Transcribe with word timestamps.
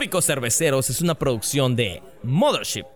Tópicos 0.00 0.24
Cerveceros 0.24 0.88
es 0.88 1.02
una 1.02 1.14
producción 1.14 1.76
de 1.76 2.02
Mothership. 2.22 2.86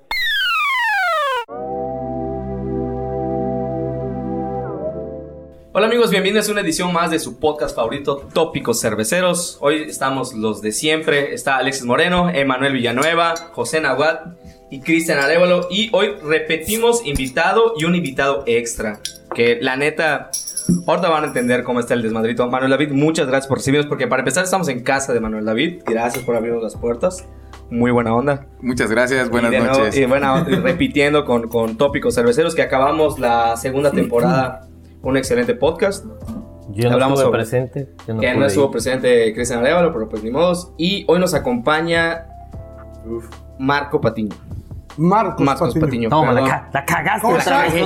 Hola 5.75 5.87
amigos, 5.87 6.09
bienvenidos 6.09 6.49
a 6.49 6.53
una 6.53 6.63
edición 6.63 6.95
más 6.95 7.11
de 7.11 7.19
su 7.19 7.39
podcast 7.39 7.77
favorito, 7.77 8.27
Tópicos 8.33 8.81
Cerveceros. 8.81 9.59
Hoy 9.61 9.83
estamos 9.83 10.33
los 10.33 10.63
de 10.63 10.73
siempre. 10.73 11.35
Está 11.35 11.59
Alexis 11.59 11.85
Moreno, 11.85 12.31
Emanuel 12.31 12.73
Villanueva, 12.73 13.35
José 13.53 13.83
Nahuat 13.83 14.39
y 14.71 14.81
Cristian 14.81 15.19
Arevalo. 15.19 15.69
Y 15.71 15.91
hoy 15.93 16.15
repetimos 16.23 17.05
invitado 17.05 17.75
y 17.77 17.85
un 17.85 17.97
invitado 17.97 18.45
extra. 18.47 19.01
Que 19.35 19.59
la 19.61 19.77
neta, 19.77 20.31
ahorita 20.87 21.09
van 21.09 21.25
a 21.25 21.27
entender 21.29 21.63
cómo 21.65 21.81
está 21.81 21.95
el 21.95 22.03
desmadrito. 22.03 22.49
Manuel 22.49 22.71
David, 22.71 22.93
muchas 22.93 23.27
gracias 23.27 23.47
por 23.49 23.59
recibirnos. 23.59 23.87
Porque 23.89 24.07
para 24.07 24.21
empezar 24.21 24.45
estamos 24.45 24.69
en 24.69 24.83
casa 24.83 25.13
de 25.13 25.21
Manuel 25.21 25.45
David. 25.45 25.83
Gracias 25.87 26.25
por 26.25 26.37
abrirnos 26.37 26.63
las 26.63 26.77
puertas. 26.77 27.27
Muy 27.71 27.91
buena 27.91 28.15
onda. 28.15 28.47
Muchas 28.61 28.91
gracias, 28.91 29.31
buenas 29.31 29.51
y 29.51 29.55
de 29.55 29.61
nuevo- 29.61 29.79
noches. 29.79 29.97
y 29.97 30.05
bueno, 30.05 30.45
repitiendo 30.63 31.25
con, 31.25 31.49
con 31.49 31.77
Tópicos 31.77 32.15
Cerveceros 32.15 32.55
que 32.55 32.63
acabamos 32.63 33.19
la 33.19 33.57
segunda 33.57 33.91
temporada. 33.91 34.69
Un 35.03 35.17
excelente 35.17 35.55
podcast. 35.55 36.05
Yo 36.71 36.89
no 36.89 36.95
Hablamos 36.95 37.19
estuve 37.21 37.25
sobre- 37.25 37.39
presente. 37.39 37.89
Yo 38.07 38.15
no 38.15 38.21
que 38.21 38.35
no 38.35 38.47
estuvo 38.47 38.65
ir. 38.67 38.71
presente 38.71 39.35
Cristian 39.35 39.61
Arevalo, 39.61 39.93
pero 39.93 40.09
pues 40.09 40.23
ni 40.23 40.31
modos. 40.31 40.73
Y 40.79 41.05
hoy 41.09 41.19
nos 41.21 41.35
acompaña 41.35 42.27
Marco 43.59 44.01
Patiño. 44.01 44.35
Marcos, 44.97 45.45
Marcos 45.45 45.69
Patiño. 45.75 45.87
Patiño. 45.87 46.09
Toma, 46.09 46.33
la, 46.33 46.45
ca- 46.49 46.69
la 46.73 46.85
cagaste 46.85 47.27
ahí, 47.53 47.85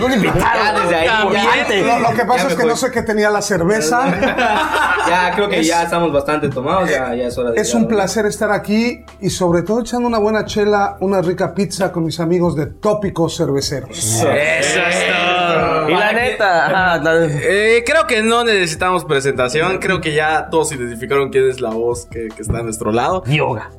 ya. 1.33 1.99
Lo, 1.99 1.99
lo 2.11 2.17
que 2.17 2.25
pasa 2.25 2.45
Ya 2.45 2.49
es 2.51 2.55
que 2.57 2.65
no 2.67 2.77
sé 2.77 2.91
qué 2.91 3.03
tenía 3.03 3.31
la 3.31 3.43
cerveza. 3.43 4.05
Ya 5.09 5.33
creo 5.35 5.49
que 5.49 5.65
ya 5.65 5.85
estamos 5.85 6.13
bastante 6.13 6.51
tomados, 6.51 6.91
ya, 6.91 7.15
ya 7.15 7.29
es 7.29 7.39
hora 7.39 7.53
de 7.53 7.61
Es 7.61 7.73
un 7.75 7.89
placer 7.89 8.27
estar 8.27 8.51
aquí 8.53 9.05
y 9.21 9.31
sobre 9.31 9.63
todo 9.63 9.81
echando 9.81 10.07
una 10.07 10.19
buena 10.19 10.45
chela, 10.45 10.99
una 11.01 11.23
rica 11.23 11.55
pizza 11.55 11.91
con 11.93 12.05
mis 12.05 12.21
amigos 12.21 12.55
de 12.57 12.67
Tópicos 12.67 13.35
Cerveceros. 13.37 13.89
Eso 13.97 14.29
es 14.31 14.77
todo. 14.77 15.89
Y 15.89 15.95
la 15.95 16.13
neta, 16.13 16.67
ajá, 16.67 16.99
la- 17.03 17.25
Eh, 17.25 17.83
creo 17.87 18.07
que 18.07 18.23
no 18.23 18.45
necesitamos 18.45 19.07
presentación. 19.07 19.79
Creo 19.79 20.03
que 20.03 20.13
ya 20.13 20.51
todos 20.51 20.73
identificaron 20.73 21.31
quién 21.31 21.49
es 21.49 21.61
la 21.63 21.71
voz 21.71 22.07
que, 22.11 22.29
que 22.29 22.43
está 22.43 22.59
a 22.59 22.63
nuestro 22.63 22.93
lado. 22.93 23.25
yoga. 23.25 23.71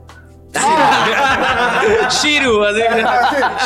Shiru, 2.10 2.64
así 2.64 2.82
que- 2.82 3.06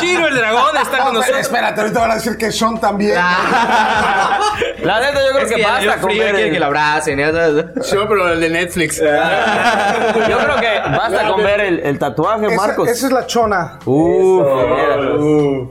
Shiru 0.06 0.26
el 0.26 0.34
dragón 0.36 0.76
está 0.82 0.98
con 0.98 1.14
nosotros. 1.14 1.40
espérate, 1.40 1.80
ahorita 1.80 2.00
van 2.00 2.10
a 2.10 2.14
decir 2.14 2.36
que 2.36 2.52
son 2.52 2.78
también. 2.78 3.14
La 4.82 5.00
neta, 5.00 5.14
yo 5.14 5.30
creo 5.32 5.38
Es 5.38 5.48
que, 5.48 5.54
que 5.56 5.62
ya 5.62 5.78
dio 5.78 5.88
basta 5.88 6.00
con 6.02 6.10
frío, 6.10 6.22
ver 6.24 6.32
quiere 6.34 6.48
el, 6.48 6.54
que 6.54 6.60
lo 6.60 6.66
abracen. 6.66 7.18
ya 7.18 7.32
sabes. 7.32 7.64
Yo, 7.90 8.08
pero 8.08 8.28
el 8.32 8.40
de 8.40 8.50
Netflix. 8.50 8.98
Yo 8.98 9.04
creo 10.38 10.56
que 10.60 10.80
basta 10.96 11.28
con 11.28 11.42
ver 11.42 11.60
el, 11.60 11.80
el 11.80 11.98
tatuaje, 11.98 12.46
Esa, 12.46 12.56
Marcos. 12.56 12.88
esa 12.88 13.06
es 13.06 13.12
la 13.12 13.26
chona, 13.26 13.78
Uf, 13.86 14.46
mira. 14.46 15.68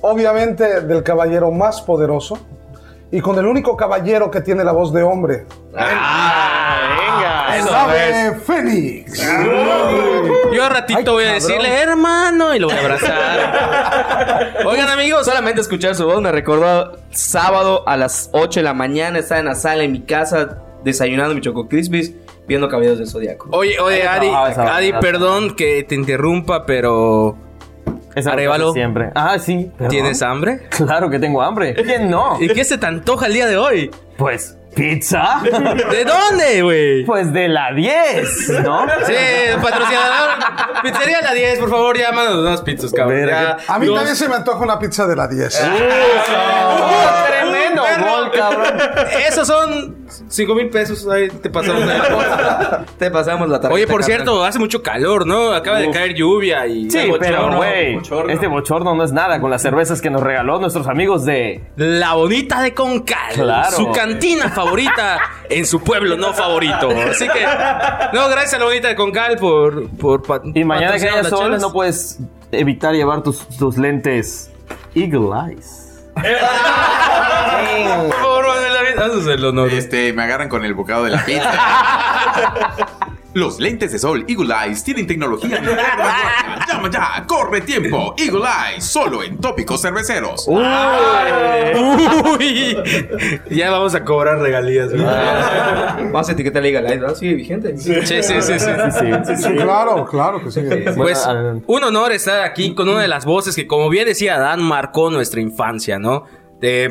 obviamente 0.00 0.80
del 0.80 1.02
caballero 1.02 1.50
más 1.50 1.82
poderoso 1.82 2.38
y 3.10 3.20
con 3.20 3.38
el 3.38 3.46
único 3.46 3.76
caballero 3.76 4.30
que 4.30 4.40
tiene 4.40 4.64
la 4.64 4.72
voz 4.72 4.92
de 4.92 5.02
hombre. 5.02 5.46
Venga. 7.62 8.06
El 8.06 8.14
ave 8.14 8.40
Fénix. 8.40 9.22
Yo 10.52 10.64
a 10.64 10.68
ratito 10.68 11.12
voy 11.12 11.24
a 11.24 11.32
decirle, 11.34 11.68
hermano, 11.68 12.54
y 12.54 12.58
lo 12.58 12.68
voy 12.68 12.76
a 12.76 12.80
abrazar. 12.80 14.54
Oigan, 14.66 14.88
amigos, 14.88 15.24
Solamente 15.24 15.60
escuchar 15.60 15.94
su 15.94 16.04
voz 16.06 16.20
me 16.20 16.32
recordó 16.32 16.98
sábado 17.10 17.82
a 17.86 17.96
las 17.96 18.30
8 18.32 18.60
de 18.60 18.64
la 18.64 18.74
mañana. 18.74 19.18
Estaba 19.18 19.40
en 19.40 19.46
la 19.46 19.54
sala 19.54 19.84
en 19.84 19.92
mi 19.92 20.02
casa 20.02 20.58
desayunando 20.84 21.34
mi 21.34 21.40
Choco 21.40 21.68
Crispies, 21.68 22.12
viendo 22.46 22.68
Caballeros 22.68 22.98
del 22.98 23.08
Zodiaco. 23.08 23.48
Oye, 23.52 23.78
oye, 23.80 24.06
Adi, 24.06 24.28
hora. 24.28 25.00
perdón 25.00 25.56
que 25.56 25.82
te 25.84 25.94
interrumpa, 25.94 26.66
pero 26.66 27.36
cosa 28.14 28.72
siempre. 28.72 29.10
Ah, 29.14 29.38
sí. 29.38 29.70
perdón. 29.76 29.90
¿tienes 29.90 30.22
hambre? 30.22 30.60
Claro 30.70 31.10
que 31.10 31.18
tengo 31.18 31.42
hambre. 31.42 31.74
¿Quién 31.74 32.10
no? 32.10 32.36
¿Y 32.40 32.48
qué 32.48 32.64
se 32.64 32.78
te 32.78 32.86
antoja 32.86 33.26
el 33.26 33.32
día 33.32 33.46
de 33.46 33.56
hoy? 33.56 33.90
Pues, 34.16 34.56
pizza. 34.74 35.40
¿De 35.42 36.04
dónde, 36.04 36.62
güey? 36.62 37.04
Pues 37.04 37.32
de 37.32 37.48
la 37.48 37.72
10, 37.72 38.48
¿no? 38.62 38.86
Sí, 39.06 39.14
patrocinador. 39.62 40.30
Pizzería 40.82 41.20
La 41.22 41.32
10, 41.32 41.58
por 41.60 41.70
favor, 41.70 41.96
llámanos 41.96 42.34
unas 42.36 42.60
pizzas, 42.62 42.92
cabrón. 42.92 43.20
Verga. 43.20 43.56
Ya, 43.66 43.74
A 43.74 43.78
mí 43.78 43.86
los- 43.86 43.96
también 43.96 44.16
se 44.16 44.28
me 44.28 44.34
antoja 44.34 44.58
una 44.58 44.78
pizza 44.78 45.06
de 45.06 45.16
la 45.16 45.26
10. 45.28 45.62
¡Oh, 45.62 47.26
tremendo 47.26 47.82
gol, 48.00 48.30
cabrón! 48.32 48.74
Esos 49.26 49.46
son 49.46 50.03
5 50.28 50.54
mil 50.54 50.68
pesos. 50.68 51.06
Ahí 51.08 51.28
te 51.28 51.50
pasamos. 51.50 51.84
la- 51.84 52.84
Te 52.98 53.10
pasamos 53.10 53.48
la 53.48 53.60
tarjeta. 53.60 53.74
Oye, 53.74 53.86
por 53.86 54.00
carnal. 54.00 54.16
cierto, 54.18 54.44
hace 54.44 54.58
mucho 54.58 54.82
calor, 54.82 55.26
¿no? 55.26 55.52
Acaba 55.52 55.78
de 55.78 55.90
caer 55.90 56.14
lluvia 56.14 56.66
y. 56.66 56.90
Sí, 56.90 57.08
Bochorno, 57.08 57.18
pero 57.20 57.56
güey, 57.56 57.98
este 58.32 58.46
bochorno 58.46 58.94
no 58.94 59.04
es 59.04 59.12
nada 59.12 59.40
con 59.40 59.50
las 59.50 59.62
cervezas 59.62 60.00
que 60.00 60.10
nos 60.10 60.22
regaló 60.22 60.58
nuestros 60.60 60.86
amigos 60.86 61.24
de... 61.24 61.64
La 61.76 62.14
bonita 62.14 62.60
de 62.62 62.74
Concal. 62.74 63.34
Claro. 63.34 63.70
Su 63.76 63.90
cantina 63.92 64.48
favorita 64.50 65.18
en 65.50 65.66
su 65.66 65.80
pueblo 65.82 66.16
no 66.16 66.32
favorito. 66.32 66.88
Así 67.10 67.26
que. 67.28 67.42
No, 68.12 68.28
gracias 68.28 68.54
a 68.54 68.58
la 68.58 68.64
bonita 68.66 68.88
de 68.88 68.94
Concal 68.96 69.36
por. 69.38 69.88
por 69.90 70.22
Y 70.54 70.64
mañana 70.64 70.96
que 70.98 71.08
haya 71.08 71.24
sol 71.24 71.44
chelas. 71.46 71.60
no 71.62 71.72
puedes 71.72 72.18
evitar 72.52 72.94
llevar 72.94 73.22
tus, 73.22 73.46
tus 73.58 73.76
lentes 73.78 74.50
Eagle 74.94 75.28
Eyes. 75.50 75.83
Por 76.14 78.14
favor, 78.14 78.46
Manuel 78.46 78.72
David, 78.72 78.98
haces 78.98 79.26
el 79.26 79.44
honor. 79.44 79.72
Este, 79.72 80.12
me 80.12 80.22
agarran 80.22 80.48
con 80.48 80.64
el 80.64 80.74
bocado 80.74 81.04
de 81.04 81.10
la 81.10 81.24
pizza. 81.24 81.52
Los 83.34 83.58
lentes 83.60 83.92
de 83.92 83.98
sol 83.98 84.24
Eagle 84.28 84.54
Eyes 84.64 84.82
tienen 84.84 85.06
tecnología. 85.06 85.60
Llama 86.68 86.88
ya, 86.90 87.24
corre 87.26 87.60
tiempo. 87.62 88.14
Eagle 88.16 88.42
Eyes, 88.72 88.84
solo 88.84 89.22
en 89.22 89.38
tópicos 89.38 89.82
cerveceros. 89.82 90.46
Uy, 91.78 92.76
ya 93.50 93.70
vamos 93.70 93.94
a 93.94 94.04
cobrar 94.04 94.38
regalías. 94.38 94.90
güey. 94.90 95.02
Vamos 95.04 96.28
a 96.28 96.32
etiquetar 96.32 96.62
Liga 96.62 96.80
Light, 96.80 97.00
¿verdad? 97.00 97.16
Sigue 97.16 97.34
vigente. 97.34 97.76
Sí, 97.76 97.94
sí, 98.04 98.22
sí, 98.22 98.40
sí. 98.40 98.58
Sí, 98.58 99.36
Sí, 99.36 99.52
claro, 99.54 100.06
claro 100.06 100.42
que 100.42 100.50
sí. 100.50 100.60
Pues 100.96 101.26
Bueno, 101.26 101.62
un 101.66 101.84
honor 101.84 102.12
estar 102.12 102.42
aquí 102.42 102.74
con 102.74 102.88
una 102.88 103.00
de 103.02 103.08
las 103.08 103.24
voces 103.24 103.54
que, 103.56 103.66
como 103.66 103.88
bien 103.88 104.06
decía 104.06 104.38
Dan, 104.38 104.62
marcó 104.62 105.10
nuestra 105.10 105.40
infancia, 105.40 105.98
¿no? 105.98 106.24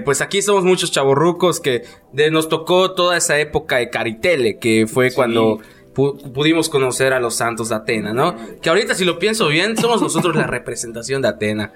Pues 0.06 0.22
aquí 0.22 0.42
somos 0.44 0.64
muchos 0.64 0.92
chavorrucos 0.92 1.60
que 1.60 1.84
de- 2.12 2.30
nos 2.30 2.48
tocó 2.48 2.92
toda 2.92 3.18
esa 3.18 3.40
época 3.40 3.78
de 3.78 3.90
Caritele, 3.90 4.60
que 4.60 4.86
fue 4.88 5.12
cuando 5.12 5.60
pu- 5.94 6.32
pudimos 6.34 6.70
conocer 6.70 7.14
a 7.14 7.20
los 7.20 7.36
santos 7.36 7.70
de 7.70 7.76
Atena, 7.76 8.14
¿no? 8.14 8.36
Que 8.62 8.70
ahorita, 8.70 8.96
si 8.96 9.06
lo 9.06 9.20
pienso 9.20 9.48
bien, 9.48 9.78
somos 9.78 10.02
nosotros 10.02 10.36
la 10.36 10.48
representación 10.48 11.22
de 11.22 11.28
Atena. 11.30 11.72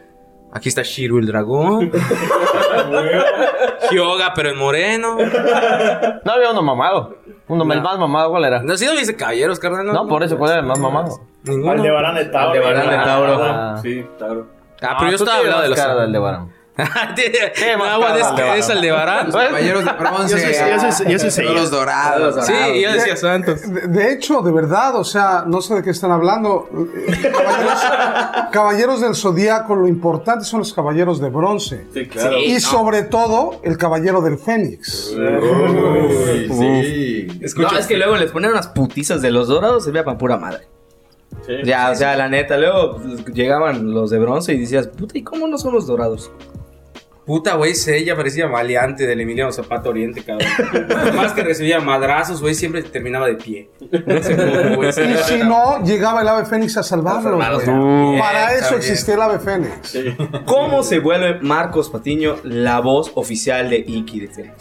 Aquí 0.52 0.70
está 0.70 0.82
Shiru 0.84 1.20
el 1.20 1.28
dragón. 1.28 1.92
Hyoga, 3.92 4.34
pero 4.36 4.50
en 4.50 4.58
moreno. 4.58 5.18
No 6.24 6.32
había 6.32 6.52
uno 6.52 6.62
mamado. 6.62 7.18
Uno 7.48 7.64
el 7.74 7.82
más 7.82 7.98
mamado, 7.98 8.32
¿cuál 8.32 8.46
era? 8.46 8.62
No, 8.62 8.76
si 8.76 8.86
no 8.86 8.92
dice 8.94 9.16
caballeros, 9.16 9.60
carnal. 9.60 9.86
No, 9.88 10.08
por 10.08 10.22
eso, 10.24 10.38
¿cuál 10.38 10.52
era 10.52 10.60
el 10.62 10.66
más 10.66 10.80
mamado? 10.80 11.22
Ninguno. 11.44 11.72
Aldebarán 11.72 12.16
de 12.16 12.26
Tauro. 12.26 12.52
Aldebarán 12.52 12.90
de 12.90 12.96
Tauro. 13.06 13.38
Ah. 13.44 13.80
Sí, 13.82 14.06
Tauro. 14.20 14.48
Ah, 14.82 14.96
pero 15.00 15.12
yo 15.12 15.18
tú 15.18 15.24
estaba 15.24 15.40
hablando 15.40 15.62
de 15.64 15.70
los. 15.70 15.80
cara 15.80 15.96
del 16.02 16.12
de 16.12 16.20
Barán. 16.20 16.52
Bueno, 16.78 18.00
cara 18.36 18.56
es, 18.56 18.70
Aldebarán. 18.70 19.32
Caballeros 19.32 19.84
de 19.84 19.92
bronce. 19.94 20.56
Yo 21.08 21.18
soy-. 21.20 21.46
Los 21.46 21.72
dorados. 21.72 22.46
Sí, 22.46 22.82
yo 22.82 22.94
decía 22.94 23.16
Santos. 23.16 23.62
De, 23.62 23.88
de 23.88 24.14
hecho, 24.14 24.42
de 24.42 24.52
verdad, 24.52 24.96
o 24.96 25.04
sea, 25.04 25.44
no 25.48 25.62
sé 25.62 25.76
de 25.76 25.84
qué 25.84 25.90
están 25.90 26.12
hablando. 26.12 26.70
Caballeros, 27.32 27.82
caballeros 28.52 29.02
del 29.02 29.16
zodiaco, 29.16 29.76
lo 29.76 29.88
importante 29.88 30.46
son 30.46 30.60
los 30.60 30.74
caballeros 30.74 31.20
de 31.20 31.30
bronce. 31.30 31.88
Sí, 31.94 32.08
claro. 32.08 32.38
Y 32.38 32.60
sobre 32.60 33.04
todo, 33.04 33.60
el 33.64 33.78
caballero 33.78 34.22
del 34.22 34.38
Fénix. 34.38 35.16
Sí. 36.50 37.28
No, 37.58 37.78
es 37.78 37.88
que 37.88 37.98
luego 37.98 38.18
les 38.18 38.32
ponen 38.32 38.52
unas 38.52 38.68
putizas 38.68 39.22
de 39.22 39.32
los 39.32 39.48
dorados, 39.48 39.84
servía 39.84 40.04
para 40.04 40.18
pura 40.18 40.38
madre. 40.38 40.68
Sí. 41.46 41.54
Ya, 41.64 41.92
o 41.92 41.96
sea, 41.96 42.16
la 42.16 42.30
neta, 42.30 42.58
luego 42.58 42.98
pues, 42.98 43.26
llegaban 43.34 43.92
los 43.94 44.10
de 44.10 44.20
bronce 44.20 44.54
y 44.54 44.60
decías, 44.60 44.88
puta, 44.88 45.18
¿y 45.18 45.24
cómo 45.24 45.48
no 45.48 45.58
son 45.58 45.74
los 45.74 45.88
dorados? 45.88 46.32
Puta, 47.28 47.56
güey, 47.56 47.74
ella 47.88 48.16
parecía 48.16 48.48
maleante 48.48 49.06
del 49.06 49.20
Emiliano 49.20 49.52
Zapata 49.52 49.90
Oriente, 49.90 50.24
cabrón. 50.24 50.48
Más 51.16 51.34
que 51.34 51.44
recibía 51.44 51.82
madrazos, 51.82 52.42
güey, 52.42 52.56
siempre 52.56 52.82
terminaba 52.84 53.28
de 53.28 53.36
pie. 53.36 53.70
No 54.06 54.24
sé 54.24 54.36
cómo, 54.38 54.76
güey. 54.78 54.90
Y 54.90 55.18
si 55.26 55.38
no, 55.44 55.84
llegaba 55.84 56.22
el 56.22 56.28
ave 56.30 56.46
Fénix 56.46 56.78
a 56.78 56.84
güey. 57.58 57.66
también, 57.66 58.20
Para 58.20 58.54
eso 58.56 58.76
existía 58.78 59.16
el 59.16 59.22
ave 59.22 59.40
Fénix. 59.40 59.98
¿Cómo 60.46 60.82
se 60.84 61.00
vuelve 61.00 61.42
Marcos 61.42 61.90
Patiño 61.90 62.38
la 62.44 62.80
voz 62.80 63.12
oficial 63.16 63.70
de 63.70 63.78
Iki 63.86 64.20
de 64.22 64.28
Fénix? 64.30 64.56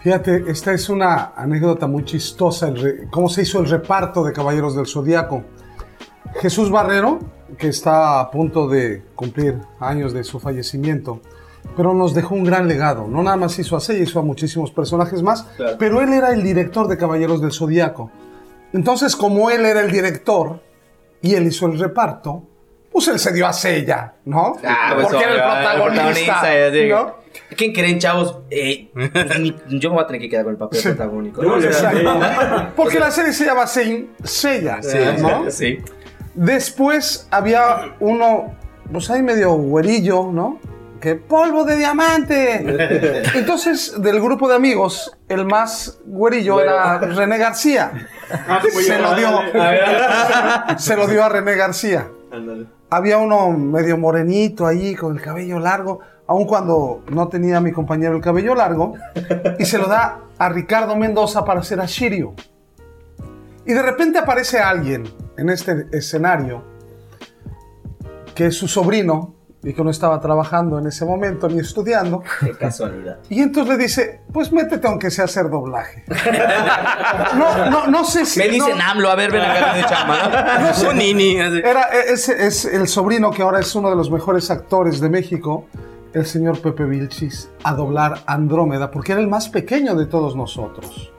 Fíjate, 0.00 0.44
esta 0.48 0.72
es 0.72 0.88
una 0.88 1.32
anécdota 1.36 1.86
muy 1.86 2.04
chistosa, 2.04 2.68
el 2.68 2.80
re- 2.80 3.08
cómo 3.10 3.28
se 3.28 3.42
hizo 3.42 3.60
el 3.60 3.68
reparto 3.68 4.24
de 4.24 4.32
Caballeros 4.32 4.74
del 4.74 4.86
Zodíaco. 4.86 5.44
Jesús 6.40 6.70
Barrero, 6.70 7.18
que 7.58 7.68
está 7.68 8.20
a 8.20 8.30
punto 8.30 8.68
de 8.68 9.02
cumplir 9.14 9.56
años 9.80 10.12
de 10.14 10.24
su 10.24 10.38
fallecimiento, 10.40 11.20
pero 11.76 11.94
nos 11.94 12.14
dejó 12.14 12.34
un 12.34 12.44
gran 12.44 12.68
legado. 12.68 13.06
No 13.08 13.22
nada 13.22 13.36
más 13.36 13.58
hizo 13.58 13.76
a 13.76 13.80
Seiya, 13.80 14.02
hizo 14.04 14.18
a 14.20 14.22
muchísimos 14.22 14.70
personajes 14.70 15.22
más, 15.22 15.44
Claro. 15.56 15.76
pero 15.78 16.00
él 16.02 16.12
era 16.12 16.32
el 16.32 16.42
director 16.42 16.86
de 16.88 16.96
Caballeros 16.96 17.40
del 17.40 17.52
Zodíaco. 17.52 18.10
Entonces, 18.72 19.16
como 19.16 19.50
él 19.50 19.64
era 19.64 19.80
el 19.80 19.90
director, 19.90 20.60
y 21.22 21.34
él 21.34 21.46
hizo 21.46 21.66
el 21.66 21.78
reparto, 21.78 22.42
pues 22.92 23.08
él 23.08 23.18
se 23.18 23.32
dio 23.32 23.46
a 23.46 23.52
Sella, 23.52 24.14
¿no? 24.26 24.56
Ah, 24.66 24.92
pues, 24.94 25.08
Porque 25.08 25.24
era 25.24 25.34
el 25.34 25.40
protagonista. 25.82 26.42
¿Quién 27.56 27.72
creen, 27.72 27.98
chavos? 27.98 28.38
Eh, 28.50 28.88
yo 29.68 29.90
me 29.90 29.96
voy 29.96 30.04
a 30.04 30.06
tener 30.06 30.22
que 30.22 30.28
quedar 30.30 30.44
con 30.44 30.52
el 30.54 30.58
papel 30.58 30.80
protagónico. 30.82 31.42
¿no? 31.42 31.54
Porque 32.74 32.98
la 32.98 33.10
serie 33.10 33.32
se 33.32 33.44
llama 33.44 33.64
Sein- 33.64 34.08
Sella, 34.24 34.80
¿no? 35.20 35.50
Sí. 35.50 35.78
Después 36.34 37.28
había 37.30 37.94
uno, 38.00 38.54
pues 38.92 39.10
ahí 39.10 39.22
medio 39.22 39.52
güerillo, 39.54 40.30
¿no? 40.32 40.58
Que 41.06 41.14
polvo 41.14 41.64
de 41.64 41.76
diamante. 41.76 43.22
Entonces, 43.38 43.94
del 44.02 44.20
grupo 44.20 44.48
de 44.48 44.56
amigos, 44.56 45.16
el 45.28 45.46
más 45.46 46.00
güerillo 46.04 46.60
era 46.60 46.98
René 46.98 47.38
García. 47.38 48.08
Se 48.72 48.98
lo 48.98 49.14
dio. 49.14 49.28
Se 50.78 50.96
lo 50.96 51.06
dio 51.06 51.22
a 51.22 51.28
René 51.28 51.54
García. 51.54 52.10
Había 52.90 53.18
uno 53.18 53.52
medio 53.52 53.96
morenito 53.96 54.66
ahí 54.66 54.96
con 54.96 55.14
el 55.14 55.22
cabello 55.22 55.60
largo, 55.60 56.00
aun 56.26 56.44
cuando 56.44 57.04
no 57.08 57.28
tenía 57.28 57.60
mi 57.60 57.70
compañero 57.70 58.16
el 58.16 58.20
cabello 58.20 58.56
largo, 58.56 58.94
y 59.60 59.64
se 59.64 59.78
lo 59.78 59.86
da 59.86 60.22
a 60.36 60.48
Ricardo 60.48 60.96
Mendoza 60.96 61.44
para 61.44 61.60
hacer 61.60 61.78
a 61.80 61.86
Shirio. 61.86 62.34
Y 63.64 63.72
de 63.72 63.82
repente 63.82 64.18
aparece 64.18 64.58
alguien 64.58 65.08
en 65.38 65.50
este 65.50 65.86
escenario 65.92 66.64
que 68.34 68.46
es 68.46 68.56
su 68.56 68.66
sobrino 68.66 69.35
y 69.66 69.74
que 69.74 69.82
no 69.82 69.90
estaba 69.90 70.20
trabajando 70.20 70.78
en 70.78 70.86
ese 70.86 71.04
momento 71.04 71.48
ni 71.48 71.58
estudiando. 71.58 72.22
Qué 72.40 72.52
casualidad. 72.52 73.18
Y 73.28 73.42
entonces 73.42 73.76
le 73.76 73.82
dice, 73.82 74.20
pues 74.32 74.52
métete 74.52 74.86
aunque 74.86 75.10
sea 75.10 75.24
a 75.24 75.26
hacer 75.26 75.50
doblaje. 75.50 76.04
No, 77.36 77.70
no, 77.70 77.86
no 77.88 78.04
sé 78.04 78.24
si... 78.24 78.38
Me 78.38 78.48
dicen 78.48 78.78
no- 78.78 78.84
AMLO, 78.84 79.10
a 79.10 79.14
ver, 79.16 79.30
ven 79.32 79.42
acá 79.42 79.74
de 79.74 79.84
chamba, 79.84 80.58
¿no? 80.60 80.72
sé. 80.74 80.88
Un 80.88 80.96
nini. 80.96 81.36
Era, 81.36 81.82
es, 82.08 82.28
es 82.28 82.64
el 82.64 82.86
sobrino 82.88 83.30
que 83.30 83.42
ahora 83.42 83.58
es 83.60 83.74
uno 83.74 83.90
de 83.90 83.96
los 83.96 84.10
mejores 84.10 84.50
actores 84.50 85.00
de 85.00 85.08
México, 85.08 85.66
el 86.14 86.24
señor 86.24 86.60
Pepe 86.60 86.84
Vilchis, 86.84 87.50
a 87.64 87.74
doblar 87.74 88.20
Andrómeda, 88.26 88.90
porque 88.90 89.12
era 89.12 89.20
el 89.20 89.28
más 89.28 89.48
pequeño 89.48 89.94
de 89.96 90.06
todos 90.06 90.36
nosotros. 90.36 91.12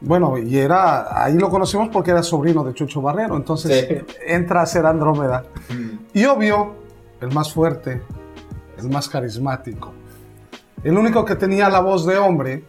Bueno, 0.00 0.36
y 0.36 0.58
era, 0.58 1.22
ahí 1.24 1.34
lo 1.34 1.48
conocemos 1.48 1.88
porque 1.90 2.10
era 2.10 2.22
sobrino 2.22 2.64
de 2.64 2.74
Chucho 2.74 3.00
Barrero, 3.00 3.36
entonces 3.36 4.04
entra 4.26 4.60
a 4.62 4.66
ser 4.66 4.84
Andrómeda. 4.84 5.44
Y 6.12 6.24
obvio, 6.26 6.83
el 7.24 7.32
más 7.34 7.52
fuerte, 7.52 8.02
el 8.78 8.88
más 8.88 9.08
carismático, 9.08 9.92
el 10.82 10.96
único 10.96 11.24
que 11.24 11.34
tenía 11.34 11.68
la 11.68 11.80
voz 11.80 12.06
de 12.06 12.18
hombre, 12.18 12.64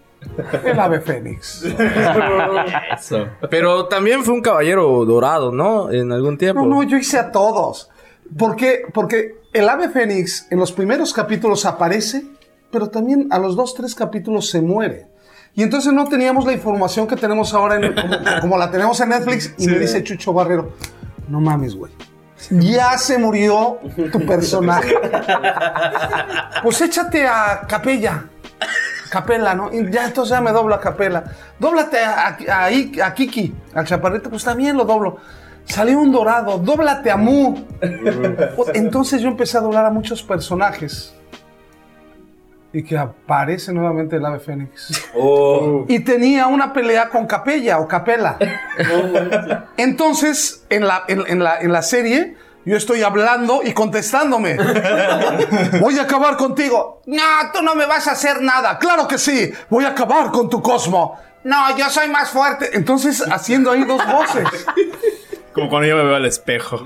el 0.64 0.80
ave 0.80 1.02
fénix. 1.02 1.64
Eso. 2.98 3.28
Pero 3.50 3.86
también 3.88 4.24
fue 4.24 4.34
un 4.34 4.42
caballero 4.42 5.06
dorado, 5.06 5.52
¿no? 5.52 5.92
En 5.92 6.12
algún 6.12 6.38
tiempo. 6.38 6.62
No, 6.62 6.68
no, 6.68 6.84
yo 6.84 6.98
hice 6.98 7.20
a 7.20 7.32
todos. 7.32 7.90
¿Por 8.38 8.56
qué? 8.56 8.84
Porque 8.94 9.36
el 9.54 9.70
ave 9.70 9.90
fénix 9.90 10.48
en 10.50 10.58
los 10.60 10.72
primeros 10.72 11.14
capítulos 11.14 11.66
aparece, 11.66 12.26
pero 12.72 12.90
también 12.90 13.28
a 13.32 13.38
los 13.38 13.56
dos, 13.56 13.76
tres 13.76 13.94
capítulos 13.94 14.50
se 14.50 14.62
muere. 14.62 15.08
Y 15.54 15.64
entonces 15.64 15.94
no 15.94 16.08
teníamos 16.10 16.46
la 16.46 16.54
información 16.54 17.08
que 17.08 17.16
tenemos 17.16 17.54
ahora, 17.54 17.76
en- 17.76 17.94
como, 17.94 18.16
como 18.42 18.58
la 18.58 18.72
tenemos 18.72 19.00
en 19.02 19.10
Netflix, 19.10 19.54
y 19.58 19.68
me 19.68 19.78
dice 19.80 20.04
Chucho 20.04 20.34
Barrero, 20.34 20.72
no 21.30 21.40
mames, 21.40 21.76
güey. 21.76 21.92
Ya 22.52 22.98
se 22.98 23.18
murió 23.18 23.80
tu 24.12 24.26
personaje. 24.26 24.94
Pues 26.64 26.82
échate 26.82 27.28
a 27.28 27.62
Capella. 27.68 28.26
Capela, 29.10 29.54
¿no? 29.56 29.72
Y 29.72 29.90
ya 29.92 30.06
entonces 30.06 30.32
ya 30.32 30.42
me 30.42 30.52
doblo 30.52 30.76
a 30.76 30.80
Capela. 30.82 31.24
Dóblate 31.60 32.00
a, 32.04 32.38
a- 32.50 32.64
a 32.66 32.72
I- 32.72 33.00
a 33.02 33.14
Kiki, 33.14 33.54
al 33.74 33.86
chaparrito, 33.86 34.30
pues 34.30 34.44
también 34.44 34.76
lo 34.76 34.84
doblo. 34.86 35.18
Salió 35.66 36.00
un 36.00 36.12
dorado, 36.12 36.58
dóblate 36.58 37.10
a 37.12 37.18
Mu. 37.18 37.56
Entonces 38.74 39.22
yo 39.22 39.30
empecé 39.30 39.58
a 39.58 39.62
doblar 39.62 39.86
a 39.86 39.90
muchos 39.90 40.22
personajes. 40.22 41.14
Y 42.76 42.84
que 42.84 42.98
aparece 42.98 43.72
nuevamente 43.72 44.18
el 44.18 44.26
ave 44.26 44.40
fénix. 44.40 45.08
Y 45.88 46.00
tenía 46.02 46.48
una 46.48 46.74
pelea 46.74 47.08
con 47.08 47.26
Capella 47.26 47.80
o 47.80 47.88
Capela. 47.88 48.38
Entonces, 49.78 50.66
en 50.70 50.86
la, 50.86 51.06
en, 51.08 51.24
en 51.26 51.42
la, 51.42 51.62
en 51.62 51.72
la 51.72 51.82
serie, 51.82 52.36
yo 52.66 52.76
estoy 52.76 53.02
hablando 53.02 53.62
y 53.64 53.72
contestándome. 53.72 54.58
Voy 55.80 55.98
a 55.98 56.02
acabar 56.02 56.36
contigo. 56.36 57.02
No, 57.06 57.24
tú 57.54 57.62
no 57.62 57.76
me 57.76 57.86
vas 57.86 58.10
a 58.10 58.12
hacer 58.12 58.42
nada. 58.42 58.78
Claro 58.78 59.08
que 59.08 59.18
sí. 59.18 59.54
Voy 59.70 59.86
a 59.86 59.90
acabar 59.90 60.32
con 60.32 60.50
tu 60.50 60.62
cosmo. 60.62 61.18
No, 61.46 61.78
yo 61.78 61.90
soy 61.90 62.10
más 62.10 62.30
fuerte. 62.30 62.72
Entonces, 62.74 63.24
haciendo 63.32 63.72
ahí 63.72 63.86
dos 63.86 64.02
voces. 64.06 64.48
Como 65.56 65.70
cuando 65.70 65.88
yo 65.88 65.96
me 65.96 66.04
veo 66.04 66.16
al 66.16 66.26
espejo. 66.26 66.82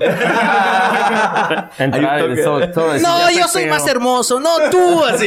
Entrar 1.78 2.20
en 2.20 2.42
todo, 2.44 2.60
No, 3.02 3.30
yo 3.30 3.48
soy 3.48 3.66
más 3.66 3.86
hermoso, 3.86 4.40
no 4.40 4.50
tú, 4.70 5.04
así. 5.04 5.26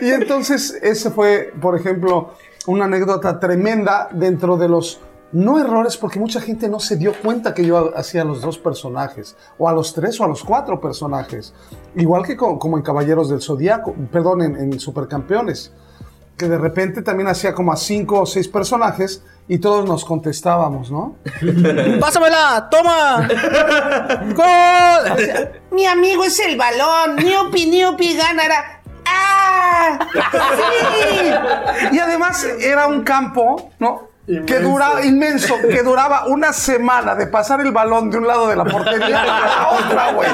Y 0.00 0.10
entonces, 0.10 0.78
ese 0.82 1.10
fue, 1.10 1.52
por 1.60 1.76
ejemplo, 1.76 2.34
una 2.66 2.84
anécdota 2.86 3.38
tremenda 3.40 4.08
dentro 4.12 4.56
de 4.56 4.68
los 4.68 5.00
no 5.32 5.58
errores, 5.58 5.96
porque 5.96 6.18
mucha 6.20 6.40
gente 6.42 6.68
no 6.68 6.78
se 6.78 6.96
dio 6.96 7.14
cuenta 7.14 7.54
que 7.54 7.64
yo 7.64 7.92
hacía 7.96 8.22
los 8.22 8.42
dos 8.42 8.58
personajes, 8.58 9.34
o 9.58 9.68
a 9.68 9.72
los 9.72 9.94
tres 9.94 10.20
o 10.20 10.24
a 10.24 10.28
los 10.28 10.44
cuatro 10.44 10.78
personajes. 10.80 11.54
Igual 11.96 12.24
que 12.24 12.36
co- 12.36 12.58
como 12.58 12.76
en 12.76 12.82
Caballeros 12.82 13.30
del 13.30 13.40
Zodíaco, 13.40 13.94
perdón, 14.12 14.42
en, 14.42 14.56
en 14.56 14.78
Supercampeones, 14.78 15.72
que 16.42 16.48
de 16.48 16.58
repente 16.58 17.02
también 17.02 17.28
hacía 17.28 17.54
como 17.54 17.72
a 17.72 17.76
cinco 17.76 18.22
o 18.22 18.26
seis 18.26 18.48
personajes 18.48 19.22
y 19.46 19.58
todos 19.58 19.88
nos 19.88 20.04
contestábamos, 20.04 20.90
¿no? 20.90 21.14
¡Pásamela! 22.00 22.68
¡Toma! 22.68 23.28
¡Gol! 24.34 25.50
Mi 25.70 25.86
amigo 25.86 26.24
es 26.24 26.40
el 26.40 26.56
balón. 26.56 27.14
Niupi, 27.14 27.66
Niupi 27.66 28.16
ganará. 28.16 28.82
¡Ah! 29.06 30.00
Y 31.92 31.98
además 32.00 32.44
era 32.60 32.88
un 32.88 33.04
campo, 33.04 33.70
¿no? 33.78 34.08
Que 34.24 34.60
duraba 34.60 35.04
inmenso, 35.04 35.56
que 35.68 35.82
duraba 35.82 36.26
una 36.26 36.52
semana 36.52 37.16
de 37.16 37.26
pasar 37.26 37.60
el 37.60 37.72
balón 37.72 38.08
de 38.08 38.18
un 38.18 38.26
lado 38.28 38.46
de 38.46 38.54
la 38.54 38.64
portería 38.64 39.20
a 39.22 39.26
la 39.26 39.68
otra, 39.70 40.12
güey. 40.12 40.28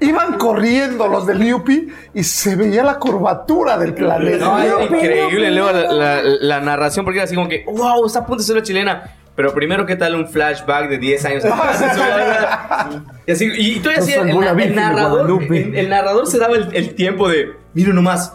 Iban 0.00 0.32
corriendo 0.36 1.06
los 1.06 1.24
del 1.26 1.38
Newpi 1.38 1.88
y 2.14 2.24
se 2.24 2.56
veía 2.56 2.82
la 2.82 2.98
curvatura 2.98 3.78
del 3.78 3.94
planeta. 3.94 4.44
No, 4.44 4.58
es 4.58 4.68
Newpi, 4.70 4.94
increíble 4.96 5.50
luego 5.52 5.70
la, 5.70 5.82
Newpi. 5.82 5.94
la- 5.96 6.22
la 6.22 6.60
narración 6.60 7.04
porque 7.04 7.18
era 7.18 7.24
así 7.26 7.36
como 7.36 7.48
que, 7.48 7.64
wow, 7.68 8.04
está 8.04 8.18
a 8.20 8.26
punto 8.26 8.42
de 8.42 8.46
ser 8.46 8.56
la 8.56 8.62
chilena. 8.62 9.02
Pero 9.36 9.54
primero, 9.54 9.86
¿qué 9.86 9.94
tal 9.94 10.16
un 10.16 10.26
flashback 10.26 10.88
de 10.88 10.98
10 10.98 11.24
años? 11.26 11.44
y 13.26 13.30
así, 13.32 13.48
y 13.56 13.78
todavía 13.78 14.02
así, 14.02 14.12
Yo 14.12 14.22
el, 14.22 14.74
narrador, 14.74 15.30
el, 15.50 15.76
el 15.76 15.88
narrador 15.88 16.26
se 16.26 16.38
daba 16.38 16.56
el, 16.56 16.74
el 16.74 16.94
tiempo 16.96 17.28
de, 17.28 17.52
miren 17.74 17.94
nomás, 17.94 18.32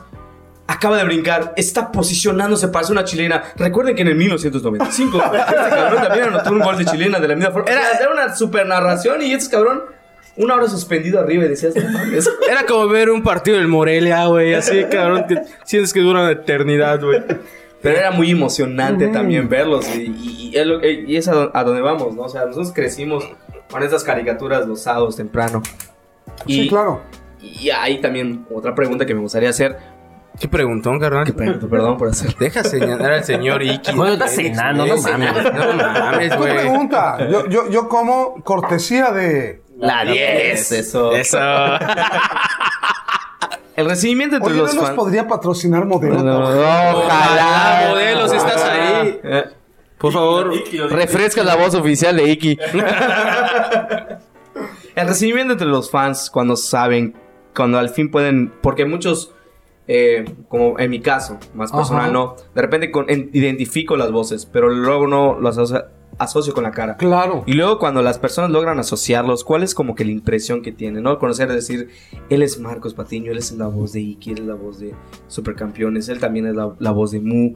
acaba 0.68 0.98
de 0.98 1.04
brincar, 1.04 1.54
está 1.58 1.92
posicionándose 1.92 2.68
para 2.70 2.86
ser 2.86 2.94
una 2.94 3.04
chilena. 3.04 3.44
Recuerden 3.58 3.96
que 3.96 4.02
en 4.04 4.08
el 4.10 4.16
1995, 4.16 5.18
este 5.34 5.54
cabrón 5.70 6.04
también 6.04 6.26
anotó 6.26 6.52
un 6.52 6.60
gol 6.60 6.78
de 6.78 6.86
chilena 6.86 7.20
de 7.20 7.28
la 7.28 7.36
misma 7.36 7.52
forma. 7.52 7.70
Era, 7.72 7.82
era 8.00 8.12
una 8.12 8.36
super 8.36 8.66
narración 8.66 9.22
y 9.22 9.34
este 9.34 9.52
cabrón, 9.52 9.84
una 10.38 10.56
hora 10.56 10.68
suspendido 10.68 11.20
arriba 11.20 11.46
y 11.46 11.50
decías, 11.50 11.76
no 11.76 11.90
mames. 11.92 12.30
Era 12.50 12.66
como 12.66 12.88
ver 12.88 13.10
un 13.12 13.22
partido 13.24 13.58
del 13.58 13.68
Morelia, 13.68 14.26
güey. 14.26 14.54
Así, 14.56 14.84
cabrón, 14.86 15.26
que 15.28 15.42
sientes 15.66 15.94
que 15.94 16.00
dura 16.00 16.22
una 16.22 16.32
eternidad, 16.32 17.00
güey. 17.02 17.22
Pero 17.82 17.98
era 17.98 18.12
muy 18.12 18.32
emocionante 18.32 19.10
también 19.10 19.50
verlos 19.50 19.86
y, 19.94 20.04
y- 20.04 20.58
y 20.58 21.06
y 21.14 21.18
es 21.18 21.28
a, 21.28 21.52
a 21.54 21.64
donde 21.66 21.82
vamos, 21.82 22.16
¿no? 22.16 22.22
O 22.22 22.30
sea, 22.30 22.46
nosotros 22.46 22.72
crecimos 22.74 23.26
con 23.70 23.84
estas 23.84 24.06
caricaturas 24.06 24.66
los 24.66 24.82
sábados 24.84 25.18
temprano. 25.18 25.62
Y, 26.46 26.62
Sí, 26.64 26.70
claro. 26.70 27.02
y 27.42 27.70
ahí 27.72 28.00
también 28.00 28.46
otra 28.54 28.74
pregunta 28.74 29.06
que 29.06 29.14
me 29.14 29.20
gustaría 29.20 29.50
hacer. 29.50 29.76
¿Qué 30.40 30.48
preguntón, 30.48 31.00
carnal? 31.00 31.32
Perdón, 31.34 31.70
perdón 31.70 31.98
por 31.98 32.10
hacer. 32.10 32.36
Deja 32.38 32.64
señalar 32.64 33.14
al 33.14 33.24
señor 33.24 33.62
Iki. 33.62 33.92
Bueno, 33.96 34.14
estás 34.14 34.36
cenando, 34.36 34.86
no 34.86 34.98
mames. 34.98 35.34
No 35.54 35.74
mames, 35.74 36.38
güey. 36.38 36.56
pregunta. 36.56 37.30
Yo, 37.30 37.48
yo, 37.48 37.70
yo 37.70 37.88
como 37.88 38.42
cortesía 38.44 39.12
de... 39.12 39.62
La 39.78 40.04
10. 40.06 40.72
Eso. 40.72 41.12
Eso. 41.14 41.38
El 43.76 43.88
recibimiento 43.90 44.36
entre 44.36 44.52
Oye, 44.52 44.60
¿no 44.62 44.66
los 44.68 44.76
nos 44.76 44.86
fans. 44.86 44.96
podría 44.96 45.28
patrocinar 45.28 45.86
modelo? 45.86 46.16
Ojalá, 46.18 47.88
modelos, 47.90 48.32
estás 48.32 48.64
ahí. 48.66 49.20
Eh, 49.24 49.46
Por 49.98 50.14
favor. 50.14 50.54
Refresca 50.92 51.44
la 51.44 51.56
voz 51.56 51.74
oficial 51.74 52.16
de 52.18 52.30
Iki. 52.30 52.60
El 54.96 55.08
recibimiento 55.08 55.54
entre 55.54 55.68
los 55.68 55.90
fans 55.90 56.30
cuando 56.30 56.56
saben, 56.56 57.16
cuando 57.56 57.80
al 57.80 57.90
fin 57.90 58.12
pueden, 58.12 58.54
porque 58.62 58.86
muchos, 58.86 59.34
eh, 59.88 60.26
como 60.48 60.80
en 60.80 60.90
mi 60.90 61.02
caso, 61.02 61.38
más 61.54 61.72
personal, 61.72 62.04
Ajá. 62.04 62.12
no, 62.12 62.36
de 62.56 62.62
repente 62.62 62.90
con- 62.92 63.10
en- 63.10 63.30
identifico 63.34 63.96
las 63.98 64.12
voces, 64.12 64.46
pero 64.46 64.70
luego 64.70 65.08
no 65.08 65.40
lo 65.40 65.50
asocio, 65.50 65.84
asocio 66.18 66.54
con 66.54 66.64
la 66.64 66.72
cara. 66.72 66.96
Claro. 66.98 67.44
Y 67.48 67.54
luego 67.54 67.80
cuando 67.80 68.02
las 68.02 68.18
personas 68.20 68.52
logran 68.52 68.80
asociarlos, 68.80 69.44
¿cuál 69.44 69.64
es 69.64 69.74
como 69.76 69.96
que 69.96 70.06
la 70.06 70.12
impresión 70.12 70.62
que 70.62 70.72
tienen? 70.72 71.04
¿No? 71.04 71.18
Conocer, 71.20 71.52
decir, 71.52 71.90
él 72.30 72.44
es 72.44 72.60
Marcos 72.60 72.94
Patiño, 72.94 73.32
él 73.32 73.40
es 73.40 73.52
la 73.54 73.68
voz 73.68 73.94
de 73.94 74.02
Iki, 74.02 74.32
él 74.34 74.38
es 74.40 74.46
la 74.46 74.54
voz 74.54 74.80
de 74.80 74.94
Supercampeones, 75.28 76.08
él 76.10 76.20
también 76.20 76.46
es 76.48 76.56
la, 76.56 76.72
la 76.80 76.92
voz 76.92 77.12
de 77.12 77.20
Mu. 77.20 77.56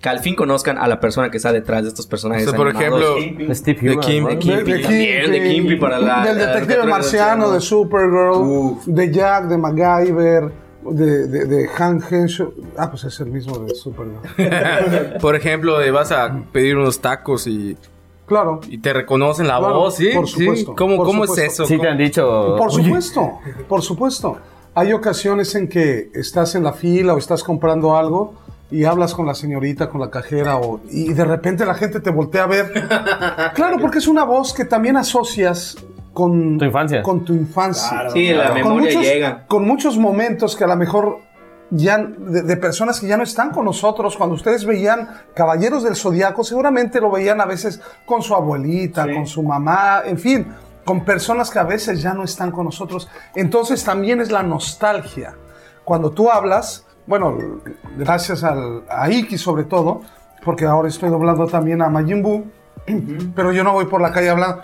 que 0.00 0.08
al 0.10 0.20
fin 0.20 0.34
conozcan 0.34 0.76
a 0.78 0.86
la 0.86 1.00
persona 1.00 1.30
que 1.30 1.38
está 1.38 1.50
detrás 1.50 1.82
de 1.82 1.88
estos 1.88 2.06
personajes. 2.06 2.46
O 2.46 2.50
sea, 2.50 2.56
por 2.58 2.68
ejemplo, 2.68 3.16
Steve 3.54 3.80
de 3.90 3.96
Kim- 3.98 4.22
¿no? 4.24 4.28
de 4.28 4.34
De, 4.36 4.38
Kim- 4.38 4.64
de 4.64 4.78
también, 4.80 5.30
de 5.32 5.42
Kingpin 5.48 5.78
para 5.80 5.98
la- 5.98 6.24
Del 6.26 6.36
detective 6.38 6.78
la- 6.78 6.84
marciano, 6.84 7.50
de 7.50 7.60
Supergirl, 7.60 8.76
de 8.86 9.10
Jack, 9.12 9.46
de 9.46 9.56
MacGyver, 9.58 10.63
de, 10.90 11.26
de, 11.26 11.44
de 11.46 11.68
Hank 11.68 12.04
Henshaw. 12.10 12.52
Ah, 12.76 12.90
pues 12.90 13.04
es 13.04 13.18
el 13.20 13.26
mismo 13.30 13.58
de 13.58 13.74
Supergirl. 13.74 15.18
por 15.20 15.36
ejemplo, 15.36 15.78
de 15.78 15.90
vas 15.90 16.12
a 16.12 16.34
pedir 16.52 16.76
unos 16.76 17.00
tacos 17.00 17.46
y, 17.46 17.76
claro. 18.26 18.60
y 18.68 18.78
te 18.78 18.92
reconocen 18.92 19.46
la 19.48 19.58
Claro, 19.58 19.74
voz, 19.80 19.96
¿sí? 19.96 20.10
por 20.14 20.28
Sí. 20.28 20.40
supuesto, 20.44 20.74
¿Cómo, 20.76 20.96
por 20.96 21.06
cómo 21.06 21.24
es 21.24 21.38
eso? 21.38 21.66
Sí 21.66 21.78
te 21.78 21.88
han 21.88 21.98
dicho. 21.98 22.56
Por 22.58 22.68
"Oye, 22.70 22.84
supuesto, 22.84 23.30
por 23.68 23.82
supuesto. 23.82 24.36
Hay 24.74 24.92
ocasiones 24.92 25.54
en 25.54 25.68
que 25.68 26.10
estás 26.14 26.54
en 26.56 26.64
la 26.64 26.72
fila 26.72 27.14
o 27.14 27.18
estás 27.18 27.44
comprando 27.44 27.96
algo 27.96 28.34
y 28.72 28.82
hablas 28.84 29.14
con 29.14 29.24
la 29.24 29.34
señorita, 29.34 29.88
con 29.88 30.00
la 30.00 30.10
cajera 30.10 30.56
o, 30.56 30.80
y 30.90 31.12
de 31.12 31.24
repente 31.24 31.64
la 31.64 31.74
gente 31.74 32.00
te 32.00 32.10
voltea 32.10 32.42
a 32.42 32.46
ver. 32.46 32.72
Claro, 33.54 33.76
porque 33.80 33.98
es 33.98 34.08
una 34.08 34.24
voz 34.24 34.52
que 34.52 34.64
también 34.64 34.96
asocias 34.96 35.76
con 36.14 36.56
Tu 36.58 36.64
infancia. 36.64 37.02
Con 37.02 37.24
tu 37.24 37.34
infancia. 37.34 38.08
Sí, 38.10 38.32
la 38.32 38.46
Con 38.48 38.54
memoria 38.54 38.88
muchos, 38.88 39.02
llega. 39.02 39.44
con 39.46 39.66
muchos 39.66 39.98
momentos 39.98 40.56
que 40.56 40.64
a 40.64 40.68
lo 40.68 40.76
mejor 40.76 41.18
ya 41.70 41.98
de, 41.98 42.42
de 42.42 42.56
personas 42.56 43.00
que 43.00 43.06
ya 43.08 43.16
no 43.16 43.24
están 43.24 43.50
con 43.50 43.64
nosotros. 43.64 44.16
Cuando 44.16 44.36
ustedes 44.36 44.64
veían 44.64 45.08
Caballeros 45.34 45.82
del 45.82 45.96
Zodiaco, 45.96 46.44
seguramente 46.44 47.00
lo 47.00 47.10
veían 47.10 47.40
a 47.40 47.46
veces 47.46 47.80
con 48.06 48.22
su 48.22 48.34
abuelita, 48.34 49.12
con 49.12 49.26
su 49.26 49.42
mamá, 49.42 50.02
en 50.04 50.18
fin, 50.18 50.46
con 50.84 51.04
personas 51.04 51.50
que 51.50 51.58
a 51.58 51.64
veces 51.64 52.00
ya 52.00 52.14
no 52.14 52.22
están 52.24 52.52
con 52.52 52.66
nosotros. 52.66 53.08
Entonces 53.34 53.82
también 53.82 54.20
es 54.20 54.30
la 54.30 54.42
nostalgia. 54.42 55.34
Cuando 55.84 56.10
tú 56.12 56.30
hablas, 56.30 56.86
bueno, 57.06 57.36
gracias 57.98 58.44
al, 58.44 58.84
a 58.88 59.10
Iki 59.10 59.36
sobre 59.36 59.64
todo, 59.64 60.02
porque 60.44 60.66
ahora 60.66 60.88
estoy 60.88 61.08
doblando 61.10 61.46
también 61.46 61.82
a 61.82 61.88
Majin 61.88 62.22
Buu, 62.22 62.44
pero 63.34 63.50
yo 63.52 63.64
no 63.64 63.72
voy 63.72 63.86
por 63.86 64.00
la 64.00 64.12
calle 64.12 64.30
hablando. 64.30 64.60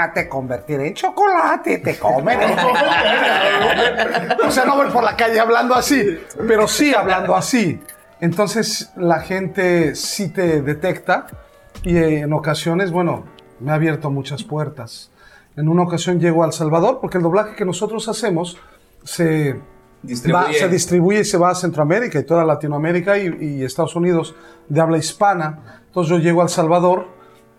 Ah, 0.00 0.12
te 0.12 0.28
convertiré 0.28 0.88
en 0.88 0.94
chocolate, 0.94 1.78
te 1.78 1.98
comeré. 1.98 2.46
o 4.46 4.50
sea, 4.50 4.64
no 4.64 4.76
voy 4.76 4.90
por 4.90 5.02
la 5.02 5.16
calle 5.16 5.40
hablando 5.40 5.74
así, 5.74 6.18
pero 6.46 6.68
sí 6.68 6.94
hablando 6.94 7.34
así. 7.34 7.80
Entonces 8.20 8.92
la 8.96 9.20
gente 9.20 9.94
sí 9.94 10.30
te 10.30 10.62
detecta 10.62 11.26
y 11.82 11.96
en 11.96 12.32
ocasiones, 12.32 12.90
bueno, 12.90 13.24
me 13.60 13.72
ha 13.72 13.74
abierto 13.74 14.10
muchas 14.10 14.42
puertas. 14.44 15.10
En 15.56 15.68
una 15.68 15.82
ocasión 15.82 16.20
llego 16.20 16.42
a 16.44 16.46
El 16.46 16.52
Salvador 16.52 16.98
porque 17.00 17.18
el 17.18 17.24
doblaje 17.24 17.54
que 17.56 17.64
nosotros 17.64 18.08
hacemos 18.08 18.56
se 19.04 19.60
Distribuye. 20.02 20.44
va- 20.46 20.52
se 20.52 20.68
distribuye 20.68 21.20
y 21.20 21.24
se 21.24 21.38
va 21.38 21.50
a 21.50 21.54
Centroamérica 21.56 22.20
y 22.20 22.24
toda 22.24 22.44
Latinoamérica 22.44 23.18
y, 23.18 23.36
y 23.40 23.64
Estados 23.64 23.96
Unidos 23.96 24.34
de 24.68 24.80
habla 24.80 24.98
hispana. 24.98 25.80
Entonces 25.86 26.10
yo 26.12 26.18
llego 26.18 26.40
a 26.40 26.44
El 26.44 26.50
Salvador, 26.50 27.08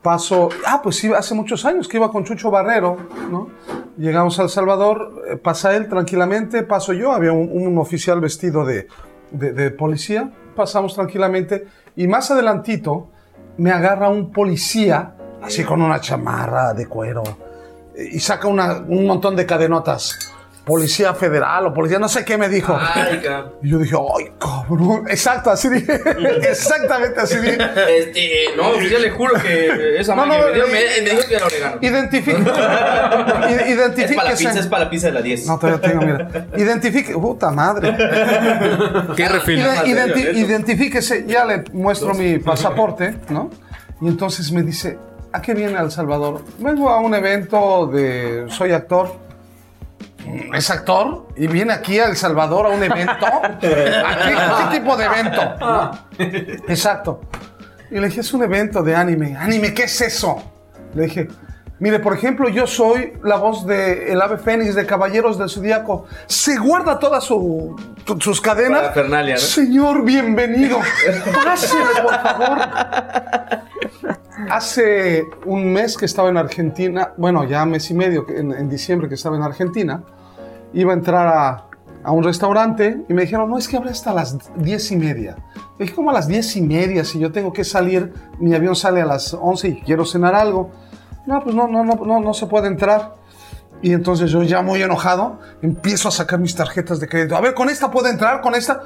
paso, 0.02 0.50
ah, 0.66 0.80
pues 0.82 0.96
sí, 0.98 1.12
hace 1.14 1.34
muchos 1.36 1.66
años 1.66 1.88
que 1.88 1.98
iba 1.98 2.10
con 2.12 2.24
Chucho 2.24 2.50
Barrero, 2.50 2.98
¿no? 3.30 3.50
Llegamos 3.98 4.40
a 4.40 4.44
El 4.44 4.50
Salvador, 4.50 5.24
eh, 5.30 5.36
pasa 5.36 5.76
él 5.76 5.90
tranquilamente, 5.90 6.64
paso 6.64 6.94
yo, 6.94 7.12
había 7.12 7.34
un, 7.34 7.50
un 7.52 7.78
oficial 7.78 8.22
vestido 8.22 8.66
de, 8.66 8.88
de- 9.32 9.52
de 9.52 9.72
policía, 9.72 10.32
pasamos 10.56 10.96
tranquilamente 10.96 11.68
y 11.96 12.08
más 12.08 12.32
adelantito 12.32 13.10
me 13.58 13.72
agarra 13.72 14.08
un 14.10 14.32
policía, 14.32 15.16
así 15.42 15.64
con 15.66 15.82
una 15.82 16.00
chamarra 16.00 16.74
de 16.74 16.88
cuero, 16.88 17.24
eh, 17.96 18.08
y 18.14 18.20
saca 18.20 18.48
una- 18.48 18.78
un 18.88 19.06
montón 19.06 19.36
de 19.36 19.46
cadenotas. 19.46 20.29
Policía 20.70 21.14
federal 21.16 21.66
o 21.66 21.74
policía, 21.74 22.00
no 22.00 22.08
sé 22.08 22.24
qué 22.24 22.38
me 22.38 22.48
dijo. 22.48 22.78
Ay, 22.80 23.20
cabrón. 23.24 23.54
Y 23.64 23.70
yo 23.72 23.78
dije, 23.80 23.96
ay, 23.98 24.32
cabrón. 24.40 25.04
Exacto, 25.10 25.50
así 25.50 25.68
dije. 25.68 26.00
Exactamente 26.50 27.20
así 27.20 27.38
dije. 27.40 27.58
Este, 27.98 28.30
no, 28.56 28.72
pues 28.74 28.90
yo 28.90 29.00
le 29.00 29.10
juro 29.10 29.34
que 29.42 30.00
esa 30.00 30.16
No, 30.16 30.26
madre 30.28 30.40
no, 30.42 30.48
me, 30.48 30.54
dio, 30.54 30.68
me, 30.68 31.04
me 31.04 31.10
dijo 31.10 31.28
que 31.28 31.36
era 31.36 31.46
orégano. 31.48 31.78
Identifique. 31.82 32.38
id- 32.40 33.60
Es 33.62 33.70
Identifíquese. 33.70 34.16
para 34.16 34.30
la 34.32 34.36
pizza, 34.38 34.60
es 34.60 34.68
para 34.68 34.84
la 34.86 34.90
pizza 34.90 35.08
de 35.08 35.14
la 35.14 35.22
10. 35.22 35.46
No, 35.48 35.58
todavía 35.60 35.82
tengo, 35.90 36.02
mira. 36.06 36.28
Identifique. 36.56 37.14
Puta 37.14 37.52
madre. 37.52 37.96
¿Qué 39.16 39.28
refil? 39.28 39.60
Ide- 39.60 39.84
identi- 39.86 40.36
identifíquese. 40.38 41.26
Ya 41.28 41.46
le 41.46 41.64
muestro 41.74 42.14
mi 42.14 42.38
pasaporte, 42.40 43.16
¿no? 43.30 43.50
Y 44.02 44.08
entonces 44.08 44.52
me 44.52 44.62
dice, 44.64 44.98
¿a 45.34 45.42
qué 45.42 45.54
viene 45.54 45.80
El 45.80 45.92
Salvador? 45.92 46.44
Vengo 46.60 46.90
a 46.90 47.00
un 47.00 47.14
evento 47.16 47.88
de. 47.88 48.46
Soy 48.50 48.72
actor. 48.72 49.29
¿Es 50.54 50.70
actor? 50.70 51.28
¿Y 51.36 51.48
viene 51.48 51.74
aquí 51.74 52.00
a 52.00 52.06
El 52.06 52.16
Salvador 52.16 52.66
a 52.68 52.70
un 52.70 52.84
evento? 52.84 53.26
¿A 53.26 53.58
qué, 53.60 53.70
qué 53.70 54.80
tipo 54.80 54.96
de 54.98 55.06
evento? 55.06 55.42
¿No? 55.60 55.92
Exacto. 56.68 57.22
Y 57.92 57.96
le 58.00 58.08
dije, 58.08 58.22
es 58.22 58.34
un 58.34 58.44
evento 58.44 58.84
de 58.84 58.96
anime. 58.96 59.36
¿Anime 59.38 59.74
qué 59.74 59.84
es 59.84 60.02
eso? 60.02 60.42
Le 60.94 61.04
dije, 61.04 61.28
mire, 61.80 62.00
por 62.00 62.14
ejemplo, 62.14 62.50
yo 62.50 62.68
soy 62.68 63.14
la 63.24 63.38
voz 63.38 63.66
de 63.66 64.12
El 64.12 64.22
Ave 64.22 64.38
Fénix 64.38 64.76
de 64.76 64.86
Caballeros 64.86 65.40
del 65.40 65.50
Zodíaco. 65.50 66.06
Se 66.28 66.58
guarda 66.58 67.00
todas 67.00 67.24
su, 67.24 67.76
sus 68.20 68.42
cadenas. 68.42 68.84
¿no? 68.96 69.38
Señor, 69.40 70.04
bienvenido. 70.04 70.80
Pásele, 71.44 72.02
por 72.04 72.22
favor. 72.22 72.58
Hace 74.50 75.26
un 75.46 75.74
mes 75.74 75.98
que 75.98 76.06
estaba 76.06 76.30
en 76.30 76.38
Argentina, 76.38 77.14
bueno, 77.18 77.44
ya 77.44 77.66
mes 77.66 77.90
y 77.92 77.94
medio, 77.94 78.26
en, 78.30 78.54
en 78.54 78.70
diciembre 78.70 79.10
que 79.10 79.16
estaba 79.16 79.36
en 79.36 79.44
Argentina, 79.44 80.04
iba 80.74 80.92
a 80.92 80.96
entrar 80.96 81.28
a, 81.28 81.66
un 82.12 82.24
restaurante 82.24 83.06
y 83.10 83.14
me 83.14 83.24
dijeron, 83.24 83.50
no, 83.50 83.58
es 83.58 83.68
que 83.68 83.76
abre 83.76 83.90
hasta 83.92 84.14
las 84.14 84.38
diez 84.56 84.92
y 84.92 84.96
media. 84.96 85.36
Le 85.78 85.86
dije, 85.86 85.96
¿cómo 85.96 86.10
a 86.10 86.14
las 86.14 86.28
diez 86.28 86.56
y 86.56 86.62
media? 86.62 87.04
Si 87.04 87.20
yo 87.20 87.32
tengo 87.32 87.52
que 87.52 87.64
salir, 87.64 88.14
mi 88.40 88.56
avión 88.56 88.76
sale 88.76 89.02
a 89.02 89.06
las 89.06 89.34
11 89.34 89.68
y 89.68 89.82
quiero 89.82 90.06
cenar 90.06 90.34
algo. 90.34 90.72
No, 91.28 91.44
pues 91.44 91.54
no, 91.54 91.68
no, 91.68 91.84
no, 91.84 91.96
no, 91.96 92.20
no 92.20 92.34
se 92.34 92.48
puede 92.48 92.68
entrar. 92.68 93.16
Y 93.82 93.94
entonces 93.94 94.32
yo 94.32 94.44
ya 94.44 94.62
muy 94.62 94.82
enojado 94.82 95.40
empiezo 95.62 96.08
a 96.08 96.12
sacar 96.12 96.40
mis 96.40 96.56
tarjetas 96.56 97.00
de 97.00 97.08
crédito. 97.08 97.36
A 97.36 97.42
ver, 97.42 97.54
¿con 97.54 97.70
esta 97.70 97.92
puedo 97.92 98.08
entrar? 98.08 98.42
¿Con 98.42 98.56
esta? 98.56 98.82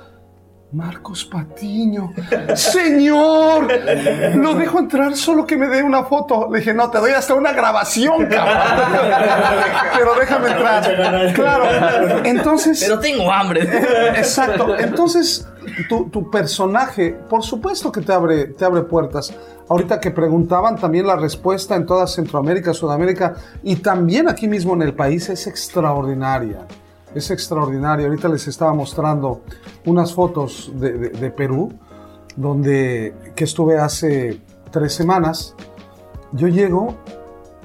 Marcos 0.74 1.24
Patiño. 1.25 2.13
Señor, 2.56 3.68
lo 4.36 4.56
dejo 4.56 4.80
entrar 4.80 5.15
solo 5.15 5.46
que 5.46 5.56
me 5.56 5.68
dé 5.68 5.84
una 5.84 6.03
foto. 6.03 6.50
Le 6.51 6.60
dije, 6.60 6.74
no, 6.74 6.89
te 6.89 6.98
doy 6.98 7.12
hasta 7.12 7.36
una 7.36 7.53
grabación, 7.53 8.25
cabrón. 8.25 8.58
Pero 9.96 10.15
déjame 10.20 10.50
entrar. 10.50 11.34
Claro. 11.34 12.25
Entonces... 12.25 12.84
Pero 12.84 13.00
tengo 13.00 13.32
hambre. 13.32 13.62
Exacto. 14.18 14.75
Entonces, 14.77 15.48
tu, 15.88 16.10
tu 16.10 16.32
personaje, 16.32 17.12
por 17.30 17.44
supuesto 17.44 17.92
que 17.92 18.01
te 18.01 18.12
abre, 18.12 18.46
te 18.48 18.65
abre 18.65 18.82
puertas. 18.82 19.32
Ahorita 19.70 20.00
que 20.00 20.10
preguntaban, 20.10 20.77
también 20.77 21.06
la 21.06 21.15
respuesta 21.15 21.75
en 21.75 21.86
toda 21.86 22.08
Centroamérica, 22.08 22.74
Sudamérica 22.74 23.36
y 23.62 23.75
también 23.77 24.27
aquí 24.27 24.48
mismo 24.48 24.74
en 24.74 24.82
el 24.82 24.94
país 24.96 25.30
es 25.30 25.46
extraordinaria. 25.46 26.65
Es 27.15 27.29
extraordinaria. 27.32 28.08
Ahorita 28.08 28.27
les 28.27 28.48
estaba 28.48 28.74
mostrando 28.74 29.41
unas 29.86 30.13
fotos 30.13 30.72
de, 30.75 30.91
de- 31.10 31.32
Perú, 31.32 31.72
donde 32.36 33.13
que 33.36 33.43
estuve 33.43 33.77
hace 33.77 34.41
tres 34.72 34.93
semanas. 34.93 35.55
Yo 36.32 36.48
llego 36.48 36.96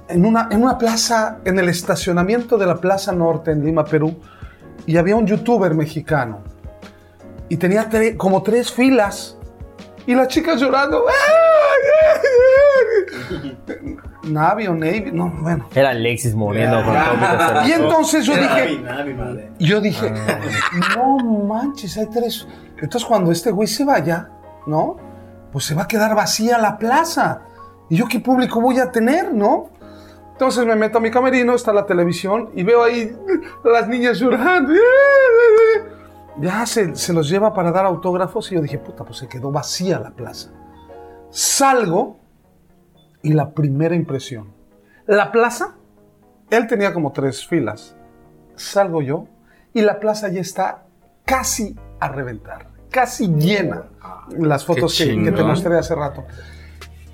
en 0.09 0.27
una, 0.27 0.49
en 0.51 0.63
una 0.63 0.77
plaza, 0.77 1.39
en 1.45 1.59
el 1.59 1.69
estacionamiento 1.69 2.59
de 2.59 2.67
la 2.67 2.77
Plaza 2.77 3.13
Norte 3.13 3.51
en 3.53 3.65
Lima, 3.65 3.85
Perú, 3.85 4.17
y 4.87 4.97
había 4.97 5.17
un 5.17 5.27
youtuber 5.27 5.75
mexicano. 5.75 6.41
Y 7.49 7.57
tenía 7.57 7.89
como 8.19 8.43
tres 8.43 8.71
filas. 8.71 9.37
Y 10.07 10.15
las 10.15 10.29
chicas 10.29 10.61
llorando. 10.61 11.05
Navi 14.29 14.67
o 14.67 14.75
Navy, 14.75 15.11
no, 15.13 15.31
bueno. 15.41 15.67
Era 15.75 15.91
Alexis 15.91 16.35
Moreno 16.35 16.85
con 16.85 16.95
tópicos 16.95 17.29
cerveceros. 17.29 17.69
Y 17.69 17.73
entonces 17.73 18.27
yo 18.27 18.35
dije, 18.37 18.79
Navi, 18.81 19.15
madre. 19.15 19.51
yo 19.59 19.81
dije, 19.81 20.13
no 20.97 21.17
manches, 21.45 21.97
hay 21.99 22.07
tres. 22.07 22.47
Entonces 22.81 23.05
cuando 23.05 23.33
este 23.33 23.51
güey 23.51 23.67
se 23.69 23.85
vaya, 23.85 24.29
¿no? 24.67 24.97
Pues 25.53 25.65
se 25.65 25.75
va 25.75 25.83
a 25.83 25.89
quedar 25.89 26.15
vacía 26.15 26.59
la 26.59 26.79
plaza. 26.79 27.43
¿Y 27.89 27.97
yo 27.97 28.07
qué 28.07 28.21
público 28.21 28.61
voy 28.61 28.79
a 28.79 28.93
tener, 28.93 29.33
no? 29.33 29.71
Entonces 30.33 30.65
me 30.67 30.77
meto 30.77 30.99
a 30.99 31.01
mi 31.01 31.11
camerino, 31.11 31.55
está 31.55 31.73
la 31.73 31.85
televisión 31.87 32.51
y 32.55 32.63
veo 32.63 32.85
ahí 32.85 33.13
a 33.65 33.69
las 33.69 33.89
niñas 33.89 34.19
llorando. 34.19 34.73
Ya 36.41 36.65
se, 36.67 36.95
se 36.95 37.13
los 37.13 37.29
lleva 37.29 37.53
para 37.53 37.73
dar 37.73 37.85
autógrafos 37.85 38.53
y 38.53 38.55
yo 38.55 38.61
dije, 38.61 38.79
puta, 38.79 39.05
pues 39.05 39.19
se 39.19 39.29
quedó 39.29 39.51
vacía 39.51 39.99
la 39.99 40.11
plaza. 40.11 40.51
Salgo 41.31 42.19
y 43.23 43.33
la 43.33 43.51
primera 43.51 43.95
impresión. 43.95 44.49
La 45.07 45.33
plaza, 45.33 45.77
él 46.51 46.67
tenía 46.67 46.93
como 46.93 47.13
tres 47.13 47.47
filas. 47.47 47.97
Salgo 48.57 49.03
yo 49.03 49.27
y 49.75 49.81
la 49.83 50.01
plaza 50.01 50.29
ya 50.29 50.41
está 50.41 50.85
casi 51.25 51.77
a 52.01 52.09
reventar, 52.09 52.69
casi 52.91 53.29
llena. 53.29 53.85
Las 54.39 54.65
fotos 54.65 54.97
que, 54.99 55.05
que 55.25 55.33
te 55.33 55.43
mostré 55.49 55.79
hace 55.79 55.95
rato. 55.95 56.25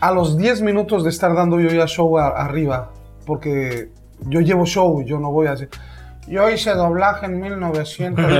A 0.00 0.10
los 0.12 0.36
10 0.36 0.62
minutos 0.62 1.04
de 1.04 1.10
estar 1.10 1.34
dando 1.34 1.60
yo 1.60 1.70
ya 1.70 1.86
show 1.86 2.18
a- 2.18 2.28
arriba, 2.28 2.90
porque 3.26 3.90
yo 4.20 4.40
llevo 4.40 4.64
show, 4.66 5.02
yo 5.02 5.18
no 5.18 5.30
voy 5.32 5.46
a 5.46 5.52
hacer. 5.52 5.68
Yo 6.26 6.48
hice 6.50 6.74
doblaje 6.74 7.26
en 7.26 7.40
1900. 7.40 8.24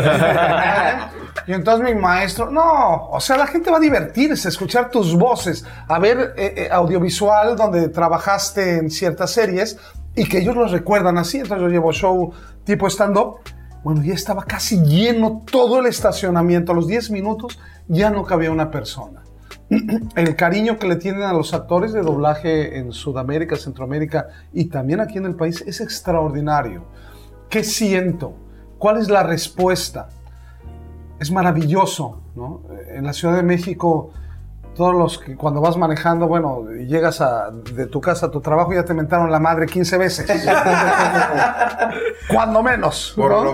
y 1.46 1.52
entonces 1.52 1.94
mi 1.94 2.00
maestro, 2.00 2.50
no, 2.50 3.08
o 3.10 3.20
sea, 3.20 3.36
la 3.36 3.46
gente 3.46 3.70
va 3.70 3.76
a 3.76 3.80
divertirse, 3.80 4.48
escuchar 4.48 4.90
tus 4.90 5.16
voces, 5.16 5.64
a 5.88 5.98
ver 5.98 6.34
eh, 6.36 6.54
eh, 6.56 6.68
audiovisual 6.70 7.56
donde 7.56 7.88
trabajaste 7.88 8.78
en 8.78 8.90
ciertas 8.90 9.32
series 9.32 9.78
y 10.14 10.28
que 10.28 10.38
ellos 10.38 10.56
los 10.56 10.70
recuerdan 10.70 11.18
así. 11.18 11.38
Entonces 11.38 11.62
yo 11.62 11.68
llevo 11.68 11.92
show 11.92 12.32
tipo 12.64 12.86
stand-up. 12.88 13.40
Bueno, 13.82 14.02
ya 14.02 14.14
estaba 14.14 14.44
casi 14.44 14.80
lleno 14.82 15.42
todo 15.50 15.78
el 15.80 15.86
estacionamiento. 15.86 16.72
A 16.72 16.74
los 16.74 16.86
10 16.86 17.10
minutos 17.10 17.58
ya 17.86 18.08
no 18.08 18.24
cabía 18.24 18.50
una 18.50 18.70
persona. 18.70 19.22
El 20.16 20.36
cariño 20.36 20.78
que 20.78 20.86
le 20.86 20.96
tienen 20.96 21.22
a 21.22 21.32
los 21.32 21.52
actores 21.52 21.92
de 21.92 22.02
doblaje 22.02 22.78
en 22.78 22.92
Sudamérica, 22.92 23.56
Centroamérica 23.56 24.28
y 24.52 24.66
también 24.66 25.00
aquí 25.00 25.18
en 25.18 25.26
el 25.26 25.34
país 25.34 25.62
es 25.66 25.80
extraordinario. 25.80 26.86
¿Qué 27.48 27.64
siento? 27.64 28.34
¿Cuál 28.78 28.98
es 28.98 29.08
la 29.08 29.22
respuesta? 29.22 30.08
Es 31.20 31.30
maravilloso, 31.30 32.22
¿no? 32.34 32.62
En 32.88 33.04
la 33.04 33.12
Ciudad 33.12 33.36
de 33.36 33.42
México, 33.42 34.10
todos 34.74 34.94
los 34.94 35.18
que 35.18 35.36
cuando 35.36 35.60
vas 35.60 35.76
manejando, 35.76 36.26
bueno, 36.26 36.64
llegas 36.70 37.20
a- 37.20 37.50
de 37.50 37.86
tu 37.86 38.00
casa 38.00 38.26
a 38.26 38.30
tu 38.30 38.40
trabajo, 38.40 38.72
ya 38.74 38.84
te 38.84 38.92
mentaron 38.92 39.30
la 39.30 39.38
madre 39.38 39.66
15 39.66 39.98
veces. 39.98 40.26
cuando 42.28 42.62
menos. 42.62 43.14
¿no? 43.44 43.50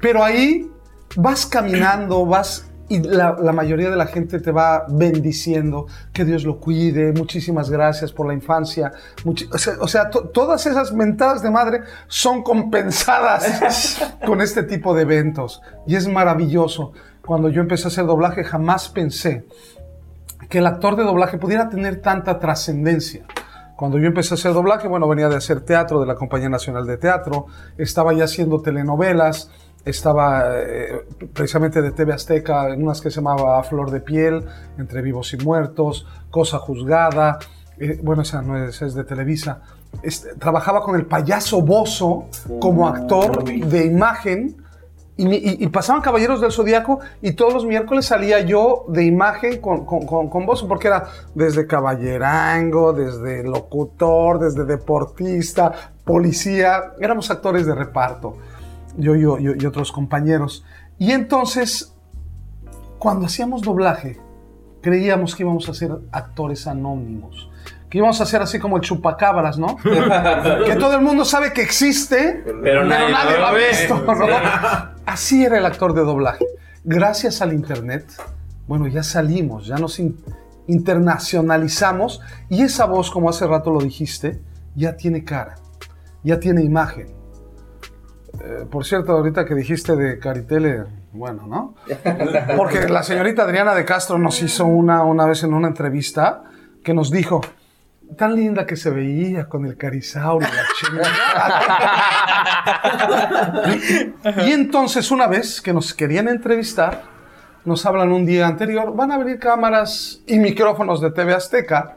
Pero 0.00 0.24
ahí 0.24 0.70
vas 1.16 1.46
caminando, 1.46 2.26
vas 2.26 2.68
y 2.96 3.02
la, 3.02 3.36
la 3.40 3.52
mayoría 3.52 3.90
de 3.90 3.96
la 3.96 4.06
gente 4.06 4.40
te 4.40 4.50
va 4.52 4.84
bendiciendo, 4.88 5.86
que 6.12 6.24
Dios 6.24 6.44
lo 6.44 6.58
cuide, 6.58 7.12
muchísimas 7.12 7.70
gracias 7.70 8.12
por 8.12 8.26
la 8.26 8.34
infancia. 8.34 8.92
Muchi- 9.24 9.48
o 9.52 9.58
sea, 9.58 9.74
o 9.80 9.88
sea, 9.88 10.10
to- 10.10 10.28
todas 10.28 10.66
esas 10.66 10.92
mentadas 10.92 11.42
de 11.42 11.50
madre 11.50 11.80
son 12.08 12.42
compensadas 12.42 14.00
con 14.26 14.40
este 14.40 14.62
tipo 14.62 14.94
de 14.94 15.02
eventos. 15.02 15.62
Y 15.86 15.96
es 15.96 16.08
maravilloso. 16.08 16.92
Cuando 17.24 17.48
yo 17.48 17.60
empecé 17.60 17.84
a 17.84 17.88
hacer 17.88 18.06
doblaje, 18.06 18.42
jamás 18.44 18.88
pensé 18.88 19.46
que 20.48 20.58
el 20.58 20.66
actor 20.66 20.96
de 20.96 21.04
doblaje 21.04 21.38
pudiera 21.38 21.68
tener 21.68 22.00
tanta 22.02 22.38
trascendencia. 22.38 23.24
Cuando 23.76 23.98
yo 23.98 24.06
empecé 24.06 24.34
a 24.34 24.36
hacer 24.36 24.52
doblaje, 24.52 24.86
bueno, 24.86 25.08
venía 25.08 25.28
de 25.28 25.36
hacer 25.36 25.60
teatro 25.62 26.00
de 26.00 26.06
la 26.06 26.14
Compañía 26.14 26.48
Nacional 26.48 26.86
de 26.86 26.98
Teatro, 26.98 27.46
estaba 27.78 28.12
ya 28.12 28.24
haciendo 28.24 28.60
telenovelas, 28.60 29.50
estaba 29.84 30.60
eh, 30.60 31.04
precisamente 31.32 31.82
de 31.82 31.90
TV 31.92 32.12
Azteca 32.12 32.68
en 32.68 32.82
unas 32.82 33.00
que 33.00 33.10
se 33.10 33.16
llamaba 33.16 33.58
A 33.58 33.62
Flor 33.64 33.90
de 33.90 34.00
Piel, 34.00 34.44
Entre 34.78 35.02
Vivos 35.02 35.32
y 35.34 35.38
Muertos, 35.38 36.06
Cosa 36.30 36.58
Juzgada, 36.58 37.38
eh, 37.78 37.98
bueno, 38.02 38.22
esa 38.22 38.42
no 38.42 38.56
es, 38.64 38.80
es 38.82 38.94
de 38.94 39.04
Televisa. 39.04 39.60
Este, 40.02 40.34
trabajaba 40.36 40.82
con 40.82 40.94
el 40.96 41.06
payaso 41.06 41.60
Bozo 41.62 42.26
como 42.60 42.86
actor 42.88 43.44
de 43.44 43.84
imagen 43.84 44.56
y, 45.16 45.26
mi- 45.26 45.36
y- 45.36 45.62
y 45.64 45.68
pasaban 45.68 46.00
Caballeros 46.00 46.40
del 46.40 46.50
Zodíaco 46.52 47.00
y 47.20 47.32
todos 47.32 47.52
los 47.52 47.66
miércoles 47.66 48.06
salía 48.06 48.40
yo 48.40 48.86
de 48.88 49.04
imagen 49.04 49.60
con, 49.60 49.84
con, 49.84 50.06
con, 50.06 50.30
con 50.30 50.46
Bozo, 50.46 50.66
porque 50.66 50.88
era 50.88 51.04
desde 51.34 51.66
caballerango, 51.66 52.92
desde 52.94 53.42
locutor, 53.42 54.38
desde 54.38 54.64
deportista, 54.64 55.72
policía, 56.04 56.92
éramos 57.00 57.30
actores 57.30 57.66
de 57.66 57.74
reparto, 57.74 58.38
yo, 58.96 59.14
yo, 59.16 59.38
yo 59.38 59.52
y 59.58 59.66
otros 59.66 59.92
compañeros. 59.92 60.64
Y 60.98 61.12
entonces, 61.12 61.94
cuando 62.98 63.26
hacíamos 63.26 63.62
doblaje, 63.62 64.18
creíamos 64.80 65.34
que 65.34 65.42
íbamos 65.42 65.68
a 65.68 65.74
ser 65.74 65.92
actores 66.12 66.66
anónimos. 66.66 67.48
Que 67.88 67.98
íbamos 67.98 68.20
a 68.20 68.26
ser 68.26 68.40
así 68.40 68.58
como 68.58 68.76
el 68.76 68.82
chupacabras, 68.82 69.58
¿no? 69.58 69.76
que 70.66 70.76
todo 70.76 70.94
el 70.94 71.02
mundo 71.02 71.24
sabe 71.24 71.52
que 71.52 71.60
existe, 71.62 72.42
pero 72.62 72.84
nadie, 72.84 73.38
lo 73.38 73.46
ha 73.46 73.52
visto, 73.54 73.98
¿no? 74.14 74.26
Así 75.04 75.44
era 75.44 75.58
el 75.58 75.66
actor 75.66 75.92
de 75.92 76.00
doblaje. 76.02 76.44
Gracias 76.84 77.42
al 77.42 77.52
internet, 77.52 78.10
bueno, 78.66 78.86
ya 78.86 79.02
salimos, 79.02 79.66
ya 79.66 79.76
nos 79.76 79.98
in- 79.98 80.16
internacionalizamos 80.68 82.20
y 82.48 82.62
esa 82.62 82.86
voz, 82.86 83.10
como 83.10 83.28
hace 83.28 83.46
rato 83.46 83.70
lo 83.70 83.80
dijiste, 83.80 84.40
ya 84.74 84.96
tiene 84.96 85.22
cara, 85.24 85.56
ya 86.24 86.40
tiene 86.40 86.62
imagen. 86.62 87.08
Eh, 88.40 88.66
por 88.70 88.84
cierto, 88.84 89.12
ahorita 89.12 89.44
que 89.44 89.54
dijiste 89.54 89.94
de 89.94 90.18
Caritele, 90.18 90.84
bueno, 91.12 91.46
¿no? 91.46 91.74
Porque 92.56 92.88
la 92.88 93.02
señorita 93.02 93.42
Adriana 93.42 93.74
de 93.74 93.84
Castro 93.84 94.18
nos 94.18 94.42
hizo 94.42 94.64
una, 94.64 95.02
una 95.02 95.26
vez 95.26 95.42
en 95.44 95.52
una 95.52 95.68
entrevista 95.68 96.44
que 96.82 96.94
nos 96.94 97.10
dijo, 97.10 97.42
tan 98.16 98.34
linda 98.34 98.66
que 98.66 98.76
se 98.76 98.90
veía 98.90 99.48
con 99.48 99.66
el 99.66 99.76
carisaurio, 99.76 100.48
la 100.48 100.64
chingada". 104.24 104.46
y 104.46 104.52
entonces 104.52 105.10
una 105.10 105.26
vez 105.26 105.60
que 105.60 105.72
nos 105.72 105.92
querían 105.94 106.28
entrevistar, 106.28 107.02
nos 107.64 107.84
hablan 107.86 108.12
un 108.12 108.26
día 108.26 108.46
anterior, 108.46 108.94
van 108.94 109.12
a 109.12 109.18
venir 109.18 109.38
cámaras 109.38 110.20
y 110.26 110.38
micrófonos 110.38 111.00
de 111.00 111.10
TV 111.12 111.34
Azteca, 111.34 111.96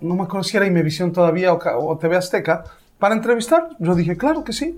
no 0.00 0.14
me 0.14 0.22
acuerdo 0.22 0.44
si 0.44 0.56
era 0.56 0.66
Imevisión 0.66 1.12
todavía 1.12 1.52
o, 1.52 1.58
o 1.58 1.98
TV 1.98 2.16
Azteca, 2.16 2.64
para 2.98 3.14
entrevistar. 3.14 3.68
Yo 3.78 3.94
dije, 3.94 4.16
claro 4.16 4.44
que 4.44 4.52
sí. 4.52 4.76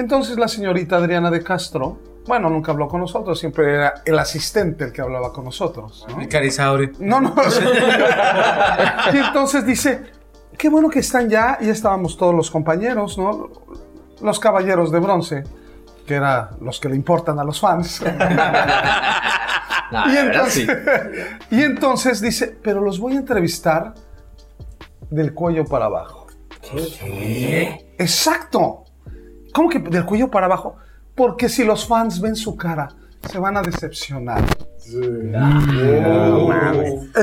Entonces 0.00 0.38
la 0.38 0.48
señorita 0.48 0.96
Adriana 0.96 1.30
de 1.30 1.42
Castro, 1.42 1.98
bueno, 2.26 2.48
nunca 2.48 2.72
habló 2.72 2.88
con 2.88 3.02
nosotros, 3.02 3.38
siempre 3.38 3.74
era 3.74 3.94
el 4.06 4.18
asistente 4.18 4.84
el 4.84 4.92
que 4.92 5.02
hablaba 5.02 5.30
con 5.30 5.44
nosotros. 5.44 6.06
¿no? 6.08 6.22
El 6.22 6.26
Carisaure. 6.26 6.92
No, 7.00 7.20
no. 7.20 7.34
y 9.12 9.16
entonces 9.18 9.66
dice, 9.66 10.04
qué 10.56 10.70
bueno 10.70 10.88
que 10.88 11.00
están 11.00 11.28
ya, 11.28 11.58
y 11.60 11.68
estábamos 11.68 12.16
todos 12.16 12.34
los 12.34 12.50
compañeros, 12.50 13.18
¿no? 13.18 13.50
Los 14.22 14.40
caballeros 14.40 14.90
de 14.90 15.00
bronce, 15.00 15.44
que 16.06 16.14
eran 16.14 16.48
los 16.62 16.80
que 16.80 16.88
le 16.88 16.96
importan 16.96 17.38
a 17.38 17.44
los 17.44 17.60
fans. 17.60 18.02
Y, 19.90 20.14
verdad, 20.14 20.24
entonces, 20.24 20.68
y 21.50 21.62
entonces 21.62 22.20
dice, 22.20 22.56
pero 22.62 22.80
los 22.80 23.00
voy 23.00 23.14
a 23.14 23.16
entrevistar 23.16 23.92
del 25.10 25.34
cuello 25.34 25.64
para 25.64 25.86
abajo. 25.86 26.28
Exacto. 27.98 28.84
¿Cómo 29.54 29.68
que 29.68 29.78
del 29.78 30.04
cuello 30.04 30.30
para 30.30 30.46
abajo? 30.46 30.76
Porque 31.14 31.48
si 31.48 31.64
los 31.64 31.86
fans 31.86 32.20
ven 32.20 32.36
su 32.36 32.56
cara, 32.56 32.88
se 33.30 33.38
van 33.38 33.56
a 33.56 33.62
decepcionar. 33.62 34.42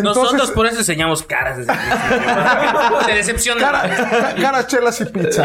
Nosotros 0.03 0.51
por 0.51 0.65
eso 0.67 0.79
enseñamos 0.79 1.23
caras 1.23 1.57
desde 1.57 1.71
el 1.73 1.79
principio. 1.79 3.01
Se 3.05 3.11
decepcionan. 3.13 3.63
cara, 3.63 4.35
cara, 4.39 4.67
chelas 4.67 5.01
y 5.01 5.05
pizza. 5.05 5.43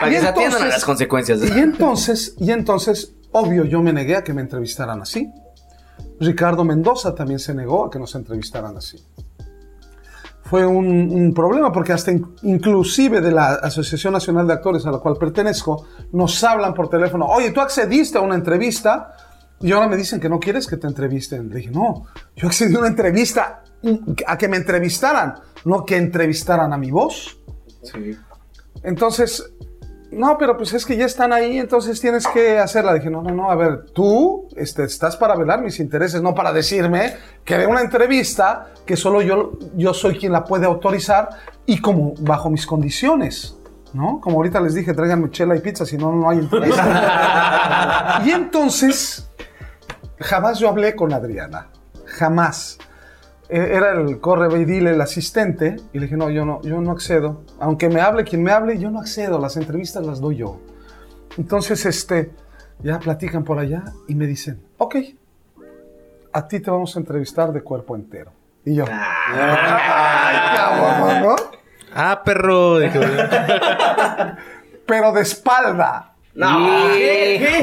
Para 0.00 0.08
Y 0.08 0.10
que 0.14 0.20
se 0.20 0.28
atiendan 0.28 0.52
a 0.54 0.56
entonces- 0.56 0.68
las 0.74 0.84
consecuencias. 0.84 1.40
Y 1.44 1.58
entonces, 1.58 2.34
y 2.38 2.50
entonces, 2.50 3.12
obvio, 3.32 3.64
yo 3.64 3.82
me 3.82 3.92
negué 3.92 4.16
a 4.16 4.24
que 4.24 4.32
me 4.34 4.40
entrevistaran 4.42 5.00
así. 5.00 5.32
Ricardo 6.18 6.64
Mendoza 6.64 7.14
también 7.14 7.38
se 7.38 7.54
negó 7.54 7.86
a 7.86 7.90
que 7.90 7.98
nos 7.98 8.14
entrevistaran 8.14 8.76
así. 8.76 8.98
Fue 10.50 10.66
un, 10.66 10.86
un 11.12 11.32
problema 11.32 11.70
porque 11.72 11.92
hasta 11.92 12.10
in- 12.10 12.26
inclusive 12.42 13.20
de 13.20 13.30
la 13.30 13.52
Asociación 13.54 14.12
Nacional 14.12 14.48
de 14.48 14.54
Actores 14.54 14.84
a 14.84 14.90
la 14.90 14.98
cual 14.98 15.16
pertenezco, 15.16 15.86
nos 16.12 16.42
hablan 16.42 16.74
por 16.74 16.88
teléfono, 16.90 17.24
oye, 17.26 17.52
tú 17.52 17.60
accediste 17.60 18.18
a 18.18 18.20
una 18.20 18.34
entrevista 18.34 19.14
y 19.60 19.70
ahora 19.70 19.86
me 19.86 19.96
dicen 19.96 20.18
que 20.18 20.28
no 20.28 20.40
quieres 20.40 20.66
que 20.66 20.76
te 20.76 20.88
entrevisten. 20.88 21.48
Le 21.50 21.56
dije, 21.56 21.70
no, 21.70 22.04
yo 22.34 22.48
accedí 22.48 22.74
a 22.74 22.78
una 22.80 22.88
entrevista 22.88 23.62
mm, 23.82 23.94
a 24.26 24.36
que 24.36 24.48
me 24.48 24.56
entrevistaran, 24.56 25.34
no 25.66 25.84
que 25.84 25.96
entrevistaran 25.96 26.72
a 26.72 26.76
mi 26.76 26.90
voz. 26.90 27.38
Entonces, 28.82 29.52
no, 30.12 30.36
pero 30.38 30.56
pues 30.56 30.72
es 30.72 30.84
que 30.84 30.96
ya 30.96 31.04
están 31.04 31.32
ahí, 31.32 31.58
entonces 31.58 32.00
tienes 32.00 32.26
que 32.26 32.58
hacerla. 32.58 32.94
Dije, 32.94 33.10
no, 33.10 33.22
no, 33.22 33.30
no, 33.30 33.50
a 33.50 33.54
ver, 33.54 33.86
tú 33.92 34.48
este, 34.56 34.84
estás 34.84 35.16
para 35.16 35.36
velar 35.36 35.62
mis 35.62 35.78
intereses, 35.78 36.20
no 36.20 36.34
para 36.34 36.52
decirme 36.52 37.14
que 37.44 37.56
de 37.56 37.66
una 37.66 37.80
entrevista 37.80 38.72
que 38.84 38.96
solo 38.96 39.22
yo, 39.22 39.52
yo 39.76 39.94
soy 39.94 40.18
quien 40.18 40.32
la 40.32 40.44
puede 40.44 40.66
autorizar 40.66 41.28
y 41.64 41.80
como 41.80 42.14
bajo 42.20 42.50
mis 42.50 42.66
condiciones. 42.66 43.56
¿No? 43.92 44.20
Como 44.20 44.36
ahorita 44.36 44.60
les 44.60 44.74
dije, 44.74 44.94
tráiganme 44.94 45.30
chela 45.30 45.56
y 45.56 45.60
pizza, 45.60 45.84
si 45.84 45.98
no, 45.98 46.12
no 46.12 46.30
hay 46.30 46.38
entrevista. 46.38 48.22
y 48.24 48.30
entonces, 48.30 49.28
jamás 50.20 50.60
yo 50.60 50.68
hablé 50.68 50.94
con 50.94 51.12
Adriana. 51.12 51.70
Jamás. 52.04 52.78
Eh, 53.50 53.70
Era 53.74 53.92
el 53.92 54.20
corre 54.20 54.48
ve 54.48 54.60
y 54.60 54.64
dile, 54.64 54.90
el 54.90 55.00
asistente, 55.00 55.76
y 55.92 55.98
le 55.98 56.06
dije, 56.06 56.16
no, 56.16 56.30
yo 56.30 56.44
no, 56.44 56.60
yo 56.62 56.80
no 56.80 56.92
accedo. 56.92 57.42
Aunque 57.58 57.88
me 57.88 58.00
hable 58.00 58.24
quien 58.24 58.42
me 58.42 58.52
hable, 58.52 58.78
yo 58.78 58.90
no 58.90 59.00
accedo. 59.00 59.38
Las 59.38 59.56
entrevistas 59.56 60.04
las 60.06 60.20
doy 60.20 60.36
yo. 60.36 60.60
Entonces, 61.36 61.84
este, 61.84 62.30
ya 62.82 62.98
platican 62.98 63.44
por 63.44 63.58
allá 63.58 63.84
y 64.08 64.14
me 64.14 64.26
dicen, 64.26 64.62
ok, 64.78 64.96
a 66.32 66.46
ti 66.46 66.60
te 66.60 66.70
vamos 66.70 66.94
a 66.96 67.00
entrevistar 67.00 67.52
de 67.52 67.62
cuerpo 67.62 67.96
entero. 67.96 68.32
Y 68.64 68.74
yo, 68.74 68.84
ay, 68.88 70.56
cabrón, 70.56 71.22
¿no? 71.22 71.36
Ah, 71.94 72.22
perro. 72.24 72.78
Pero 74.86 75.12
de 75.12 75.22
espalda. 75.22 76.14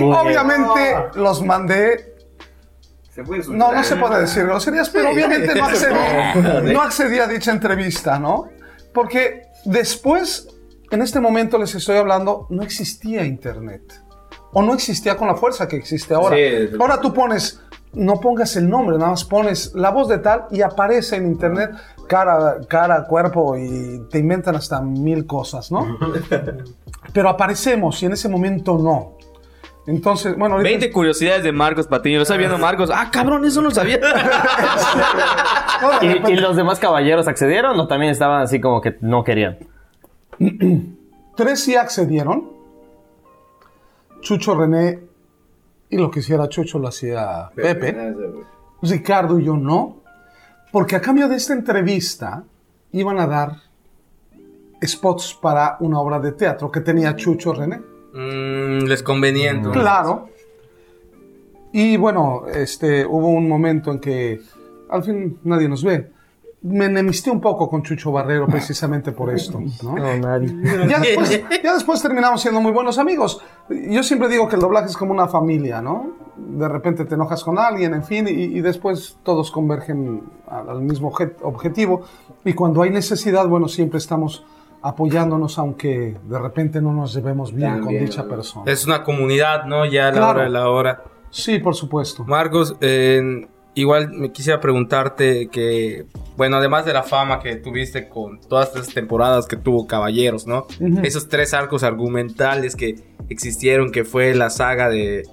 Obviamente 0.02 0.96
los 1.16 1.44
mandé 1.44 2.17
No, 3.50 3.72
no 3.72 3.84
se 3.84 3.96
puede 3.96 4.22
decir 4.22 4.44
groserías, 4.46 4.90
pero 4.90 5.12
obviamente 5.12 5.56
no 5.56 5.66
accedí, 5.66 5.94
no 6.74 6.82
accedí 6.82 7.20
a 7.20 7.28
dicha 7.28 7.52
entrevista, 7.52 8.20
¿no? 8.20 8.50
Porque 8.94 9.44
después 9.66 10.48
en 10.92 11.02
este 11.02 11.20
momento 11.20 11.58
les 11.58 11.76
estoy 11.76 11.98
hablando, 11.98 12.48
no 12.50 12.64
existía 12.64 13.24
internet. 13.26 13.82
O 14.54 14.62
no 14.62 14.74
existía 14.74 15.18
con 15.18 15.28
la 15.28 15.36
fuerza 15.36 15.68
que 15.68 15.76
existe 15.76 16.14
ahora. 16.14 16.36
Sí. 16.36 16.76
Ahora 16.80 17.02
tú 17.02 17.14
pones, 17.14 17.62
no 17.94 18.20
pongas 18.20 18.56
el 18.56 18.70
nombre, 18.70 18.98
nada 18.98 19.12
más 19.12 19.26
pones 19.26 19.74
la 19.76 19.92
voz 19.92 20.08
de 20.08 20.20
tal 20.20 20.46
y 20.52 20.62
aparece 20.62 21.18
en 21.18 21.28
internet 21.28 21.72
cara, 22.08 22.58
cara, 22.68 23.06
cuerpo 23.06 23.58
y 23.58 24.08
te 24.10 24.20
inventan 24.20 24.56
hasta 24.56 24.82
mil 24.82 25.26
cosas, 25.26 25.72
¿no? 25.72 25.98
Pero 27.14 27.30
aparecemos 27.30 28.02
y 28.02 28.06
en 28.06 28.14
ese 28.14 28.30
momento 28.30 28.78
no. 28.78 29.17
Entonces, 29.88 30.38
bueno, 30.38 30.56
ahorita- 30.56 30.70
20 30.70 30.92
curiosidades 30.92 31.44
de 31.44 31.52
Marcos 31.54 31.88
Patiño. 31.88 32.18
Lo 32.18 32.24
está 32.24 32.36
viendo 32.38 32.58
Marcos. 32.58 32.92
Ah, 32.94 33.10
cabrón, 33.12 33.46
eso 33.46 33.62
no 33.62 33.70
lo 33.70 33.74
sabía. 33.74 33.98
No, 35.82 35.90
de 35.92 36.00
repente- 36.00 36.32
¿Y, 36.32 36.34
y 36.34 36.40
los 36.40 36.56
demás 36.56 36.78
caballeros 36.80 37.28
accedieron 37.28 37.80
o 37.80 37.88
también 37.88 38.12
estaban 38.12 38.42
así 38.42 38.60
como 38.60 38.82
que 38.82 38.98
no 39.02 39.24
querían? 39.24 39.58
Tres 41.36 41.64
sí 41.64 41.76
accedieron. 41.76 42.52
Chucho 44.22 44.56
René 44.56 45.00
y 45.90 45.98
lo 45.98 46.10
que 46.12 46.20
hiciera 46.20 46.50
Chucho 46.50 46.80
lo 46.80 46.88
hacía 46.90 47.50
Pepe. 47.56 48.14
Ricardo 48.82 49.40
y 49.40 49.46
yo 49.46 49.56
no. 49.56 49.98
Porque 50.72 50.96
a 50.98 51.02
cambio 51.02 51.28
de 51.30 51.36
esta 51.38 51.54
entrevista 51.54 52.44
iban 52.92 53.20
a 53.20 53.28
dar 53.28 53.54
spots 54.86 55.34
para 55.42 55.78
una 55.80 56.00
obra 56.00 56.20
de 56.20 56.34
teatro 56.34 56.70
que 56.72 56.82
tenía 56.82 57.16
Chucho 57.16 57.54
René. 57.54 57.80
Mm, 58.18 58.86
les 58.88 59.04
conveniente. 59.04 59.70
Claro. 59.70 60.30
Y 61.72 61.98
bueno, 61.98 62.44
este, 62.54 63.06
hubo 63.06 63.28
un 63.30 63.48
momento 63.48 63.92
en 63.92 64.00
que 64.00 64.42
al 64.90 65.04
fin 65.04 65.38
nadie 65.44 65.70
nos 65.70 65.84
ve. 65.84 66.12
Me 66.64 66.86
enemisté 66.86 67.30
un 67.30 67.40
poco 67.40 67.70
con 67.70 67.84
Chucho 67.84 68.12
Barrero 68.12 68.48
precisamente 68.48 69.12
por 69.12 69.32
esto. 69.32 69.62
¿no? 69.84 69.96
No, 69.96 70.18
nadie. 70.18 70.52
Ya 70.90 71.00
después, 71.00 71.44
ya 71.64 71.74
después 71.76 72.02
terminamos 72.02 72.42
siendo 72.42 72.60
muy 72.62 72.72
buenos 72.72 72.98
amigos. 72.98 73.42
Yo 73.70 74.02
siempre 74.02 74.28
digo 74.28 74.48
que 74.50 74.56
el 74.56 74.62
doblaje 74.62 74.88
es 74.88 74.98
como 74.98 75.12
una 75.12 75.28
familia, 75.28 75.82
¿no? 75.84 76.14
De 76.36 76.68
repente 76.68 77.06
te 77.06 77.14
enojas 77.14 77.44
con 77.44 77.60
alguien, 77.60 77.94
en 77.94 78.04
fin, 78.04 78.28
y, 78.28 78.32
y 78.32 78.62
después 78.62 79.18
todos 79.24 79.52
convergen 79.52 80.24
al, 80.48 80.70
al 80.70 80.82
mismo 80.82 81.12
obje- 81.12 81.36
objetivo. 81.44 82.02
Y 82.44 82.54
cuando 82.54 82.82
hay 82.82 82.90
necesidad, 82.90 83.48
bueno, 83.48 83.68
siempre 83.68 84.00
estamos 84.00 84.44
apoyándonos, 84.82 85.58
aunque 85.60 86.16
de 86.24 86.40
repente 86.40 86.82
no 86.82 86.94
nos 86.94 87.14
llevemos 87.14 87.54
bien 87.54 87.82
con 87.82 87.90
dicha 87.98 88.28
persona. 88.28 88.72
Es 88.72 88.86
una 88.86 89.04
comunidad, 89.04 89.66
¿no? 89.66 89.86
Ya 89.86 90.08
a 90.08 90.12
la 90.12 90.18
Claro. 90.18 90.30
hora 90.32 90.44
de 90.44 90.50
la 90.50 90.70
hora. 90.70 91.04
Sí, 91.30 91.60
por 91.60 91.76
supuesto. 91.76 92.24
Marcos, 92.26 92.76
eh, 92.82 93.48
igual 93.76 94.10
me 94.14 94.32
quisiera 94.32 94.60
preguntarte 94.60 95.50
que, 95.50 96.06
bueno, 96.38 96.58
además 96.58 96.86
de 96.86 96.94
la 96.94 97.04
fama 97.04 97.40
que 97.40 97.56
tuviste 97.58 98.08
con 98.10 98.40
todas 98.40 98.70
estas 98.70 98.94
temporadas 98.94 99.46
que 99.48 99.58
tuvo 99.58 99.86
Caballeros, 99.88 100.48
¿no? 100.48 100.66
Esos 101.04 101.28
tres 101.28 101.54
arcos 101.54 101.84
argumentales 101.84 102.76
que 102.76 102.96
existieron, 103.30 103.92
que 103.92 104.04
fue 104.06 104.34
la 104.36 104.50
saga 104.50 104.90
de, 104.90 105.24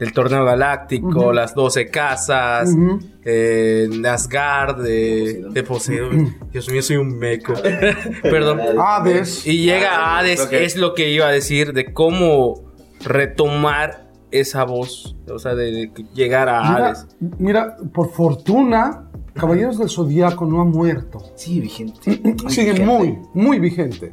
del 0.00 0.14
Torneo 0.14 0.46
Galáctico, 0.46 1.30
las 1.30 1.54
12 1.54 1.88
casas, 1.88 2.74
eh, 3.22 3.86
Asgard, 4.08 4.82
de, 4.82 5.44
de 5.50 5.62
Poseidón. 5.62 6.36
Dios 6.50 6.70
mío, 6.70 6.80
soy 6.80 6.96
un 6.96 7.18
meco. 7.18 7.52
Perdón. 8.22 8.60
Hades. 8.78 9.46
Y 9.46 9.62
llega 9.62 9.94
a 9.94 10.18
Hades, 10.18 10.40
ok. 10.40 10.52
es 10.54 10.76
lo 10.76 10.94
que 10.94 11.10
iba 11.10 11.26
a 11.26 11.30
decir, 11.30 11.74
de 11.74 11.92
cómo 11.92 12.62
retomar 13.04 14.08
esa 14.30 14.64
voz, 14.64 15.16
o 15.28 15.38
sea, 15.38 15.54
de, 15.54 15.90
llegar 16.14 16.48
a 16.48 16.62
Mira, 16.62 16.86
Hades. 16.88 17.06
mira, 17.38 17.76
por 17.92 18.10
fortuna, 18.10 19.10
Caballeros 19.34 19.78
del 19.78 19.90
Zodíaco 19.90 20.46
no 20.46 20.62
ha 20.62 20.64
muerto. 20.64 21.22
Sí, 21.36 21.60
vigente. 21.60 22.22
Sigue 22.48 22.84
muy, 22.84 23.18
muy 23.34 23.58
vigente. 23.58 24.12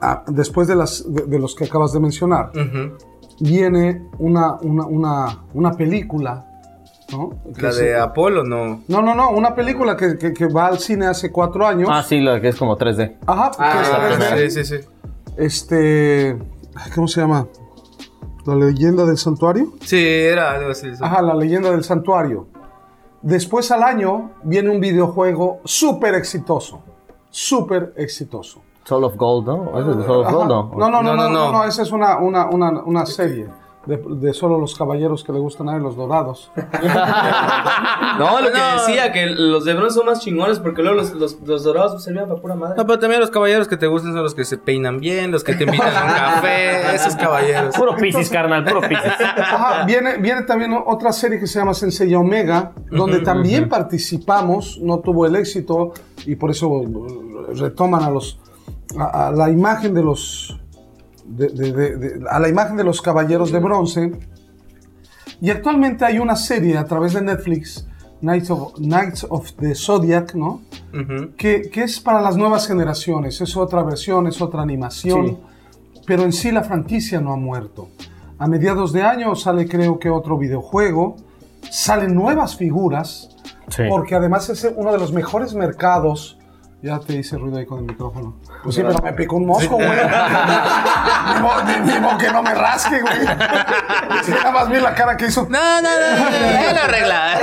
Ah, 0.00 0.24
después 0.28 0.66
de, 0.66 0.76
las, 0.76 1.04
de, 1.12 1.26
de 1.26 1.38
los 1.38 1.54
que 1.54 1.64
acabas 1.64 1.92
de 1.92 2.00
mencionar. 2.00 2.52
Viene 3.40 4.06
una, 4.18 4.54
una, 4.62 4.86
una, 4.86 5.38
una 5.54 5.72
película, 5.72 6.44
¿no? 7.12 7.30
Que 7.54 7.62
La 7.62 7.72
de 7.72 7.96
Apolo, 7.98 8.44
no. 8.44 8.82
No, 8.88 9.02
no, 9.02 9.14
no, 9.14 9.30
una 9.30 9.54
película 9.54 9.96
que, 9.96 10.18
que- 10.18 10.32
que 10.32 10.46
va 10.46 10.66
al 10.66 10.78
cine 10.78 11.06
hace 11.06 11.30
cuatro 11.32 11.66
años. 11.66 11.88
Ah, 11.92 12.02
sí, 12.02 12.20
lo 12.20 12.40
que 12.40 12.48
es 12.48 12.56
como 12.56 12.76
3D. 12.76 13.16
Ajá, 13.26 13.50
que 13.50 13.80
es 13.80 13.88
Ah, 13.92 14.08
3D. 14.36 14.50
sí, 14.50 14.64
sí, 14.64 14.78
sí. 14.80 14.88
Este, 15.36 16.36
¿cómo 16.94 17.08
se 17.08 17.20
llama? 17.20 17.46
La 18.44 18.54
leyenda 18.54 19.04
del 19.04 19.18
santuario. 19.18 19.72
Sí, 19.84 19.98
era 20.04 20.52
algo 20.52 20.70
así. 20.70 20.94
sí. 20.94 21.02
Ajá, 21.02 21.22
la 21.22 21.34
leyenda 21.34 21.70
del 21.70 21.84
santuario. 21.84 22.48
Después 23.22 23.70
al 23.70 23.82
año 23.82 24.30
viene 24.42 24.70
un 24.70 24.80
videojuego 24.80 25.60
súper 25.64 26.14
exitoso. 26.14 26.80
Súper 27.30 27.92
exitoso. 27.96 28.62
Soul 28.88 29.04
of 29.04 29.16
Gold, 29.16 29.46
¿no? 29.46 29.78
¿Ese 29.78 29.90
es 29.90 29.96
de 29.98 30.04
Soul 30.04 30.20
of 30.20 30.26
Ajá. 30.28 30.34
Gold? 30.36 30.48
No, 30.48 30.70
No, 30.78 30.88
no, 30.90 31.02
no, 31.02 31.02
No, 31.02 31.16
no, 31.16 31.28
no, 31.28 31.30
no, 31.30 31.52
no. 31.52 31.64
esa 31.64 31.82
es 31.82 31.92
una, 31.92 32.16
una, 32.18 32.46
una, 32.46 32.70
una 32.84 33.04
serie 33.04 33.46
de, 33.84 33.96
de 33.96 34.32
solo 34.34 34.58
los 34.58 34.74
caballeros 34.76 35.22
que 35.24 35.32
le 35.32 35.38
gustan 35.38 35.68
a 35.68 35.76
él, 35.76 35.82
los 35.82 35.94
dorados. 35.96 36.50
No, 38.18 38.40
lo 38.40 38.50
que 38.50 38.58
decía, 38.58 39.12
que 39.12 39.26
los 39.26 39.64
de 39.64 39.74
bronce 39.74 39.94
son 39.96 40.06
más 40.06 40.20
chingones 40.20 40.58
porque 40.58 40.82
luego 40.82 40.96
los, 40.96 41.12
los, 41.12 41.38
los 41.42 41.62
dorados 41.62 42.02
servían 42.02 42.26
para 42.28 42.40
pura 42.40 42.54
madre. 42.56 42.74
No, 42.76 42.84
pero 42.84 42.98
también 42.98 43.20
los 43.20 43.30
caballeros 43.30 43.68
que 43.68 43.76
te 43.76 43.86
gustan 43.86 44.12
son 44.12 44.22
los 44.24 44.34
que 44.34 44.44
se 44.44 44.58
peinan 44.58 44.98
bien, 44.98 45.30
los 45.30 45.44
que 45.44 45.54
te 45.54 45.62
invitan 45.64 45.96
a 45.96 46.04
un 46.04 46.12
café, 46.18 46.94
esos 46.96 47.14
caballeros. 47.14 47.76
Puro 47.76 47.94
Pisces, 47.94 48.28
carnal, 48.28 48.64
puro 48.64 48.80
Pisces. 48.80 49.12
Ajá, 49.20 49.84
viene, 49.84 50.16
viene 50.18 50.42
también 50.42 50.76
otra 50.84 51.12
serie 51.12 51.38
que 51.38 51.46
se 51.46 51.60
llama 51.60 51.74
Sensei 51.74 52.12
Omega, 52.14 52.72
donde 52.90 53.20
también 53.20 53.68
participamos, 53.68 54.78
no 54.82 54.98
tuvo 54.98 55.26
el 55.26 55.36
éxito 55.36 55.92
y 56.26 56.34
por 56.34 56.50
eso 56.50 56.68
uh, 56.68 57.46
retoman 57.54 58.02
a 58.02 58.10
los 58.10 58.38
a, 58.96 59.28
a 59.28 59.32
la 59.32 59.50
imagen 59.50 59.92
de 59.94 60.02
los 60.02 60.58
de- 61.26 61.48
de- 61.48 61.72
de- 61.72 61.96
de- 61.96 62.28
a 62.30 62.38
la 62.40 62.48
imagen 62.48 62.76
de 62.76 62.84
los 62.84 63.02
caballeros 63.02 63.52
de 63.52 63.58
bronce. 63.58 64.12
Y 65.40 65.50
actualmente 65.50 66.04
hay 66.04 66.18
una 66.18 66.36
serie 66.36 66.76
a 66.78 66.84
través 66.84 67.12
de 67.12 67.22
Netflix, 67.22 67.86
Knights 68.20 68.50
of, 68.50 68.74
Knights 68.78 69.26
of 69.28 69.52
the 69.52 69.74
Zodiac, 69.74 70.34
¿no? 70.34 70.62
Que, 71.36 71.62
que 71.70 71.82
es 71.82 72.00
para 72.00 72.20
las 72.20 72.36
nuevas 72.36 72.66
generaciones, 72.66 73.40
es 73.40 73.56
otra 73.56 73.82
versión, 73.82 74.26
es 74.26 74.40
otra 74.40 74.62
animación, 74.62 75.38
pero 76.06 76.22
en 76.24 76.32
sí 76.32 76.50
la 76.50 76.64
franquicia 76.64 77.20
no 77.20 77.32
ha 77.32 77.36
muerto. 77.36 77.88
A 78.38 78.48
mediados 78.48 78.92
de 78.92 79.02
año 79.02 79.34
sale 79.36 79.68
creo 79.68 79.98
que 79.98 80.08
otro 80.10 80.38
videojuego, 80.38 81.16
salen 81.70 82.14
nuevas 82.14 82.56
figuras, 82.56 83.28
Sí. 83.68 83.82
porque 83.90 84.14
además 84.14 84.48
es 84.48 84.66
uno 84.76 84.90
de 84.92 84.98
los 84.98 85.12
mejores 85.12 85.54
mercados. 85.54 86.37
Ya 86.80 87.00
te 87.00 87.14
hice 87.14 87.36
ruido 87.36 87.58
ahí 87.58 87.66
con 87.66 87.80
el 87.80 87.86
micrófono. 87.86 88.36
Pues 88.62 88.76
sí, 88.76 88.82
pero 88.86 89.02
me 89.02 89.12
picó 89.12 89.34
un 89.36 89.46
mosco, 89.46 89.74
güey. 89.74 89.88
ni, 89.88 91.40
mo- 91.40 91.62
ni- 91.66 91.92
ni 91.92 91.98
modo 92.00 92.16
que 92.18 92.30
no 92.30 92.40
me 92.40 92.54
rasque, 92.54 93.00
güey. 93.00 93.16
Sí, 94.22 94.30
nada 94.30 94.52
más 94.52 94.68
vi 94.68 94.78
la 94.78 94.94
cara 94.94 95.16
que 95.16 95.26
hizo. 95.26 95.42
No, 95.50 95.82
no, 95.82 95.88
no, 95.88 96.16
no, 96.16 96.72
no, 96.74 96.80
arregla. 96.80 97.40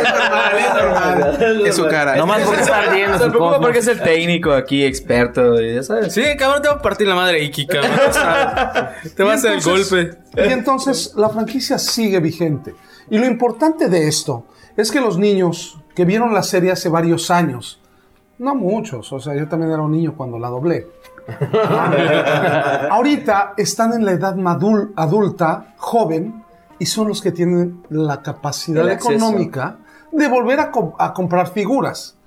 Es 1.66 1.76
su 1.76 1.86
cara. 1.88 2.16
Nomás 2.16 2.44
por 2.44 2.56
estar 2.56 2.94
viendo 2.94 3.18
Se 3.18 3.30
preocupa 3.30 3.60
porque 3.60 3.80
es 3.80 3.88
el 3.88 4.00
técnico 4.02 4.54
aquí, 4.54 4.86
experto, 4.86 5.62
y 5.62 5.76
ya 5.76 5.84
sabes. 5.84 6.14
Sí, 6.14 6.24
cabrón, 6.38 6.62
te 6.62 6.70
va 6.70 6.76
a 6.76 6.82
partir 6.82 7.06
la 7.08 7.16
madre 7.16 7.44
Iki, 7.44 7.68
cabrón. 7.68 7.92
Te 9.16 9.24
va 9.24 9.32
a 9.34 9.36
hacer 9.36 9.52
el 9.54 9.62
golpe. 9.62 10.18
Y 10.38 10.52
entonces 10.52 11.14
la 11.16 11.30
franquicia 11.30 11.78
sigue 11.78 12.20
vigente. 12.20 12.74
Y 13.10 13.18
lo 13.18 13.26
importante 13.26 13.90
de 13.90 14.08
esto 14.08 14.46
es 14.78 14.92
que 14.92 15.02
los 15.02 15.18
niños 15.18 15.78
que 15.94 16.06
vieron 16.06 16.34
la 16.34 16.44
serie 16.44 16.72
hace 16.72 16.90
varios 16.90 17.30
años, 17.32 17.82
no 18.40 18.56
muchos, 18.56 19.12
o 19.14 19.20
sea, 19.20 19.36
yo 19.36 19.48
también 19.48 19.72
era 19.72 19.82
un 19.82 19.92
niño 19.92 20.14
cuando 20.16 20.38
la 20.40 20.50
doblé. 20.50 20.88
Ahorita 22.90 23.54
están 23.58 23.94
en 23.94 24.06
la 24.06 24.12
edad 24.12 24.36
madul- 24.36 24.92
adulta, 24.96 25.74
joven, 25.78 26.44
y 26.78 26.86
son 26.86 27.08
los 27.08 27.22
que 27.22 27.32
tienen 27.32 27.82
la 27.90 28.22
capacidad 28.22 28.88
económica 28.90 29.78
de 30.12 30.28
volver 30.28 30.60
a, 30.60 30.72
co- 30.72 30.96
a 31.00 31.14
comprar 31.14 31.48
figuras. 31.48 32.18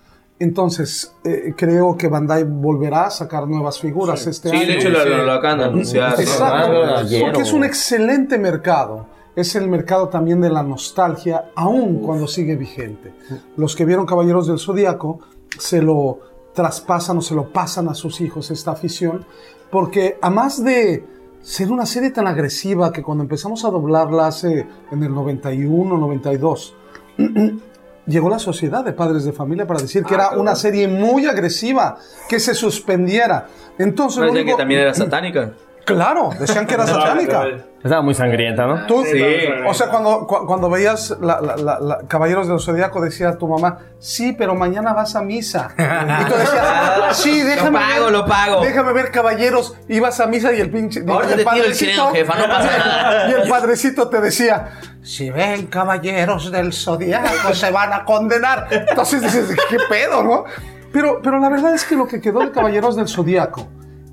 Entonces, 0.41 1.15
eh, 1.25 1.53
creo 1.57 1.97
que 1.97 2.09
Bandai 2.09 2.45
volverá 2.45 3.07
a 3.07 3.11
sacar 3.11 3.47
nuevas 3.49 3.79
figuras 3.81 4.25
este 4.27 4.51
Sí, 4.51 4.57
año. 4.57 4.67
de 4.67 4.75
hecho 4.77 4.89
lo, 4.89 5.05
lo- 5.05 5.25
lo 5.25 5.33
acaban 5.33 5.59
de 5.59 5.65
anunciar. 5.65 6.13
Exacto, 6.19 6.45
Ah, 6.85 7.03
porque 7.21 7.43
es 7.43 7.53
un 7.53 7.65
excelente 7.65 8.39
mercado. 8.39 9.07
Es 9.35 9.55
el 9.55 9.69
mercado 9.69 10.09
también 10.09 10.41
de 10.41 10.51
la 10.51 10.63
nostalgia, 10.63 11.51
aun 11.55 12.01
cuando 12.01 12.27
sigue 12.27 12.57
vigente. 12.57 13.13
Los 13.57 13.77
que 13.77 13.85
vieron 13.85 14.05
Caballeros 14.07 14.49
del 14.49 14.59
Zodíaco 14.59 15.21
se 15.59 15.81
lo 15.83 16.21
traspasan 16.55 17.19
o 17.19 17.23
se 17.23 17.35
lo 17.35 17.53
pasan 17.53 17.89
a 17.89 17.95
sus 17.95 18.21
hijos 18.21 18.51
esta 18.51 18.73
afición, 18.73 19.25
porque 19.71 20.19
a 20.21 20.31
más 20.31 20.63
de 20.65 21.05
ser 21.41 21.71
una 21.71 21.87
serie 21.87 22.11
tan 22.11 22.27
agresiva 22.27 22.93
que 22.93 23.03
cuando 23.03 23.23
empezamos 23.23 23.65
a 23.65 23.71
doblarla 23.71 24.27
hace 24.27 24.67
en 24.91 25.03
el 25.03 25.15
91, 25.15 25.97
92, 25.97 26.75
llegó 28.07 28.29
la 28.31 28.39
sociedad 28.39 28.85
de 28.85 28.93
padres 28.93 29.25
de 29.25 29.33
familia 29.33 29.67
para 29.67 29.81
decir 29.81 30.03
que 30.05 30.15
era 30.15 30.31
una 30.31 30.55
serie 30.55 30.89
muy 30.89 31.27
agresiva, 31.27 31.99
que 32.29 32.41
se 32.41 32.55
suspendiera. 32.55 33.47
Entonces, 33.79 34.19
lo 34.19 34.23
Parecía 34.25 34.41
que 34.41 34.45
único- 34.45 34.59
también 34.59 34.81
era 34.81 34.95
satánica. 34.95 35.53
Claro, 35.89 36.29
decían 36.39 36.67
que 36.67 36.75
era 36.75 36.87
satánica. 36.87 37.65
Estaba 37.83 38.03
muy 38.03 38.13
sangrienta, 38.13 38.67
¿no? 38.67 38.87
Tú, 38.87 39.05
O 39.67 39.73
sea, 39.75 39.89
cuando, 39.89 40.27
cu- 40.27 40.45
cuando 40.47 40.69
veías 40.69 41.11
la, 41.21 41.41
la- 41.41 41.57
la- 41.57 41.79
la- 41.79 41.99
Caballeros 42.09 42.49
del 42.49 42.59
Zodíaco, 42.59 43.01
decía 43.01 43.39
tu 43.39 43.47
mamá, 43.47 43.79
sí, 44.01 44.33
pero 44.37 44.57
mañana 44.57 44.93
vas 44.93 45.15
a 45.15 45.23
misa. 45.23 45.69
Y 45.79 46.25
tú 46.29 46.37
decías, 46.37 46.65
sí, 47.17 47.41
déjame 47.43 47.79
pago, 47.79 48.05
ver, 48.07 48.13
lo 48.13 48.27
pago. 48.27 48.61
Déjame 48.63 48.93
ver, 48.93 49.13
Caballeros. 49.13 49.77
Ibas 49.89 50.19
a 50.19 50.27
misa 50.27 50.53
y 50.53 50.61
el 50.61 50.71
pinche. 50.71 51.05
Ahorita 51.07 51.35
el 51.35 51.45
te 51.45 51.51
tiro 51.51 51.65
el 52.09 52.15
jefa, 52.17 52.35
no 52.35 52.49
pasa 52.49 52.79
nada. 52.79 53.29
Y 53.31 53.33
el 53.43 53.49
padrecito 53.49 54.09
te 54.09 54.21
decía, 54.21 54.71
si 55.03 55.31
ven 55.31 55.67
Caballeros 55.69 56.51
del 56.51 56.73
Zodíaco, 56.73 57.55
se 57.55 57.71
van 57.71 57.93
a 57.93 58.05
condenar. 58.05 58.67
Entonces 58.71 59.23
dices, 59.23 59.57
¿qué 59.71 59.77
pedo, 59.89 60.25
no? 60.25 60.45
Pero, 60.93 61.21
pero 61.23 61.39
la 61.39 61.49
verdad 61.49 61.75
es 61.75 61.85
que 61.85 61.95
lo 61.95 62.09
que 62.09 62.21
quedó 62.21 62.41
de 62.41 62.51
Caballeros 62.51 62.97
del 62.97 63.07
Zodíaco 63.07 63.69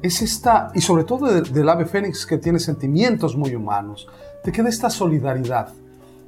es 0.05 0.21
esta, 0.21 0.71
y 0.73 0.81
sobre 0.81 1.03
todo 1.03 1.27
de- 1.33 1.41
del 1.41 1.67
ave 1.69 1.85
fénix 1.85 2.25
que 2.25 2.37
tiene 2.37 2.59
sentimientos 2.59 3.35
muy 3.35 3.55
humanos, 3.55 4.07
te 4.43 4.51
queda 4.51 4.69
esta 4.69 4.89
solidaridad, 4.89 5.69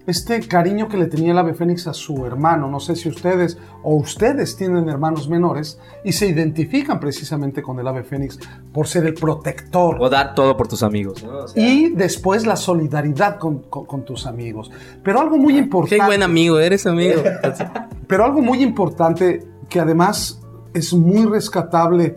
este 0.08 0.40
cariño 0.48 0.88
que 0.88 0.96
le 0.96 1.08
tenía 1.08 1.34
el 1.34 1.38
ave 1.38 1.54
fénix 1.54 1.86
a 1.88 1.94
su 1.94 2.26
hermano. 2.26 2.70
No 2.70 2.80
sé 2.80 2.96
si 2.96 3.10
ustedes 3.10 3.58
o 3.84 3.96
ustedes 3.96 4.56
tienen 4.56 4.88
hermanos 4.88 5.28
menores 5.28 5.78
y 6.06 6.14
se 6.14 6.28
identifican 6.28 6.98
precisamente 7.00 7.62
con 7.62 7.78
el 7.78 7.88
ave 7.88 8.04
fénix 8.04 8.40
por 8.74 8.88
ser 8.88 9.06
el 9.06 9.14
protector. 9.16 9.98
O 10.00 10.10
dar 10.10 10.34
todo 10.34 10.56
por 10.56 10.70
tus 10.70 10.82
amigos. 10.82 11.22
¿no? 11.24 11.40
O 11.40 11.48
sea, 11.50 11.62
Y 11.62 11.90
después 11.90 12.48
la 12.48 12.56
solidaridad 12.56 13.38
con, 13.38 13.64
con- 13.64 13.86
con 13.86 14.06
tus 14.06 14.26
amigos. 14.26 14.72
Pero 15.04 15.20
algo 15.20 15.38
muy 15.38 15.58
importante. 15.58 15.98
Qué 15.98 16.06
buen 16.06 16.24
amigo, 16.24 16.58
eres 16.58 16.88
amigo. 16.88 17.22
Pero 18.08 18.24
algo 18.24 18.42
muy 18.42 18.64
importante 18.64 19.46
que 19.68 19.82
además 19.82 20.40
es 20.74 20.94
muy 20.94 21.26
rescatable 21.26 22.16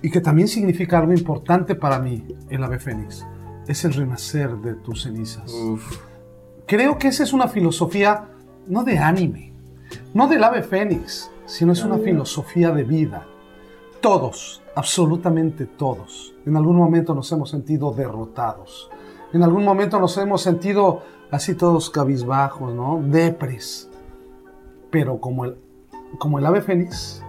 y 0.00 0.10
que 0.10 0.20
también 0.20 0.48
significa 0.48 0.98
algo 0.98 1.12
importante 1.12 1.74
para 1.74 1.98
mí, 1.98 2.24
el 2.48 2.62
ave 2.64 2.78
fénix, 2.78 3.26
es 3.66 3.84
el 3.84 3.92
renacer 3.92 4.56
de 4.58 4.74
tus 4.74 5.02
cenizas. 5.02 5.52
Creo 6.66 6.98
que 6.98 7.08
esa 7.08 7.22
es 7.22 7.32
una 7.32 7.48
filosofía 7.48 8.28
no 8.66 8.84
de 8.84 8.98
anime, 8.98 9.52
no 10.14 10.28
del 10.28 10.44
ave 10.44 10.62
fénix, 10.62 11.30
sino 11.44 11.72
es 11.72 11.84
una 11.84 11.98
filosofía 11.98 12.70
de 12.70 12.84
vida. 12.84 13.26
Todos, 14.00 14.62
absolutamente 14.74 15.66
todos, 15.66 16.34
en 16.46 16.56
algún 16.56 16.76
momento 16.76 17.14
nos 17.14 17.30
hemos 17.32 17.50
sentido 17.50 17.92
derrotados. 17.92 18.90
En 19.32 19.42
algún 19.42 19.64
momento 19.64 19.98
nos 19.98 20.16
hemos 20.18 20.42
sentido 20.42 21.02
así 21.30 21.54
todos 21.54 21.88
cabizbajos, 21.90 22.74
¿no? 22.74 23.00
Depres. 23.02 23.88
Pero 24.90 25.20
como 25.20 25.46
el, 25.46 25.56
como 26.18 26.38
el 26.38 26.46
ave 26.46 26.60
fénix, 26.60 27.22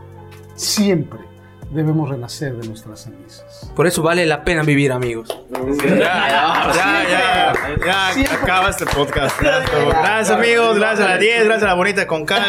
siempre 0.55 1.32
debemos 1.71 2.09
renacer 2.09 2.53
de 2.55 2.67
nuestras 2.67 3.03
cenizas. 3.03 3.71
Por 3.75 3.87
eso 3.87 4.01
vale 4.03 4.25
la 4.25 4.43
pena 4.43 4.63
vivir, 4.63 4.91
amigos. 4.91 5.35
Ya, 5.85 5.93
ya, 5.97 7.53
ya, 7.79 8.23
ya 8.23 8.33
acaba 8.33 8.69
este 8.69 8.85
podcast. 8.85 9.39
Gracias, 9.41 10.29
amigos. 10.31 10.77
Gracias 10.77 11.07
a 11.07 11.11
la 11.11 11.17
10, 11.17 11.45
gracias 11.45 11.63
a 11.63 11.67
la 11.67 11.73
bonita 11.73 12.07
con 12.07 12.25
calma. 12.25 12.47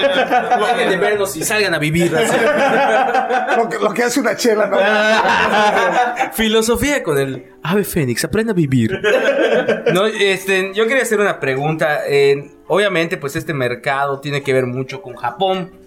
Dejen 0.76 0.90
de 0.90 0.96
vernos 0.96 1.36
y 1.36 1.44
salgan 1.44 1.74
a 1.74 1.78
vivir. 1.78 2.12
Lo 3.56 3.68
que, 3.68 3.78
lo 3.78 3.94
que 3.94 4.02
hace 4.02 4.18
una 4.20 4.36
chela, 4.36 4.66
¿no? 4.66 4.76
Filosofía 6.32 7.02
con 7.04 7.18
el 7.18 7.52
ave 7.62 7.84
fénix, 7.84 8.24
aprende 8.24 8.50
a 8.50 8.54
vivir. 8.54 9.00
No, 9.92 10.06
este, 10.06 10.72
yo 10.74 10.88
quería 10.88 11.04
hacer 11.04 11.20
una 11.20 11.38
pregunta. 11.38 12.00
Eh, 12.08 12.50
obviamente, 12.66 13.16
pues 13.16 13.36
este 13.36 13.54
mercado 13.54 14.18
tiene 14.20 14.42
que 14.42 14.52
ver 14.52 14.66
mucho 14.66 15.02
con 15.02 15.14
Japón. 15.14 15.83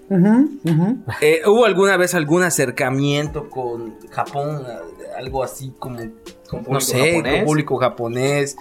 Eh, 1.22 1.42
¿Hubo 1.46 1.66
alguna 1.66 1.98
vez 1.98 2.16
algún 2.16 2.44
acercamiento 2.44 3.50
con 3.50 3.96
Japón? 4.10 4.64
Algo 5.18 5.44
así 5.44 5.74
como, 5.80 6.00
no 6.00 6.10
público 6.64 6.80
sé, 6.82 7.12
japonés? 7.12 7.36
con 7.38 7.46
público 7.46 7.78
japonés. 7.78 8.56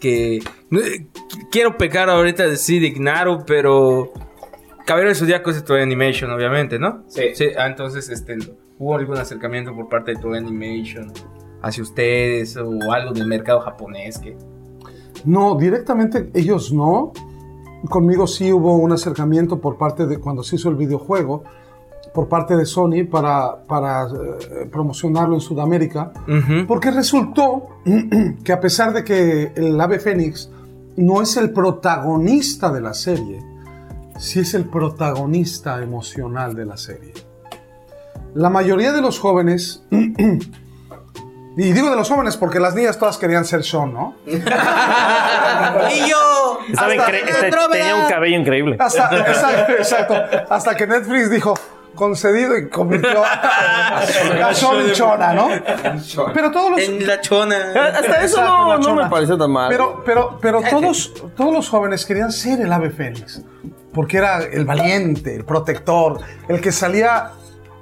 Que 0.00 0.40
no, 0.70 0.80
eh, 0.80 1.06
qu- 1.12 1.48
quiero 1.50 1.76
pecar 1.78 2.08
ahorita 2.10 2.46
de 2.46 2.56
sí 2.56 2.78
de 2.78 2.88
Ignaru, 2.88 3.44
pero 3.46 4.12
Caballero 4.84 5.08
del 5.08 5.16
Zodíaco 5.16 5.50
es 5.50 5.56
de 5.56 5.62
Toei 5.62 5.82
Animation, 5.82 6.30
obviamente, 6.30 6.78
¿no? 6.78 7.02
Sí. 7.08 7.22
ah, 7.58 7.66
entonces, 7.66 8.08
este, 8.10 8.36
¿hubo 8.78 8.94
algún 8.94 9.16
acercamiento 9.16 9.74
por 9.74 9.88
parte 9.88 10.12
de 10.12 10.20
Toei 10.20 10.38
Animation 10.38 11.12
hacia 11.62 11.82
ustedes 11.82 12.56
o 12.58 12.92
algo 12.92 13.12
del 13.14 13.26
mercado 13.26 13.60
japonés 13.60 14.18
que... 14.18 14.36
No, 15.24 15.56
directamente 15.56 16.30
ellos 16.34 16.72
no. 16.72 17.12
Conmigo 17.88 18.26
sí 18.26 18.52
hubo 18.52 18.76
un 18.76 18.92
acercamiento 18.92 19.60
por 19.60 19.76
parte 19.76 20.06
de 20.06 20.18
cuando 20.18 20.42
se 20.42 20.56
hizo 20.56 20.68
el 20.68 20.76
videojuego, 20.76 21.44
por 22.14 22.28
parte 22.28 22.56
de 22.56 22.64
Sony 22.64 23.04
para, 23.10 23.64
para 23.66 24.06
eh, 24.06 24.68
promocionarlo 24.72 25.34
en 25.34 25.40
Sudamérica, 25.40 26.12
porque 26.66 26.90
resultó 26.90 27.68
que 28.44 28.52
a 28.52 28.60
pesar 28.60 28.94
de 28.94 29.04
que 29.04 29.52
el 29.54 29.78
ave 29.78 29.98
fénix 29.98 30.50
no 30.96 31.20
es 31.20 31.36
el 31.36 31.50
protagonista 31.50 32.72
de 32.72 32.80
la 32.80 32.94
serie, 32.94 33.44
sí 34.18 34.40
es 34.40 34.54
el 34.54 34.64
protagonista 34.64 35.82
emocional 35.82 36.54
de 36.54 36.64
la 36.64 36.78
serie. 36.78 37.12
La 38.34 38.50
mayoría 38.50 38.92
de 38.92 39.02
los 39.02 39.18
jóvenes, 39.18 39.82
y 39.90 41.72
digo 41.72 41.90
de 41.90 41.96
los 41.96 42.08
jóvenes 42.08 42.36
porque 42.36 42.60
las 42.60 42.74
niñas 42.74 42.98
todas 42.98 43.18
querían 43.18 43.44
ser 43.44 43.62
Sean, 43.62 43.92
¿no? 43.92 44.14
¡Y 44.26 44.38
yo! 46.08 46.35
Estaba 46.68 46.94
incre- 46.94 47.70
tenía 47.70 47.94
un 47.96 48.08
cabello 48.08 48.38
increíble. 48.38 48.76
Hasta, 48.78 49.16
exacto, 49.28 49.72
exacto. 49.72 50.14
Hasta 50.48 50.74
que 50.74 50.86
Netflix 50.86 51.30
dijo 51.30 51.54
concedido 51.96 52.56
y 52.56 52.68
convirtió 52.68 53.24
a, 53.24 53.98
a 53.98 54.06
Sean 54.54 54.76
en 54.80 54.92
Chona, 54.92 55.32
¿no? 55.32 55.48
Pero 56.32 56.50
todos 56.50 56.70
los, 56.72 56.80
En 56.80 57.06
la 57.06 57.20
chona. 57.20 57.56
Hasta 57.74 58.22
eso 58.22 58.42
no, 58.78 58.94
me 58.94 59.06
pareció 59.10 59.36
tan 59.36 59.50
mal. 59.50 59.68
Pero, 59.68 60.02
pero, 60.04 60.38
pero 60.40 60.60
todos, 60.62 61.12
todos 61.34 61.52
los 61.52 61.68
jóvenes 61.68 62.04
querían 62.06 62.30
ser 62.30 62.60
el 62.60 62.72
ave 62.72 62.90
fénix. 62.90 63.42
Porque 63.92 64.18
era 64.18 64.40
el 64.44 64.66
valiente, 64.66 65.34
el 65.34 65.44
protector, 65.46 66.20
el 66.48 66.60
que 66.60 66.70
salía, 66.70 67.30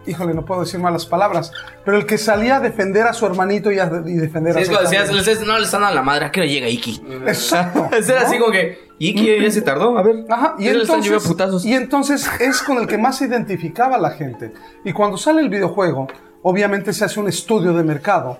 híjole, 0.06 0.34
no 0.34 0.44
puedo 0.44 0.62
decir 0.62 0.80
malas 0.80 1.06
palabras, 1.06 1.52
pero 1.84 1.96
el 1.96 2.06
que 2.06 2.18
salía 2.18 2.56
a 2.56 2.60
defender 2.60 3.06
a 3.06 3.12
su 3.12 3.26
hermanito 3.26 3.70
y, 3.72 3.78
a, 3.78 3.90
y 4.06 4.14
defender 4.14 4.54
Sí, 4.54 4.72
a 4.72 4.76
su 4.76 4.82
decías, 4.82 5.12
les 5.12 5.46
no, 5.46 5.58
le 5.58 5.64
están 5.64 5.82
dando 5.82 5.94
la 5.94 6.02
madre, 6.02 6.26
¿a 6.26 6.32
qué 6.32 6.40
hora 6.40 6.48
llega 6.48 6.68
Iki? 6.68 7.02
Exacto. 7.26 7.88
Ese 7.96 8.12
era 8.12 8.22
¿no? 8.22 8.26
así 8.28 8.38
como 8.38 8.52
que, 8.52 8.78
Iki 8.98 9.42
ya 9.42 9.50
se 9.50 9.62
tardó, 9.62 9.98
a 9.98 10.02
ver. 10.02 10.24
Ajá, 10.28 10.54
y 10.58 10.68
entonces, 10.68 11.22
putazos. 11.26 11.64
y 11.64 11.74
entonces 11.74 12.28
es 12.40 12.62
con 12.62 12.78
el 12.78 12.86
que 12.86 12.98
más 12.98 13.18
se 13.18 13.26
identificaba 13.26 13.98
la 13.98 14.10
gente. 14.10 14.52
Y 14.84 14.92
cuando 14.92 15.16
sale 15.16 15.40
el 15.40 15.48
videojuego, 15.48 16.06
obviamente 16.42 16.92
se 16.92 17.04
hace 17.04 17.18
un 17.20 17.28
estudio 17.28 17.72
de 17.72 17.82
mercado. 17.82 18.38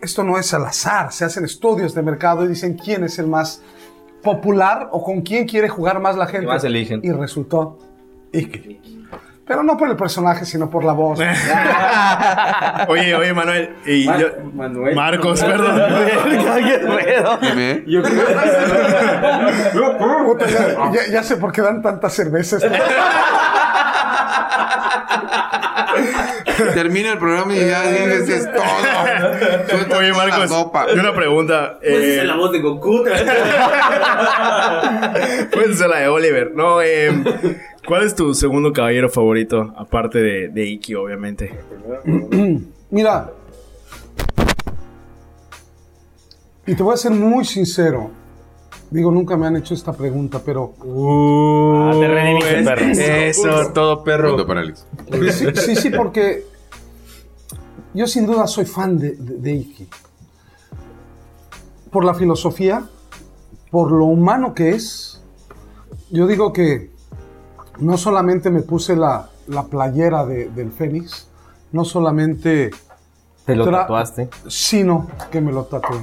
Esto 0.00 0.24
no 0.24 0.38
es 0.38 0.52
al 0.54 0.64
azar, 0.64 1.12
se 1.12 1.24
hacen 1.24 1.44
estudios 1.44 1.94
de 1.94 2.02
mercado 2.02 2.44
y 2.44 2.48
dicen 2.48 2.74
quién 2.74 3.04
es 3.04 3.18
el 3.18 3.26
más 3.26 3.62
popular 4.22 4.88
o 4.92 5.02
con 5.02 5.22
quién 5.22 5.46
quiere 5.46 5.68
jugar 5.68 6.00
más 6.00 6.16
la 6.16 6.26
gente. 6.26 6.46
más 6.46 6.64
eligen. 6.64 7.00
Y 7.02 7.12
resultó 7.12 7.78
Iki. 8.32 8.99
Pero 9.50 9.64
no 9.64 9.76
por 9.76 9.88
el 9.90 9.96
personaje, 9.96 10.44
sino 10.44 10.70
por 10.70 10.84
la 10.84 10.92
voz. 10.92 11.18
Oye, 12.88 13.16
oye, 13.16 13.34
Manuel. 13.34 13.74
Y 13.84 14.04
yo, 14.04 14.12
Marcos, 14.94 15.42
perdón. 15.42 15.82
Dime. 17.42 17.82
Puta, 20.24 20.46
ya, 20.46 20.68
ya- 20.92 21.06
ya 21.10 21.22
sé 21.24 21.36
por 21.36 21.50
qué 21.50 21.62
dan 21.62 21.82
tantas 21.82 22.12
cervezas. 22.14 22.62
Termina 26.74 27.12
el 27.12 27.18
programa 27.18 27.54
y 27.54 27.66
ya 27.66 27.82
dices 27.90 28.28
es 28.28 28.52
todo. 28.52 28.62
Suelta 29.68 29.96
Oye, 29.98 30.10
la 30.10 30.16
Marcos. 30.16 30.48
sopa. 30.50 30.86
Y 30.94 30.98
una 30.98 31.12
pregunta. 31.14 31.78
eh, 31.82 32.22
voz 32.36 32.52
de 32.52 32.60
Goku. 32.60 33.02
Puedes 35.52 35.78
ser 35.78 35.88
la 35.88 35.98
de 36.00 36.08
Oliver. 36.08 36.52
No, 36.54 36.80
eh, 36.82 37.10
¿cuál 37.86 38.04
es 38.04 38.14
tu 38.14 38.34
segundo 38.34 38.72
caballero 38.72 39.08
favorito? 39.08 39.72
Aparte 39.76 40.18
de, 40.18 40.48
de 40.48 40.66
Iki, 40.66 40.94
obviamente. 40.94 41.58
Mira. 42.90 43.32
Y 46.66 46.74
te 46.74 46.82
voy 46.82 46.94
a 46.94 46.96
ser 46.96 47.12
muy 47.12 47.44
sincero. 47.44 48.10
Digo, 48.90 49.10
nunca 49.12 49.36
me 49.36 49.46
han 49.46 49.56
hecho 49.56 49.74
esta 49.74 49.92
pregunta, 49.92 50.40
pero 50.44 50.74
Ah, 50.80 51.92
te 51.98 52.08
redimiste, 52.08 52.62
perro. 52.64 52.86
Eso, 52.86 53.72
todo 53.72 54.02
perro. 54.04 54.30
Punto 54.30 54.46
para 54.46 54.60
Alex. 54.60 54.86
sí, 55.32 55.46
sí, 55.54 55.76
sí, 55.76 55.90
porque 55.90 56.44
yo 57.94 58.06
sin 58.06 58.26
duda 58.26 58.46
soy 58.46 58.64
fan 58.66 58.98
de, 58.98 59.12
de- 59.12 59.36
de 59.38 59.52
Iki. 59.52 59.88
Por 61.90 62.04
la 62.04 62.14
filosofía, 62.14 62.84
por 63.70 63.90
lo 63.92 64.04
humano 64.06 64.54
que 64.54 64.70
es. 64.70 65.22
Yo 66.10 66.26
digo 66.26 66.52
que 66.52 66.90
no 67.80 67.96
solamente 67.96 68.50
me 68.50 68.62
puse 68.62 68.96
la, 68.96 69.28
la 69.48 69.64
playera 69.64 70.24
de- 70.26 70.48
del 70.50 70.70
Fénix, 70.72 71.28
no 71.72 71.84
solamente 71.84 72.70
Te 73.44 73.54
lo 73.56 73.70
tatuaste. 73.70 74.28
sino 74.48 75.08
que 75.30 75.40
me 75.40 75.52
lo 75.52 75.64
tatué. 75.64 75.98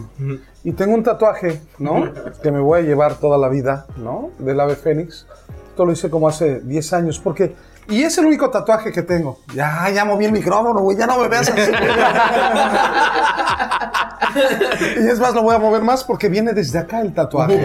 Y 0.64 0.72
tengo 0.74 0.96
un 0.96 1.04
tatuaje, 1.04 1.62
¿no? 1.80 2.12
que 2.44 2.52
me 2.52 2.60
voy 2.60 2.80
a 2.80 2.84
llevar 2.84 3.16
toda 3.16 3.38
la 3.38 3.48
vida, 3.50 3.86
¿no? 3.98 4.30
Del 4.40 4.60
ave 4.60 4.76
fénix. 4.76 5.26
Esto 5.70 5.86
lo 5.86 5.92
hice 5.92 6.10
como 6.10 6.28
hace 6.28 6.60
10 6.62 6.94
años, 6.94 7.20
porque 7.20 7.56
Y 7.90 8.04
es 8.04 8.18
el 8.18 8.26
único 8.26 8.50
tatuaje 8.50 8.92
que 8.92 9.02
tengo. 9.02 9.40
Ya, 9.54 9.90
ya 9.90 10.04
moví 10.04 10.26
el 10.26 10.34
micrófono, 10.34 10.82
güey. 10.82 10.98
Ya 10.98 11.08
no 11.08 11.20
me 11.20 11.30
veas 11.30 11.50
así. 11.50 11.62
y 15.00 15.08
es 15.08 15.20
más, 15.20 15.34
lo 15.34 15.44
voy 15.44 15.56
a 15.56 15.60
mover 15.60 15.82
más 15.82 16.04
porque 16.04 16.30
viene 16.30 16.54
desde 16.54 16.80
acá 16.80 17.02
el 17.02 17.14
tatuaje. 17.14 17.60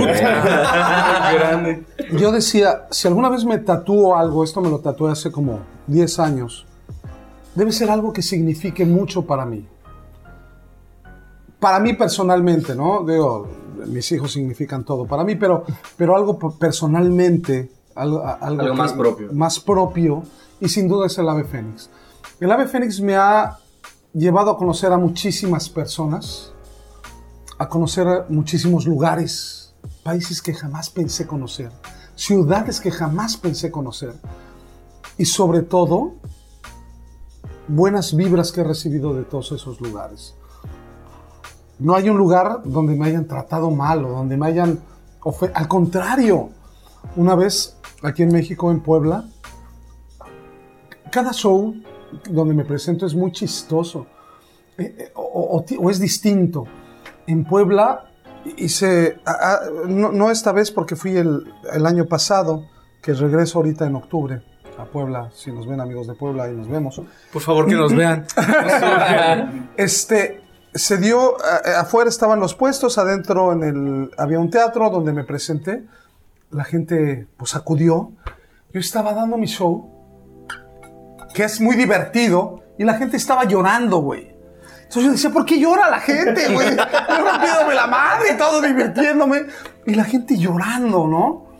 Yo 2.13 2.31
decía, 2.31 2.87
si 2.91 3.09
alguna 3.09 3.29
vez 3.29 3.45
me 3.45 3.59
tatúo 3.59 4.17
algo, 4.17 4.45
esto 4.45 4.61
me 4.61 4.71
lo 4.71 4.79
tatué 4.79 5.11
hace 5.11 5.33
como 5.33 5.61
10 5.87 6.19
años, 6.21 6.67
debe 7.55 7.73
ser 7.73 7.91
algo 7.91 8.13
que 8.13 8.23
signifique 8.23 8.85
mucho 8.85 9.27
para 9.27 9.45
mí. 9.45 9.67
Para 11.59 11.81
mí 11.81 11.95
personalmente, 11.95 12.75
¿no? 12.75 13.05
Digo, 13.05 13.49
mis 13.87 14.11
hijos 14.13 14.33
significan 14.33 14.85
todo 14.85 15.07
para 15.07 15.25
mí, 15.25 15.37
pero, 15.37 15.65
pero 15.97 16.17
algo 16.17 16.39
personalmente, 16.59 17.71
algo, 17.95 18.23
que- 18.59 18.73
más 18.73 18.93
propio. 18.93 19.33
Más 19.33 19.61
propio, 19.61 20.23
y 20.61 20.69
sin 20.69 20.89
duda 20.89 21.07
es 21.07 21.19
el 21.19 21.29
ave 21.29 21.45
fénix. 21.45 21.91
El 22.41 22.51
ave 22.51 22.67
fénix 22.67 23.01
me 23.01 23.17
ha 23.17 23.59
llevado 24.13 24.51
a 24.51 24.57
conocer 24.59 24.93
a 24.93 24.99
muchísimas 24.99 25.69
personas, 25.69 26.53
a 27.59 27.69
conocer 27.69 28.07
a 28.09 28.27
muchísimos 28.29 28.87
lugares, 28.87 29.75
países 30.03 30.43
que 30.43 30.53
jamás 30.55 30.91
pensé 30.91 31.27
conocer, 31.27 31.71
ciudades 32.15 32.81
que 32.81 32.91
jamás 32.91 33.37
pensé 33.37 33.71
conocer, 33.71 34.15
y 35.19 35.25
sobre 35.25 35.63
todo, 35.63 36.15
buenas 37.69 38.15
vibras 38.15 38.51
que 38.53 38.63
he 38.63 38.65
recibido 38.65 39.15
de 39.15 39.23
todos 39.25 39.53
esos 39.53 39.81
lugares. 39.81 40.35
No 41.79 41.95
hay 41.95 42.09
un 42.09 42.17
lugar 42.17 42.63
donde 42.65 42.95
me 42.95 43.07
hayan 43.07 43.27
tratado 43.27 43.71
mal 43.71 44.05
o 44.05 44.11
donde 44.11 44.37
me 44.37 44.47
hayan... 44.47 44.81
Al 45.55 45.69
contrario, 45.69 46.51
una 47.17 47.35
vez 47.35 47.77
aquí 48.03 48.23
en 48.23 48.33
México, 48.33 48.71
en 48.71 48.81
Puebla, 48.81 49.25
cada 51.11 51.33
show 51.33 51.75
donde 52.31 52.55
me 52.55 52.65
presento 52.65 53.07
es 53.07 53.15
muy 53.15 53.33
chistoso 53.33 54.07
eh, 54.79 54.95
eh, 54.99 55.13
o, 55.15 55.23
o 55.59 55.65
o 55.85 55.91
es 55.91 55.99
distinto. 55.99 56.65
En 57.27 57.45
Puebla 57.45 58.07
hice, 58.57 59.19
a- 59.25 59.31
a- 59.55 59.61
no, 59.87 60.11
no 60.13 60.31
esta 60.31 60.53
vez 60.53 60.71
porque 60.71 60.97
fui 60.97 61.17
el, 61.17 61.53
el 61.73 61.87
año 61.87 62.07
pasado, 62.07 62.65
que 63.03 63.13
regreso 63.15 63.59
ahorita 63.59 63.87
en 63.87 63.97
octubre 63.97 64.43
a 64.79 64.85
Puebla. 64.87 65.31
Si 65.35 65.53
nos 65.53 65.67
ven 65.67 65.81
amigos 65.81 66.07
de 66.07 66.15
Puebla, 66.15 66.45
ahí 66.45 66.55
nos 66.55 66.69
vemos. 66.69 67.01
Por 67.33 67.43
favor, 67.43 67.67
que 67.67 67.75
nos 67.75 67.95
vean. 67.95 68.27
Este, 69.77 70.41
se 70.75 70.97
dio, 70.99 71.37
a- 71.45 71.81
afuera 71.81 72.09
estaban 72.09 72.41
los 72.41 72.55
puestos, 72.55 72.99
adentro 72.99 73.53
en 73.53 73.63
el, 73.63 74.11
había 74.19 74.39
un 74.41 74.51
teatro 74.51 74.89
donde 74.91 75.13
me 75.13 75.25
presenté. 75.25 75.85
La 76.53 76.65
gente, 76.65 77.27
pues, 77.37 77.55
acudió. 77.57 78.13
Yo 78.73 78.81
estaba 78.81 79.13
dando 79.15 79.37
mi 79.37 79.47
show, 79.47 79.91
que 81.35 81.45
es 81.45 81.61
muy 81.61 81.77
divertido, 81.77 82.61
y 82.79 82.85
la 82.85 82.95
gente 82.95 83.17
estaba 83.17 83.45
llorando, 83.45 83.99
güey. 83.99 84.33
Entonces 84.83 85.05
yo 85.05 85.13
decía, 85.13 85.31
¿por 85.31 85.47
qué 85.47 85.59
llora 85.59 85.89
la 85.91 86.01
gente, 86.01 86.53
güey? 86.53 86.69
Rompiéndome 86.77 87.75
la 87.75 87.87
madre 87.87 88.33
y 88.35 88.37
todo 88.37 88.61
divirtiéndome. 88.61 89.47
Y 89.87 89.95
la 89.95 90.05
gente 90.05 90.37
llorando, 90.37 91.07
¿no? 91.07 91.53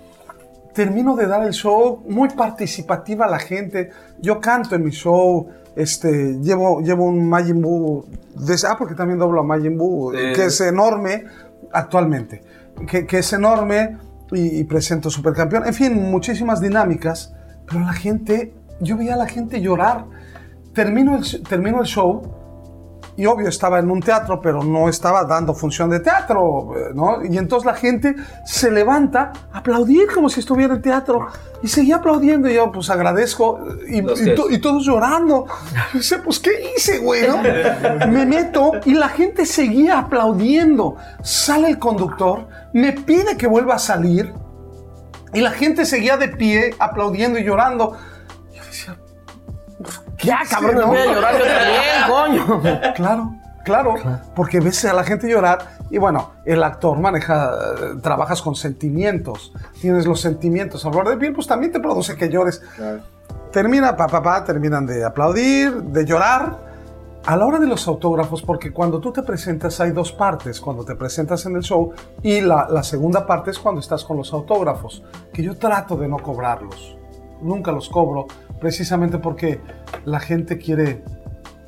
termino 0.75 1.15
de 1.17 1.27
dar 1.27 1.43
el 1.45 1.53
show, 1.53 2.03
muy 2.09 2.31
participativa 2.31 3.27
la 3.27 3.39
gente. 3.39 3.91
Yo 4.23 4.41
canto 4.41 4.75
en 4.75 4.83
mi 4.83 4.91
show, 4.91 5.47
este, 5.77 6.39
llevo, 6.41 6.81
llevo 6.81 7.05
un 7.05 7.29
Majin 7.29 7.61
Buu, 7.61 8.07
de- 8.35 8.57
ah, 8.67 8.77
porque 8.79 8.95
también 8.95 9.19
doblo 9.19 9.41
a 9.41 9.45
Majin 9.45 9.77
Buu, 9.77 10.15
Eh. 10.15 10.33
que 10.35 10.47
es 10.47 10.59
enorme 10.63 11.27
actualmente, 11.75 12.43
que, 12.87 13.07
que 13.07 13.19
es 13.19 13.31
enorme 13.35 13.99
y, 14.33 14.61
y 14.61 14.65
presento 14.65 15.11
Supercampeón. 15.11 15.67
En 15.67 15.75
fin, 15.75 16.11
muchísimas 16.11 16.61
dinámicas, 16.61 17.35
pero 17.67 17.81
la 17.81 17.93
gente, 17.93 18.55
yo 18.81 18.97
veía 18.97 19.15
a 19.15 19.19
la 19.19 19.27
gente 19.27 19.61
llorar. 19.61 20.07
Termino 20.75 21.17
el, 21.17 21.43
termino 21.43 21.81
el 21.81 21.87
show 21.87 22.42
y 23.17 23.27
obvio 23.27 23.49
estaba 23.49 23.79
en 23.79 23.91
un 23.91 24.01
teatro, 24.01 24.41
pero 24.41 24.63
no 24.65 24.89
estaba 24.89 25.25
dando 25.25 25.53
función 25.55 25.91
de 25.91 26.01
teatro, 26.01 26.73
eh, 26.77 26.93
¿no? 26.95 27.23
Y 27.25 27.37
entonces 27.37 27.67
la 27.67 27.75
gente 27.75 28.15
se 28.47 28.71
levanta 28.71 29.33
a 29.53 29.59
aplaudir 29.59 30.09
como 30.15 30.31
si 30.31 30.41
estuviera 30.41 30.75
en 30.75 30.81
teatro 30.83 31.27
y 31.63 31.69
seguía 31.69 31.97
aplaudiendo 31.97 32.49
y 32.49 32.55
yo 32.55 32.73
pues 32.73 32.89
agradezco 32.89 33.61
y, 33.87 33.99
y 33.99 34.35
to- 34.35 34.51
y 34.51 34.59
todos 34.61 34.85
llorando. 34.87 35.47
Y 35.95 35.99
dice, 35.99 36.19
pues 36.19 36.39
¿qué 36.39 36.51
hice, 36.75 36.99
güey? 37.01 37.29
no? 37.29 37.37
Me 38.09 38.25
meto 38.25 38.73
y 38.87 38.95
la 38.95 39.09
gente 39.11 39.45
seguía 39.45 39.99
aplaudiendo. 39.99 40.97
Sale 41.23 41.69
el 41.69 41.79
conductor, 41.79 42.49
me 42.73 42.93
pide 42.93 43.37
que 43.37 43.47
vuelva 43.47 43.75
a 43.75 43.79
salir 43.79 44.33
y 45.35 45.41
la 45.41 45.51
gente 45.51 45.85
seguía 45.85 46.17
de 46.17 46.29
pie 46.29 46.75
aplaudiendo 46.79 47.39
y 47.39 47.45
llorando. 47.45 47.95
Ya, 50.23 50.41
cabrón, 50.49 50.77
¿no? 50.77 50.87
voy 50.87 50.99
a 50.99 51.07
llorar 51.07 51.35
yo 51.39 51.45
también, 51.45 52.45
coño. 52.57 52.93
Claro, 52.95 53.35
claro, 53.65 53.95
porque 54.35 54.61
ves 54.61 54.85
a 54.85 54.93
la 54.93 55.05
gente 55.05 55.29
llorar 55.29 55.59
y 55.91 55.99
bueno, 55.99 56.31
el 56.45 56.63
actor 56.63 56.99
maneja, 56.99 57.53
trabajas 58.03 58.41
con 58.41 58.55
sentimientos, 58.55 59.53
tienes 59.81 60.07
los 60.07 60.21
sentimientos. 60.21 60.85
Hablar 60.87 61.09
de 61.09 61.17
piel, 61.17 61.33
pues 61.33 61.47
también 61.47 61.73
te 61.73 61.81
produce 61.81 62.17
que 62.17 62.29
llores. 62.29 62.63
Termina, 63.53 63.97
pa, 63.97 64.07
pa, 64.07 64.23
pa, 64.23 64.45
terminan 64.45 64.87
de 64.87 65.05
aplaudir, 65.05 65.71
de 65.75 66.05
llorar. 66.05 66.73
A 67.25 67.37
la 67.37 67.47
hora 67.47 67.61
de 67.61 67.69
los 67.69 67.87
autógrafos, 67.87 68.43
porque 68.43 68.73
cuando 68.73 68.99
tú 68.99 69.13
te 69.13 69.23
presentas 69.23 69.79
hay 69.81 69.93
dos 69.93 70.11
partes, 70.11 70.61
cuando 70.61 70.85
te 70.85 70.97
presentas 70.97 71.47
en 71.47 71.55
el 71.55 71.63
show 71.63 71.93
y 72.21 72.41
la, 72.41 72.67
la 72.69 72.83
segunda 72.83 73.25
parte 73.27 73.53
es 73.53 73.61
cuando 73.61 73.81
estás 73.81 74.03
con 74.03 74.17
los 74.17 74.33
autógrafos, 74.33 75.05
que 75.33 75.41
yo 75.41 75.57
trato 75.57 75.97
de 75.97 76.09
no 76.09 76.19
cobrarlos, 76.19 76.97
nunca 77.41 77.71
los 77.71 77.89
cobro, 77.89 78.27
precisamente 78.63 79.19
porque 79.19 79.61
la 80.07 80.21
gente 80.21 80.57
quiere 80.57 81.03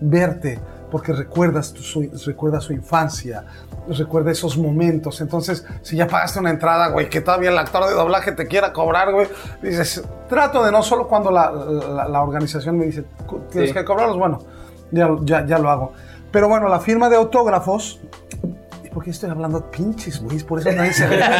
verte, 0.00 0.58
porque 0.90 1.12
recuerdas 1.12 1.72
tu- 1.74 1.82
su, 1.82 2.08
recuerda 2.24 2.60
su 2.60 2.72
infancia, 2.72 3.44
recuerda 3.88 4.30
esos 4.30 4.56
momentos. 4.56 5.20
Entonces, 5.20 5.66
si 5.82 5.96
ya 5.96 6.06
pagaste 6.06 6.38
una 6.38 6.50
entrada, 6.50 6.88
güey, 6.88 7.10
que 7.10 7.20
todavía 7.20 7.50
el 7.50 7.58
actor 7.58 7.86
de 7.88 7.94
doblaje 7.94 8.30
te 8.32 8.46
quiera 8.46 8.72
cobrar, 8.72 9.12
güey, 9.12 9.26
dices, 9.60 10.04
trato 10.28 10.64
de 10.64 10.70
no 10.70 10.82
solo 10.82 11.08
cuando 11.08 11.30
la, 11.32 11.50
la- 11.50 12.08
la 12.08 12.22
organización 12.22 12.78
me 12.78 12.86
dice, 12.86 13.04
"Cu- 13.26 13.40
tienes 13.50 13.70
Sí. 13.70 13.74
que 13.74 13.84
cobrarlos, 13.84 14.16
bueno, 14.16 14.38
ya, 14.92 15.08
ya, 15.22 15.44
ya 15.44 15.58
lo 15.58 15.68
hago. 15.70 15.92
Pero 16.30 16.48
bueno, 16.48 16.68
la 16.68 16.78
firma 16.80 17.08
de 17.08 17.16
autógrafos, 17.16 18.00
¿y 18.23 18.23
por 18.94 19.04
qué 19.04 19.10
estoy 19.10 19.28
hablando 19.30 19.58
de 19.60 19.66
pinches, 19.76 20.20
güey? 20.22 20.38
Por 20.44 20.60
eso 20.60 20.70
nadie 20.72 20.92
se 20.94 21.06
ve. 21.06 21.20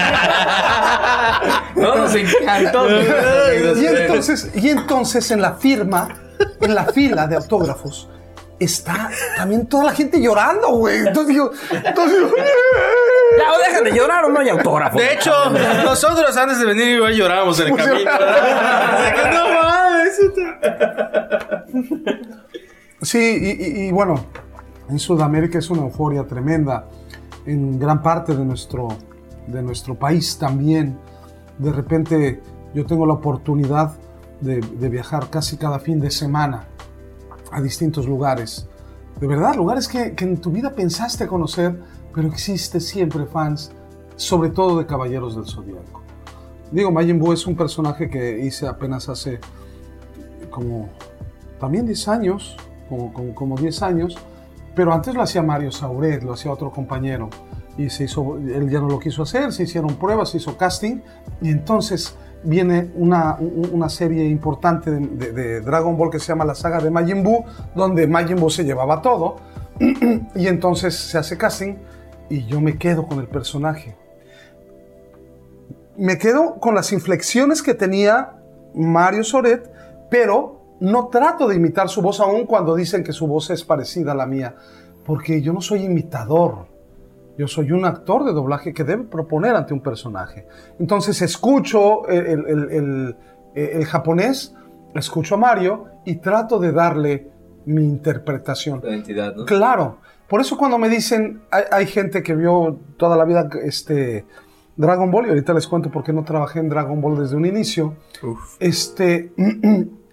No, 1.76 1.94
nos 1.96 2.14
encantó. 2.14 2.86
Y 2.90 3.86
entonces, 3.86 4.50
y 4.54 4.68
entonces 4.70 5.30
en 5.30 5.40
la 5.42 5.54
firma, 5.54 6.08
en 6.60 6.74
la 6.74 6.84
fila 6.86 7.26
de 7.26 7.36
autógrafos, 7.36 8.08
está 8.60 9.10
también 9.36 9.66
toda 9.66 9.84
la 9.84 9.92
gente 9.92 10.20
llorando, 10.20 10.68
güey. 10.76 10.98
Entonces 10.98 11.28
digo, 11.28 11.50
entonces 11.70 12.18
digo, 12.18 12.30
Ya, 13.38 13.52
o 13.52 13.58
dejan 13.58 13.84
de 13.84 13.92
llorar 13.92 14.24
o 14.24 14.28
no 14.30 14.40
hay 14.40 14.48
autógrafo. 14.50 14.96
De 14.98 15.14
hecho, 15.14 15.32
nosotros 15.84 16.36
antes 16.36 16.58
de 16.60 16.66
venir 16.66 16.88
igual 16.96 17.12
llorábamos 17.14 17.58
en 17.60 17.68
el 17.68 17.76
camino. 17.76 18.10
Así 18.12 19.12
que, 19.14 19.30
no 19.30 19.48
mames. 19.48 20.20
Sí, 23.02 23.18
y, 23.18 23.64
y- 23.64 23.88
y 23.88 23.92
bueno, 23.92 24.24
en 24.88 24.98
Sudamérica 24.98 25.58
es 25.58 25.68
una 25.70 25.82
euforia 25.82 26.24
tremenda. 26.24 26.84
En 27.46 27.78
gran 27.78 28.02
parte 28.02 28.34
de 28.34 28.44
nuestro, 28.44 28.88
de 29.46 29.62
nuestro 29.62 29.94
país 29.94 30.38
también. 30.38 30.98
De 31.58 31.72
repente 31.72 32.40
yo 32.74 32.84
tengo 32.86 33.06
la 33.06 33.14
oportunidad 33.14 33.94
de, 34.40 34.60
de 34.60 34.88
viajar 34.88 35.30
casi 35.30 35.56
cada 35.56 35.78
fin 35.78 36.00
de 36.00 36.10
semana 36.10 36.66
a 37.52 37.60
distintos 37.60 38.06
lugares. 38.06 38.68
De 39.20 39.26
verdad, 39.26 39.54
lugares 39.54 39.86
que, 39.86 40.14
que 40.14 40.24
en 40.24 40.38
tu 40.38 40.50
vida 40.50 40.72
pensaste 40.72 41.26
conocer, 41.26 41.80
pero 42.12 42.28
existe 42.28 42.80
siempre 42.80 43.26
fans, 43.26 43.70
sobre 44.16 44.50
todo 44.50 44.78
de 44.78 44.86
Caballeros 44.86 45.36
del 45.36 45.46
Zodíaco. 45.46 46.02
Digo, 46.72 46.90
Majin 46.90 47.22
es 47.32 47.46
un 47.46 47.54
personaje 47.54 48.10
que 48.10 48.44
hice 48.44 48.66
apenas 48.66 49.08
hace 49.08 49.38
como 50.50 50.88
también 51.60 51.86
10 51.86 52.08
años, 52.08 52.56
como, 52.88 53.12
como, 53.12 53.34
como 53.34 53.56
10 53.56 53.82
años, 53.82 54.16
pero 54.74 54.92
antes 54.92 55.14
lo 55.14 55.22
hacía 55.22 55.42
Mario 55.42 55.70
Sauret, 55.72 56.22
lo 56.22 56.32
hacía 56.34 56.50
otro 56.52 56.70
compañero, 56.70 57.28
y 57.76 57.90
se 57.90 58.04
hizo, 58.04 58.36
él 58.36 58.68
ya 58.70 58.80
no 58.80 58.88
lo 58.88 58.98
quiso 58.98 59.22
hacer, 59.22 59.52
se 59.52 59.64
hicieron 59.64 59.94
pruebas, 59.96 60.30
se 60.30 60.36
hizo 60.38 60.56
casting, 60.56 61.00
y 61.40 61.50
entonces 61.50 62.16
viene 62.44 62.90
una, 62.94 63.36
un- 63.40 63.70
una 63.72 63.88
serie 63.88 64.26
importante 64.28 64.90
de 64.90 65.60
Dragon 65.60 65.96
Ball 65.96 66.10
que 66.10 66.18
se 66.18 66.26
llama 66.28 66.44
la 66.44 66.54
saga 66.54 66.78
de 66.80 66.90
Majin 66.90 67.22
Buu, 67.22 67.44
donde 67.74 68.06
Majin 68.06 68.36
Buu 68.36 68.50
se 68.50 68.64
llevaba 68.64 69.00
todo, 69.02 69.36
y 70.34 70.46
entonces 70.46 70.94
se 70.96 71.18
hace 71.18 71.36
casting, 71.38 71.74
y 72.30 72.46
yo 72.46 72.60
me 72.60 72.78
quedo 72.78 73.06
con 73.06 73.18
el 73.18 73.26
personaje. 73.28 73.96
Me 75.96 76.18
quedo 76.18 76.58
con 76.58 76.74
las 76.74 76.92
inflexiones 76.92 77.62
que 77.62 77.74
tenía 77.74 78.34
Mario 78.74 79.22
Soret, 79.24 79.70
pero 80.10 80.63
no 80.80 81.08
trato 81.08 81.46
de 81.48 81.56
imitar 81.56 81.88
su 81.88 82.02
voz 82.02 82.20
aún 82.20 82.44
cuando 82.46 82.74
dicen 82.74 83.02
que 83.04 83.12
su 83.12 83.26
voz 83.26 83.50
es 83.50 83.64
parecida 83.64 84.12
a 84.12 84.14
la 84.14 84.26
mía, 84.26 84.54
porque 85.04 85.40
yo 85.42 85.52
no 85.52 85.60
soy 85.60 85.84
imitador. 85.84 86.66
Yo 87.36 87.48
soy 87.48 87.72
un 87.72 87.84
actor 87.84 88.24
de 88.24 88.32
doblaje 88.32 88.72
que 88.72 88.84
debe 88.84 89.02
proponer 89.04 89.56
ante 89.56 89.74
un 89.74 89.80
personaje. 89.80 90.46
Entonces 90.78 91.20
escucho 91.20 92.06
el, 92.08 92.26
el- 92.46 93.16
el- 93.54 93.84
japonés 93.86 94.54
escucho 94.94 95.34
a 95.34 95.38
Mario 95.38 95.86
y 96.04 96.16
trato 96.16 96.58
de 96.60 96.70
darle 96.70 97.28
mi 97.66 97.82
interpretación. 97.84 98.80
La 98.84 98.90
identidad, 98.90 99.34
¿no? 99.34 99.44
Claro. 99.46 99.98
Por 100.28 100.40
eso 100.40 100.56
cuando 100.56 100.78
me 100.78 100.88
dicen, 100.88 101.42
hay, 101.50 101.64
hay 101.72 101.86
gente 101.86 102.22
que 102.22 102.34
vio 102.36 102.78
toda 102.96 103.16
la 103.16 103.24
vida 103.24 103.48
este, 103.64 104.24
Dragon 104.76 105.10
Ball, 105.10 105.26
y 105.26 105.28
ahorita 105.30 105.52
les 105.54 105.66
cuento 105.66 105.90
por 105.90 106.04
qué 106.04 106.12
no 106.12 106.22
trabajé 106.24 106.60
en 106.60 106.68
Dragon 106.68 107.00
Ball 107.00 107.18
desde 107.18 107.36
un 107.36 107.46
inicio, 107.46 107.94
este, 108.60 109.32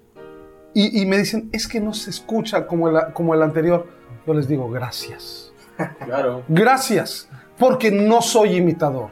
y, 0.74 1.01
y 1.01 1.05
me 1.05 1.17
dicen, 1.17 1.49
es 1.51 1.67
que 1.67 1.80
no 1.80 1.93
se 1.93 2.09
escucha 2.09 2.65
como 2.67 2.89
el, 2.89 3.13
como 3.13 3.34
el 3.34 3.41
anterior. 3.41 3.88
Yo 4.26 4.34
les 4.34 4.47
digo, 4.47 4.69
gracias. 4.69 5.51
Claro. 6.05 6.43
Gracias, 6.47 7.28
porque 7.57 7.89
no 7.91 8.22
soy 8.22 8.57
imitador. 8.57 9.09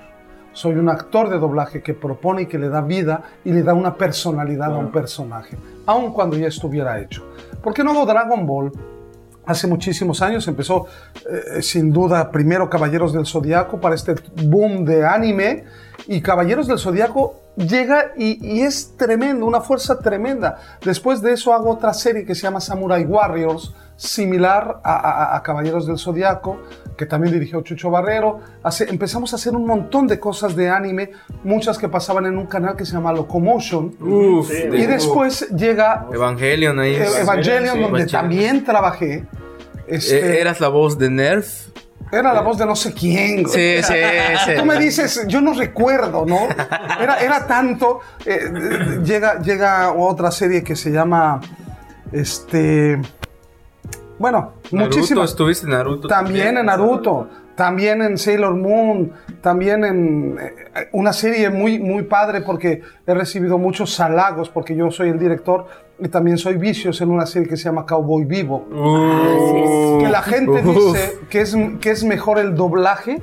Soy 0.53 0.75
un 0.75 0.89
actor 0.89 1.29
de 1.29 1.39
doblaje 1.39 1.81
que 1.81 1.93
propone 1.93 2.43
y 2.43 2.45
que 2.45 2.59
le 2.59 2.69
da 2.69 2.81
vida 2.81 3.23
y 3.43 3.51
le 3.51 3.63
da 3.63 3.73
una 3.73 3.95
personalidad 3.95 4.73
a 4.73 4.77
un 4.77 4.91
personaje, 4.91 5.57
aun 5.85 6.11
cuando 6.11 6.37
ya 6.37 6.47
estuviera 6.47 6.99
hecho. 6.99 7.25
¿Por 7.63 7.73
qué 7.73 7.83
no 7.83 7.91
hago 7.91 8.05
Dragon 8.05 8.45
Ball? 8.45 8.71
Hace 9.49 9.65
muchísimos 9.65 10.21
años 10.21 10.47
empezó, 10.47 10.85
eh, 11.57 11.61
sin 11.63 11.91
duda, 11.91 12.29
primero 12.29 12.69
Caballeros 12.69 13.13
del 13.13 13.25
Zodiaco 13.25 13.79
para 13.81 13.95
este 13.95 14.13
boom 14.43 14.85
de 14.85 15.03
anime. 15.05 15.63
Y 16.07 16.21
Caballeros 16.21 16.67
del 16.67 16.77
Zodiaco 16.77 17.41
llega 17.55 18.11
y, 18.15 18.37
y 18.57 18.61
es 18.61 18.95
tremendo, 18.95 19.45
una 19.47 19.61
fuerza 19.61 19.99
tremenda. 19.99 20.57
Después 20.85 21.21
de 21.21 21.33
eso 21.33 21.51
hago 21.53 21.71
otra 21.71 21.93
serie 21.93 22.25
que 22.25 22.35
se 22.35 22.43
llama 22.43 22.61
Samurai 22.61 23.03
Warriors, 23.05 23.73
similar 23.95 24.79
a, 24.83 24.93
a- 25.33 25.35
a 25.35 25.43
Caballeros 25.43 25.85
del 25.85 25.97
Zodiaco, 25.97 26.61
que 26.97 27.05
también 27.05 27.33
dirigió 27.33 27.61
Chucho 27.61 27.89
Barrero. 27.91 28.39
Hace- 28.63 28.89
empezamos 28.89 29.33
a 29.33 29.35
hacer 29.35 29.53
un 29.55 29.65
montón 29.65 30.07
de 30.07 30.19
cosas 30.19 30.55
de 30.55 30.69
anime, 30.69 31.11
muchas 31.43 31.77
que 31.77 31.89
pasaban 31.89 32.25
en 32.27 32.37
un 32.37 32.45
canal 32.47 32.75
que 32.75 32.85
se 32.85 32.93
llama 32.93 33.11
Locomotion. 33.11 33.93
Uf, 33.99 34.49
y 34.51 34.67
de- 34.69 34.87
después 34.87 35.49
llega 35.49 36.07
Evangelion 36.13 36.79
ahí. 36.79 36.95
Evangelion, 36.95 37.75
sí. 37.75 37.81
donde 37.81 37.99
Evangelion. 38.03 38.07
también 38.07 38.63
trabajé. 38.63 39.27
Este, 39.89 40.37
Eh, 40.37 40.41
¿Eras 40.41 40.59
la 40.59 40.67
voz 40.69 40.97
de 40.97 41.09
Nerf? 41.09 41.67
era 42.11 42.33
la 42.33 42.41
voz 42.41 42.57
de 42.57 42.65
no 42.65 42.75
sé 42.75 42.91
quién. 42.93 43.43
güey. 43.43 43.53
Sí, 43.81 43.83
sí, 43.83 43.93
sí. 44.45 44.51
Tú 44.57 44.65
me 44.65 44.77
dices, 44.79 45.25
yo 45.27 45.41
no 45.41 45.53
recuerdo, 45.53 46.25
¿no? 46.25 46.47
Era, 46.99 47.19
era 47.19 47.45
tanto. 47.45 47.99
eh, 48.25 48.99
llega, 49.03 49.39
llega 49.41 49.91
otra 49.93 50.31
serie 50.31 50.63
que 50.63 50.75
se 50.75 50.89
llama. 50.91 51.39
Este. 52.11 52.99
Bueno, 54.17 54.53
Naruto, 54.71 54.97
muchísimas. 54.97 55.29
estuviste 55.31 55.65
en 55.65 55.71
Naruto. 55.73 56.07
También 56.07 56.57
en 56.57 56.65
Naruto, 56.65 57.29
también 57.59 58.01
en 58.01 58.17
Sailor 58.17 58.55
Moon, 58.55 59.11
también 59.41 59.83
en 59.83 60.37
eh, 60.39 60.87
una 60.93 61.11
serie 61.11 61.49
muy, 61.49 61.77
muy 61.77 62.03
padre 62.03 62.39
porque 62.39 62.81
he 63.05 63.13
recibido 63.13 63.57
muchos 63.57 63.99
halagos 63.99 64.49
porque 64.49 64.73
yo 64.77 64.89
soy 64.91 65.09
el 65.09 65.19
director 65.19 65.65
y 65.99 66.07
también 66.07 66.37
soy 66.37 66.55
vicios 66.55 67.01
en 67.01 67.11
una 67.11 67.25
serie 67.25 67.49
que 67.49 67.57
se 67.57 67.65
llama 67.65 67.85
Cowboy 67.85 68.23
Vivo. 68.23 68.65
que 69.99 70.07
la 70.07 70.21
gente 70.21 70.65
Uf. 70.65 70.93
dice 70.93 71.15
que 71.29 71.41
es, 71.41 71.57
que 71.81 71.91
es 71.91 72.05
mejor 72.05 72.39
el 72.39 72.55
doblaje 72.55 73.19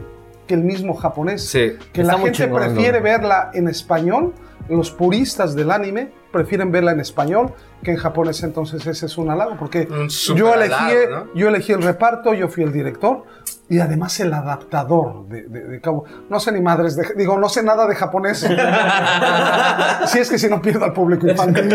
que 0.47 0.53
el 0.53 0.64
mismo 0.64 0.93
japonés. 0.93 1.49
Sí. 1.49 1.72
Que 1.95 2.05
la 2.05 2.18
gente 2.18 2.47
prefiere 2.47 3.01
verla 3.01 3.51
en 3.55 3.68
español, 3.68 4.34
los 4.69 4.91
puristas 4.91 5.55
del 5.55 5.71
anime 5.71 6.12
prefieren 6.33 6.71
verla 6.73 6.93
en 6.93 7.01
español 7.01 7.53
que 7.83 7.93
en 7.93 7.97
japonés, 7.97 8.43
entonces 8.43 8.87
ese 8.87 9.07
es 9.07 9.17
un 9.19 9.31
halago, 9.31 9.57
porque 9.59 9.89
Un 9.91 10.09
yo 10.09 10.53
elegí, 10.55 10.75
halago, 10.75 11.25
¿no? 11.27 11.35
yo 11.35 11.49
elegí 11.49 11.73
el 11.73 11.83
reparto, 11.83 12.35
yo 12.35 12.49
fui 12.49 12.64
el 12.64 12.73
director 12.73 13.25
y 13.69 13.79
además 13.79 14.19
el 14.21 14.33
adaptador 14.35 15.27
de, 15.29 15.43
de, 15.45 15.61
de 15.64 15.81
Cabo. 15.81 16.05
No 16.29 16.39
sé 16.41 16.53
ni 16.53 16.61
madres, 16.61 16.97
de- 16.97 17.14
digo, 17.17 17.39
no 17.39 17.49
sé 17.49 17.62
nada 17.62 17.87
de 17.87 17.95
japonés. 17.95 18.39
si 20.07 20.19
es 20.19 20.31
que 20.31 20.39
si 20.39 20.49
no 20.49 20.61
pierdo 20.61 20.85
al 20.85 20.93
público 20.93 21.27
infantil. 21.29 21.75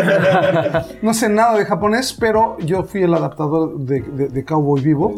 no 1.01 1.13
sé 1.13 1.29
nada 1.29 1.57
de 1.57 1.65
japonés, 1.65 2.13
pero 2.19 2.57
yo 2.59 2.83
fui 2.83 3.03
el 3.03 3.13
adaptador 3.13 3.77
de, 3.79 4.01
de, 4.01 4.27
de 4.29 4.45
Cowboy 4.45 4.81
Vivo. 4.81 5.13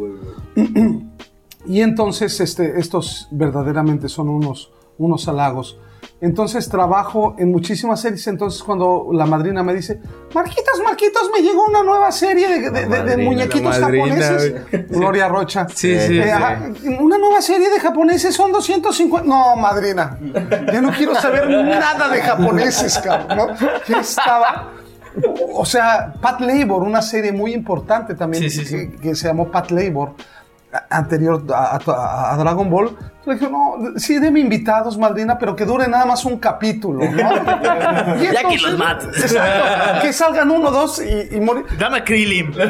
Y 1.66 1.80
entonces 1.80 2.42
este, 2.42 2.78
estos 2.78 3.30
verdaderamente 3.32 4.10
son 4.10 4.28
unos, 4.28 4.74
unos 4.98 5.30
halagos. 5.30 5.80
Entonces 6.24 6.70
trabajo 6.70 7.36
en 7.38 7.52
muchísimas 7.52 8.00
series. 8.02 8.26
Entonces 8.28 8.64
cuando 8.64 9.08
la 9.12 9.26
madrina 9.26 9.62
me 9.62 9.74
dice, 9.74 10.00
Marquitos, 10.34 10.82
Marquitos, 10.84 11.30
me 11.36 11.42
llegó 11.44 11.66
una 11.66 11.84
nueva 11.84 12.12
serie 12.14 12.48
de, 12.48 12.62
de- 12.62 12.70
de- 12.72 12.86
de 12.86 12.88
madrina, 12.88 13.30
muñequitos 13.30 13.78
japoneses. 13.78 14.62
Gloria 14.90 15.28
Rocha. 15.28 15.68
Sí, 15.70 16.00
sí, 16.00 16.20
Eh, 16.20 16.34
sí. 16.82 16.88
Una 17.00 17.18
nueva 17.18 17.42
serie 17.42 17.70
de 17.70 17.80
japoneses 17.80 18.34
son 18.34 18.52
250. 18.54 19.28
No, 19.28 19.56
madrina. 19.58 20.18
Ya 20.72 20.82
no 20.82 20.92
quiero 20.92 21.14
saber 21.16 21.50
nada 21.50 22.08
de 22.08 22.22
japoneses, 22.22 22.98
cabrón. 23.00 23.38
¿no? 23.60 23.68
Ya 23.90 24.00
estaba. 24.00 24.72
O 25.54 25.66
sea, 25.66 26.14
Pat 26.22 26.40
Labor, 26.42 26.84
una 26.84 27.02
serie 27.02 27.32
muy 27.32 27.54
importante 27.54 28.16
también 28.16 28.44
Sí, 28.44 28.50
sí, 28.50 28.60
que, 28.62 28.66
sí. 28.66 28.98
que 29.02 29.14
se 29.16 29.28
llamó 29.28 29.52
Pat 29.52 29.70
Labor, 29.72 30.14
anterior 30.90 31.44
a, 31.54 31.80
a- 31.86 32.34
a 32.34 32.38
Dragon 32.38 32.70
Ball. 32.70 32.98
Le 33.26 33.36
dije, 33.36 33.50
no, 33.50 33.76
sí, 33.98 34.20
deme 34.20 34.40
invitados, 34.42 34.98
madrina, 34.98 35.38
pero 35.38 35.56
que 35.56 35.64
dure 35.66 35.88
nada 35.88 36.06
más 36.06 36.26
un 36.26 36.38
capítulo, 36.40 37.00
¿no? 37.10 37.12
Y 38.22 38.24
Ya 38.34 38.44
que 38.50 38.58
los 38.58 38.78
mates. 38.78 39.08
Exacto, 39.32 40.02
que 40.02 40.12
salgan 40.14 40.52
uno, 40.52 40.72
dos 40.72 41.02
y, 41.02 41.36
y 41.36 41.40
morir. 41.40 41.66
Dame 41.80 42.00
a 42.00 42.04
Krillin. 42.04 42.54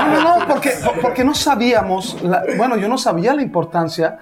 No, 0.00 0.06
no, 0.22 0.38
no, 0.40 0.46
porque, 0.48 0.72
porque 1.00 1.24
no 1.24 1.34
sabíamos, 1.34 2.20
la- 2.22 2.42
bueno, 2.56 2.76
yo 2.76 2.88
no 2.88 2.98
sabía 2.98 3.34
la 3.34 3.42
importancia, 3.42 4.18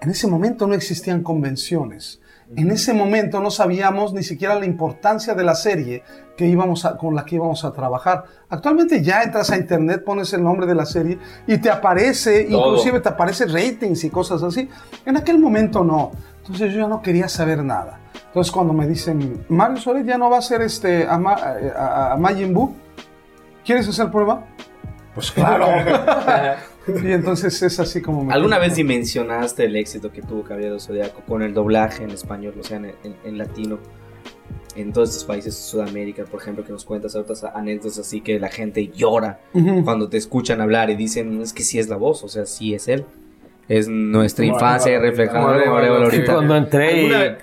en 0.00 0.10
ese 0.10 0.26
momento 0.26 0.66
no 0.66 0.74
existían 0.74 1.22
convenciones, 1.22 2.20
en 2.56 2.70
ese 2.70 2.92
momento 2.92 3.40
no 3.40 3.50
sabíamos 3.50 4.12
ni 4.12 4.22
siquiera 4.22 4.54
la 4.54 4.66
importancia 4.66 5.34
de 5.34 5.44
la 5.44 5.54
serie 5.54 6.02
que 6.36 6.46
íbamos 6.46 6.84
a- 6.84 6.96
con 6.96 7.14
la 7.14 7.24
que 7.24 7.36
íbamos 7.36 7.64
a 7.64 7.72
trabajar. 7.72 8.24
Actualmente 8.48 9.02
ya 9.02 9.22
entras 9.22 9.50
a 9.50 9.56
internet, 9.56 10.04
pones 10.04 10.32
el 10.32 10.42
nombre 10.42 10.66
de 10.66 10.74
la 10.74 10.84
serie 10.86 11.18
y 11.46 11.58
te 11.58 11.70
aparece, 11.70 12.44
Todo. 12.44 12.68
inclusive 12.68 13.00
te 13.00 13.08
aparece 13.08 13.46
ratings 13.46 14.04
y 14.04 14.10
cosas 14.10 14.42
así. 14.42 14.68
En 15.06 15.16
aquel 15.16 15.38
momento 15.38 15.82
no, 15.84 16.10
entonces 16.38 16.72
yo 16.72 16.80
ya 16.80 16.88
no 16.88 17.00
quería 17.02 17.28
saber 17.28 17.62
nada. 17.64 18.00
Entonces 18.26 18.52
cuando 18.52 18.72
me 18.72 18.86
dicen, 18.86 19.44
Mario 19.48 19.76
Suárez 19.78 20.04
ya 20.06 20.18
no 20.18 20.28
va 20.28 20.38
a 20.38 20.42
ser 20.42 20.60
este, 20.62 21.06
a, 21.08 21.16
Ma- 21.18 21.34
a- 21.34 21.80
a- 21.80 22.12
a 22.12 22.16
Majin 22.16 22.52
Buu, 22.52 22.74
¿quieres 23.64 23.88
hacer 23.88 24.10
prueba? 24.10 24.44
Pues 25.14 25.30
claro. 25.30 25.66
y 26.86 27.12
entonces 27.12 27.62
es 27.62 27.80
así 27.80 28.00
como 28.02 28.24
me... 28.24 28.32
¿Alguna 28.34 28.58
vez 28.58 28.74
dimensionaste 28.76 29.64
el 29.64 29.76
éxito 29.76 30.10
que 30.12 30.22
tuvo 30.22 30.42
Caballero 30.42 30.78
Zodiaco 30.78 31.20
con 31.26 31.42
el 31.42 31.54
doblaje 31.54 32.04
en 32.04 32.10
español, 32.10 32.54
o 32.58 32.62
sea, 32.62 32.76
en, 32.78 32.86
en- 33.04 33.16
en 33.24 33.38
latino? 33.38 33.78
En 34.76 34.92
todos 34.92 35.10
estos 35.10 35.24
países 35.24 35.54
de 35.54 35.60
Sudamérica, 35.62 36.24
por 36.24 36.40
ejemplo, 36.40 36.64
que 36.64 36.72
nos 36.72 36.84
cuentas 36.84 37.14
otras 37.14 37.44
anécdotas 37.44 37.98
así 38.00 38.20
que 38.20 38.40
la 38.40 38.48
gente 38.48 38.88
llora 38.88 39.38
Ujú. 39.52 39.84
cuando 39.84 40.08
te 40.08 40.16
escuchan 40.16 40.60
hablar 40.60 40.90
y 40.90 40.96
dicen, 40.96 41.40
es 41.40 41.52
que 41.52 41.62
sí 41.62 41.78
es 41.78 41.88
la 41.88 41.96
voz, 41.96 42.24
o 42.24 42.28
sea, 42.28 42.44
sí 42.44 42.74
es 42.74 42.88
él. 42.88 43.04
Es 43.68 43.88
nuestra 43.88 44.44
infancia 44.44 44.98
reflejada 45.00 45.58
sí. 46.10 46.22
Cuando 46.26 46.54
entré 46.56 47.02
y... 47.02 47.10
¿Alguna 47.12 47.38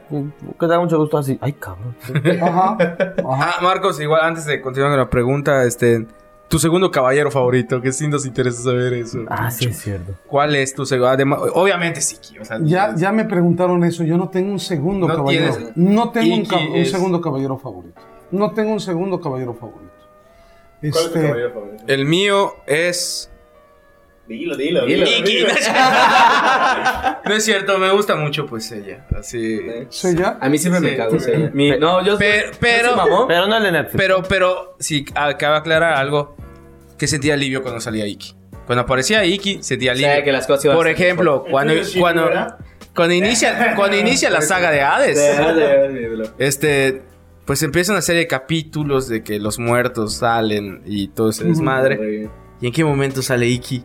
Que 0.60 0.68
da 0.68 0.80
mucho 0.80 1.00
gusto 1.00 1.18
así. 1.18 1.38
Ay, 1.42 1.54
cabrón. 1.54 1.96
Ajá. 2.40 2.78
ajá. 2.78 3.18
Ah, 3.26 3.56
Marcos, 3.64 4.00
igual 4.00 4.22
antes 4.24 4.46
de 4.46 4.62
continuar 4.62 4.92
con 4.92 5.00
la 5.00 5.10
pregunta, 5.10 5.64
este, 5.64 6.06
tu 6.52 6.60
segundo 6.60 6.92
caballero 6.92 7.32
favorito, 7.32 7.82
que 7.82 7.92
sí 7.94 8.08
nos 8.08 8.26
interesa 8.26 8.62
saber 8.62 8.94
eso. 8.94 9.20
Ah, 9.30 9.50
sí, 9.50 9.66
es 9.70 9.80
cierto. 9.80 10.14
¿Cuál 10.28 10.56
es 10.56 10.76
tu 10.76 10.86
segundo? 10.86 11.08
Además, 11.10 11.40
obviamente 11.54 12.02
Siki, 12.02 12.38
o 12.40 12.46
sea, 12.46 12.60
Ya, 12.62 12.94
ya 12.96 13.12
me 13.12 13.26
preguntaron 13.26 13.84
eso. 13.86 14.04
Yo 14.04 14.18
no 14.18 14.30
tengo 14.30 14.52
un 14.52 14.60
segundo 14.60 15.08
No 15.08 15.16
caballero. 15.16 15.56
tienes- 15.56 15.72
No 15.78 16.12
tengo 16.12 16.36
un, 16.36 16.86
segundo 16.86 17.22
caballero 17.22 17.58
favorito. 17.58 18.02
No 18.32 18.52
tengo 18.52 18.74
un 18.74 18.80
segundo 18.82 19.20
caballero 19.20 19.54
favorito. 19.54 19.92
¿Cuál 20.82 20.90
es 20.92 20.94
tu 20.94 21.00
Este, 21.08 21.22
caballero 21.28 21.54
favorito? 21.54 21.84
El 21.88 22.06
mío 22.06 22.54
es 22.68 23.30
Dilo, 24.28 24.56
dilo. 24.56 24.86
Dilo. 24.86 25.06
Iki. 25.06 25.44
no 27.26 27.34
es 27.36 27.44
cierto, 27.44 27.78
me 27.80 27.92
gusta 27.92 28.16
mucho 28.16 28.46
pues 28.46 28.72
ella, 28.72 29.06
así. 29.18 29.60
¿Soy 29.90 30.16
ya? 30.16 30.38
A 30.40 30.48
mí 30.48 30.58
siempre 30.58 30.80
Sí. 30.80 30.86
me 30.88 30.96
cago. 30.96 31.20
sí. 31.20 31.32
Mi- 31.54 31.78
no, 31.78 32.02
yo 32.06 32.18
Pero- 32.18 32.52
pero- 32.60 32.90
soy 32.90 32.98
mamón. 32.98 33.28
Pero 33.28 33.48
no 33.48 33.58
el 33.58 33.64
de 33.64 33.72
Netflix. 33.72 33.96
Pero, 33.98 34.24
pero, 34.28 34.76
sí, 34.80 35.06
acaba 35.16 35.56
de 35.56 35.60
aclarar 35.60 35.94
algo, 35.94 36.36
que 37.02 37.08
sentía 37.08 37.34
alivio 37.34 37.64
cuando 37.64 37.82
salía 37.82 38.06
Iki. 38.06 38.36
Cuando 38.68 38.84
aparecía 38.84 39.26
Iki, 39.26 39.64
sentía 39.64 39.94
alivio. 39.94 40.16
Sí, 40.18 40.24
que 40.24 40.32
las 40.32 40.46
cosas 40.46 40.66
iban 40.66 40.78
Por 40.78 40.88
ejemplo, 40.88 41.32
mejor. 41.38 41.50
cuando, 41.52 41.74
¿El 41.74 41.80
tuyo, 41.80 41.90
Shiki, 41.90 42.00
cuando, 42.00 42.30
cuando 42.96 43.16
inicia, 43.16 43.74
cuando 43.76 43.98
inicia 43.98 44.30
la 44.30 44.42
saga 44.42 44.70
de 44.70 44.82
Hades, 44.82 45.18
este, 46.38 47.02
pues 47.46 47.64
empieza 47.64 47.92
una 47.92 48.02
serie 48.04 48.22
de 48.22 48.28
capítulos 48.28 49.08
de 49.08 49.24
que 49.24 49.40
los 49.40 49.58
muertos 49.58 50.14
salen 50.16 50.84
y 50.86 51.08
todo 51.08 51.30
ese 51.32 51.44
desmadre. 51.46 52.30
¿Y 52.62 52.68
en 52.68 52.72
qué 52.74 52.84
momento 52.84 53.22
sale 53.24 53.48
Iki? 53.48 53.84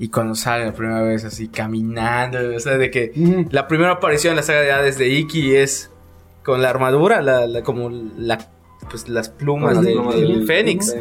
Y 0.00 0.08
cuando 0.08 0.34
sale 0.34 0.64
la 0.66 0.72
primera 0.72 1.02
vez 1.02 1.24
así 1.24 1.46
caminando, 1.46 2.38
o 2.56 2.58
sea, 2.58 2.76
de 2.78 2.90
que 2.90 3.12
la 3.52 3.68
primera 3.68 3.92
aparición 3.92 4.32
en 4.32 4.36
la 4.38 4.42
saga 4.42 4.60
de 4.62 4.72
Hades 4.72 4.98
de 4.98 5.08
Iki 5.08 5.54
es 5.54 5.90
con 6.42 6.60
la 6.62 6.70
armadura, 6.70 7.22
la, 7.22 7.46
la- 7.46 7.62
como 7.62 7.90
la, 8.18 8.38
pues 8.90 9.08
las 9.08 9.28
plumas 9.28 9.76
las 9.76 9.84
del, 9.84 9.94
plumas 9.94 10.14
del 10.16 10.26
del- 10.38 10.46
Fénix. 10.48 10.96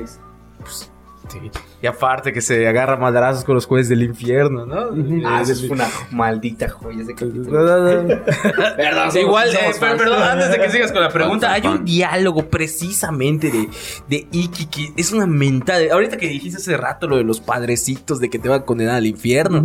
Y 1.82 1.88
aparte 1.88 2.34
que 2.34 2.42
se 2.42 2.68
agarra 2.68 2.98
madrazos 2.98 3.44
con 3.44 3.56
los 3.56 3.66
jueces 3.66 3.90
del 3.90 4.04
infierno, 4.04 4.66
¿no? 4.66 5.28
Ah, 5.28 5.42
eso 5.42 5.54
es 5.54 5.64
una 5.64 5.88
maldita 6.12 6.70
joya 6.70 7.02
ese 7.02 7.14
capítulo. 7.14 7.52
Perdón, 8.78 9.18
Igual, 9.18 9.52
somos 9.52 9.76
eh, 9.76 9.80
pero, 9.80 9.98
perdón, 9.98 10.24
antes 10.24 10.52
de 10.52 10.60
que 10.60 10.70
sigas 10.70 10.92
con 10.92 11.02
la 11.02 11.10
pregunta, 11.10 11.52
hay 11.52 11.66
un 11.66 11.86
diálogo 11.86 12.50
precisamente 12.50 13.50
de, 13.52 13.70
de 14.08 14.28
Iki 14.32 14.66
que 14.68 14.94
es 14.98 15.12
una 15.12 15.26
mentada. 15.26 15.82
Ahorita 15.92 16.18
que 16.18 16.28
dijiste 16.28 16.58
hace 16.58 16.78
rato 16.78 17.08
lo 17.08 17.18
de 17.18 17.24
los 17.24 17.40
padrecitos 17.40 18.20
de 18.20 18.30
que 18.30 18.40
te 18.40 18.50
van 18.50 18.62
a 18.62 18.66
condenar 18.66 18.96
al 18.96 19.06
infierno. 19.06 19.64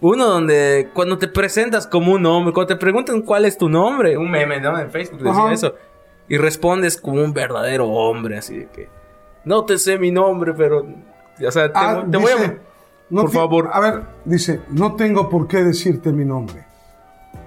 Uno 0.00 0.26
donde 0.26 0.90
cuando 0.94 1.18
te 1.18 1.28
presentas 1.28 1.86
como 1.86 2.12
un 2.12 2.26
hombre, 2.26 2.52
cuando 2.52 2.74
te 2.74 2.76
preguntan 2.76 3.22
cuál 3.22 3.44
es 3.44 3.56
tu 3.58 3.68
nombre, 3.68 4.16
un 4.16 4.30
meme, 4.30 4.60
¿no? 4.60 4.78
En 4.78 4.90
Facebook 4.90 5.22
decía 5.22 5.42
Ajá. 5.44 5.52
eso. 5.52 5.74
Y 6.28 6.36
respondes 6.36 7.00
como 7.00 7.22
un 7.22 7.32
verdadero 7.32 7.88
hombre, 7.88 8.36
así 8.38 8.58
de 8.58 8.68
que 8.68 8.97
no 9.44 9.64
te 9.64 9.78
sé 9.78 9.98
mi 9.98 10.10
nombre, 10.10 10.52
pero. 10.54 10.86
O 11.46 11.50
sea, 11.50 11.72
te, 11.72 11.78
Ah, 11.78 12.04
te 12.10 12.16
voy 12.16 12.32
a. 12.32 12.36
dice, 12.36 12.58
no 13.10 13.22
por 13.22 13.30
favor. 13.30 13.70
A 13.72 13.80
ver, 13.80 14.02
dice, 14.24 14.60
no 14.70 14.94
tengo 14.96 15.28
por 15.28 15.46
qué 15.48 15.62
decirte 15.62 16.12
mi 16.12 16.24
nombre, 16.24 16.64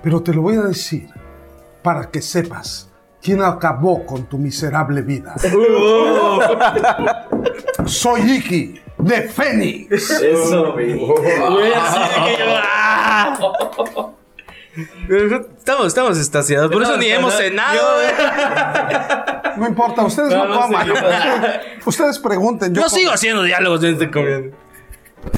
pero 0.01 0.21
te 0.21 0.33
lo 0.33 0.41
voy 0.41 0.55
a 0.55 0.61
decir 0.61 1.09
para 1.83 2.09
que 2.09 2.21
sepas 2.21 2.89
quién 3.21 3.41
acabó 3.41 4.05
con 4.05 4.25
tu 4.25 4.37
miserable 4.37 5.01
vida. 5.01 5.35
Soy 7.85 8.21
Iki 8.37 8.79
de 8.97 9.21
Fénix. 9.23 10.09
Eso, 10.21 10.73
güey. 10.73 10.99
Estamos, 15.57 15.87
estamos 15.87 16.17
estaciados, 16.17 16.71
por 16.71 16.83
eso 16.83 16.97
ni 16.97 17.07
hemos 17.07 17.33
cenado. 17.33 17.81
No 19.57 19.67
importa, 19.67 20.03
ustedes 20.03 20.29
no, 20.29 20.47
No, 20.47 20.61
coman. 20.61 20.87
ustedes 21.85 22.19
pregunten. 22.19 22.73
Yo 22.73 22.87
sigo 22.89 23.11
haciendo 23.11 23.43
diálogos 23.43 23.81
de 23.81 23.91
este 23.91 24.09
comiendo. 24.09 24.55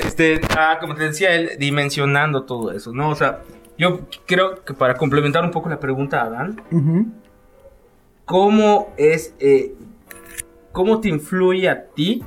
Este, 0.05 0.39
ah, 0.57 0.77
como 0.79 0.95
te 0.95 1.03
decía 1.03 1.33
él, 1.33 1.51
dimensionando 1.57 2.43
todo 2.43 2.71
eso, 2.71 2.93
¿no? 2.93 3.09
O 3.09 3.15
sea, 3.15 3.41
yo 3.77 4.01
creo 4.25 4.63
que 4.63 4.73
para 4.73 4.95
complementar 4.95 5.43
un 5.43 5.51
poco 5.51 5.69
la 5.69 5.79
pregunta 5.79 6.21
a 6.21 6.25
Adán. 6.25 6.61
¿cómo 8.25 8.93
es, 8.97 9.33
eh, 9.39 9.73
cómo 10.71 11.01
te 11.01 11.09
influye 11.09 11.69
a 11.69 11.85
ti 11.87 12.23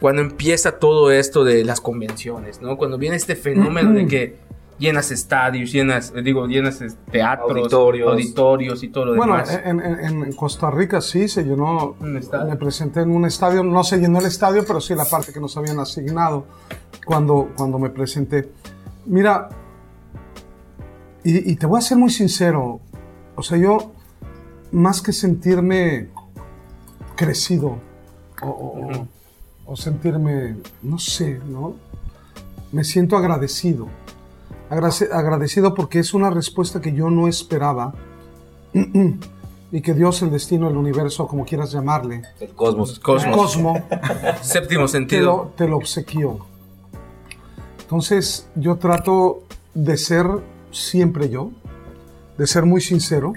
cuando 0.00 0.22
empieza 0.22 0.78
todo 0.78 1.10
esto 1.10 1.44
de 1.44 1.64
las 1.64 1.80
convenciones, 1.80 2.60
¿no? 2.60 2.76
Cuando 2.76 2.98
viene 2.98 3.16
este 3.16 3.36
fenómeno 3.36 3.92
de 3.92 4.06
que 4.06 4.36
llenas 4.78 5.10
estadios, 5.10 5.72
llenas, 5.72 6.12
digo, 6.22 6.46
llenas 6.46 6.80
eh, 6.82 6.88
teatros, 7.10 7.50
Auditorios. 7.56 8.12
auditorios 8.12 8.82
y 8.82 8.88
todo 8.88 9.06
lo 9.06 9.16
Bueno, 9.16 9.34
demás. 9.34 9.60
en, 9.64 9.80
en- 9.80 10.24
en 10.24 10.32
Costa 10.34 10.70
Rica 10.70 11.00
sí 11.00 11.28
se 11.28 11.44
llenó. 11.44 11.96
¿Un 12.00 12.16
estadio? 12.18 12.50
Me 12.50 12.56
presenté 12.56 13.00
en 13.00 13.10
un 13.10 13.24
estadio, 13.24 13.62
no 13.64 13.82
se 13.84 13.98
llenó 13.98 14.18
el 14.20 14.26
estadio, 14.26 14.64
pero 14.66 14.80
sí 14.80 14.94
la 14.94 15.04
parte 15.06 15.32
que 15.32 15.40
nos 15.40 15.56
habían 15.56 15.78
asignado 15.80 16.46
cuando, 17.04 17.50
cuando 17.56 17.78
me 17.78 17.88
presenté. 17.90 18.50
Mira, 19.06 19.48
y, 21.24 21.52
y 21.52 21.56
te 21.56 21.66
voy 21.66 21.78
a 21.78 21.80
ser 21.82 21.96
muy 21.98 22.10
sincero, 22.10 22.80
o 23.34 23.42
sea, 23.42 23.56
yo 23.58 23.92
más 24.72 25.00
que 25.00 25.12
sentirme 25.12 26.08
crecido 27.16 27.78
o, 28.42 28.46
o- 28.46 28.86
o- 28.98 29.08
o 29.68 29.76
sentirme, 29.76 30.56
no 30.82 30.98
sé, 30.98 31.40
¿no? 31.48 31.74
Me 32.72 32.84
siento 32.84 33.16
agradecido. 33.16 33.88
Agradecido 34.68 35.74
porque 35.74 35.98
es 36.00 36.12
una 36.14 36.30
respuesta 36.30 36.80
que 36.80 36.92
yo 36.92 37.08
no 37.10 37.28
esperaba 37.28 37.94
y 39.72 39.80
que 39.80 39.94
Dios, 39.94 40.22
el 40.22 40.30
destino, 40.30 40.68
el 40.68 40.76
universo, 40.76 41.26
como 41.26 41.44
quieras 41.44 41.72
llamarle, 41.72 42.22
El 42.40 42.50
cosmos. 42.50 42.94
el 42.94 43.00
Cosmos. 43.00 43.36
cosmo, 43.36 43.86
Séptimo 44.42 44.82
te 44.84 44.88
sentido. 44.88 45.22
lo, 45.36 45.52
te 45.56 45.68
lo 45.68 45.76
obsequió. 45.76 46.38
Entonces 47.80 48.48
yo 48.56 48.76
trato 48.76 49.42
de 49.74 49.96
ser 49.96 50.26
siempre 50.72 51.28
yo, 51.28 51.50
de 52.38 52.46
ser 52.46 52.64
muy 52.64 52.80
sincero. 52.80 53.32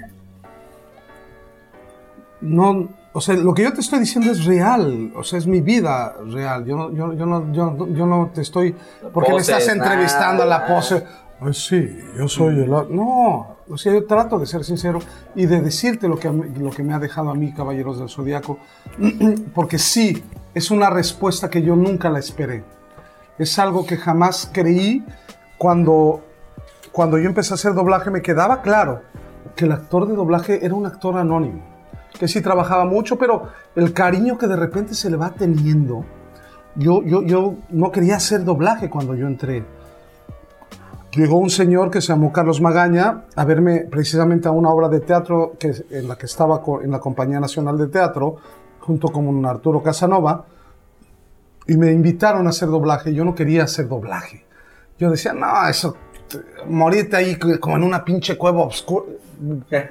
No, 2.40 2.88
o 3.12 3.20
sea, 3.20 3.34
lo 3.34 3.54
que 3.54 3.64
yo 3.64 3.72
te 3.72 3.80
estoy 3.80 3.98
diciendo 3.98 4.30
es 4.30 4.44
real, 4.44 5.12
o 5.16 5.24
sea, 5.24 5.38
es 5.38 5.46
mi 5.46 5.60
vida 5.60 6.14
real. 6.26 6.64
Yo 6.64 6.76
no, 6.76 6.92
yo, 6.92 7.12
yo 7.12 7.26
no, 7.26 7.52
yo, 7.52 7.88
yo 7.88 8.06
no 8.06 8.30
te 8.32 8.42
estoy, 8.42 8.74
porque 9.12 9.30
me 9.30 9.38
poses, 9.38 9.48
estás 9.58 9.68
entrevistando 9.74 10.44
a 10.44 10.46
la 10.46 10.58
nada. 10.60 10.74
pose. 10.74 11.04
Ay, 11.40 11.54
sí, 11.54 11.98
yo 12.16 12.28
soy 12.28 12.62
el... 12.62 12.72
o-". 12.72 12.86
No, 12.88 13.56
o 13.68 13.78
sea, 13.78 13.92
yo 13.92 14.06
trato 14.06 14.38
de 14.38 14.46
ser 14.46 14.64
sincero 14.64 15.00
y 15.34 15.46
de 15.46 15.60
decirte 15.60 16.06
lo 16.06 16.18
que, 16.18 16.30
lo 16.30 16.70
que 16.70 16.82
me 16.82 16.92
ha 16.92 16.98
dejado 16.98 17.30
a 17.30 17.34
mí, 17.34 17.52
Caballeros 17.52 17.98
del 17.98 18.08
Zodiaco, 18.08 18.58
porque 19.54 19.78
sí, 19.78 20.22
es 20.54 20.70
una 20.70 20.90
respuesta 20.90 21.48
que 21.48 21.62
yo 21.62 21.76
nunca 21.76 22.10
la 22.10 22.18
esperé. 22.18 22.64
Es 23.38 23.58
algo 23.58 23.86
que 23.86 23.96
jamás 23.96 24.50
creí 24.52 25.04
cuando, 25.56 26.22
cuando 26.92 27.18
yo 27.18 27.26
empecé 27.26 27.54
a 27.54 27.56
hacer 27.56 27.74
doblaje, 27.74 28.10
me 28.10 28.22
quedaba 28.22 28.60
claro 28.62 29.02
que 29.56 29.64
el 29.64 29.72
actor 29.72 30.06
de 30.06 30.14
doblaje 30.14 30.64
era 30.64 30.74
un 30.74 30.86
actor 30.86 31.16
anónimo, 31.16 31.62
que 32.18 32.28
sí 32.28 32.40
trabajaba 32.40 32.84
mucho, 32.84 33.16
pero 33.18 33.48
el 33.76 33.92
cariño 33.92 34.38
que 34.38 34.46
de 34.46 34.56
repente 34.56 34.94
se 34.94 35.10
le 35.10 35.16
va 35.16 35.30
teniendo, 35.30 36.04
yo, 36.76 37.02
yo, 37.02 37.22
yo 37.22 37.54
no 37.70 37.90
quería 37.90 38.16
hacer 38.16 38.44
doblaje 38.44 38.88
cuando 38.88 39.14
yo 39.14 39.26
entré. 39.26 39.64
Llegó 41.12 41.38
un 41.38 41.50
señor 41.50 41.90
que 41.90 42.00
se 42.00 42.08
llamó 42.08 42.32
Carlos 42.32 42.60
Magaña 42.60 43.24
a 43.34 43.44
verme 43.44 43.80
precisamente 43.90 44.46
a 44.46 44.52
una 44.52 44.70
obra 44.70 44.88
de 44.88 45.00
teatro 45.00 45.54
que, 45.58 45.74
en 45.90 46.06
la 46.06 46.16
que 46.16 46.26
estaba 46.26 46.62
en 46.82 46.90
la 46.92 47.00
Compañía 47.00 47.40
Nacional 47.40 47.76
de 47.76 47.88
Teatro, 47.88 48.36
junto 48.78 49.08
con 49.08 49.26
un 49.26 49.44
Arturo 49.44 49.82
Casanova, 49.82 50.44
y 51.66 51.76
me 51.76 51.90
invitaron 51.90 52.46
a 52.46 52.50
hacer 52.50 52.68
doblaje. 52.68 53.12
Yo 53.12 53.24
no 53.24 53.34
quería 53.34 53.64
hacer 53.64 53.88
doblaje. 53.88 54.44
Yo 54.98 55.10
decía, 55.10 55.32
no, 55.32 55.68
eso, 55.68 55.96
morirte 56.68 57.16
ahí 57.16 57.36
como 57.36 57.76
en 57.76 57.82
una 57.82 58.04
pinche 58.04 58.36
cueva 58.36 58.62
oscura. 58.62 59.06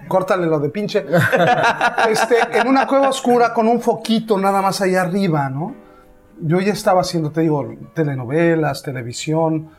Córtale 0.07 0.45
lo 0.47 0.59
de 0.59 0.69
pinche. 0.69 1.05
Este, 2.09 2.35
en 2.59 2.67
una 2.67 2.87
cueva 2.87 3.09
oscura 3.09 3.53
con 3.53 3.67
un 3.67 3.81
foquito 3.81 4.37
nada 4.37 4.61
más 4.61 4.81
allá 4.81 5.01
arriba, 5.01 5.49
¿no? 5.49 5.75
Yo 6.41 6.59
ya 6.61 6.71
estaba 6.73 7.01
haciendo, 7.01 7.31
te 7.31 7.41
digo, 7.41 7.67
telenovelas, 7.93 8.81
televisión. 8.83 9.69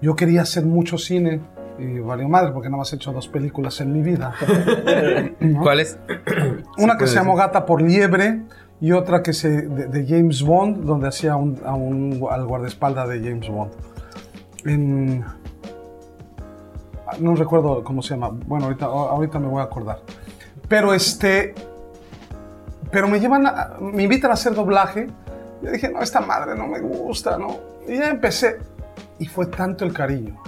Yo 0.00 0.14
quería 0.16 0.42
hacer 0.42 0.64
mucho 0.66 0.98
cine. 0.98 1.40
Y 1.78 1.98
valió 2.00 2.28
madre 2.28 2.52
porque 2.52 2.68
nada 2.68 2.78
más 2.80 2.92
he 2.92 2.96
hecho 2.96 3.12
dos 3.12 3.28
películas 3.28 3.80
en 3.80 3.92
mi 3.92 4.02
vida. 4.02 4.34
¿no? 5.40 5.62
¿Cuál 5.62 5.80
es? 5.80 5.98
Una 6.78 6.96
que 6.98 7.06
se 7.06 7.14
llamó 7.14 7.34
Gata 7.34 7.64
por 7.64 7.80
Liebre 7.80 8.42
y 8.80 8.92
otra 8.92 9.22
que 9.22 9.32
se 9.32 9.48
de, 9.62 9.86
de 9.86 10.06
James 10.06 10.42
Bond, 10.42 10.84
donde 10.84 11.08
hacía 11.08 11.34
un, 11.36 11.58
a 11.64 11.74
un- 11.74 12.20
al 12.30 12.44
guardaespaldas 12.46 13.08
de 13.08 13.20
James 13.20 13.48
Bond. 13.48 13.72
En, 14.64 15.24
no 17.18 17.34
recuerdo 17.34 17.82
cómo 17.84 18.02
se 18.02 18.10
llama. 18.14 18.30
Bueno, 18.30 18.66
ahorita, 18.66 18.86
ahorita 18.86 19.38
me 19.38 19.48
voy 19.48 19.60
a 19.60 19.64
acordar. 19.64 20.00
Pero 20.68 20.94
este, 20.94 21.54
pero 22.90 23.08
me 23.08 23.20
llevan, 23.20 23.44
me 23.80 24.02
invitan 24.02 24.30
a 24.30 24.34
hacer 24.34 24.54
doblaje. 24.54 25.08
Yo 25.62 25.70
dije, 25.70 25.90
no, 25.90 26.00
esta 26.00 26.20
madre 26.20 26.56
no 26.56 26.66
me 26.66 26.80
gusta, 26.80 27.38
¿no? 27.38 27.56
Y 27.88 27.96
ya 27.96 28.08
empecé. 28.08 28.58
Y 29.18 29.26
fue 29.26 29.46
tanto 29.46 29.84
el 29.84 29.92
cariño 29.92 30.40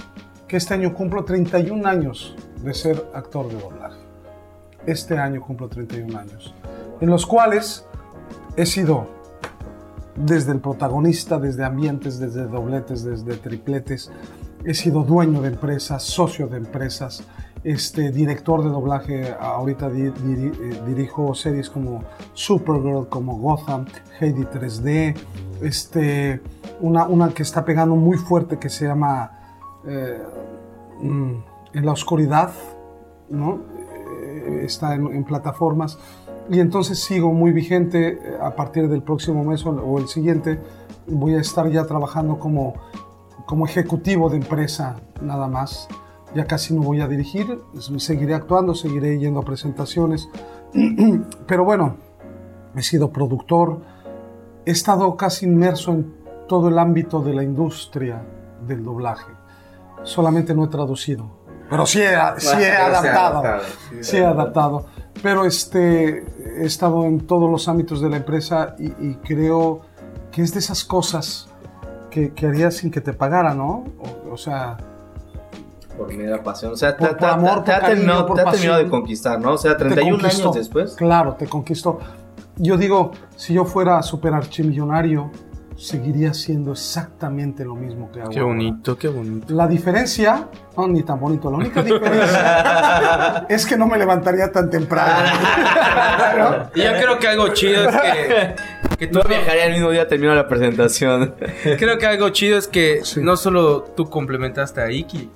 que 0.46 0.56
este 0.56 0.74
año 0.74 0.92
cumplo 0.94 1.24
31 1.24 1.86
años 1.88 2.36
de 2.62 2.74
ser 2.74 3.04
actor 3.14 3.48
de 3.48 3.58
doblaje. 3.58 3.98
Este 4.86 5.18
año 5.18 5.40
cumplo 5.40 5.68
31 5.68 6.18
años. 6.18 6.54
En 7.00 7.10
los 7.10 7.26
cuales 7.26 7.86
he 8.56 8.66
sido 8.66 9.06
desde 10.16 10.52
el 10.52 10.60
protagonista, 10.60 11.38
desde 11.38 11.64
ambientes, 11.64 12.18
desde 12.18 12.46
dobletes, 12.46 13.04
desde 13.04 13.36
tripletes. 13.36 14.10
He 14.64 14.72
sido 14.72 15.02
dueño 15.02 15.42
de 15.42 15.48
empresas, 15.48 16.02
socio 16.02 16.46
de 16.46 16.56
empresas, 16.56 17.22
este, 17.64 18.10
director 18.10 18.62
de 18.62 18.70
doblaje. 18.70 19.34
Ahorita 19.38 19.88
eh, 19.88 20.12
dirijo 20.86 21.34
series 21.34 21.68
como 21.68 22.02
Supergirl, 22.32 23.08
como 23.08 23.36
Gotham, 23.38 23.84
Heidi 24.18 24.44
3D, 24.44 25.16
este, 25.60 26.40
una, 26.80 27.06
una 27.06 27.28
que 27.30 27.42
está 27.42 27.64
pegando 27.64 27.94
muy 27.94 28.16
fuerte 28.16 28.58
que 28.58 28.70
se 28.70 28.86
llama 28.86 29.30
eh, 29.86 30.22
mm, 31.02 31.32
En 31.74 31.86
la 31.86 31.92
oscuridad, 31.92 32.52
¿no? 33.28 33.60
Eh, 33.78 34.62
está 34.64 34.94
en, 34.94 35.06
en 35.08 35.24
plataformas. 35.24 35.98
Y 36.50 36.60
entonces 36.60 36.98
sigo 37.00 37.32
muy 37.32 37.52
vigente 37.52 38.08
eh, 38.08 38.38
a 38.40 38.54
partir 38.54 38.88
del 38.88 39.02
próximo 39.02 39.44
mes 39.44 39.64
o 39.64 39.98
el 39.98 40.08
siguiente. 40.08 40.60
Voy 41.06 41.34
a 41.34 41.40
estar 41.40 41.70
ya 41.70 41.84
trabajando 41.84 42.38
como, 42.38 42.74
como 43.46 43.66
ejecutivo 43.66 44.30
de 44.30 44.36
empresa 44.36 44.96
nada 45.20 45.48
más. 45.48 45.88
Ya 46.34 46.46
casi 46.46 46.74
no 46.74 46.82
voy 46.82 47.00
a 47.00 47.06
dirigir, 47.06 47.60
seguiré 47.98 48.34
actuando, 48.34 48.74
seguiré 48.74 49.18
yendo 49.18 49.40
a 49.40 49.44
presentaciones. 49.44 50.28
Pero 51.46 51.64
bueno, 51.64 51.96
he 52.74 52.82
sido 52.82 53.10
productor, 53.10 53.82
he 54.66 54.72
estado 54.72 55.16
casi 55.16 55.46
inmerso 55.46 55.92
en 55.92 56.12
todo 56.48 56.68
el 56.68 56.78
ámbito 56.78 57.20
de 57.20 57.34
la 57.34 57.44
industria 57.44 58.22
del 58.66 58.84
doblaje. 58.84 59.32
Solamente 60.02 60.54
no 60.54 60.64
he 60.64 60.68
traducido. 60.68 61.44
Pero 61.70 61.86
sí 61.86 62.02
he, 62.02 62.16
sí 62.38 62.56
he 62.60 62.72
adaptado. 62.72 63.42
Sí 64.00 64.16
he 64.16 64.24
adaptado. 64.24 64.86
Pero 65.22 65.44
este, 65.44 66.24
he 66.60 66.66
estado 66.66 67.04
en 67.04 67.26
todos 67.26 67.48
los 67.50 67.68
ámbitos 67.68 68.00
de 68.00 68.10
la 68.10 68.16
empresa 68.16 68.74
y, 68.78 68.86
y 68.86 69.14
creo 69.22 69.82
que 70.32 70.42
es 70.42 70.52
de 70.52 70.58
esas 70.58 70.84
cosas 70.84 71.48
que, 72.14 72.32
que 72.32 72.46
harías 72.46 72.74
sin 72.76 72.92
que 72.92 73.00
te 73.00 73.12
pagaran, 73.12 73.58
¿no? 73.58 73.84
O, 74.28 74.34
o 74.34 74.36
sea, 74.36 74.76
Por 75.98 76.12
mera 76.14 76.40
pasión. 76.42 76.72
O 76.72 76.76
sea, 76.76 76.96
te, 76.96 77.00
Por- 77.04 77.08
te- 77.16 77.16
por 77.16 77.28
amor, 77.28 77.48
te- 77.50 77.54
por 77.56 77.64
cariño, 77.80 77.88
terminado, 77.88 78.26
por 78.26 78.36
te 78.36 78.42
ha 78.42 78.50
terminado 78.52 78.78
de 78.84 78.88
conquistar, 78.88 79.40
¿no? 79.40 79.52
O 79.54 79.58
sea, 79.58 79.72
te 79.76 79.84
31 79.84 80.18
conquistó. 80.18 80.42
años 80.44 80.54
después. 80.56 80.94
Claro, 80.94 81.34
te 81.34 81.46
conquistó. 81.46 81.98
Yo 82.56 82.76
digo, 82.76 83.10
si 83.36 83.52
yo 83.54 83.64
fuera 83.64 84.00
super 84.02 84.32
archimillonario, 84.32 85.30
seguiría 85.76 86.30
haciendo 86.30 86.72
exactamente 86.72 87.64
lo 87.64 87.74
mismo 87.74 88.10
que 88.12 88.20
hago. 88.20 88.30
Qué 88.30 88.38
ahora. 88.38 88.52
bonito, 88.54 88.96
qué 88.96 89.08
bonito. 89.08 89.52
La 89.54 89.66
diferencia, 89.66 90.48
no, 90.76 90.86
ni 90.88 91.02
tan 91.02 91.18
bonito, 91.18 91.50
la 91.50 91.56
única 91.58 91.82
diferencia 91.82 93.46
es 93.48 93.66
que 93.66 93.76
no 93.76 93.86
me 93.86 93.98
levantaría 93.98 94.50
tan 94.52 94.70
temprano. 94.70 95.28
Y 96.74 96.82
yo 96.82 96.90
creo 96.92 97.18
que 97.18 97.28
algo 97.28 97.48
chido 97.48 97.88
es 97.88 97.96
que, 97.96 98.54
que 98.98 99.06
tú 99.08 99.18
No 99.18 99.24
viajaría 99.28 99.66
el 99.66 99.72
mismo 99.72 99.90
día 99.90 100.06
terminó 100.06 100.34
la 100.34 100.46
presentación. 100.48 101.34
Creo 101.78 101.98
que 101.98 102.06
algo 102.06 102.28
chido 102.30 102.58
es 102.58 102.68
que 102.68 103.00
Sí. 103.04 103.20
no 103.22 103.36
solo 103.36 103.82
tú 103.82 104.08
complementaste 104.08 104.80
a 104.80 104.90
Iki, 104.90 105.28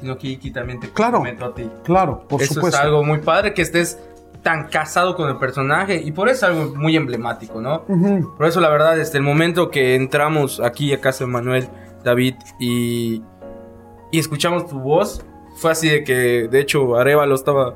sino 0.00 0.16
que 0.18 0.28
Iki 0.28 0.50
también 0.52 0.80
te 0.80 0.88
Claro. 0.90 1.18
complementó 1.18 1.46
a 1.46 1.54
ti. 1.54 1.68
Claro, 1.84 2.26
por 2.28 2.42
eso 2.42 2.54
supuesto. 2.54 2.78
es 2.78 2.84
algo 2.84 3.04
muy 3.04 3.18
padre 3.18 3.52
que 3.54 3.62
estés 3.62 3.98
tan 4.42 4.68
casado 4.68 5.14
con 5.14 5.28
el 5.28 5.36
personaje 5.36 6.00
y 6.02 6.10
por 6.12 6.28
eso 6.28 6.46
es 6.46 6.52
algo 6.52 6.74
muy 6.74 6.96
emblemático, 6.96 7.60
¿no? 7.60 7.84
Ujú. 7.88 8.34
Por 8.36 8.46
eso 8.46 8.60
la 8.60 8.68
verdad, 8.70 8.96
desde 8.96 9.18
el 9.18 9.24
momento 9.24 9.70
que 9.70 9.94
entramos 9.94 10.60
aquí 10.60 10.92
a 10.92 11.00
casa 11.00 11.24
de 11.24 11.30
Manuel, 11.30 11.68
David 12.02 12.34
y, 12.58 13.22
y 14.10 14.18
escuchamos 14.18 14.66
tu 14.68 14.80
voz, 14.80 15.24
fue 15.56 15.70
así 15.70 15.88
de 15.88 16.02
que, 16.02 16.48
de 16.50 16.60
hecho, 16.60 16.96
Arevalo 16.96 17.34
estaba 17.34 17.74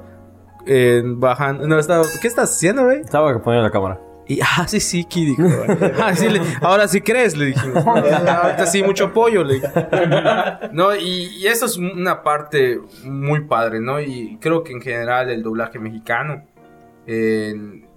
eh, 0.67 1.03
bajando, 1.05 1.69
no, 1.69 1.79
estaba, 1.79 2.03
¿qué 2.21 2.27
estás 2.27 2.51
haciendo, 2.51 2.85
güey? 2.85 3.01
Estaba 3.01 3.27
poniendo 3.43 3.63
la 3.69 3.71
cámara. 3.73 4.01
Y, 4.29 4.41
ah, 4.41 4.67
sí, 4.67 4.81
sí, 4.81 5.05
Ki, 5.05 5.25
dijo. 5.25 5.45
Ah, 6.03 6.13
sí, 6.17 6.29
le- 6.29 6.41
ahora 6.61 6.89
sí 6.89 7.01
crees, 7.01 7.37
le 7.37 7.45
dijimos. 7.47 7.87
Ahorita 7.87 8.67
sí, 8.67 8.83
mucho 8.83 9.05
apoyo, 9.05 9.45
le 9.45 9.55
dije. 9.55 9.69
No, 10.73 10.97
y, 10.97 11.27
y 11.37 11.47
eso 11.47 11.67
es 11.67 11.77
una 11.77 12.25
parte 12.25 12.81
muy 13.05 13.43
padre, 13.45 13.79
¿no? 13.79 14.01
Y 14.01 14.37
creo 14.41 14.65
que 14.65 14.73
en 14.73 14.81
general 14.81 15.31
el 15.31 15.45
doblaje 15.45 15.79
mexicano 15.79 16.43
eh, 17.07 17.55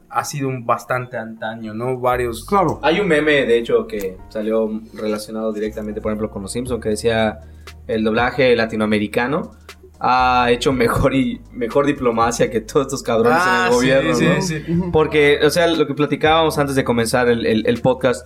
ha 0.09 0.23
sido 0.25 0.47
un 0.47 0.65
bastante 0.65 1.17
antaño, 1.17 1.73
¿no? 1.73 1.99
Varios... 1.99 2.45
Claro. 2.45 2.79
Hay 2.81 2.99
un 2.99 3.07
meme, 3.07 3.45
de 3.45 3.57
hecho, 3.59 3.85
que 3.87 4.17
salió 4.29 4.81
relacionado 4.95 5.53
directamente, 5.53 6.01
por 6.01 6.11
ejemplo, 6.11 6.29
con 6.31 6.41
los 6.41 6.51
Simpsons, 6.51 6.81
que 6.81 6.89
decía 6.89 7.39
el 7.87 8.03
doblaje 8.03 8.55
latinoamericano 8.55 9.51
ha 9.99 10.47
hecho 10.49 10.71
mejor 10.71 11.13
y 11.13 11.41
mejor 11.51 11.85
diplomacia 11.85 12.49
que 12.49 12.61
todos 12.61 12.87
estos 12.87 13.03
cabrones 13.03 13.41
en 13.43 13.47
Ah, 13.49 13.65
el 13.67 13.71
sí, 13.71 13.75
gobierno, 13.75 14.15
sí, 14.15 14.25
¿no? 14.25 14.41
sí. 14.41 14.63
Porque, 14.93 15.39
o 15.45 15.49
sea, 15.49 15.67
lo 15.67 15.85
que 15.85 15.93
platicábamos 15.93 16.57
antes 16.57 16.75
de 16.75 16.83
comenzar 16.85 17.27
el, 17.27 17.45
el- 17.45 17.67
el 17.67 17.81
podcast, 17.81 18.25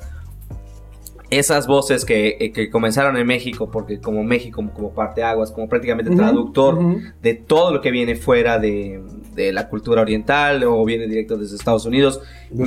esas 1.37 1.67
voces 1.67 2.05
que, 2.05 2.37
eh, 2.39 2.51
que 2.51 2.69
comenzaron 2.69 3.17
en 3.17 3.27
México, 3.27 3.69
porque 3.71 3.99
como 3.99 4.23
México, 4.23 4.55
como, 4.57 4.73
como 4.73 4.93
parteaguas, 4.93 5.51
como 5.51 5.67
prácticamente 5.69 6.11
traductor 6.17 6.77
de 7.21 7.33
todo 7.33 7.71
lo 7.73 7.81
que 7.81 7.91
viene 7.91 8.15
fuera 8.15 8.59
de, 8.59 9.01
de 9.35 9.51
la 9.51 9.67
cultura 9.69 10.01
oriental 10.01 10.63
o 10.63 10.83
viene 10.85 11.07
directo 11.07 11.37
desde 11.37 11.55
Estados 11.55 11.85
Unidos, 11.85 12.21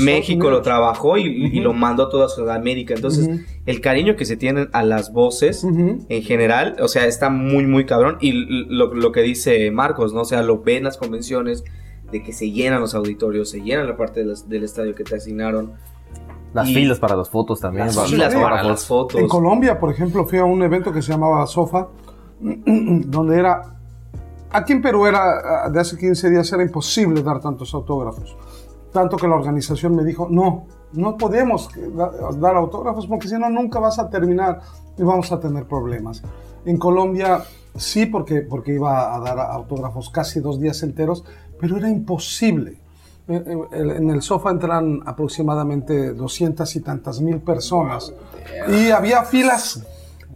México 0.04 0.50
lo 0.50 0.62
trabajó 0.62 1.16
y, 1.16 1.60
lo 1.60 1.72
mandó 1.72 2.04
a 2.04 2.10
toda 2.10 2.28
Sudamérica. 2.28 2.94
Entonces, 2.94 3.28
el 3.66 3.80
cariño 3.80 4.16
que 4.16 4.24
se 4.24 4.36
tienen 4.36 4.68
a 4.72 4.82
las 4.82 5.12
voces 5.12 5.62
en 6.08 6.22
general, 6.22 6.76
o 6.80 6.88
sea, 6.88 7.06
está 7.06 7.30
muy, 7.30 7.66
muy 7.66 7.86
cabrón. 7.86 8.18
Y 8.20 8.32
lo, 8.68 8.92
lo 8.94 9.12
que 9.12 9.22
dice 9.22 9.70
Marcos, 9.70 10.12
¿no? 10.12 10.22
O 10.22 10.24
sea, 10.24 10.42
lo 10.42 10.60
ven 10.62 10.84
las 10.84 10.96
convenciones 10.96 11.64
de 12.10 12.22
que 12.22 12.32
se 12.32 12.50
llenan 12.52 12.80
los 12.80 12.94
auditorios, 12.94 13.50
se 13.50 13.60
llenan 13.62 13.86
la 13.88 13.96
parte 13.96 14.20
de 14.20 14.26
las- 14.26 14.48
del 14.48 14.62
estadio 14.64 14.94
que 14.94 15.02
te 15.04 15.16
asignaron. 15.16 15.72
Las 16.55 16.68
Y- 16.68 16.74
filas 16.74 16.99
para 16.99 17.16
las 17.16 17.28
fotos 17.28 17.61
también. 17.61 17.86
Las 17.86 18.09
filas 18.11 18.34
para 18.34 18.62
las 18.62 18.84
fotos. 18.86 19.20
En 19.20 19.28
Colombia, 19.28 19.78
por 19.78 19.90
ejemplo, 19.90 20.24
fui 20.26 20.38
a 20.38 20.44
un 20.44 20.62
evento 20.62 20.92
que 20.92 21.03
se 21.03 21.12
llamaba 21.12 21.47
SOFA, 21.47 21.88
donde 22.40 23.38
era... 23.38 23.62
Aquí 24.51 24.72
en 24.72 24.80
Perú 24.80 25.07
era, 25.07 25.64
ah, 25.64 25.70
de 25.70 25.80
hace 25.80 25.99
15 25.99 26.30
días, 26.30 26.51
era 26.53 26.62
imposible 26.62 27.22
dar 27.22 27.40
tantos 27.40 27.74
autógrafos. 27.74 28.36
Tanto 28.92 29.16
que 29.16 29.26
la 29.28 29.34
organización 29.34 29.94
me 29.94 30.05
dijo, 30.05 30.28
no, 30.30 30.64
no 30.92 31.16
podemos 31.18 31.68
da- 31.94 32.12
dar 32.38 32.57
autógrafos 32.57 33.07
porque 33.07 33.28
si 33.28 33.34
no 33.38 33.51
nunca 33.51 33.78
vas 33.80 33.99
a 33.99 34.09
terminar 34.09 34.61
y 34.97 35.03
vamos 35.03 35.30
a 35.32 35.40
tener 35.40 35.64
problemas. 35.66 36.22
En 36.64 36.78
Colombia 36.78 37.42
sí, 37.74 38.07
porque, 38.07 38.40
porque 38.40 38.74
iba 38.74 39.14
a 39.14 39.20
dar 39.20 39.38
autógrafos 39.38 40.09
casi 40.09 40.40
dos 40.40 40.59
días 40.59 40.82
enteros, 40.82 41.24
pero 41.61 41.76
era 41.76 41.90
imposible. 41.90 42.78
En, 43.29 44.11
el 44.11 44.22
sofá 44.22 44.51
entran 44.51 45.01
aproximadamente 45.05 46.12
200 46.14 46.77
y 46.77 46.81
tantas 46.81 47.20
mil 47.20 47.41
personas 47.41 48.12
y 48.68 48.91
había 48.91 49.24
filas 49.24 49.85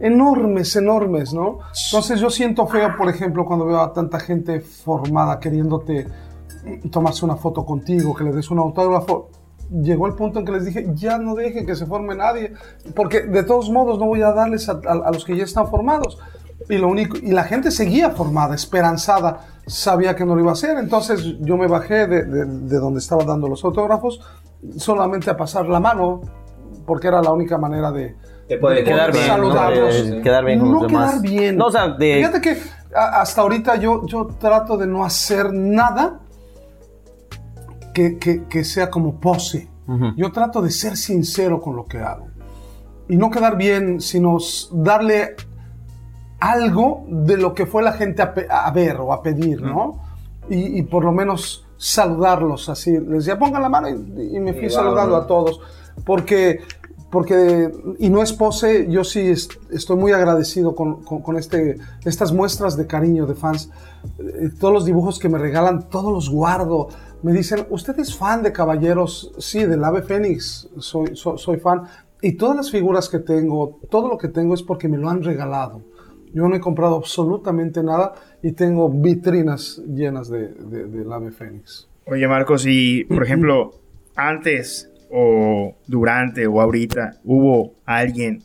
enormes, 0.01 0.75
enormes, 0.75 1.33
¿no? 1.33 1.59
Entonces 1.85 2.19
yo 2.19 2.29
siento 2.29 2.67
feo, 2.67 2.97
por 2.97 3.07
ejemplo, 3.07 3.45
cuando 3.45 3.65
veo 3.65 3.79
a 3.79 3.93
tanta 3.93 4.19
gente 4.19 4.59
formada 4.59 5.39
queriéndote 5.39 6.07
tomarse 6.91 7.25
una 7.25 7.35
foto 7.35 7.65
contigo, 7.65 8.13
que 8.13 8.23
le 8.23 8.31
des 8.31 8.49
un 8.51 8.59
autógrafo. 8.59 9.29
Llegó 9.69 10.07
el 10.07 10.15
punto 10.15 10.39
en 10.39 10.45
que 10.45 10.51
les 10.51 10.65
dije, 10.65 10.87
ya 10.93 11.17
no 11.17 11.33
dejen 11.33 11.65
que 11.65 11.75
se 11.75 11.85
forme 11.85 12.13
nadie, 12.13 12.53
porque 12.93 13.21
de 13.21 13.43
todos 13.43 13.69
modos 13.69 13.99
no 13.99 14.05
voy 14.05 14.21
a 14.21 14.33
darles 14.33 14.67
a 14.67 15.11
los 15.11 15.23
que 15.23 15.37
ya 15.37 15.45
están 15.45 15.69
formados. 15.69 16.19
Y, 16.69 16.77
lo 16.77 16.87
único, 16.87 17.17
y 17.17 17.31
la 17.31 17.43
gente 17.43 17.71
seguía 17.71 18.11
formada, 18.11 18.55
esperanzada, 18.55 19.47
sabía 19.65 20.15
que 20.15 20.25
no 20.25 20.35
lo 20.35 20.41
iba 20.41 20.51
a 20.51 20.53
hacer. 20.53 20.77
Entonces 20.77 21.19
yo 21.39 21.57
me 21.57 21.67
bajé 21.67 22.07
de, 22.07 22.23
de- 22.23 22.45
de 22.45 22.77
donde 22.77 22.99
estaba 22.99 23.23
dando 23.23 23.47
los 23.47 23.63
autógrafos 23.63 24.19
solamente 24.77 25.29
a 25.29 25.35
pasar 25.37 25.65
la 25.67 25.79
mano, 25.79 26.21
porque 26.85 27.07
era 27.07 27.21
la 27.21 27.31
única 27.31 27.57
manera 27.57 27.91
de, 27.91 28.15
Te 28.47 28.57
puede 28.57 28.83
Quedar 28.83 29.11
bien, 29.11 29.27
¿no? 29.27 29.33
saludarlos. 29.33 30.09
De- 30.09 30.21
quedar 30.21 30.45
bien 30.45 30.59
con 30.59 30.71
no 30.71 30.79
los 30.81 30.87
demás. 30.91 31.09
quedar 31.11 31.21
bien. 31.21 31.57
No, 31.57 31.65
o 31.67 31.71
sea, 31.71 31.87
de- 31.89 32.15
Fíjate 32.17 32.41
que 32.41 32.57
hasta 32.95 33.41
ahorita 33.41 33.77
yo, 33.77 34.05
yo 34.05 34.27
trato 34.39 34.77
de 34.77 34.85
no 34.87 35.03
hacer 35.05 35.53
nada 35.53 36.19
que, 37.93 38.17
que- 38.17 38.43
que 38.45 38.63
sea 38.63 38.89
como 38.89 39.19
pose. 39.19 39.69
Yo 40.15 40.31
trato 40.31 40.61
de 40.61 40.71
ser 40.71 40.95
sincero 40.95 41.59
con 41.59 41.75
lo 41.75 41.85
que 41.85 41.97
hago. 41.97 42.27
Y 43.09 43.17
no 43.17 43.29
quedar 43.29 43.57
bien, 43.57 43.99
sino 43.99 44.37
darle 44.71 45.35
algo 46.41 47.05
de 47.07 47.37
lo 47.37 47.53
que 47.53 47.65
fue 47.65 47.81
la 47.83 47.93
gente 47.93 48.21
a, 48.21 48.33
a 48.67 48.71
ver 48.71 48.97
o 48.99 49.13
a 49.13 49.21
pedir, 49.23 49.61
¿no? 49.61 49.99
Y, 50.49 50.79
y 50.79 50.81
por 50.83 51.05
lo 51.05 51.13
menos 51.13 51.65
saludarlos 51.77 52.67
así. 52.67 52.91
Les 52.99 53.25
decía, 53.25 53.39
pongan 53.39 53.61
la 53.61 53.69
mano 53.69 53.87
y, 53.89 54.35
y 54.35 54.39
me 54.39 54.53
fui 54.53 54.65
Y 54.65 54.69
saludando 54.69 55.15
a 55.15 55.27
todos. 55.27 55.59
Porque, 56.05 56.59
porque, 57.11 57.71
y 57.99 58.09
no 58.09 58.21
es 58.23 58.33
pose, 58.33 58.87
yo 58.89 59.03
sí 59.03 59.19
es- 59.19 59.49
estoy 59.71 59.97
muy 59.97 60.11
agradecido 60.13 60.75
con, 60.75 61.03
con- 61.03 61.21
con 61.21 61.37
este, 61.37 61.77
estas 62.05 62.31
muestras 62.33 62.75
de 62.75 62.87
cariño 62.87 63.25
de 63.27 63.35
fans. 63.35 63.69
Eh, 64.19 64.49
todos 64.59 64.73
los 64.73 64.85
dibujos 64.85 65.19
que 65.19 65.29
me 65.29 65.37
regalan, 65.37 65.89
todos 65.89 66.11
los 66.11 66.29
guardo. 66.29 66.87
Me 67.23 67.33
dicen, 67.33 67.67
¿usted 67.69 67.97
es 67.99 68.15
fan 68.15 68.41
de 68.41 68.51
Caballeros? 68.51 69.31
Sí, 69.37 69.63
del 69.65 69.83
Ave 69.83 70.01
Fénix, 70.01 70.69
soy, 70.79 71.15
soy, 71.15 71.37
soy 71.37 71.57
fan. 71.59 71.83
Y 72.23 72.33
todas 72.33 72.55
las 72.55 72.71
figuras 72.71 73.09
que 73.09 73.19
tengo, 73.19 73.79
todo 73.89 74.07
lo 74.07 74.17
que 74.17 74.27
tengo 74.27 74.53
es 74.55 74.63
porque 74.63 74.87
me 74.87 74.97
lo 74.97 75.09
han 75.09 75.23
regalado. 75.23 75.81
Yo 76.33 76.47
no 76.47 76.55
he 76.55 76.59
comprado 76.59 76.95
absolutamente 76.95 77.83
nada 77.83 78.13
y 78.41 78.53
tengo 78.53 78.89
vitrinas 78.89 79.81
llenas 79.87 80.29
de, 80.29 80.49
de- 80.49 80.85
del 80.85 81.11
Ave 81.11 81.31
Fénix. 81.31 81.87
Oye, 82.05 82.27
Marcos, 82.27 82.65
y 82.67 83.03
por 83.05 83.23
ejemplo, 83.23 83.73
antes 84.15 84.89
o 85.11 85.75
durante 85.87 86.47
o 86.47 86.61
ahorita, 86.61 87.17
¿hubo 87.25 87.73
alguien 87.85 88.43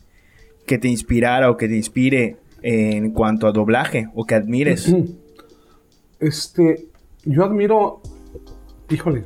que 0.65 0.77
te 0.77 0.87
inspirara 0.89 1.49
o 1.49 1.55
que 1.57 1.67
te 1.67 1.75
inspire 1.77 2.37
en 2.61 3.11
cuanto 3.11 3.47
a 3.47 3.51
doblaje 3.53 4.09
o 4.15 4.25
que 4.25 4.35
admires? 4.35 4.93
Este, 6.19 6.87
yo 7.25 7.43
admiro, 7.45 8.01
híjole, 8.89 9.25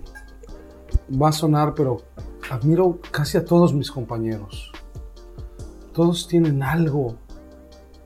va 1.09 1.29
a 1.29 1.31
sonar, 1.31 1.73
pero 1.73 2.01
admiro 2.49 2.99
casi 3.11 3.37
a 3.37 3.45
todos 3.45 3.73
mis 3.73 3.89
compañeros. 3.89 4.71
Todos 5.93 6.27
tienen 6.27 6.61
algo, 6.63 7.15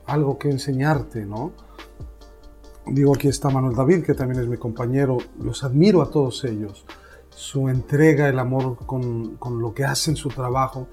algo 0.07 0.37
que 0.37 0.49
enseñarte, 0.49 1.25
¿no? 1.25 1.51
Digo, 2.87 3.15
aquí 3.15 3.27
está 3.27 3.49
Manuel 3.49 3.75
David, 3.75 4.03
que 4.03 4.13
también 4.13 4.41
es 4.41 4.47
mi 4.47 4.57
compañero. 4.57 5.17
Los 5.41 5.63
admiro 5.63 6.01
a 6.01 6.11
todos 6.11 6.43
ellos. 6.43 6.85
Su 7.29 7.67
entrega, 7.67 8.29
el 8.29 8.37
amor 8.39 8.77
con, 8.85 9.37
con 9.37 9.59
lo 9.59 9.73
que 9.73 9.83
hacen 9.83 10.15
su 10.15 10.29
trabajo. 10.29 10.87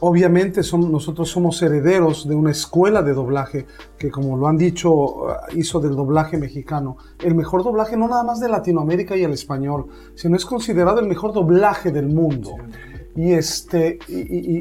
Obviamente 0.00 0.62
son, 0.62 0.92
nosotros 0.92 1.30
somos 1.30 1.62
herederos 1.62 2.28
de 2.28 2.34
una 2.34 2.50
escuela 2.50 3.00
de 3.02 3.14
doblaje 3.14 3.64
que, 3.96 4.10
como 4.10 4.36
lo 4.36 4.48
han 4.48 4.58
dicho, 4.58 5.30
eh, 5.30 5.36
hizo 5.56 5.80
del 5.80 5.96
doblaje 5.96 6.36
mexicano 6.36 6.98
el 7.22 7.34
mejor 7.34 7.62
doblaje 7.64 7.96
no 7.96 8.06
nada 8.08 8.22
más 8.24 8.38
de 8.40 8.48
Latinoamérica 8.50 9.16
y 9.16 9.22
el 9.22 9.32
español, 9.32 9.86
sino 10.14 10.36
es 10.36 10.44
considerado 10.44 11.00
el 11.00 11.06
mejor 11.08 11.32
doblaje 11.32 11.90
del 11.90 12.08
mundo. 12.08 12.50
Y, 13.16 13.32
este, 13.32 13.98
y, 14.08 14.20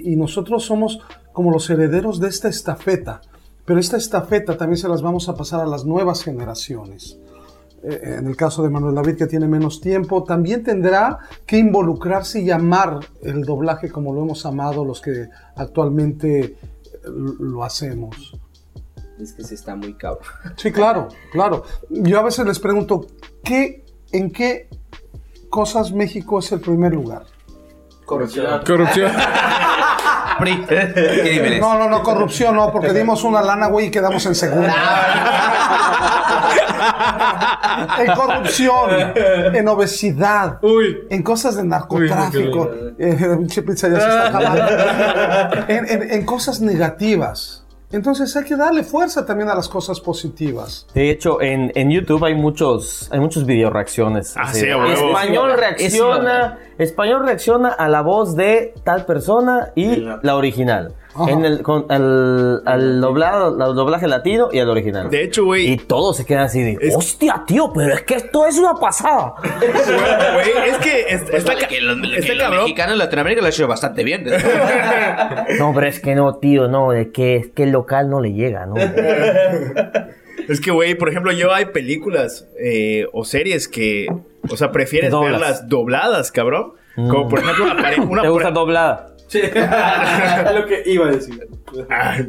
y- 0.10 0.14
y 0.14 0.16
nosotros 0.16 0.64
somos 0.64 1.00
como 1.34 1.52
los 1.52 1.70
herederos 1.70 2.20
de 2.22 2.30
esta 2.30 2.48
estafeta, 2.48 3.20
pero 3.66 3.80
esta 3.80 3.98
estafeta 3.98 4.58
también 4.58 4.78
se 4.78 4.88
las 4.90 5.02
vamos 5.02 5.30
a 5.30 5.36
pasar 5.36 5.62
a 5.62 5.66
las 5.66 5.86
nuevas 5.86 6.24
generaciones. 6.24 7.18
eh, 7.84 8.16
en 8.20 8.28
el 8.28 8.36
caso 8.38 8.64
de 8.64 8.70
Manuel 8.70 8.96
David 8.96 9.18
que 9.18 9.28
tiene 9.28 9.46
menos 9.46 9.82
tiempo, 9.82 10.24
también 10.24 10.64
tendrá 10.64 11.20
que 11.46 11.58
involucrarse 11.58 12.42
y 12.42 12.50
amar 12.50 13.00
el 13.22 13.44
doblaje 13.44 13.90
como 13.92 14.14
lo 14.14 14.22
hemos 14.24 14.46
amado 14.46 14.86
los 14.86 15.02
que 15.02 15.28
actualmente 15.58 16.40
eh, 16.42 16.58
lo 17.40 17.64
hacemos. 17.64 18.38
Es 19.20 19.34
que 19.34 19.44
se 19.44 19.56
está 19.56 19.76
muy 19.76 19.94
cabrón. 19.96 20.24
Sí, 20.58 20.72
claro, 20.72 21.10
claro. 21.32 21.64
Yo 21.90 22.20
a 22.20 22.24
veces 22.24 22.46
les 22.46 22.60
pregunto, 22.60 23.06
¿qué, 23.44 23.86
¿en 24.12 24.32
qué 24.32 24.70
cosas 25.50 25.92
México 25.92 26.40
es 26.40 26.52
el 26.54 26.62
primer 26.62 26.94
lugar? 26.94 27.26
Corrupción. 28.66 29.12
No, 31.60 31.78
no, 31.78 31.90
no, 31.90 32.04
corrupción 32.04 32.56
no, 32.56 32.72
porque 32.72 32.94
dimos 32.94 33.24
una 33.24 33.42
lana, 33.42 33.68
güey, 33.68 33.88
y 33.88 33.92
quedamos 33.92 34.26
en 34.26 34.36
segunda. 34.36 34.74
en 38.00 38.14
corrupción, 38.14 38.90
en 39.54 39.68
obesidad, 39.68 40.60
en 41.10 41.24
cosas 41.24 41.56
de 41.56 41.64
narcotráfico. 41.64 42.72
Eh, 45.68 46.08
en 46.12 46.26
cosas 46.26 46.62
negativas. 46.62 47.63
Entonces 47.94 48.36
hay 48.36 48.44
que 48.44 48.56
darle 48.56 48.84
fuerza 48.84 49.24
también 49.24 49.50
a 49.50 49.56
las 49.56 49.70
cosas 49.70 50.00
positivas. 50.00 50.88
De 50.96 51.12
hecho, 51.12 51.42
en, 51.42 51.72
en 51.76 51.92
YouTube 51.92 52.26
hay 52.26 52.34
muchos, 52.34 53.08
hay 53.12 53.20
muchos 53.20 53.46
video 53.46 53.70
reacciones. 53.70 54.34
Ah, 54.36 54.52
sí. 54.52 54.66
Español 54.66 55.52
Es 55.52 55.58
reacciona, 55.58 56.58
español 56.80 57.24
reacciona 57.24 57.70
a 57.70 57.88
la 57.88 58.02
voz 58.02 58.36
de 58.36 58.74
tal 58.84 59.06
persona 59.06 59.72
y 59.76 59.96
la 59.96 60.36
original. 60.36 60.96
Ajá. 61.16 61.32
En 61.32 61.46
el, 61.46 61.62
con, 61.62 61.86
al, 61.90 62.64
al 62.66 63.00
doblado, 63.02 63.62
al 63.64 63.76
doblaje 63.76 64.08
latino 64.08 64.50
y 64.52 64.60
al 64.60 64.70
original. 64.70 65.10
De 65.10 65.24
hecho, 65.24 65.46
güey. 65.46 65.72
y 65.74 65.78
todos 65.78 66.18
se 66.18 66.26
quedan 66.26 66.44
así 66.46 66.62
de, 66.64 66.78
Es- 66.82 66.96
hostia, 66.96 67.44
tío, 67.46 67.72
pero 67.74 67.94
es 67.94 68.02
que 68.04 68.16
esto 68.16 68.46
es 68.48 68.58
una 68.58 68.74
pasada. 68.76 69.36
Güey, 69.44 70.70
es 70.70 70.78
que 70.80 71.02
es- 71.10 71.22
está, 71.30 71.56
ca- 71.56 71.68
está 71.68 72.38
cabrón. 72.38 72.62
mexicano 72.64 72.92
en 72.94 72.98
Latinoamérica 72.98 73.42
lo 73.42 73.48
ha 73.48 73.50
hecho 73.50 73.68
bastante 73.68 74.04
bien. 74.04 74.26
No, 75.60 75.72
pero 75.74 75.88
es 75.88 76.00
que 76.00 76.16
no, 76.16 76.36
tío, 76.38 76.68
no, 76.68 76.92
de 76.92 77.12
que 77.12 77.36
es 77.36 77.48
que 77.50 77.64
el 77.64 77.72
local 77.72 78.10
no 78.10 78.20
le 78.22 78.34
llega, 78.34 78.66
¿no? 78.66 78.76
Es 80.50 80.60
que, 80.60 80.72
güey, 80.72 80.96
por 80.96 81.08
ejemplo, 81.10 81.32
yo 81.32 81.54
hay 81.54 81.66
películas 81.68 82.48
eh, 82.60 83.06
o 83.14 83.24
series 83.24 83.68
que, 83.70 84.08
o 84.50 84.58
sea, 84.58 84.72
prefieres 84.74 85.10
Que 85.14 85.18
verlas 85.20 85.70
dobladas, 85.70 86.32
cabrón. 86.34 86.74
Como 86.96 87.30
por 87.30 87.40
ejemplo 87.40 87.66
una. 87.66 88.04
Una 88.10 88.22
¿Te 88.24 88.28
gusta 88.30 88.52
doblada? 89.42 90.52
lo 90.60 90.66
que 90.66 90.84
iba 90.86 91.08
a 91.08 91.12
decir. 91.12 91.48
Ay, 91.90 92.28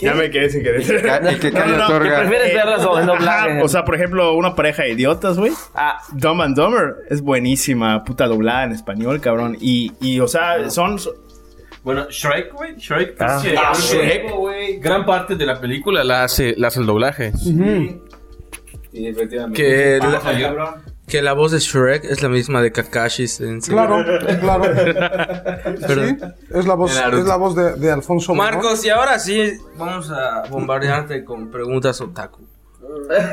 Ya 0.00 0.14
me 0.14 0.30
quedé 0.30 0.50
sin 0.50 0.62
querer. 0.62 0.80
El 1.26 1.38
que 1.40 1.52
calla 1.52 1.66
No, 1.66 1.72
no, 1.72 1.78
no, 1.78 1.84
otorga. 1.86 2.18
¿Prefieres 2.20 2.54
verlas 2.54 2.80
en 2.82 2.88
Ajá, 2.88 3.02
doblaje? 3.06 3.62
o 3.62 3.68
sea, 3.68 3.84
por 3.84 3.94
ejemplo, 3.94 4.34
una 4.34 4.54
pareja 4.54 4.82
de 4.82 4.90
idiotas, 4.90 5.38
güey. 5.38 5.52
Ah, 5.74 5.98
Dumb 6.12 6.42
and 6.42 6.56
Dumber 6.56 6.94
es 7.10 7.20
buenísima, 7.22 8.02
puta 8.04 8.26
doblada 8.26 8.64
en 8.64 8.72
español, 8.72 9.20
cabrón. 9.20 9.56
Y, 9.60 9.92
y 10.00 10.18
o 10.20 10.26
sea, 10.28 10.68
son. 10.70 10.98
son- 10.98 11.14
Bueno, 11.84 12.06
Shrek, 12.10 12.52
güey. 12.52 12.76
Shrek. 12.76 13.16
Ah. 13.20 13.38
sí, 13.40 13.48
Ah, 13.56 13.72
Shrek, 13.74 14.30
güey. 14.32 14.78
Gran 14.78 15.04
parte 15.06 15.36
de 15.36 15.46
la 15.46 15.60
película 15.60 16.02
la 16.04 16.24
hace, 16.24 16.54
la 16.56 16.68
hace 16.68 16.80
el 16.80 16.86
doblaje. 16.86 17.32
Y 18.92 19.06
efectivamente. 19.06 19.62
Que 19.62 19.98
Ah, 20.02 20.06
la, 20.08 20.20
cabrón. 20.20 20.74
Que 21.12 21.20
la 21.20 21.34
voz 21.34 21.52
de 21.52 21.58
Shrek 21.58 22.04
es 22.04 22.22
la 22.22 22.30
misma 22.30 22.62
de 22.62 22.72
Kakashi. 22.72 23.26
En 23.40 23.60
Claro, 23.60 24.02
claro. 24.40 24.64
Sí, 25.86 26.16
es 26.54 26.64
la 26.64 26.72
voz, 26.72 26.96
es 26.96 27.26
la 27.26 27.36
voz 27.36 27.54
de, 27.54 27.74
de 27.74 27.92
Alfonso. 27.92 28.34
Marcos, 28.34 28.82
y 28.86 28.88
ahora 28.88 29.18
sí 29.18 29.58
vamos 29.76 30.10
a 30.10 30.44
bombardearte 30.48 31.22
con 31.22 31.50
preguntas 31.50 32.00
otaku. 32.00 32.40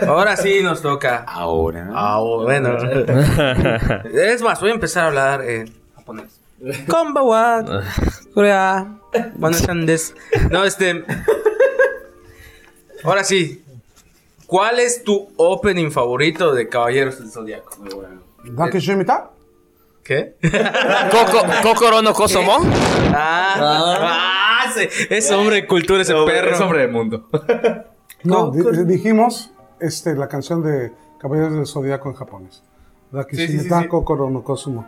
Ahora 0.06 0.36
sí 0.36 0.60
nos 0.62 0.82
toca. 0.82 1.24
Ahora. 1.26 1.90
Ah, 1.94 2.20
bueno. 2.20 2.76
es 4.14 4.42
más, 4.42 4.60
voy 4.60 4.72
a 4.72 4.74
empezar 4.74 5.06
a 5.06 5.08
hablar 5.08 5.42
en 5.50 5.74
japonés. 5.96 6.38
Konbawa, 6.86 7.64
Korea. 8.34 8.88
No, 10.52 10.66
este. 10.66 11.06
Ahora 13.06 13.24
sí. 13.24 13.64
¿Cuál 14.50 14.80
es 14.80 15.04
tu 15.04 15.30
opening 15.38 15.92
favorito 15.92 16.54
de 16.56 16.68
Caballeros 16.68 17.20
del 17.20 17.30
Zodiaco? 17.30 17.70
¿Dake 18.46 18.80
Shimita? 18.80 19.30
¿Qué? 20.04 20.38
Coco, 21.12 21.46
Kokoro 21.62 22.02
no 22.02 22.14
Kosomo. 22.14 22.58
Ah, 23.14 24.64
ah, 24.66 24.74
sí, 24.76 24.88
es 25.12 25.30
hombre 25.30 25.58
de 25.58 25.68
cultura 25.68 26.02
ese 26.02 26.16
perro. 26.26 26.50
Es 26.56 26.60
hombre 26.62 26.80
del 26.82 26.92
mundo. 26.92 27.28
No, 28.22 28.52
di- 28.52 28.84
dijimos 28.86 29.52
este, 29.80 30.14
la 30.14 30.28
canción 30.28 30.62
de 30.62 30.92
Caballeros 31.22 31.54
del 31.54 31.66
Zodíaco 31.66 32.10
en 32.10 32.16
japonés. 32.16 32.62
Dake 33.12 33.34
Sí, 33.38 33.48
sí, 33.48 33.54
Shimita 33.60 33.78
sí, 33.78 33.84
sí. 33.84 33.88
Kokoro 33.88 34.30
no 34.30 34.44
Kosumo. 34.44 34.86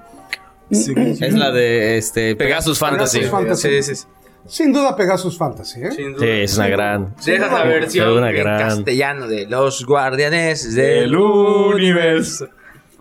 Es 0.69 1.33
la 1.33 1.49
de 1.51 1.97
este 1.97 2.35
Pegasus 2.35 2.77
Fantasy. 2.77 3.19
Pegasus 3.19 3.31
Fantasy. 3.39 3.69
Sí, 3.69 3.83
sí, 3.83 3.95
sí. 3.95 4.07
Sin 4.47 4.73
duda 4.73 4.95
Pegasus 4.95 5.37
Fantasy, 5.37 5.81
¿eh? 5.83 5.91
Sin 5.91 6.13
duda. 6.13 6.25
Sí, 6.25 6.31
es 6.31 6.57
una 6.57 6.67
gran. 6.67 7.15
Dejas 7.25 7.51
la 7.51 7.63
versión 7.63 8.17
una 8.17 8.29
en 8.31 8.35
gran. 8.35 8.59
castellano 8.59 9.27
de 9.27 9.45
Los 9.47 9.85
Guardianes 9.85 10.73
del 10.75 11.15
Universo. 11.15 12.47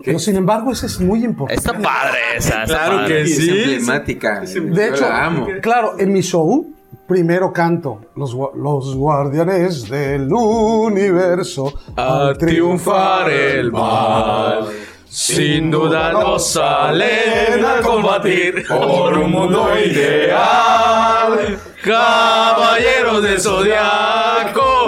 Pero 0.05 0.19
sin 0.19 0.37
embargo, 0.37 0.73
ese 0.73 0.87
es 0.87 1.01
muy 1.01 1.25
importante. 1.25 1.55
Está 1.61 1.73
padre 1.79 2.19
esa. 2.37 2.63
está 2.63 2.65
Claro 2.65 2.97
padre. 2.99 3.15
que 3.15 3.21
Es 3.23 3.37
sí. 3.37 3.51
emblemática. 3.51 4.41
De 4.41 4.75
Yo 4.75 4.83
hecho, 4.83 5.09
la 5.09 5.27
amo. 5.27 5.47
claro, 5.61 5.97
en 5.99 6.13
mi 6.13 6.23
show 6.23 6.67
primero 7.07 7.53
canto 7.53 8.01
los, 8.17 8.35
los 8.55 8.95
guardianes 8.97 9.89
del 9.91 10.33
universo 10.33 11.73
A 11.97 12.33
triunfar 12.39 13.31
el 13.31 13.73
mal. 13.73 14.67
Sin 15.11 15.71
duda 15.73 16.13
nos 16.13 16.53
salen 16.53 17.65
a 17.65 17.81
combatir 17.83 18.65
por 18.69 19.19
un 19.19 19.31
mundo 19.33 19.69
ideal. 19.77 21.59
Caballeros 21.85 23.21
del 23.23 23.41
Zodiaco. 23.41 24.87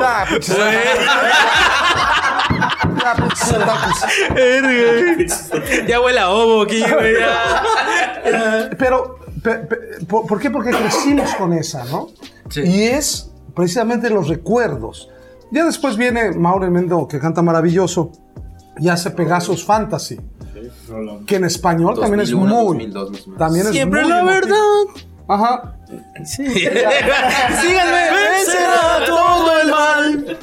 Ya, 5.87 6.01
huele 6.01 6.21
a 6.21 6.31
ovo 6.31 6.63
aquí, 6.63 6.81
güey. 6.89 7.15
Pero, 8.79 9.19
pe- 9.43 9.59
pe- 9.59 9.79
¿por, 10.09 10.27
por 10.27 10.39
qué? 10.41 10.51
Porque 10.51 10.71
crecimos 10.71 11.35
con 11.35 11.53
esa, 11.53 11.85
¿no? 11.87 12.09
Sí. 12.49 12.63
Y 12.65 12.83
es 12.85 13.31
precisamente 13.55 14.09
los 14.11 14.29
recuerdos. 14.29 15.09
Ya 15.51 15.65
después 15.65 15.97
viene 15.97 16.31
Mauro 16.33 16.71
Mendo, 16.71 17.07
que 17.09 17.19
canta 17.19 17.43
maravilloso, 17.43 18.13
y 18.79 18.89
hace 18.89 19.11
Pegasus 19.11 19.65
Fantasy. 19.65 20.19
Que 21.27 21.37
en 21.37 21.45
español 21.45 21.99
también 21.99 22.21
es 22.21 22.31
2001, 22.31 22.63
muy. 22.65 22.87
2002 22.87 23.11
más 23.11 23.21
o 23.21 23.25
menos. 23.27 23.39
También 23.39 23.67
es 23.67 23.73
Siempre 23.73 24.01
muy 24.03 24.11
la 24.11 24.21
emotivo. 24.21 24.41
verdad. 24.41 25.03
Ajá. 25.29 25.77
Síganme, 26.25 28.11
vencerá 28.11 29.05
todo 29.07 29.61
el 29.61 29.69
mal. 29.71 30.39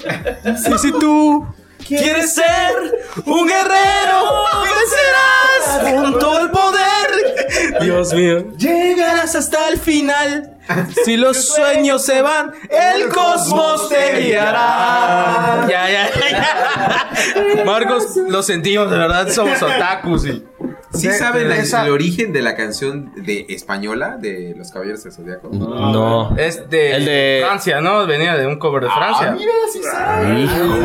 Si, 0.57 0.77
si 0.77 0.91
tú 0.93 1.45
quieres 1.87 2.33
ser 2.33 2.99
un 3.25 3.47
guerrero, 3.47 4.43
vencerás 4.63 5.93
con 6.03 6.19
todo 6.19 6.39
el 6.41 6.51
poder. 6.51 7.79
Dios 7.81 8.13
mío. 8.13 8.51
Llegarás 8.57 9.35
hasta 9.35 9.69
el 9.69 9.77
final. 9.79 10.57
Si 11.05 11.17
los 11.17 11.45
sueños 11.47 12.03
se 12.05 12.21
van, 12.21 12.51
el 12.69 13.09
cosmos 13.09 13.89
te 13.89 14.19
guiará. 14.21 15.65
Ya, 15.69 15.89
ya, 15.89 16.09
ya. 16.29 17.63
Marcos, 17.65 18.15
lo 18.27 18.43
sentimos, 18.43 18.89
de 18.91 18.97
verdad, 18.97 19.29
somos 19.29 19.61
otakus 19.61 20.25
y. 20.27 20.43
¿Sí 20.91 21.07
De- 21.07 21.13
saben 21.19 21.43
de 21.43 21.49
la- 21.49 21.57
esa- 21.57 21.85
el 21.85 21.91
origen 21.91 22.33
de 22.33 22.41
la 22.41 22.55
canción 22.55 23.11
de 23.15 23.45
española 23.49 24.17
de 24.19 24.55
Los 24.57 24.71
Caballeros 24.71 25.03
del 25.03 25.13
Zodiaco? 25.13 25.49
No. 25.51 26.35
Es 26.35 26.67
de, 26.67 26.91
El 26.95 27.05
de- 27.05 27.43
Francia, 27.45 27.79
¿no? 27.79 28.07
Venía 28.07 28.35
de 28.35 28.47
un 28.47 28.57
cover 28.57 28.83
de 28.85 28.89
Francia. 28.89 29.37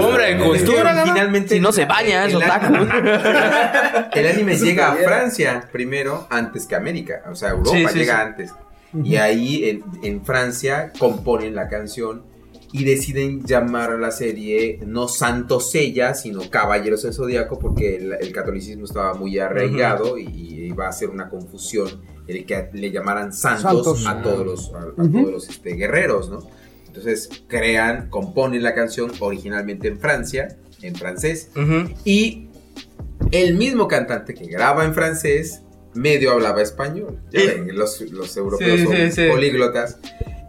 Hombre 0.03 0.35
de 0.35 0.45
cultura, 0.45 0.93
¿no? 0.93 1.05
Finalmente 1.05 1.55
Si 1.55 1.61
no 1.61 1.72
se 1.72 1.87
baña, 1.87 2.26
es 2.26 2.35
el 2.35 2.37
otaku. 2.37 2.74
El 4.12 4.26
anime 4.28 4.57
llega 4.59 4.93
a 4.93 4.97
Francia 4.97 5.64
primero 5.72 6.26
antes 6.30 6.66
que 6.66 6.76
América. 6.76 7.22
O 7.30 7.35
sea, 7.35 7.51
Europa 7.51 7.70
Sí, 7.74 7.87
sí, 7.91 7.99
llega 7.99 8.14
sí. 8.16 8.20
antes. 8.22 8.53
Y 9.03 9.16
ahí 9.16 9.64
en, 9.68 9.82
en 10.03 10.24
Francia 10.24 10.92
componen 10.99 11.55
la 11.55 11.68
canción 11.68 12.22
y 12.72 12.84
deciden 12.84 13.45
llamar 13.45 13.92
a 13.92 13.99
la 13.99 14.11
serie 14.11 14.80
no 14.86 15.09
Santos 15.09 15.70
Sella, 15.70 16.14
sino 16.14 16.51
Caballeros 16.51 17.03
del 17.03 17.12
Zodiaco, 17.14 17.59
porque 17.59 17.97
el, 17.97 18.12
el 18.20 18.32
catolicismo 18.32 18.84
estaba 18.84 19.14
muy 19.14 19.38
arraigado 19.38 20.18
y, 20.18 20.26
y 20.26 20.64
iba 20.66 20.88
a 20.88 20.92
ser 20.92 21.11
una 21.11 21.28
confusión 21.28 22.03
el 22.26 22.45
que 22.47 22.70
le 22.72 22.90
llamaran 22.90 23.32
santos, 23.32 24.03
Santos. 24.03 24.07
a 24.07 24.22
todos 24.22 24.47
los, 24.47 24.74
a, 24.74 24.92
todos 24.97 25.32
los 25.32 25.49
este, 25.49 25.74
guerreros, 25.74 26.30
¿no? 26.30 26.38
Entonces 26.86 27.45
crean, 27.49 28.09
componen 28.09 28.62
la 28.62 28.74
canción 28.74 29.12
originalmente 29.20 29.88
en 29.88 29.99
Francia, 29.99 30.57
en 30.80 30.95
francés, 30.95 31.51
y 32.05 32.49
el 33.30 33.55
mismo 33.55 33.88
cantante 33.88 34.34
que 34.34 34.47
graba 34.47 34.84
en 34.84 34.95
francés 34.95 35.62
medio 35.95 36.32
hablaba 36.32 36.62
español. 36.62 37.18
Ya 37.30 37.40
ven, 37.40 37.76
los, 37.76 38.01
los 38.12 38.36
europeos 38.36 38.80
Sí, 38.80 38.86
son 38.86 38.97
sí, 38.97 39.12
sí. 39.12 39.28
políglotas. 39.30 39.99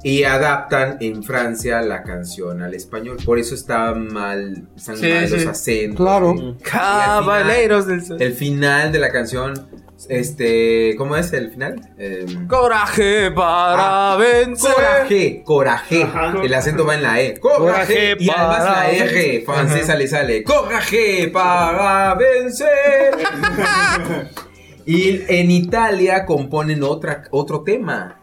Y 0.03 0.23
adaptan 0.23 0.97
en 0.99 1.23
Francia 1.23 1.81
la 1.81 2.03
canción 2.03 2.61
al 2.61 2.75
español. 2.75 3.17
Por 3.25 3.39
eso 3.39 3.55
está 3.55 3.93
mal, 3.95 4.67
están 4.75 4.97
Sí, 4.97 5.09
mal 5.11 5.27
sí. 5.27 5.35
los 5.37 5.45
acentos. 5.47 5.97
Claro. 5.97 6.57
Caballeros 6.61 7.87
del 7.87 8.05
Sol. 8.05 8.21
El 8.21 8.33
final 8.33 8.91
de 8.91 8.99
la 8.99 9.09
canción, 9.11 9.67
este, 10.07 10.93
¿cómo 10.95 11.15
es 11.17 11.33
el 11.33 11.49
final? 11.49 11.81
Em, 11.97 12.47
Coraje 12.47 13.31
para 13.31 14.13
Ah, 14.13 14.17
vencer. 14.17 14.71
Coraje, 14.75 15.41
coraje. 15.43 16.07
El 16.43 16.53
acento 16.53 16.85
va 16.85 16.93
en 16.93 17.01
la 17.01 17.19
E. 17.21 17.39
Coraje. 17.39 17.57
Coraje 17.57 18.15
y 18.19 18.29
además 18.29 18.57
para 18.59 18.83
la 18.83 18.91
R 18.91 19.41
francesa 19.43 19.95
le 19.95 20.07
sale. 20.07 20.43
Coraje 20.43 21.31
para 21.33 22.13
vencer. 22.13 22.67
y 24.85 25.21
en 25.27 25.51
Italia 25.51 26.25
componen 26.25 26.83
otra, 26.83 27.23
otro 27.31 27.61
tema. 27.61 28.19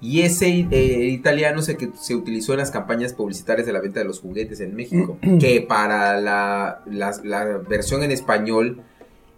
Y 0.00 0.22
ese 0.22 0.66
eh, 0.70 1.08
italiano 1.12 1.62
se, 1.62 1.76
que 1.76 1.90
se 2.00 2.16
utilizó 2.16 2.52
en 2.54 2.58
las 2.58 2.72
campañas 2.72 3.12
publicitarias 3.12 3.66
de 3.66 3.72
la 3.72 3.80
venta 3.80 4.00
de 4.00 4.04
los 4.06 4.18
juguetes 4.20 4.60
en 4.60 4.74
México. 4.74 5.16
que 5.40 5.60
para 5.60 6.20
la, 6.20 6.82
la- 6.86 7.14
la 7.22 7.44
versión 7.68 8.02
en 8.02 8.10
español 8.10 8.82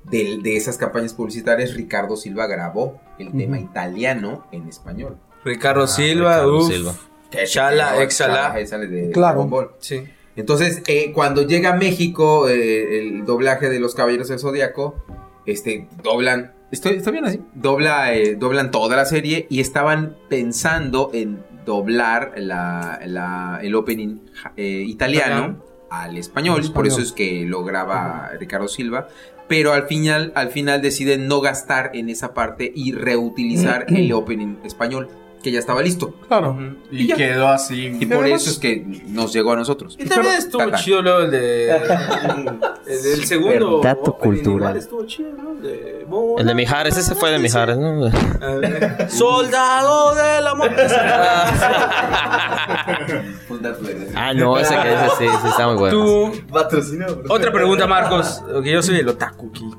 del- 0.05 0.43
de, 0.43 0.57
esas 0.57 0.79
campañas 0.79 1.13
publicitarias, 1.15 1.75
Ricardo 1.75 2.17
Silva 2.17 2.47
grabó 2.47 2.99
el 3.19 3.31
tema 3.33 3.59
italiano 3.61 4.47
en 4.53 4.67
español. 4.69 5.17
Ricardo 5.45 5.87
Silva, 5.87 6.37
Ah, 6.37 6.39
Ricardo 6.39 6.59
uff. 6.65 6.73
Silva. 6.73 6.95
Chala, 7.47 8.03
exhala. 8.03 8.59
Exhala 8.59 8.87
de 8.87 9.11
Claro. 9.11 9.75
Sí. 9.81 10.03
Entonces, 10.37 10.83
eh, 10.87 11.13
cuando 11.13 11.43
llega 11.47 11.75
a 11.75 11.77
México 11.77 12.49
eh, 12.49 13.01
el 13.01 13.25
doblaje 13.27 13.69
de 13.69 13.79
los 13.81 13.95
Caballeros 13.95 14.29
del 14.29 14.39
Zodíaco, 14.39 14.95
este, 15.47 15.89
doblan, 16.03 16.53
¿estoy, 16.71 16.97
estoy 16.97 17.13
bien 17.13 17.25
así? 17.25 17.41
Dobla, 17.55 18.15
eh, 18.15 18.37
doblan 18.37 18.71
toda 18.71 18.97
la 18.97 19.05
serie 19.05 19.47
y 19.51 19.61
estaban 19.61 20.17
pensando 20.29 21.11
en 21.13 21.43
doblar 21.65 22.33
la, 22.37 23.01
la- 23.07 23.59
el 23.63 23.75
opening 23.75 24.19
eh, 24.57 24.85
italiano 24.87 25.63
al 25.91 26.17
español, 26.19 26.61
por 26.75 26.87
eso 26.87 27.01
es 27.01 27.13
que 27.13 27.45
lo 27.47 27.65
graba 27.65 28.31
Ricardo 28.39 28.69
Silva. 28.69 29.09
Pero 29.47 29.73
al 29.75 29.85
final, 29.85 30.33
al 30.35 30.49
final 30.49 30.81
deciden 30.81 31.29
no 31.29 31.41
gastar 31.43 31.91
en 31.95 32.09
esa 32.09 32.33
parte 32.33 32.73
y 32.75 32.93
reutilizar 32.93 33.85
el 33.89 34.11
opening 34.13 34.57
español, 34.65 35.09
que 35.45 35.53
ya 35.53 35.61
estaba 35.61 35.83
listo. 35.83 36.15
Claro. 36.27 36.59
Y 36.91 37.07
quedó 37.13 37.49
así. 37.49 37.97
Y 38.01 38.07
por 38.07 38.25
además- 38.25 38.43
eso 38.43 38.51
es 38.51 38.59
que 38.59 38.85
nos 39.07 39.33
llegó 39.33 39.53
a 39.53 39.57
nosotros. 39.57 39.95
Y 40.01 40.07
también 40.07 40.35
estuvo 40.35 40.65
Tata. 40.65 40.79
chido 40.79 41.03
luego 41.03 41.21
el 41.21 41.31
de. 41.31 41.71
el 42.87 43.03
del 43.03 43.25
segundo. 43.27 43.81
Dato 43.83 44.15
cultural. 44.15 44.57
igual 44.59 44.77
Estuvo 44.79 45.05
chido, 45.07 45.31
¿no? 45.41 45.53
El 45.53 45.63
de. 45.63 46.07
El 46.39 46.47
de 46.47 46.55
Mijares, 46.55 46.97
ese 46.97 47.15
fue 47.15 47.31
de 47.31 47.39
Mijares, 47.39 47.77
¿no? 47.77 48.11
Soldado 49.09 50.15
del 50.15 50.47
amor. 50.47 50.71
Ah, 54.15 54.33
no, 54.35 54.59
ese 54.59 54.75
que 54.75 54.93
ese 54.95 55.09
sí, 55.19 55.27
sí 55.43 55.49
está 55.49 55.67
muy 55.69 55.77
bueno. 55.77 55.97
Tú. 55.97 56.33
Otra 57.29 57.53
pregunta, 57.53 57.87
Marcos. 57.87 58.43
Que 58.63 58.73
yo 58.73 58.83
soy 58.83 58.99
el 59.01 59.09
otaku 59.09 59.51
aquí. 59.51 59.71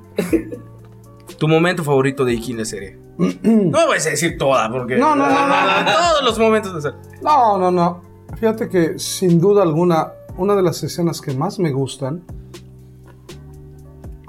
¿Tu 1.37 1.47
momento 1.47 1.83
favorito 1.83 2.23
de 2.25 2.33
Iki 2.33 2.51
en 2.53 2.57
la 2.59 2.65
serie? 2.65 2.97
no 3.43 3.87
vas 3.87 4.05
a 4.07 4.09
decir 4.11 4.37
toda, 4.37 4.69
porque. 4.71 4.95
No, 4.97 5.15
no, 5.15 5.27
no, 5.29 5.47
no. 5.47 5.91
Todos 5.91 6.23
los 6.23 6.39
momentos 6.39 6.73
de 6.75 6.81
serie. 6.81 6.99
No, 7.21 7.57
no, 7.57 7.71
no. 7.71 8.01
Fíjate 8.37 8.69
que 8.69 8.97
sin 8.99 9.39
duda 9.39 9.61
alguna, 9.63 10.11
una 10.37 10.55
de 10.55 10.61
las 10.61 10.81
escenas 10.83 11.21
que 11.21 11.33
más 11.33 11.59
me 11.59 11.71
gustan, 11.71 12.23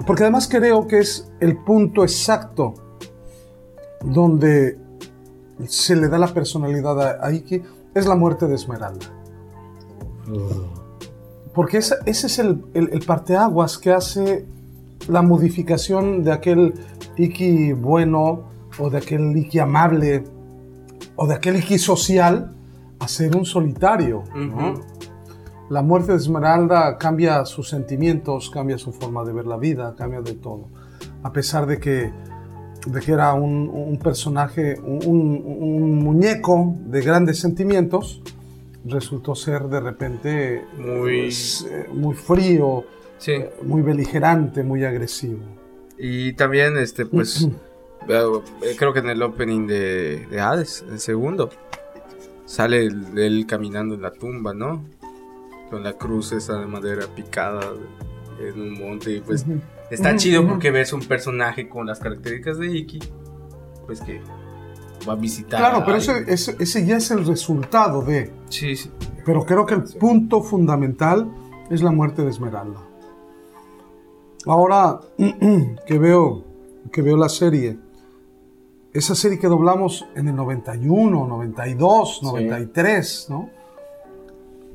porque 0.05 0.23
además 0.23 0.47
creo 0.49 0.87
que 0.87 0.99
es 0.99 1.29
el 1.39 1.57
punto 1.57 2.03
exacto 2.03 2.73
donde 4.03 4.77
se 5.67 5.95
le 5.95 6.07
da 6.07 6.17
la 6.17 6.27
personalidad 6.27 7.21
a, 7.23 7.31
Iki, 7.31 7.61
es 7.95 8.05
la 8.05 8.15
muerte 8.15 8.47
de 8.47 8.55
Esmeralda. 8.55 9.05
Porque 11.53 11.77
esa- 11.77 11.97
ese 12.05 12.27
es 12.27 12.39
el, 12.39 12.63
el, 12.73 12.89
el 12.93 12.99
parteaguas 13.05 13.77
que 13.77 13.91
hace 13.91 14.45
la 15.07 15.21
modificación 15.21 16.23
de 16.23 16.31
aquel 16.31 16.73
Iki 17.17 17.73
bueno 17.73 18.43
o 18.79 18.89
de 18.89 18.97
aquel 18.99 19.35
Iki 19.35 19.59
amable 19.59 20.23
o 21.15 21.27
de 21.27 21.33
aquel 21.35 21.57
Iki 21.57 21.77
social 21.77 22.53
a 22.99 23.07
ser 23.07 23.35
un 23.35 23.45
solitario. 23.45 24.23
¿no? 24.35 24.75
La 25.69 25.81
muerte 25.81 26.11
de 26.13 26.17
Esmeralda 26.17 26.97
cambia 26.97 27.43
sus 27.45 27.69
sentimientos, 27.69 28.49
cambia 28.49 28.77
su 28.77 28.93
forma 28.93 29.23
de 29.25 29.33
ver 29.33 29.45
la 29.45 29.57
vida, 29.57 29.95
cambia 29.97 30.21
de 30.21 30.33
todo. 30.33 30.69
A 31.23 31.31
pesar 31.33 31.65
de 31.65 31.77
que, 31.79 32.11
de 32.87 32.99
que 33.01 33.11
era 33.11 33.33
un, 33.33 33.69
un 33.69 33.97
personaje, 33.99 34.79
un, 34.79 35.43
un 35.45 35.95
muñeco 35.99 36.73
de 36.85 37.01
grandes 37.01 37.39
sentimientos, 37.39 38.21
resultó 38.85 39.35
ser 39.35 39.63
de 39.67 39.79
repente 39.81 40.63
Muy- 40.77 41.23
pues, 41.23 41.67
eh, 41.69 41.87
muy 41.93 42.15
frío, 42.15 42.85
Sí. 43.17 43.33
muy 43.63 43.81
beligerante, 43.81 44.63
muy 44.63 44.85
agresivo. 44.85 45.39
Y 45.97 46.33
también, 46.33 46.77
este, 46.77 47.05
pues. 47.05 47.47
eh, 48.09 48.75
creo 48.77 48.93
que 48.93 48.99
en 48.99 49.09
el 49.09 49.21
opening 49.21 49.67
de, 49.67 50.25
de 50.29 50.39
Hades, 50.39 50.85
el 50.89 50.99
segundo. 50.99 51.49
Sale 52.45 52.85
el- 52.85 53.17
él 53.17 53.45
caminando 53.47 53.95
en 53.95 54.01
la 54.01 54.11
tumba, 54.11 54.53
¿no? 54.53 54.83
Con 55.69 55.83
la 55.83 55.93
cruz 55.93 56.31
esa 56.31 56.59
de 56.59 56.65
madera 56.65 57.05
picada 57.13 57.61
en 58.39 58.61
un 58.61 58.73
monte. 58.79 59.11
Y 59.11 59.19
pues 59.21 59.45
está 59.91 60.15
chido 60.15 60.47
porque 60.47 60.71
ves 60.71 60.93
un 60.93 61.01
personaje 61.01 61.67
con 61.67 61.85
las 61.85 61.99
características 61.99 62.57
de 62.57 62.67
Iki. 62.77 62.99
Pues 63.85 63.99
que 64.01 64.21
va 65.07 65.13
a 65.13 65.15
visitar. 65.17 65.59
Claro, 65.59 65.77
a 65.79 65.85
pero 65.85 65.97
ese, 65.97 66.23
ese, 66.27 66.55
ese 66.59 66.85
ya 66.85 66.97
es 66.97 67.11
el 67.11 67.25
resultado 67.25 68.01
de... 68.01 68.31
Sí, 68.49 68.75
sí. 68.77 68.89
Pero 69.25 69.45
creo 69.45 69.65
que 69.65 69.73
el 69.73 69.83
punto 69.83 70.41
fundamental 70.41 71.29
es 71.69 71.81
la 71.81 71.91
muerte 71.91 72.21
de 72.23 72.29
Esmeralda. 72.29 72.79
Ahora 74.47 74.99
que 75.85 75.99
veo, 75.99 76.43
que 76.91 77.01
veo 77.01 77.17
la 77.17 77.29
serie, 77.29 77.77
esa 78.93 79.13
serie 79.13 79.37
que 79.37 79.47
doblamos 79.47 80.05
en 80.15 80.29
el 80.29 80.35
91, 80.35 81.27
92, 81.27 82.23
93, 82.23 83.27
¿no? 83.29 83.49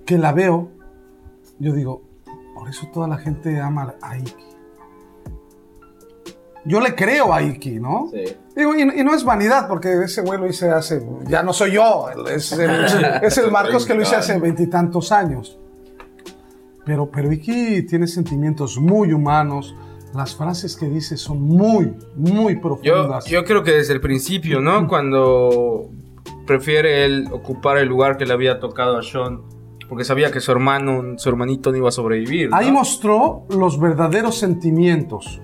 Que 0.04 0.18
la 0.18 0.32
veo, 0.32 0.68
yo 1.58 1.72
digo, 1.72 2.02
por 2.54 2.68
eso 2.68 2.86
toda 2.92 3.08
la 3.08 3.16
gente 3.16 3.60
ama 3.60 3.94
a 4.02 4.18
Iki. 4.18 4.34
Yo 6.64 6.80
le 6.80 6.94
creo 6.94 7.32
a 7.32 7.42
Iki, 7.42 7.80
¿no? 7.80 8.10
Digo, 8.54 8.74
y, 8.74 8.82
y 8.82 9.02
no 9.02 9.14
es 9.14 9.24
vanidad, 9.24 9.66
porque 9.68 10.04
ese 10.04 10.20
güey 10.20 10.38
lo 10.38 10.46
hice 10.46 10.70
hace. 10.70 11.04
Ya 11.26 11.42
no 11.42 11.52
soy 11.52 11.72
yo, 11.72 12.08
es 12.30 12.52
el, 12.52 12.70
es 13.22 13.38
el 13.38 13.50
Marcos 13.50 13.86
que 13.86 13.94
lo 13.94 14.02
hice 14.02 14.16
hace 14.16 14.38
veintitantos 14.38 15.10
años. 15.10 15.58
Pero, 16.84 17.10
pero 17.10 17.32
Iki 17.32 17.82
tiene 17.82 18.06
sentimientos 18.06 18.78
muy 18.78 19.12
humanos. 19.12 19.74
Las 20.14 20.34
frases 20.36 20.76
que 20.76 20.86
dice 20.88 21.16
son 21.16 21.40
muy, 21.42 21.94
muy 22.16 22.54
Yo, 22.54 22.60
profundas. 22.60 23.24
yo 23.26 23.44
creo 23.44 23.62
que 23.62 23.72
desde 23.72 23.94
el 23.94 24.00
principio, 24.00 24.60
¿no? 24.60 24.86
Cuando 24.86 25.88
prefiere 26.46 27.04
él 27.04 27.28
ocupar 27.32 27.78
el 27.78 27.88
lugar 27.88 28.16
que 28.18 28.26
le 28.26 28.32
había 28.34 28.58
tocado 28.60 28.98
a 28.98 29.02
Sean. 29.02 29.40
Porque 29.88 30.04
sabía 30.04 30.30
que 30.30 30.40
su 30.40 30.50
hermano, 30.52 31.18
su 31.18 31.28
hermanito 31.28 31.70
no 31.70 31.76
iba 31.78 31.88
a 31.88 31.92
sobrevivir. 31.92 32.50
¿no? 32.50 32.56
Ahí 32.56 32.72
mostró 32.72 33.44
los 33.50 33.78
verdaderos 33.78 34.38
sentimientos. 34.38 35.40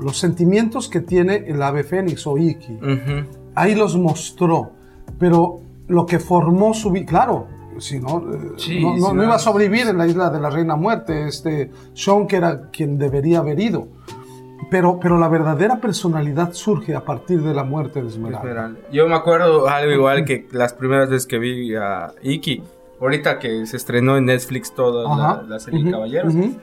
Los 0.00 0.18
sentimientos 0.18 0.88
que 0.88 1.00
tiene 1.00 1.44
el 1.46 1.60
ave 1.62 1.82
fénix 1.84 2.26
o 2.26 2.38
Iki. 2.38 2.72
Ujú. 2.74 3.26
Ahí 3.54 3.74
los 3.74 3.96
mostró. 3.96 4.70
Pero 5.18 5.60
lo 5.88 6.06
que 6.06 6.18
formó 6.20 6.72
su 6.74 6.90
vida, 6.90 7.06
claro, 7.06 7.46
no, 8.00 8.18
eh, 8.32 8.38
Sí, 8.56 8.80
no, 8.80 8.96
no- 8.96 9.06
sí, 9.08 9.14
no 9.14 9.22
iba 9.22 9.34
a 9.34 9.36
no. 9.36 9.38
sobrevivir 9.38 9.86
en 9.88 9.98
la 9.98 10.06
isla 10.06 10.30
de 10.30 10.40
la 10.40 10.50
Reina 10.50 10.76
Muerte. 10.76 11.26
Este 11.26 11.70
Sean, 11.94 12.26
que 12.26 12.36
era 12.36 12.70
quien 12.70 12.98
debería 12.98 13.38
haber 13.38 13.58
ido. 13.60 13.88
Pero, 14.70 14.98
pero 15.00 15.18
la 15.18 15.28
verdadera 15.28 15.80
personalidad 15.80 16.52
surge 16.52 16.94
a 16.94 17.04
partir 17.04 17.42
de 17.42 17.52
la 17.52 17.64
muerte 17.64 18.00
de 18.02 18.08
Esmeralda. 18.08 18.76
Yo 18.90 19.06
me 19.06 19.14
acuerdo 19.14 19.68
algo 19.68 19.92
igual 19.92 20.24
que 20.24 20.46
las 20.52 20.72
primeras 20.72 21.10
veces 21.10 21.26
que 21.26 21.38
vi 21.38 21.74
a 21.74 22.12
Iki. 22.22 22.62
Ahorita 23.00 23.38
que 23.38 23.66
se 23.66 23.76
estrenó 23.76 24.16
en 24.16 24.24
Netflix 24.26 24.72
toda 24.74 25.16
la, 25.16 25.42
la 25.42 25.60
serie 25.60 25.82
Ujú, 25.82 25.90
Caballeros. 25.90 26.34
ujú. 26.34 26.54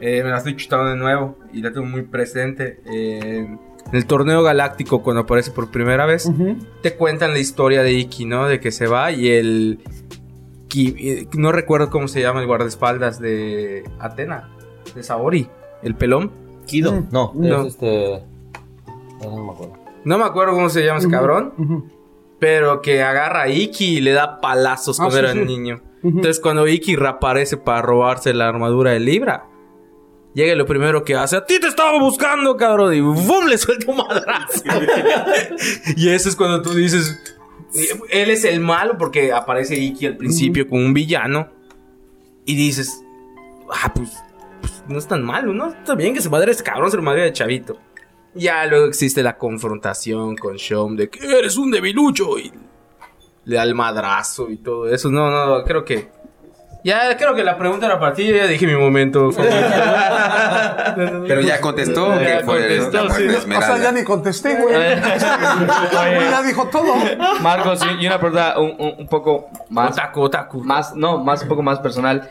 Eh, 0.00 0.22
me 0.22 0.30
la 0.30 0.38
estoy 0.38 0.56
chutando 0.56 0.90
de 0.90 0.96
nuevo 0.96 1.36
y 1.52 1.62
la 1.62 1.72
tengo 1.72 1.86
muy 1.86 2.02
presente. 2.02 2.80
Eh, 2.92 3.38
en 3.86 3.96
el 3.96 4.06
torneo 4.06 4.42
galáctico, 4.42 5.02
cuando 5.02 5.22
aparece 5.22 5.50
por 5.50 5.70
primera 5.70 6.06
vez, 6.06 6.26
Ujú. 6.26 6.56
te 6.82 6.94
cuentan 6.94 7.32
la 7.32 7.38
historia 7.40 7.82
de 7.82 7.92
Iki, 7.92 8.24
¿no? 8.26 8.46
De 8.46 8.60
que 8.60 8.70
se 8.70 8.86
va 8.86 9.10
y 9.10 9.28
el. 9.30 9.80
Ki- 10.72 10.96
eh, 10.98 11.28
no 11.36 11.52
recuerdo 11.52 11.90
cómo 11.90 12.08
se 12.08 12.22
llama 12.22 12.40
el 12.40 12.46
guardaespaldas 12.46 13.20
de 13.20 13.84
Atena, 14.00 14.48
de 14.94 15.02
Saori, 15.02 15.46
el 15.82 15.94
pelón. 15.94 16.32
Kido. 16.66 16.92
Mm. 16.92 17.08
No, 17.12 17.32
No. 17.34 17.60
es 17.62 17.74
este. 17.74 18.22
No 19.22 19.36
me 19.44 19.52
acuerdo. 19.52 19.74
No 20.04 20.18
me 20.18 20.24
acuerdo 20.24 20.54
cómo 20.54 20.68
se 20.70 20.82
llama 20.84 20.98
ese 21.00 21.10
cabrón, 21.10 21.90
pero 22.40 22.80
que 22.80 23.02
agarra 23.02 23.42
a 23.42 23.48
Iki 23.48 23.98
y 23.98 24.00
le 24.00 24.12
da 24.12 24.40
palazos 24.40 24.98
Ah, 24.98 25.04
cuando 25.08 25.16
sí, 25.18 25.24
era 25.24 25.32
sí. 25.32 25.38
niño. 25.46 25.80
Entonces, 26.02 26.40
cuando 26.40 26.66
Iki 26.66 26.96
reaparece 26.96 27.56
para 27.58 27.82
robarse 27.82 28.32
la 28.34 28.48
armadura 28.48 28.90
de 28.92 28.98
Libra, 29.00 29.44
llega 30.34 30.54
lo 30.56 30.64
primero 30.66 31.04
que 31.04 31.14
hace, 31.14 31.36
a 31.36 31.44
ti 31.44 31.60
te 31.60 31.68
estaba 31.68 31.98
buscando, 32.00 32.56
cabrón, 32.56 32.94
y 32.94 33.00
¡bum! 33.00 33.44
le 33.46 33.58
suelta 33.58 33.90
un 33.90 33.98
madrazo. 33.98 34.62
y 35.96 36.08
eso 36.08 36.28
es 36.30 36.34
cuando 36.36 36.62
tú 36.62 36.70
dices, 36.74 37.20
Él 38.10 38.30
es 38.30 38.44
el 38.44 38.60
malo 38.60 38.98
porque 38.98 39.32
aparece 39.32 39.76
Iki 39.76 40.06
al 40.06 40.16
principio 40.16 40.68
como 40.68 40.84
un 40.84 40.92
villano. 40.92 41.48
Y 42.44 42.56
dices, 42.56 43.02
ah, 43.70 43.92
pues, 43.94 44.10
pues, 44.60 44.82
no 44.88 44.98
es 44.98 45.06
tan 45.06 45.22
malo, 45.22 45.52
¿no? 45.52 45.68
Está 45.68 45.94
bien 45.94 46.14
que 46.14 46.20
se 46.20 46.28
madre 46.28 46.52
ese 46.52 46.64
cabrón, 46.64 46.90
lo 46.92 47.02
madre 47.02 47.22
de 47.22 47.32
chavito. 47.32 47.78
Ya 48.34 48.64
luego 48.66 48.86
existe 48.86 49.22
la 49.22 49.36
confrontación 49.36 50.36
con 50.36 50.56
Shom 50.56 50.96
de 50.96 51.08
que 51.10 51.24
eres 51.38 51.56
un 51.56 51.70
debilucho 51.70 52.38
y 52.38 52.50
le 53.44 53.56
da 53.56 53.62
el 53.62 53.74
madrazo 53.74 54.50
y 54.50 54.56
todo 54.56 54.88
eso. 54.88 55.10
No, 55.10 55.30
no, 55.30 55.64
creo 55.64 55.84
que. 55.84 56.10
Ya 56.84 57.16
creo 57.16 57.34
que 57.34 57.44
la 57.44 57.56
pregunta 57.58 57.86
era 57.86 58.00
para 58.00 58.12
ti, 58.14 58.26
yo 58.26 58.34
ya 58.36 58.46
dije 58.46 58.66
mi 58.66 58.74
momento. 58.74 59.30
Pero 61.28 61.40
ya 61.40 61.60
contestó 61.60 62.18
Ya 62.20 62.38
que 62.38 62.44
fue 62.44 62.78
contestó, 62.80 63.10
sí. 63.10 63.22
de 63.24 63.36
O 63.36 63.40
sea, 63.62 63.78
ya 63.78 63.92
ni 63.92 64.02
contesté, 64.02 64.56
güey. 64.56 64.74
ya 65.92 66.42
dijo 66.44 66.66
todo. 66.68 66.94
Marcos, 67.40 67.80
y 68.00 68.06
una 68.06 68.18
pregunta 68.18 68.58
un, 68.58 68.74
un- 68.78 68.94
un 69.00 69.06
poco 69.08 69.48
más, 69.70 69.92
Otaku, 69.92 70.20
otaku. 70.22 70.64
más, 70.64 70.94
no, 70.96 71.18
más 71.22 71.42
un 71.42 71.48
poco 71.48 71.62
más 71.62 71.78
personal. 71.78 72.30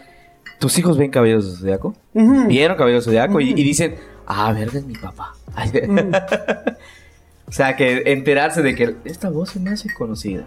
¿Tus 0.59 0.77
hijos 0.77 0.97
ven 0.97 1.09
Caballeros 1.11 1.47
del 1.47 1.57
Zodiaco? 1.59 1.95
¿Vieron 2.13 2.77
Caballeros 2.77 3.05
del 3.05 3.13
Zodiaco? 3.15 3.39
y, 3.39 3.49
y 3.51 3.63
dicen, 3.63 3.95
ah, 4.27 4.51
verga, 4.53 4.77
es 4.79 4.85
mi 4.85 4.93
papá. 4.95 5.33
o 7.47 7.51
sea, 7.51 7.75
que 7.75 8.03
enterarse 8.05 8.61
de 8.61 8.75
que 8.75 8.95
esta 9.05 9.29
voz 9.29 9.49
se 9.51 9.59
me 9.59 9.71
hace 9.71 9.91
conocida. 9.93 10.43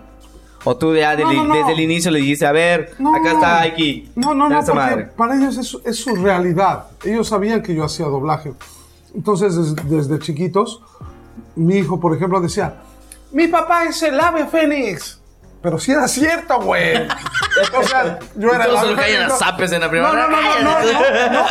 O 0.66 0.76
tú 0.76 0.94
ya 0.96 1.14
del- 1.14 1.26
No, 1.26 1.32
no, 1.32 1.44
no. 1.44 1.54
desde 1.56 1.72
el 1.72 1.80
inicio 1.80 2.10
le 2.10 2.20
dijiste, 2.20 2.46
a 2.46 2.52
ver, 2.52 2.94
No, 2.98 3.10
acá 3.14 3.24
no. 3.32 3.34
está 3.34 3.60
Aiki. 3.60 4.10
No, 4.16 4.34
no, 4.34 4.48
no, 4.48 4.58
porque 4.60 4.72
madre. 4.74 5.04
para 5.16 5.36
ellos 5.36 5.56
es, 5.58 5.76
es 5.84 5.98
su 5.98 6.16
realidad. 6.16 6.84
Ellos 7.04 7.28
sabían 7.28 7.62
que 7.62 7.74
yo 7.74 7.84
hacía 7.84 8.06
doblaje. 8.06 8.52
Entonces, 9.14 9.54
des- 9.56 9.90
desde, 9.90 10.18
chiquitos, 10.18 10.80
mi 11.54 11.76
hijo, 11.76 12.00
por 12.00 12.14
ejemplo, 12.16 12.40
decía, 12.40 12.76
mi 13.32 13.46
papá 13.48 13.84
es 13.84 14.02
el 14.02 14.18
ave 14.18 14.46
fénix. 14.46 15.20
Pero 15.62 15.78
sí 15.78 15.92
era 15.92 16.06
cierto, 16.08 16.60
güey. 16.60 16.94
O 17.78 17.82
sea, 17.84 18.18
yo 18.36 18.48
era 18.50 18.64
el 18.64 18.70
todos 18.70 18.78
ave 18.80 18.88
se 18.88 18.94
le 18.94 19.00
caían 19.02 19.16
fénix, 19.22 19.24
a 19.24 19.28
no. 19.28 19.36
zapes 19.52 19.72
en 19.72 19.80
la 19.80 19.86
No, 19.86 19.90
primavera. 19.90 20.26
no, 20.28 20.42
no, 20.42 20.42
no, 20.42 20.60
no, 20.62 20.80
no, 20.80 21.30
no, 21.32 21.44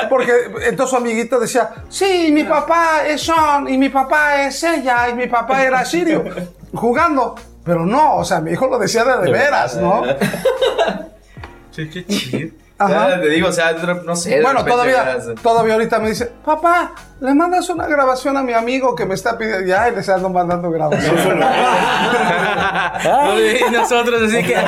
por- 0.00 0.08
porque 0.08 0.32
entonces 0.68 0.90
su 0.90 0.96
amiguito 0.96 1.38
decía, 1.40 1.70
sí, 1.88 2.30
mi 2.32 2.44
papá 2.44 3.06
es 3.06 3.22
Sean, 3.22 3.68
y 3.68 3.76
mi 3.78 3.88
papá 3.88 4.42
es 4.42 4.62
ella, 4.64 5.08
y 5.10 5.14
mi 5.14 5.26
papá 5.26 5.62
era 5.62 5.84
Sirio, 5.84 6.24
jugando. 6.74 7.34
Pero 7.70 7.86
no, 7.86 8.16
o 8.16 8.24
sea, 8.24 8.40
mi 8.40 8.50
hijo 8.50 8.66
lo 8.66 8.80
decía 8.80 9.04
de, 9.04 9.22
de 9.22 9.30
veras, 9.30 9.76
¿no? 9.76 10.02
Ajá. 12.78 13.10
Ya 13.10 13.20
Te 13.20 13.28
digo, 13.28 13.46
o 13.48 13.52
sea, 13.52 13.72
no 14.04 14.16
sé. 14.16 14.40
Bueno, 14.42 14.64
todavía, 14.64 15.04
verás- 15.04 15.40
todavía 15.40 15.74
ahorita 15.74 16.00
me 16.00 16.08
dice, 16.08 16.32
papá, 16.44 16.94
le 17.20 17.32
mandas 17.34 17.68
una 17.68 17.86
grabación 17.86 18.36
a 18.38 18.42
mi 18.42 18.54
amigo 18.54 18.96
que 18.96 19.06
me 19.06 19.14
está 19.14 19.38
pidiendo. 19.38 19.66
Ya, 19.66 19.88
y 19.88 19.94
les 19.94 20.08
ando 20.08 20.30
mandando 20.30 20.68
grabación. 20.70 21.14
y 23.38 23.70
nosotros 23.72 24.22
así 24.22 24.42
que... 24.42 24.56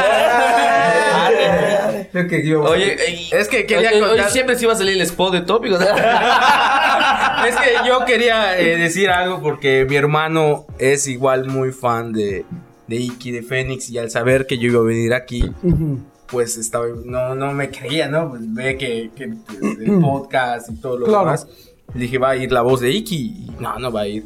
Oye, 2.69 2.97
ey, 3.07 3.31
Es 3.33 3.49
que 3.49 3.65
quería 3.67 3.89
oye, 3.91 4.03
oye, 4.03 4.29
siempre 4.29 4.57
sí 4.57 4.65
iba 4.65 4.75
a 4.75 4.77
salir 4.77 4.95
el 4.95 5.01
spot 5.03 5.33
de 5.33 5.41
tópicos. 5.41 5.81
es 5.81 7.57
que 7.57 7.71
yo 7.87 8.05
quería 8.05 8.59
eh, 8.59 8.77
decir 8.77 9.11
algo 9.11 9.41
porque 9.41 9.87
mi 9.89 9.97
hermano 9.97 10.67
es 10.79 11.09
igual 11.09 11.47
muy 11.47 11.73
fan 11.73 12.13
de, 12.13 12.45
de 12.89 12.97
Iki, 12.97 13.31
de 13.33 13.43
Fénix, 13.43 13.91
y 13.91 13.99
al 13.99 14.11
saber 14.11 14.47
que 14.47 14.59
yo 14.59 14.69
iba 14.69 14.81
a 14.81 14.85
venir 14.85 15.15
aquí, 15.15 15.51
pues 16.27 16.57
estaba, 16.57 16.87
no, 17.05 17.35
no 17.35 17.53
me 17.53 17.71
creía, 17.71 18.09
¿no? 18.09 18.31
Pues 18.31 18.43
ve 18.55 18.77
que, 18.79 19.11
que 19.15 19.25
el 19.25 20.01
podcast 20.01 20.71
y 20.71 20.77
todo 20.77 20.99
lo 20.99 21.07
Claro. 21.07 21.25
demás. 21.27 21.47
Le 21.95 22.01
dije, 22.03 22.19
va 22.19 22.31
a 22.31 22.37
ir 22.37 22.51
la 22.53 22.63
voz 22.63 22.81
de 22.81 22.91
Iki, 22.91 23.17
y 23.17 23.51
no, 23.61 23.79
no 23.79 23.93
va 23.93 24.03
a 24.03 24.09
ir. 24.09 24.25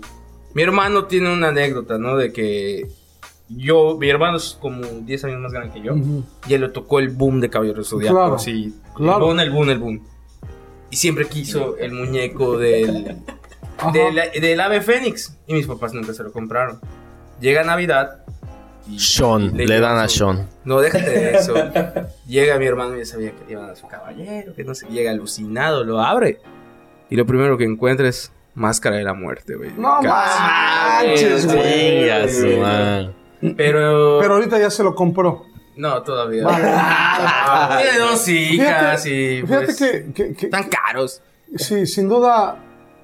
Mi 0.54 0.62
hermano 0.62 1.04
tiene 1.06 1.32
una 1.32 1.48
anécdota, 1.48 1.98
¿no? 1.98 2.16
De 2.16 2.32
que 2.32 2.86
yo, 3.48 3.96
mi 3.98 4.08
hermano 4.08 4.36
es 4.38 4.56
como 4.60 4.80
10 4.82 5.24
años 5.24 5.40
más 5.40 5.52
grande 5.52 5.74
que 5.74 5.82
yo, 5.82 5.94
y 6.48 6.54
él 6.54 6.60
le 6.62 6.68
tocó 6.70 6.98
el 7.00 7.08
boom 7.10 7.40
de 7.40 7.50
Caballero 7.50 7.82
Zodiaco, 7.84 8.14
Claro, 8.16 8.34
así, 8.36 8.74
claro. 8.94 9.18
el 9.18 9.24
boom, 9.24 9.40
el 9.40 9.50
boom, 9.50 9.70
el 9.70 9.78
boom. 9.78 10.06
Y 10.90 10.96
siempre 10.96 11.26
quiso 11.26 11.76
el 11.78 11.92
muñeco 11.92 12.56
del, 12.56 13.16
del, 13.92 14.40
del 14.40 14.60
ave 14.60 14.80
fénix. 14.80 15.36
Y 15.48 15.54
mis 15.54 15.66
papás 15.66 15.92
nunca 15.92 16.14
se 16.14 16.22
lo 16.22 16.32
compraron. 16.32 16.78
Llega 17.40 17.64
Navidad. 17.64 18.24
Y 18.88 18.98
Sean, 18.98 19.56
le 19.56 19.66
llevan 19.66 19.96
dan 19.96 20.04
a 20.04 20.08
su- 20.08 20.18
Sean. 20.18 20.48
No, 20.64 20.80
déjate 20.80 21.10
de 21.10 21.36
eso. 21.36 21.54
Llega 22.26 22.58
mi 22.58 22.66
hermano 22.66 22.96
y 22.96 23.00
ya 23.00 23.06
sabía 23.06 23.32
que 23.32 23.44
le 23.46 23.52
iban 23.52 23.70
a 23.70 23.76
su 23.76 23.86
caballero. 23.88 24.54
Que 24.54 24.64
no 24.64 24.74
sé. 24.74 24.86
Llega 24.88 25.10
alucinado, 25.10 25.84
lo 25.84 26.00
abre. 26.00 26.40
Y 27.10 27.16
lo 27.16 27.26
primero 27.26 27.56
que 27.58 27.64
encuentra 27.64 28.08
es 28.08 28.32
Máscara 28.54 28.96
de 28.96 29.04
la 29.04 29.14
Muerte, 29.14 29.54
güey. 29.56 29.70
No 29.76 29.98
Casi. 30.02 31.06
manches, 31.06 31.46
güey. 31.46 32.08
Pero, 33.56 34.18
Pero 34.20 34.34
ahorita 34.34 34.58
ya 34.58 34.70
se 34.70 34.82
lo 34.82 34.94
compró. 34.94 35.44
No, 35.76 36.02
todavía. 36.02 36.44
Vale. 36.44 36.64
Tiene 37.82 37.98
dos 37.98 38.28
hijas 38.28 39.02
Fíjate, 39.04 39.10
y. 39.10 39.42
fíjate 39.42 39.64
pues, 39.66 39.76
que, 39.78 40.12
que- 40.14 40.34
que- 40.34 40.46
Están 40.46 40.68
caros. 40.70 41.20
sí, 41.56 41.86
sin 41.86 42.08
duda, 42.08 42.56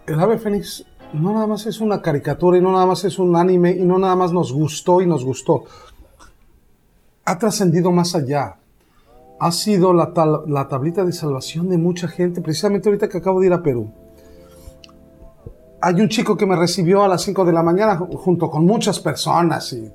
el 0.07 0.19
ave 0.19 0.39
fénix 0.39 0.85
no 1.15 1.33
nada 1.35 1.47
más 1.47 1.67
es 1.67 1.81
una 1.81 2.01
caricatura 2.01 2.59
y 2.59 2.61
no 2.61 2.73
nada 2.73 2.87
más 2.87 3.05
es 3.05 3.19
un 3.19 3.37
anime 3.37 3.73
y 3.73 3.83
no 3.85 3.99
nada 3.99 4.17
más 4.17 4.33
nos 4.33 4.53
gustó 4.53 5.01
y 5.01 5.07
nos 5.07 5.25
gustó. 5.25 5.65
Ha 7.25 7.39
trascendido 7.39 7.91
más 7.93 8.15
allá. 8.15 8.57
Ha 9.39 9.53
sido 9.53 9.93
la, 9.93 10.13
tal- 10.13 10.43
la 10.47 10.69
tablita 10.69 11.05
de 11.05 11.13
salvación 11.13 11.69
de 11.69 11.77
mucha 11.79 12.09
gente, 12.09 12.41
precisamente 12.41 12.89
ahorita 12.89 13.09
que 13.09 13.19
acabo 13.19 13.41
de 13.41 13.47
ir 13.49 13.53
a 13.53 13.63
Perú. 13.63 13.91
Hay 15.81 16.01
un 16.01 16.09
chico 16.09 16.37
que 16.37 16.47
me 16.47 16.55
recibió 16.57 17.03
a 17.03 17.09
las 17.09 17.23
5 17.23 17.45
de 17.45 17.53
la 17.53 17.63
mañana 17.63 17.99
ju- 17.99 18.15
junto 18.17 18.49
con 18.49 18.65
muchas 18.65 19.01
personas, 19.01 19.73
y, 19.73 19.91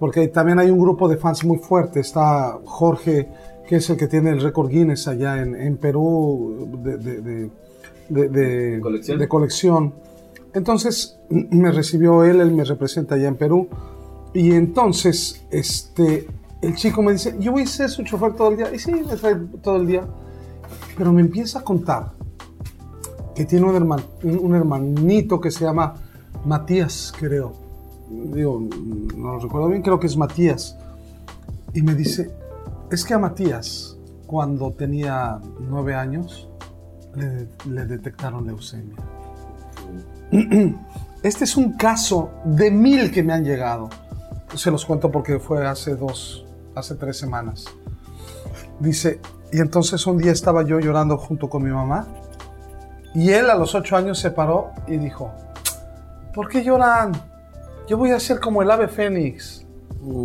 porque 0.00 0.26
también 0.28 0.58
hay 0.58 0.68
un 0.70 0.80
grupo 0.80 1.08
de 1.08 1.16
fans 1.16 1.44
muy 1.44 1.58
fuerte. 1.58 2.00
Está 2.00 2.58
Jorge, 2.64 3.28
que 3.68 3.76
es 3.76 3.88
el 3.88 3.96
que 3.96 4.08
tiene 4.08 4.30
el 4.30 4.40
récord 4.40 4.68
Guinness 4.68 5.06
allá 5.06 5.40
en, 5.40 5.54
en 5.54 5.76
Perú 5.76 6.68
de, 6.82 6.98
de- 6.98 7.20
de- 7.20 7.50
de- 8.08 8.28
de- 8.28 8.80
¿Colección? 8.80 9.18
de 9.20 9.28
colección. 9.28 9.94
Entonces 10.54 11.18
me 11.30 11.70
recibió 11.72 12.24
él, 12.24 12.40
él 12.40 12.52
me 12.52 12.64
representa 12.64 13.14
allá 13.14 13.28
en 13.28 13.36
Perú. 13.36 13.68
Y 14.34 14.52
entonces 14.52 15.44
este, 15.50 16.26
el 16.60 16.74
chico 16.74 17.02
me 17.02 17.12
dice, 17.12 17.36
yo 17.38 17.52
voy 17.52 17.62
a 17.62 17.66
ser 17.66 17.88
su 17.90 18.02
chofer 18.02 18.34
todo 18.34 18.48
el 18.50 18.56
día. 18.58 18.74
Y 18.74 18.78
sí, 18.78 18.92
me 18.92 19.16
trae 19.16 19.36
todo 19.62 19.76
el 19.76 19.86
día. 19.86 20.06
Pero 20.96 21.12
me 21.12 21.20
empieza 21.22 21.60
a 21.60 21.62
contar 21.64 22.12
que 23.34 23.44
tiene 23.46 23.66
un, 23.66 23.74
herman- 23.74 24.04
un- 24.24 24.54
hermanito 24.54 25.40
que 25.40 25.50
se 25.50 25.64
llama 25.64 25.94
Matías, 26.44 27.12
creo. 27.18 27.54
Digo, 28.10 28.60
no 29.16 29.32
lo 29.34 29.38
recuerdo 29.38 29.68
bien, 29.68 29.80
creo 29.80 29.98
que 29.98 30.06
es 30.06 30.16
Matías. 30.18 30.76
Y 31.72 31.80
me 31.80 31.94
dice, 31.94 32.30
es 32.90 33.04
que 33.06 33.14
a 33.14 33.18
Matías, 33.18 33.96
cuando 34.26 34.70
tenía 34.72 35.40
nueve 35.66 35.94
años, 35.94 36.48
le 37.14 37.86
detectaron 37.86 38.46
leucemia. 38.46 38.96
Este 41.22 41.44
es 41.44 41.56
un 41.56 41.74
caso 41.74 42.32
de 42.44 42.72
mil 42.72 43.12
que 43.12 43.22
me 43.22 43.32
han 43.32 43.44
llegado. 43.44 43.88
Se 44.56 44.72
los 44.72 44.84
cuento 44.84 45.12
porque 45.12 45.38
fue 45.38 45.64
hace 45.64 45.94
dos, 45.94 46.44
hace 46.74 46.96
tres 46.96 47.16
semanas. 47.16 47.66
Dice, 48.80 49.20
y 49.52 49.60
entonces 49.60 50.04
un 50.08 50.18
día 50.18 50.32
estaba 50.32 50.64
yo 50.64 50.80
llorando 50.80 51.16
junto 51.16 51.48
con 51.48 51.62
mi 51.62 51.70
mamá 51.70 52.08
y 53.14 53.30
él 53.30 53.50
a 53.50 53.54
los 53.54 53.74
ocho 53.76 53.96
años 53.96 54.18
se 54.18 54.32
paró 54.32 54.72
y 54.88 54.96
dijo, 54.96 55.30
¿por 56.34 56.48
qué 56.48 56.64
lloran? 56.64 57.12
Yo 57.86 57.98
voy 57.98 58.10
a 58.10 58.18
ser 58.18 58.40
como 58.40 58.62
el 58.62 58.70
ave 58.70 58.88
fénix, 58.88 59.64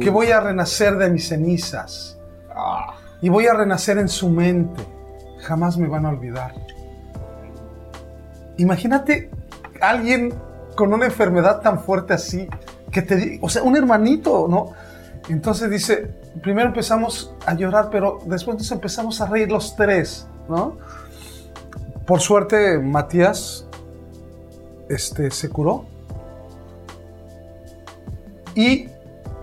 que 0.02 0.10
voy 0.10 0.32
a 0.32 0.40
renacer 0.40 0.98
de 0.98 1.12
mis 1.12 1.28
cenizas 1.28 2.18
y 3.22 3.30
voy 3.30 3.46
a 3.46 3.54
renacer 3.54 4.00
en 4.00 4.10
su 4.10 4.30
mente. 4.30 4.82
Jamás 5.42 5.78
me 5.78 5.88
van 5.88 6.06
a 6.08 6.10
olvidar. 6.10 6.56
Imagínate 8.58 9.30
alguien 9.82 10.34
con 10.76 10.94
una 10.94 11.06
enfermedad 11.06 11.62
tan 11.62 11.84
fuerte 11.84 12.14
así, 12.14 12.48
que 12.92 13.02
te, 13.02 13.40
o 13.42 13.50
sea, 13.50 13.64
un 13.64 13.76
hermanito, 13.76 14.48
¿no? 14.48 14.72
Entonces 15.30 15.70
dice, 15.70 16.10
primero 16.42 16.70
empezamos 16.70 17.34
a 17.46 17.54
llorar, 17.54 17.90
pero 17.92 18.20
después 18.26 18.72
empezamos 18.72 19.20
a 19.20 19.26
reír 19.26 19.52
los 19.52 19.76
tres, 19.76 20.28
¿no? 20.48 20.78
Por 22.06 22.22
suerte, 22.22 22.80
Matías 22.80 23.68
este, 24.88 25.30
se 25.32 25.50
curó. 25.50 25.86
Y 28.56 28.88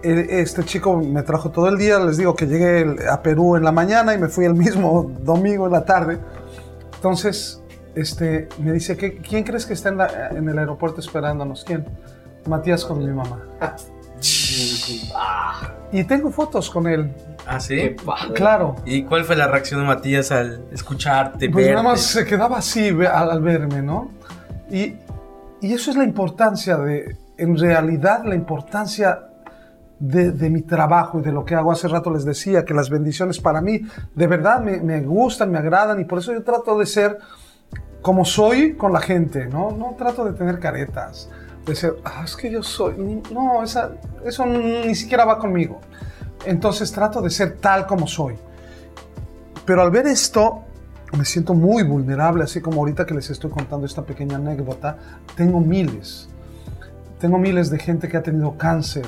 eh, 0.03 0.27
este 0.41 0.65
chico 0.65 0.97
me 0.97 1.23
trajo 1.23 1.51
todo 1.51 1.69
el 1.69 1.77
día. 1.77 1.99
Les 1.99 2.17
digo 2.17 2.35
que 2.35 2.47
llegué 2.47 2.97
a 3.11 3.23
Perú 3.23 3.57
en 3.57 3.65
la 3.65 3.73
mañana 3.73 4.15
y 4.15 4.19
me 4.19 4.29
fui 4.29 4.45
el 4.45 4.55
mismo 4.55 5.11
domingo 5.21 5.67
en 5.67 5.73
la 5.73 5.85
tarde. 5.85 6.19
Entonces, 6.97 7.61
este, 7.95 8.49
me 8.59 8.73
dice, 8.73 8.97
¿qué- 8.97 9.19
¿quién 9.19 9.45
crees 9.45 9.67
que 9.67 9.75
está 9.75 9.89
en, 9.91 9.99
la- 9.99 10.29
en 10.31 10.49
el 10.49 10.59
aeropuerto 10.59 11.01
esperándonos? 11.01 11.65
¿Quién? 11.65 11.85
Matías 12.47 12.85
con 12.85 12.99
mi 12.99 13.07
mamá. 13.07 13.41
Y 15.93 16.05
tengo 16.05 16.31
fotos 16.31 16.71
con 16.71 16.87
él, 16.87 17.13
¿Ah, 17.47 17.61
sí? 17.61 17.95
claro. 18.35 18.77
¿Y 18.85 19.05
cuál 19.05 19.25
fue 19.25 19.37
la 19.37 19.47
reacción 19.47 19.81
de 19.81 19.87
Matías 19.87 20.33
al 20.33 20.65
escucharte? 20.73 21.49
Pues 21.51 21.69
nada 21.71 21.83
más 21.83 22.01
se 22.01 22.25
quedaba 22.25 22.59
así 22.59 22.89
al 22.89 23.41
verme, 23.43 23.81
¿no? 23.83 24.11
Y, 24.71 24.97
y 25.61 25.73
eso 25.73 25.91
es 25.91 25.97
la 25.97 26.05
importancia 26.05 26.77
de, 26.79 27.17
en 27.39 27.57
realidad, 27.59 28.25
la 28.25 28.35
importancia 28.35 29.21
de, 30.01 30.33
de 30.33 30.51
mi 30.51 30.63
trabajo 30.63 31.21
y 31.21 31.23
de 31.23 31.31
lo 31.33 31.45
que 31.45 31.55
hago. 31.55 31.71
Hace 31.71 31.87
rato 31.89 32.11
les 32.11 32.25
decía 32.25 32.65
que 32.65 32.75
las 32.75 32.91
bendiciones 32.91 33.39
para 33.41 33.61
mí 33.61 33.81
de 34.15 34.27
verdad 34.27 34.61
me, 34.61 34.79
me 34.79 35.01
gustan, 35.03 35.51
me 35.51 35.59
agradan 35.59 36.01
y 36.01 36.05
por 36.05 36.19
eso 36.19 36.33
yo 36.33 36.43
trato 36.43 36.77
de 36.79 36.87
ser 36.87 37.19
como 38.03 38.25
soy 38.25 38.75
con 38.75 38.93
la 38.93 39.01
gente, 39.01 39.47
¿no? 39.47 39.71
No 39.71 39.95
trato 39.97 40.25
de 40.25 40.33
tener 40.33 40.59
caretas, 40.59 41.31
de 41.65 41.75
ser, 41.75 41.97
ah, 42.05 42.23
es 42.25 42.37
que 42.37 42.51
yo 42.51 42.63
soy, 42.63 43.23
no, 43.33 43.63
esa, 43.63 43.93
eso 44.25 44.45
ni 44.47 44.95
siquiera 44.95 45.25
va 45.25 45.39
conmigo. 45.39 45.81
Entonces 46.45 46.93
trato 46.93 47.23
de 47.23 47.31
ser 47.31 47.57
tal 47.57 47.87
como 47.87 48.07
soy. 48.07 48.35
Pero 49.65 49.81
al 49.81 49.91
ver 49.91 50.07
esto, 50.07 50.61
me 51.17 51.25
siento 51.25 51.55
muy 51.55 51.83
vulnerable, 51.83 52.45
así 52.45 52.61
como 52.61 52.81
ahorita 52.81 53.07
que 53.07 53.15
les 53.15 53.31
estoy 53.31 53.51
contando 53.51 53.87
esta 53.87 54.03
pequeña 54.03 54.37
anécdota, 54.37 54.99
tengo 55.37 55.61
miles, 55.61 56.29
tengo 57.19 57.39
miles 57.39 57.71
de 57.71 57.79
gente 57.79 58.09
que 58.09 58.19
ha 58.19 58.23
tenido 58.23 58.59
cáncer, 58.59 59.07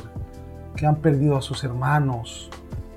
que 0.74 0.86
han 0.86 0.96
perdido 0.96 1.36
a 1.36 1.42
sus 1.42 1.62
hermanos. 1.64 2.48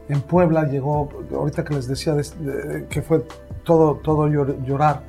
En 0.07 0.22
Puebla 0.22 0.64
llegó, 0.64 1.10
ahorita 1.34 1.66
que 1.66 1.74
les 1.74 1.88
decía 1.88 2.14
de- 2.14 2.24
de- 2.24 2.86
que 2.88 3.01
fue 3.01 3.26
todo, 3.66 3.95
todo 3.95 4.28
llor- 4.30 4.64
llorar, 4.64 5.01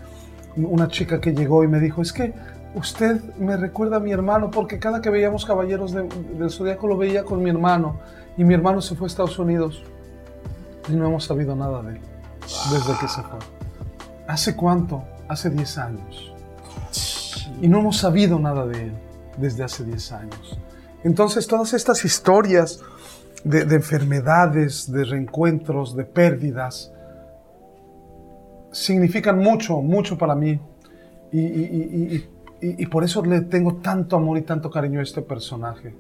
una 0.57 0.89
chica 0.89 1.21
que 1.21 1.33
llegó 1.33 1.65
y 1.65 1.69
me 1.69 1.81
dijo, 1.81 2.03
es 2.03 2.13
que 2.13 2.33
usted 2.75 3.21
me 3.39 3.57
recuerda 3.57 3.97
a 3.97 4.01
mi 4.01 4.13
hermano 4.13 4.51
porque 4.51 4.79
cada 4.79 5.01
que 5.01 5.11
veíamos 5.11 5.45
Caballeros 5.45 5.93
de- 5.93 6.09
del 6.39 6.51
Zodíaco 6.51 6.87
lo 6.87 6.97
veía 6.97 7.25
con 7.25 7.43
mi 7.43 7.51
hermano 7.51 7.99
y 8.37 8.45
mi 8.45 8.55
hermano 8.55 8.81
se 8.81 8.95
fue 8.95 9.07
a 9.07 9.09
Estados 9.09 9.39
Unidos 9.39 9.83
y 10.89 10.93
no 10.93 11.07
hemos 11.07 11.25
sabido 11.25 11.55
nada 11.57 11.83
de 11.83 11.95
él 11.95 12.01
desde 12.73 12.99
que 12.99 13.09
se 13.09 13.23
fue. 13.23 13.39
¿Hace 14.27 14.55
cuánto? 14.57 15.03
Hace 15.29 15.51
10 15.51 15.79
años. 15.79 16.33
Y 17.61 17.69
no 17.69 17.81
hemos 17.81 17.99
sabido 17.99 18.39
nada 18.39 18.67
de 18.67 18.85
él 18.85 18.93
desde 19.37 19.65
hace 19.65 19.85
10 19.85 20.13
años. 20.13 20.59
Entonces 21.05 21.47
todas 21.47 21.73
estas 21.75 22.05
historias 22.05 22.81
de, 23.45 23.65
de 23.65 23.77
enfermedades, 23.77 24.91
de 24.91 25.05
reencuentros, 25.05 25.97
de 25.97 26.05
pérdidas, 26.05 26.93
significan 28.73 29.39
mucho, 29.39 29.81
mucho 29.81 30.17
para 30.19 30.35
mí. 30.35 30.59
Y, 31.33 31.39
y- 31.41 31.43
y- 31.43 32.15
y- 32.15 32.67
y- 32.69 32.83
y 32.83 32.87
por 32.87 33.05
eso 33.05 33.25
le 33.25 33.43
tengo 33.43 33.77
tanto 33.77 34.17
amor 34.17 34.39
y 34.39 34.43
tanto 34.43 34.71
cariño 34.71 35.01
a 35.01 35.03
este 35.03 35.23
personaje. 35.23 35.95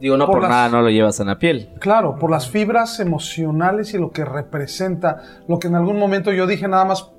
Digo, 0.00 0.16
no 0.16 0.26
Por 0.26 0.34
por, 0.36 0.42
las- 0.42 0.50
nada 0.50 0.68
no 0.70 0.82
lo 0.82 0.88
llevas 0.90 1.20
en 1.20 1.26
la 1.26 1.38
piel. 1.38 1.70
Claro, 1.78 2.16
por 2.18 2.30
las 2.30 2.48
fibras 2.48 3.00
emocionales 3.00 3.92
y 3.94 3.98
lo 3.98 4.10
que 4.10 4.24
representa, 4.24 5.22
lo 5.46 5.58
que 5.58 5.68
en 5.68 5.74
algún 5.74 5.98
momento 5.98 6.32
yo 6.32 6.46
dije 6.46 6.66
nada 6.68 6.84
más 6.86 7.10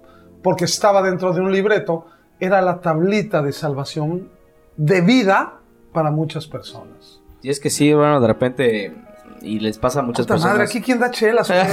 porque 0.42 0.66
estaba 0.66 1.02
dentro 1.04 1.32
de 1.34 1.42
un 1.42 1.52
libreto, 1.52 2.08
era 2.40 2.62
la 2.62 2.82
tablita 2.82 3.44
de 3.44 3.52
salvación 3.52 4.30
de 4.78 5.02
vida 5.02 5.60
para 5.94 6.10
muchas 6.10 6.48
personas. 6.48 7.22
Y 7.44 7.50
es 7.50 7.60
que 7.60 7.70
sí, 7.70 7.94
bueno, 7.94 8.20
de 8.20 8.28
repente. 8.28 8.94
Y 9.42 9.60
les 9.60 9.78
pasa 9.78 10.00
a 10.00 10.04
muchas 10.04 10.26
Puta 10.26 10.36
personas. 10.36 10.54
madre, 10.58 10.68
aquí 10.70 10.82
quién 10.82 11.00
da 11.00 11.10
chelas. 11.12 11.50
o 11.50 11.54
qué? 11.54 11.66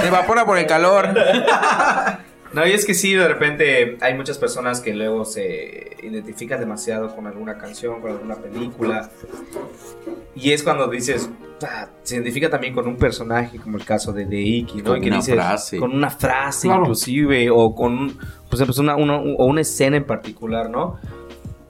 Se 0.00 0.08
evapora 0.08 0.44
por 0.44 0.58
el 0.58 0.66
calor. 0.66 1.08
No, 2.52 2.66
y 2.66 2.72
es 2.72 2.84
que 2.84 2.92
sí, 2.92 3.14
de 3.14 3.26
repente 3.26 3.96
hay 4.02 4.12
muchas 4.12 4.36
personas 4.36 4.82
que 4.82 4.92
luego 4.92 5.24
se 5.24 5.96
identifican 6.02 6.60
demasiado 6.60 7.16
con 7.16 7.26
alguna 7.26 7.56
canción, 7.56 8.02
con 8.02 8.10
alguna 8.10 8.34
película. 8.34 9.08
Y 10.34 10.52
es 10.52 10.62
cuando 10.62 10.86
dices, 10.88 11.30
"Ah", 11.66 11.86
se 12.02 12.16
identifica 12.16 12.50
también 12.50 12.74
con 12.74 12.86
un 12.86 12.96
personaje, 12.98 13.58
como 13.58 13.78
el 13.78 13.86
caso 13.86 14.12
de, 14.12 14.26
de 14.26 14.36
Iki, 14.42 14.82
¿no? 14.82 14.84
Con 14.90 14.98
y 14.98 15.00
que 15.00 15.06
una 15.08 15.16
dices, 15.16 15.34
frase. 15.34 15.78
Con 15.78 15.92
una 15.94 16.10
frase, 16.10 16.68
Claro. 16.68 16.82
inclusive, 16.82 17.48
o 17.48 17.74
con 17.74 18.18
pues, 18.50 18.62
pues, 18.62 18.76
una, 18.76 18.96
una- 18.96 19.16
o 19.16 19.46
una 19.46 19.62
escena 19.62 19.96
en 19.96 20.04
particular, 20.04 20.68
¿no? 20.68 20.98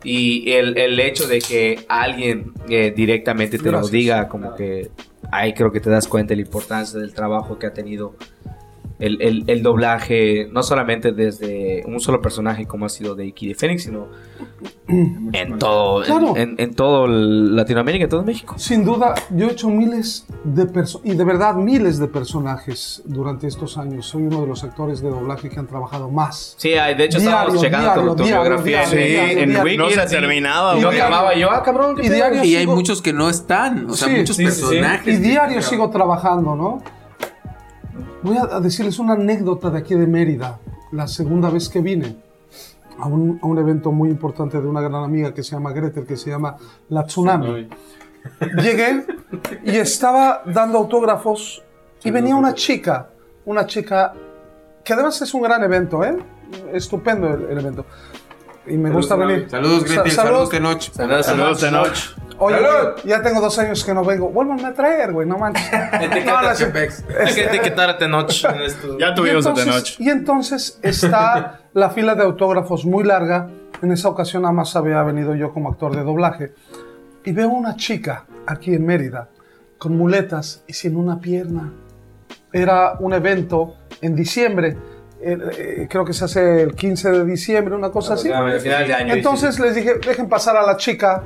Y 0.05 0.51
el, 0.53 0.77
el 0.77 0.99
hecho 1.01 1.27
de 1.27 1.41
que 1.41 1.85
alguien 1.89 2.53
eh, 2.69 2.93
directamente 2.95 3.59
te 3.59 3.65
Gracias. 3.65 3.83
lo 3.83 3.89
diga, 3.89 4.29
como 4.29 4.55
que 4.55 4.91
ahí 5.31 5.53
creo 5.55 5.71
que 5.73 5.81
te 5.81 5.91
das 5.91 6.09
cuenta 6.09 6.31
de 6.31 6.37
la 6.37 6.43
importancia 6.43 6.99
del 6.99 7.15
trabajo 7.15 7.59
que 7.59 7.67
ha 7.67 7.73
tenido 7.73 8.15
el, 8.99 9.21
el- 9.23 9.45
el 9.47 9.63
doblaje, 9.63 10.49
no 10.53 10.63
solamente 10.63 11.13
desde 11.13 11.83
un 11.87 12.01
solo 12.01 12.21
personaje 12.21 12.67
como 12.67 12.87
ha 12.87 12.89
sido 12.89 13.15
de 13.15 13.27
Iki 13.27 13.49
de 13.49 13.55
Fénix, 13.55 13.83
sino 13.85 14.07
en 14.89 15.59
todo, 15.59 16.03
Claro. 16.05 16.37
en, 16.37 16.55
en 16.59 16.75
todo 16.75 17.07
Latinoamérica, 17.07 18.05
en 18.05 18.11
todo 18.11 18.23
México. 18.23 18.55
Sin 18.59 18.85
duda, 18.85 19.15
yo 19.31 19.49
he 19.49 19.53
hecho 19.53 19.69
miles 19.69 20.27
de 20.45 20.67
personas, 20.67 21.07
y 21.07 21.17
de 21.17 21.25
verdad 21.25 21.55
miles 21.55 21.99
de 21.99 22.09
personajes 22.09 23.03
durante 23.05 23.47
estos 23.47 23.79
años. 23.79 24.07
Soy 24.07 24.23
uno 24.23 24.41
de 24.43 24.47
los 24.47 24.63
actores 24.65 25.01
de 25.01 25.09
doblaje 25.11 25.49
que 25.49 25.59
han 25.59 25.67
trabajado 25.67 26.11
más. 26.11 26.55
Sí, 26.59 26.75
hay- 26.75 26.95
de 26.95 27.05
hecho 27.05 27.19
Diario, 27.19 27.39
estábamos 27.39 27.63
checando 27.63 27.87
diario, 27.93 28.11
tu, 28.11 28.17
tu 28.17 28.23
diario, 28.25 28.43
biografía 28.43 28.87
diario, 28.87 29.39
en-. 29.43 29.63
Wiki. 29.65 29.77
No 29.79 29.91
se 29.91 30.07
terminaba, 30.07 30.77
Y 30.77 30.81
no 30.81 30.89
güey. 30.89 31.01
acababa 31.01 31.35
yo, 31.35 31.51
ah, 31.51 31.63
cabrón, 31.63 31.97
qué 31.97 32.07
Y 32.07 32.11
Y 32.11 32.57
hay 32.57 32.65
sigo- 32.65 32.75
muchos 32.75 33.01
que 33.03 33.13
no 33.13 33.29
están, 33.31 33.89
o 33.91 33.95
sea, 33.95 34.09
Sí, 34.09 34.15
muchos 34.17 34.37
sí, 34.37 34.47
sí, 34.47 34.53
sí. 34.53 34.61
personajes. 34.63 35.19
Y 35.19 35.23
diario 35.23 35.63
sigo 35.63 35.91
trabajando, 35.91 36.55
¿no? 36.57 36.83
Voy 38.23 38.37
a 38.37 38.61
decirles 38.61 38.99
una 38.99 39.15
anécdota 39.15 39.71
de 39.71 39.79
aquí 39.79 39.95
de 39.95 40.07
Mérida. 40.07 40.59
La 40.93 41.07
segunda 41.09 41.51
vez 41.51 41.69
que 41.69 41.81
vine 41.81 42.17
a 42.99 43.07
un, 43.07 43.39
a 43.43 43.47
un 43.47 43.59
evento 43.59 43.91
muy 43.93 44.11
importante 44.11 44.61
de 44.61 44.67
una 44.67 44.81
gran 44.81 45.03
amiga 45.03 45.33
que 45.35 45.43
se 45.43 45.53
llama 45.53 45.73
Gretel, 45.73 46.05
que 46.07 46.17
se 46.17 46.31
llama 46.31 46.57
La 46.91 47.05
Tsunami. 47.05 47.69
Llegué 48.63 49.05
y 49.65 49.77
estaba 49.77 50.43
dando 50.47 50.79
autógrafos 50.79 51.63
y 52.05 52.11
venía 52.11 52.37
una 52.37 52.55
chica, 52.55 53.09
una 53.47 53.67
chica 53.67 54.13
que 54.85 54.93
además 54.93 55.21
es 55.23 55.33
un 55.35 55.43
gran 55.43 55.63
evento, 55.65 56.05
¿eh? 56.05 56.17
Estupendo 56.73 57.29
el, 57.35 57.45
el 57.51 57.59
evento. 57.59 57.87
Y 58.67 58.77
me 58.77 58.91
gusta 58.91 59.17
venir. 59.17 59.49
Saludos, 59.51 59.83
Sa- 59.83 59.95
Gretel. 59.95 60.13
salud. 60.13 60.31
Saludos, 60.31 60.51
Tenoch. 60.51 60.81
Saludos, 60.83 61.61
Saludos 61.61 62.17
Oye, 62.45 62.57
ya 63.05 63.23
tengo 63.23 63.41
dos 63.41 63.59
años 63.59 63.85
que 63.85 63.95
no 63.95 64.05
vengo. 64.05 64.29
Vuelvan 64.31 64.65
a 64.65 64.73
traer, 64.75 65.13
güey, 65.13 65.27
no 65.29 65.39
manches. 65.39 65.71
No, 66.27 66.43
la- 66.43 66.55
Chepex. 66.55 67.05
Hay 67.25 67.35
que 67.35 67.45
etiquetarte 67.45 68.09
noche. 68.09 68.49
Ya 68.99 69.15
tuvimos 69.15 69.45
de 69.55 69.67
noche. 69.67 69.97
y 69.99 70.09
entonces 70.11 70.79
está 70.83 71.61
la 71.73 71.91
fila 71.91 72.15
de 72.15 72.23
autógrafos 72.23 72.85
muy 72.85 73.05
larga. 73.05 73.49
En 73.83 73.91
esa 73.93 74.09
ocasión 74.09 74.43
nada 74.43 74.53
más 74.53 74.75
había 74.77 75.03
venido 75.03 75.35
yo 75.35 75.53
como 75.53 75.69
actor 75.71 75.95
de 75.97 76.03
doblaje. 76.03 76.53
Y 77.25 77.33
veo 77.33 77.49
una 77.49 77.77
chica 77.77 78.27
aquí 78.47 78.75
en 78.75 78.87
Mérida 78.87 79.29
con 79.79 79.97
muletas 79.97 80.63
y 80.69 80.73
sin 80.73 80.97
una 80.97 81.19
pierna. 81.21 81.73
Era 82.53 82.95
un 83.01 83.13
evento 83.13 83.77
en 84.01 84.15
diciembre. 84.15 84.77
eh, 85.21 85.39
eh, 85.59 85.87
creo 85.89 86.05
que 86.05 86.13
se 86.13 86.25
hace 86.25 86.63
el 86.63 86.75
15 86.75 87.11
de 87.11 87.25
diciembre, 87.25 87.75
una 87.75 87.91
cosa 87.91 88.15
así. 88.15 88.29
Final 88.29 88.61
de 88.87 88.95
año. 88.95 89.15
Entonces 89.15 89.59
les 89.61 89.75
dije, 89.75 89.95
dejen 90.05 90.29
pasar 90.29 90.57
a 90.57 90.63
la 90.67 90.77
chica, 90.77 91.23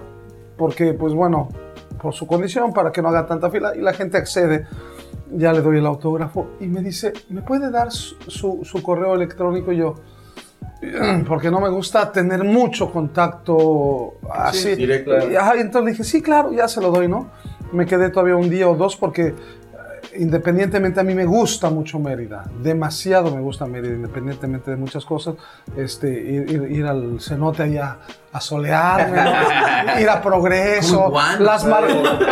porque 0.57 0.95
pues 0.95 1.13
bueno, 1.15 1.49
por 2.01 2.13
su 2.15 2.27
condición, 2.27 2.73
para 2.73 2.93
que 2.93 3.01
no 3.03 3.09
haga 3.09 3.27
tanta 3.27 3.51
fila, 3.51 3.75
y 3.77 3.81
la 3.81 3.93
gente 3.93 4.17
accede. 4.17 4.67
Ya 5.33 5.53
le 5.53 5.61
doy 5.61 5.79
el 5.79 5.87
autógrafo 5.87 6.51
y 6.61 6.67
me 6.69 6.81
dice, 6.83 7.13
¿me 7.31 7.43
puede 7.43 7.69
dar 7.71 7.91
su, 7.91 8.15
su- 8.29 8.61
su 8.65 8.81
correo 8.81 9.13
electrónico? 9.15 9.73
Y 9.73 9.79
yo, 9.79 9.95
porque 11.29 11.51
no 11.51 11.61
me 11.61 11.69
gusta 11.69 12.13
tener 12.13 12.45
mucho 12.45 12.93
contacto 12.93 14.15
así. 14.31 14.77
directo. 14.77 15.31
Y, 15.31 15.35
ajá, 15.37 15.57
y 15.57 15.61
entonces 15.61 15.93
dije, 15.93 16.05
sí, 16.05 16.23
claro, 16.23 16.53
ya 16.53 16.69
se 16.69 16.81
lo 16.81 16.91
doy, 16.91 17.09
¿no? 17.09 17.29
Me 17.73 17.87
quedé 17.87 18.11
todavía 18.11 18.37
un 18.37 18.49
día 18.49 18.69
o 18.69 18.77
dos 18.77 18.97
porque 18.97 19.35
independientemente 20.19 21.01
a 21.01 21.03
mí 21.03 21.15
me 21.15 21.25
gusta 21.25 21.71
mucho 21.71 21.99
Mérida, 21.99 22.45
demasiado 22.63 23.35
me 23.35 23.41
gusta 23.41 23.67
Mérida, 23.67 23.95
independientemente 23.95 24.71
de 24.71 24.77
muchas 24.77 25.05
cosas, 25.05 25.35
este, 25.77 26.09
ir, 26.11 26.47
ir- 26.51 26.71
ir 26.71 26.87
al 26.87 27.21
cenote 27.21 27.63
allá 27.65 27.99
a 28.33 28.41
solearme, 28.41 29.23
¿no? 29.23 30.01
ir 30.01 30.09
a 30.09 30.21
Progreso, 30.21 31.13
las, 31.41 31.65
mar- 31.65 31.85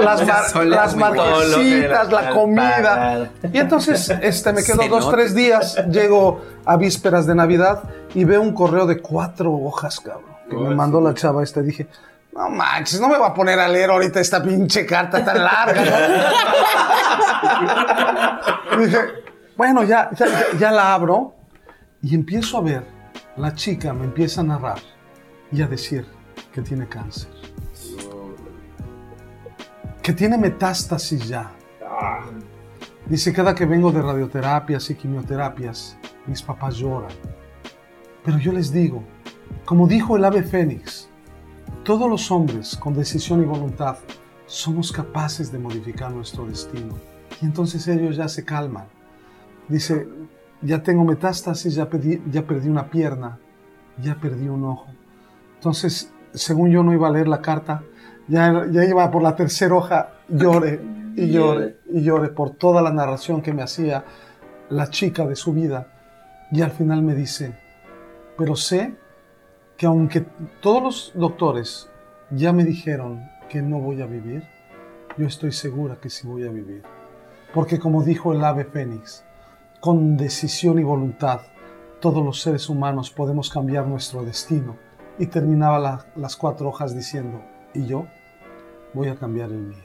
las, 0.03 0.27
mar- 0.27 0.67
las 0.67 0.97
marquesitas, 0.97 2.11
la 2.13 2.31
comida. 2.31 3.31
Y 3.53 3.59
entonces 3.59 4.11
este, 4.23 4.53
me 4.53 4.63
quedo 4.63 4.87
dos, 4.89 5.11
tres 5.11 5.35
días, 5.35 5.77
llego 5.91 6.41
a 6.65 6.77
vísperas 6.77 7.27
de 7.27 7.35
Navidad 7.35 7.83
y 8.15 8.25
veo 8.25 8.43
un 8.43 8.53
correo 8.53 8.87
de 8.87 8.99
cuatro 9.01 9.53
hojas, 9.53 10.01
cabrón, 10.01 10.25
que 10.51 10.57
me 10.57 10.75
mandó 10.75 11.01
la 11.01 11.15
chava 11.15 11.43
esta. 11.43 11.61
Y 11.61 11.65
dije, 11.65 11.87
no 12.35 12.49
manches, 12.51 13.01
no 13.01 13.09
me 13.09 13.17
va 13.19 13.29
a 13.29 13.35
poner 13.35 13.59
a 13.61 13.69
leer 13.69 13.91
ahorita 13.91 14.21
esta 14.21 14.43
pinche 14.43 14.85
carta 14.85 15.25
tan 15.25 15.43
larga. 15.45 15.83
¿no?" 18.73 18.83
Y 18.83 18.87
dije, 18.87 18.99
bueno, 19.57 19.85
ya, 19.85 20.11
ya- 20.13 20.27
ya 20.59 20.71
la 20.73 20.95
abro 20.95 21.35
y 22.03 22.15
empiezo 22.15 22.59
a 22.59 22.61
ver, 22.63 22.85
la 23.37 23.55
chica 23.55 23.93
me 23.93 24.05
empieza 24.05 24.41
a 24.41 24.45
narrar 24.45 24.79
y 25.53 25.63
a 25.63 25.67
decir 25.69 26.07
que 26.53 26.61
tiene 26.63 26.89
cáncer. 26.89 27.31
Que 30.03 30.13
tiene 30.13 30.37
metástasis 30.37 31.29
ya. 31.29 31.51
Dice, 33.07 33.33
cada 33.33 33.55
que 33.55 33.65
vengo 33.67 33.93
de 33.93 34.03
radioterapias 34.03 34.91
y 34.91 34.95
quimioterapias, 34.97 35.97
mis 36.27 36.43
papás 36.43 36.75
lloran. 36.77 37.13
Pero 38.25 38.39
yo 38.39 38.53
les 38.53 38.73
digo, 38.73 39.05
como 39.65 39.87
dijo 39.87 40.17
el 40.17 40.25
ave 40.25 40.43
fénix, 40.43 41.09
todos 41.85 42.09
los 42.09 42.31
hombres 42.31 42.77
con 42.77 42.95
decisión 42.95 43.43
y 43.43 43.45
voluntad 43.45 43.97
somos 44.47 44.91
capaces 44.93 45.53
de 45.53 45.59
modificar 45.59 46.11
nuestro 46.13 46.47
destino. 46.47 46.95
Y 47.41 47.47
entonces 47.47 47.87
ellos 47.89 48.17
ya 48.17 48.29
se 48.29 48.45
calman. 48.45 48.87
Dice, 49.69 50.07
ya 50.63 50.83
tengo 50.83 51.05
metástasis, 51.05 51.75
ya, 51.75 51.89
perdí- 51.89 52.21
ya 52.31 52.43
perdí 52.43 52.69
una 52.69 52.91
pierna, 52.91 53.39
ya 54.03 54.15
perdí 54.17 54.49
un 54.49 54.65
ojo. 54.65 54.87
Entonces, 55.57 56.11
según 56.33 56.71
yo 56.71 56.83
no 56.83 56.93
iba 56.93 57.09
a 57.09 57.11
leer 57.11 57.29
la 57.29 57.41
carta, 57.41 57.83
Ya, 58.27 58.65
ya 58.71 58.83
iba 58.87 59.11
por 59.11 59.23
la 59.23 59.37
tercera 59.37 59.75
hoja, 59.75 60.09
llore 60.31 60.81
y 61.15 61.29
llore 61.35 61.77
y 61.93 62.01
llore 62.01 62.29
por 62.31 62.53
toda 62.53 62.81
la 62.81 62.91
narración 62.91 63.43
que 63.43 63.53
me 63.53 63.63
hacía 63.63 64.03
la 64.71 64.89
chica 64.89 65.27
de 65.27 65.37
su 65.37 65.53
vida. 65.53 65.89
Y 66.51 66.63
al 66.63 66.71
final 66.71 67.03
me 67.03 67.15
dice, 67.15 67.55
pero 68.39 68.57
sé 68.57 68.95
que 69.77 69.87
aunque 69.87 70.25
todos 70.61 70.83
los 70.83 71.13
doctores 71.15 71.91
ya 72.31 72.53
me 72.53 72.65
dijeron 72.65 73.29
que 73.49 73.61
no 73.63 73.79
voy 73.79 74.01
a 74.03 74.07
vivir, 74.07 74.43
yo 75.17 75.27
estoy 75.27 75.53
segura 75.53 75.97
que 76.01 76.11
sí 76.11 76.27
voy 76.27 76.47
a 76.47 76.51
vivir. 76.51 76.83
Porque 77.53 77.79
como 77.79 78.03
dijo 78.03 78.33
el 78.33 78.45
ave 78.45 78.65
fénix, 78.65 79.25
con 79.81 80.17
decisión 80.17 80.79
y 80.79 80.83
voluntad, 80.83 81.41
todos 82.01 82.25
los 82.25 82.41
seres 82.41 82.69
humanos 82.69 83.11
podemos 83.11 83.51
cambiar 83.51 83.87
nuestro 83.87 84.25
destino. 84.25 84.77
Y 85.19 85.27
terminaba 85.27 85.79
la- 85.79 86.07
las 86.17 86.37
cuatro 86.37 86.69
hojas 86.69 86.95
diciendo, 86.95 87.41
y 87.73 87.87
yo 87.87 88.07
voy 88.93 89.09
a 89.09 89.15
cambiar 89.15 89.51
el 89.51 89.59
mío. 89.59 89.79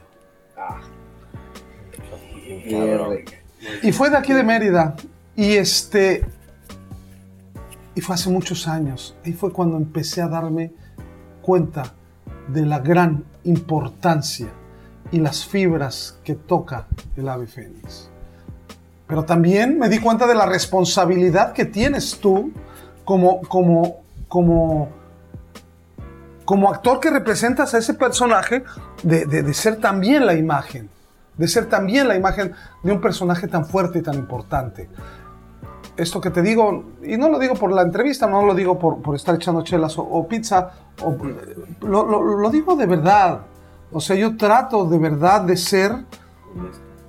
Y 3.83 3.91
fue 3.91 4.09
de 4.09 4.17
aquí 4.17 4.33
de 4.33 4.43
Mérida. 4.43 4.95
Y 5.35 5.53
este. 5.55 6.25
Fue 8.01 8.15
hace 8.15 8.29
muchos 8.29 8.67
años. 8.67 9.15
Ahí 9.25 9.33
fue 9.33 9.51
cuando 9.51 9.77
empecé 9.77 10.21
a 10.21 10.27
darme 10.27 10.71
cuenta 11.41 11.93
de 12.47 12.65
la 12.65 12.79
gran 12.79 13.23
importancia 13.43 14.47
y 15.11 15.19
las 15.19 15.45
fibras 15.45 16.19
que 16.23 16.35
toca 16.35 16.87
el 17.15 17.27
ave 17.29 17.47
fénix. 17.47 18.09
Pero 19.07 19.25
también 19.25 19.79
me 19.79 19.89
di 19.89 19.99
cuenta 19.99 20.27
de 20.27 20.35
la 20.35 20.45
responsabilidad 20.45 21.53
que 21.53 21.65
tienes 21.65 22.19
tú 22.19 22.51
como, 23.05 23.41
como, 23.41 24.01
como, 24.27 24.89
como 26.45 26.69
actor 26.69 26.99
que 26.99 27.09
representas 27.09 27.73
a 27.73 27.79
ese 27.79 27.95
personaje 27.95 28.63
de- 29.03 29.25
de 29.25 29.53
ser 29.53 29.77
también 29.77 30.25
la 30.25 30.35
imagen, 30.35 30.89
de 31.37 31.47
ser 31.47 31.65
también 31.67 32.07
la 32.07 32.15
imagen 32.15 32.53
de 32.83 32.91
un 32.91 33.01
personaje 33.01 33.47
tan 33.47 33.65
fuerte 33.65 33.99
y 33.99 34.01
tan 34.03 34.15
importante. 34.15 34.89
Esto 35.99 36.21
que 36.21 36.29
te 36.29 36.41
digo, 36.41 36.83
y 37.03 37.17
no 37.17 37.29
lo 37.29 37.37
digo 37.39 37.55
por 37.55 37.71
la 37.71 37.81
entrevista, 37.81 38.25
no 38.27 38.45
lo 38.45 38.55
digo 38.55 38.79
por, 38.79 39.01
por 39.01 39.15
estar 39.15 39.35
echando 39.35 39.61
chelas 39.63 39.97
o, 39.97 40.25
pizza, 40.27 40.71
lo, 41.81 42.05
lo- 42.05 42.49
digo 42.49 42.75
de 42.75 42.85
verdad. 42.85 43.41
O 43.91 43.99
sea, 43.99 44.15
yo 44.15 44.37
trato 44.37 44.85
de 44.85 44.97
verdad 44.97 45.41
de 45.41 45.57
ser 45.57 45.91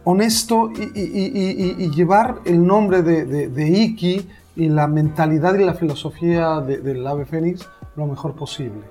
honesto 0.05 0.71
y, 0.73 1.89
llevar 1.91 2.41
el 2.45 2.67
nombre 2.67 3.03
de, 3.03 3.25
de, 3.27 3.49
de 3.49 3.69
Iki 3.69 4.29
y 4.57 4.69
la 4.69 4.87
mentalidad 4.87 5.55
y 5.55 5.65
la 5.65 5.75
filosofía 5.75 6.61
de- 6.61 6.79
del 6.79 7.07
ave 7.07 7.25
fénix 7.27 7.69
lo 7.97 8.07
mejor 8.07 8.35
posible. 8.35 8.83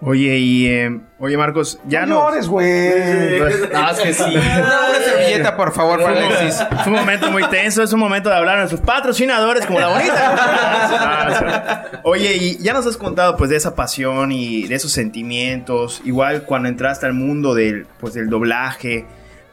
Oye, 0.00 0.36
y 0.38 0.66
eh, 0.68 1.00
oye 1.18 1.36
Marcos, 1.36 1.80
ya 1.88 2.06
no 2.06 2.14
no. 2.14 2.20
llores, 2.22 2.46
güey. 2.46 3.40
No, 3.40 3.48
es 3.90 4.00
que 4.00 4.14
sí. 4.14 4.22
Una 4.36 4.94
servilleta, 5.04 5.56
por 5.56 5.72
favor, 5.72 6.00
para 6.00 6.24
Alexis. 6.24 6.64
Es 6.80 6.86
un 6.86 6.92
momento 6.92 7.30
muy 7.32 7.42
tenso, 7.44 7.82
es 7.82 7.92
un 7.92 7.98
momento 7.98 8.28
de 8.28 8.36
hablar 8.36 8.56
a 8.56 8.58
nuestros 8.60 8.80
patrocinadores 8.82 9.66
como 9.66 9.80
la 9.80 9.88
bonita. 9.88 10.36
Ah. 10.38 11.84
Oye, 12.04 12.36
y 12.36 12.58
ya 12.62 12.72
nos 12.72 12.86
has 12.86 12.96
contado 12.96 13.36
pues 13.36 13.50
de 13.50 13.56
esa 13.56 13.74
pasión 13.74 14.30
y 14.30 14.68
de 14.68 14.76
esos 14.76 14.92
sentimientos, 14.92 16.00
igual 16.04 16.44
cuando 16.44 16.68
entraste 16.68 17.06
al 17.06 17.14
mundo 17.14 17.54
del 17.54 17.86
pues 17.98 18.14
del 18.14 18.30
doblaje, 18.30 19.04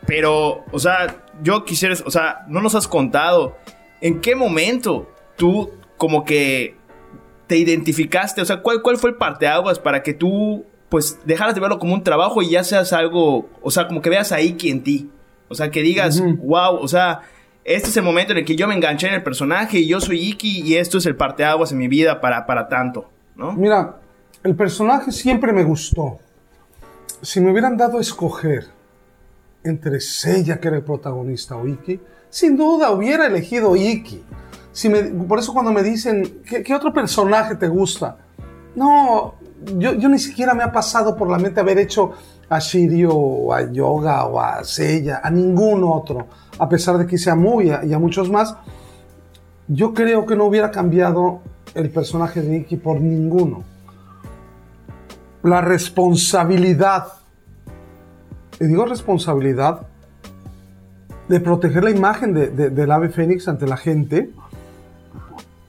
pero 0.05 0.63
o 0.71 0.79
sea, 0.79 1.15
yo 1.41 1.65
quisiera, 1.65 1.95
o 2.05 2.11
sea, 2.11 2.45
no 2.47 2.61
nos 2.61 2.75
has 2.75 2.87
contado 2.87 3.57
en 4.01 4.21
qué 4.21 4.35
momento 4.35 5.11
tú 5.35 5.71
como 5.97 6.23
que 6.23 6.75
te 7.47 7.57
identificaste, 7.57 8.41
o 8.41 8.45
sea, 8.45 8.61
¿cuál, 8.61 8.81
cuál 8.81 8.97
fue 8.97 9.11
el 9.11 9.15
parteaguas 9.17 9.79
para 9.79 10.03
que 10.03 10.13
tú 10.13 10.65
pues 10.89 11.19
dejaras 11.25 11.55
de 11.55 11.61
verlo 11.61 11.79
como 11.79 11.93
un 11.93 12.03
trabajo 12.03 12.41
y 12.41 12.51
ya 12.51 12.63
seas 12.63 12.93
algo, 12.93 13.49
o 13.61 13.71
sea, 13.71 13.87
como 13.87 14.01
que 14.01 14.09
veas 14.09 14.31
a 14.31 14.41
Iki 14.41 14.69
en 14.69 14.83
ti? 14.83 15.09
O 15.47 15.55
sea, 15.55 15.69
que 15.69 15.81
digas, 15.81 16.21
wow, 16.37 16.75
o 16.75 16.87
sea, 16.87 17.21
este 17.63 17.89
es 17.89 17.97
el 17.97 18.03
momento 18.03 18.31
en 18.31 18.39
el 18.39 18.45
que 18.45 18.55
yo 18.55 18.67
me 18.67 18.75
enganché 18.75 19.07
en 19.07 19.13
el 19.13 19.23
personaje 19.23 19.79
y 19.79 19.87
yo 19.87 19.99
soy 19.99 20.19
Iki 20.19 20.61
y 20.61 20.75
esto 20.75 20.97
es 20.97 21.05
el 21.05 21.15
parteaguas 21.15 21.71
en 21.71 21.77
mi 21.77 21.87
vida 21.87 22.21
para, 22.21 22.45
para 22.45 22.67
tanto, 22.67 23.09
¿no? 23.35 23.53
Mira, 23.53 23.97
el 24.43 24.55
personaje 24.55 25.11
siempre 25.11 25.53
me 25.53 25.63
gustó. 25.63 26.19
Si 27.21 27.41
me 27.41 27.51
hubieran 27.51 27.77
dado 27.77 27.97
a 27.97 28.01
escoger 28.01 28.65
entre 29.63 29.99
Seiya, 29.99 30.59
que 30.59 30.67
era 30.67 30.77
el 30.77 30.83
protagonista, 30.83 31.55
o 31.55 31.67
Iki, 31.67 31.99
sin 32.29 32.55
duda 32.55 32.91
hubiera 32.91 33.25
elegido 33.25 33.75
Iki. 33.75 34.23
Por 35.27 35.39
eso 35.39 35.53
cuando 35.53 35.71
me 35.71 35.81
dicen, 35.83 36.41
¿qué, 36.45 36.73
otro 36.75 36.91
personaje 36.91 37.55
te 37.55 37.67
gusta? 37.67 38.17
No, 38.75 39.35
yo, 39.77 39.93
ni 40.09 40.19
siquiera 40.19 40.53
me 40.53 40.63
ha 40.63 40.71
pasado 40.71 41.15
por 41.15 41.29
la 41.29 41.37
mente 41.37 41.61
haber 41.61 41.77
hecho 41.79 42.11
a 42.49 42.59
Shiryu, 42.59 43.09
o 43.11 43.53
a 43.53 43.71
Yoga, 43.71 44.25
o 44.25 44.39
a 44.39 44.63
Seiya, 44.65 45.21
a 45.23 45.29
ningún 45.31 45.83
otro, 45.85 46.27
a 46.59 46.67
pesar 46.67 46.97
de 46.97 47.07
que 47.07 47.15
hice 47.15 47.29
a 47.29 47.35
Mu 47.35 47.61
y 47.61 47.69
a- 47.71 47.99
muchos 47.99 48.29
más. 48.29 48.55
Yo 49.67 49.93
creo 49.93 50.25
que 50.25 50.35
no 50.35 50.43
hubiera 50.45 50.71
cambiado 50.71 51.39
el 51.73 51.89
personaje 51.89 52.41
de 52.41 52.57
Iki 52.57 52.75
por 52.77 52.99
ninguno. 52.99 53.63
La 55.41 55.61
responsabilidad, 55.61 57.07
y 58.59 58.65
digo 58.65 58.85
responsabilidad, 58.85 59.87
de 61.29 61.39
proteger 61.39 61.83
la 61.83 61.89
imagen 61.91 62.33
de- 62.33 62.49
del 62.69 62.91
ave 62.91 63.09
fénix 63.09 63.47
ante 63.47 63.65
la 63.65 63.77
gente, 63.77 64.31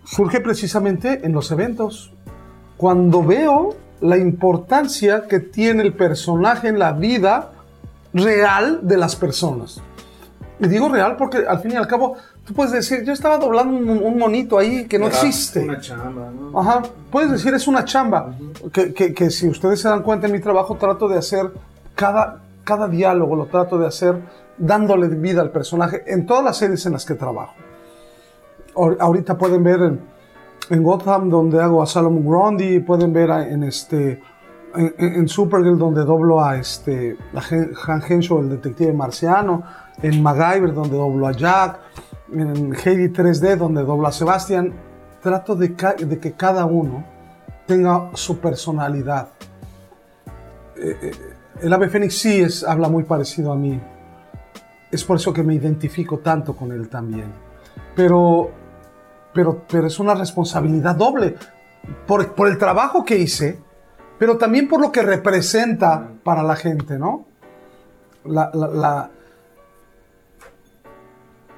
surge 0.07 0.41
precisamente 0.41 1.21
en 1.27 1.33
los 1.33 1.51
eventos. 1.51 2.13
Cuando 2.79 3.23
veo 3.23 3.75
la 4.01 4.17
importancia 4.17 5.27
que 5.29 5.41
tiene 5.41 5.83
el 5.83 5.93
personaje 5.95 6.69
en 6.69 6.79
la 6.79 6.93
vida 6.93 7.51
real 8.15 8.81
de 8.83 8.97
las 8.97 9.17
personas. 9.17 9.81
Y 10.59 10.69
digo 10.69 10.89
real 10.89 11.17
porque 11.17 11.39
al 11.47 11.61
fin 11.61 11.73
y 11.73 11.77
al 11.77 11.87
cabo, 11.87 12.17
tú 12.45 12.55
puedes 12.55 12.73
decir, 12.73 13.05
yo 13.05 13.13
estaba 13.13 13.37
doblando 13.37 13.77
un, 13.77 13.89
un 14.03 14.19
monito 14.19 14.57
ahí 14.59 14.87
que 14.87 14.99
no 14.99 15.07
existe. 15.07 15.65
Una 15.65 15.81
chamba, 15.81 16.31
¿no? 16.31 16.59
Ajá, 16.59 16.83
puedes 17.11 17.31
decir 17.31 17.53
es 17.55 17.67
una 17.69 17.85
chamba. 17.85 18.35
que, 18.73 18.95
que- 18.95 19.13
que 19.13 19.31
si 19.31 19.49
ustedes 19.49 19.81
se 19.81 19.89
dan 19.89 20.03
cuenta 20.03 20.27
en 20.27 20.33
mi 20.33 20.41
trabajo, 20.41 20.77
trato 20.77 21.09
de 21.09 21.19
hacer 21.19 21.51
cada, 21.95 22.41
cada 22.65 22.89
diálogo, 22.89 23.37
lo 23.37 23.47
trato 23.47 23.77
de 23.79 23.87
hacer 23.87 24.19
dándole 24.57 25.09
vida 25.09 25.43
al 25.43 25.51
personaje 25.51 26.03
en 26.07 26.25
todas 26.25 26.43
las 26.45 26.57
series 26.57 26.87
en 26.87 26.93
las 26.93 27.05
que 27.05 27.15
trabajo. 27.15 27.53
Ahor- 28.77 28.97
Ahorita 29.01 29.37
pueden 29.37 29.65
ver 29.65 29.99
en, 30.71 30.83
Gotham, 30.83 31.29
donde 31.31 31.61
hago 31.63 31.83
a 31.83 31.87
Salomon 31.87 32.25
Grundy, 32.27 32.81
pueden 32.81 33.13
ver 33.13 33.31
en 33.31 33.65
este. 33.65 34.21
En, 34.75 35.27
Supergirl, 35.27 35.79
donde 35.79 36.05
doblo 36.05 36.45
a 36.45 36.59
este 36.59 37.17
Han 37.87 38.03
Henshaw, 38.07 38.41
el 38.41 38.51
detective 38.51 38.93
marciano, 38.93 39.63
en 40.03 40.23
MacGyver, 40.23 40.75
donde 40.75 40.97
doblo 40.97 41.27
a 41.27 41.33
Jack, 41.33 41.79
en 42.31 42.75
Heidi 42.75 43.09
3D, 43.09 43.57
donde 43.57 43.83
doblo 43.85 44.07
a 44.07 44.13
Sebastian. 44.13 44.75
Trato 45.23 45.57
de 45.57 45.75
que 45.75 46.33
cada 46.33 46.67
uno 46.67 47.05
tenga 47.67 48.11
su 48.15 48.39
personalidad. 48.39 49.29
Eh, 50.77 50.97
eh, 51.03 51.11
el 51.63 51.73
ave 51.73 51.89
fénix 51.89 52.19
sí 52.19 52.41
es, 52.43 52.63
habla 52.63 52.89
muy 52.89 53.05
parecido 53.05 53.53
a 53.53 53.57
mí. 53.57 53.81
Es 54.91 55.03
por 55.05 55.17
eso 55.17 55.33
que 55.33 55.43
me 55.43 55.55
identifico 55.55 56.19
tanto 56.19 56.55
con 56.55 56.71
él 56.71 56.89
también. 56.89 57.33
Pero, 57.95 58.51
pero, 59.37 59.63
pero 59.71 59.87
es 59.87 60.01
una 60.01 60.15
responsabilidad 60.15 60.97
doble. 60.97 61.37
Por, 62.07 62.35
por 62.35 62.49
el 62.49 62.59
trabajo 62.59 63.05
que 63.05 63.17
hice, 63.17 63.61
pero 64.19 64.39
también 64.39 64.67
por 64.67 64.81
lo 64.81 64.91
que 64.91 65.03
representa 65.03 66.09
para 66.25 66.43
la 66.43 66.57
gente, 66.57 66.99
¿no? 66.99 67.27
La, 68.25 68.51
la, 68.53 68.67
la, 68.67 69.11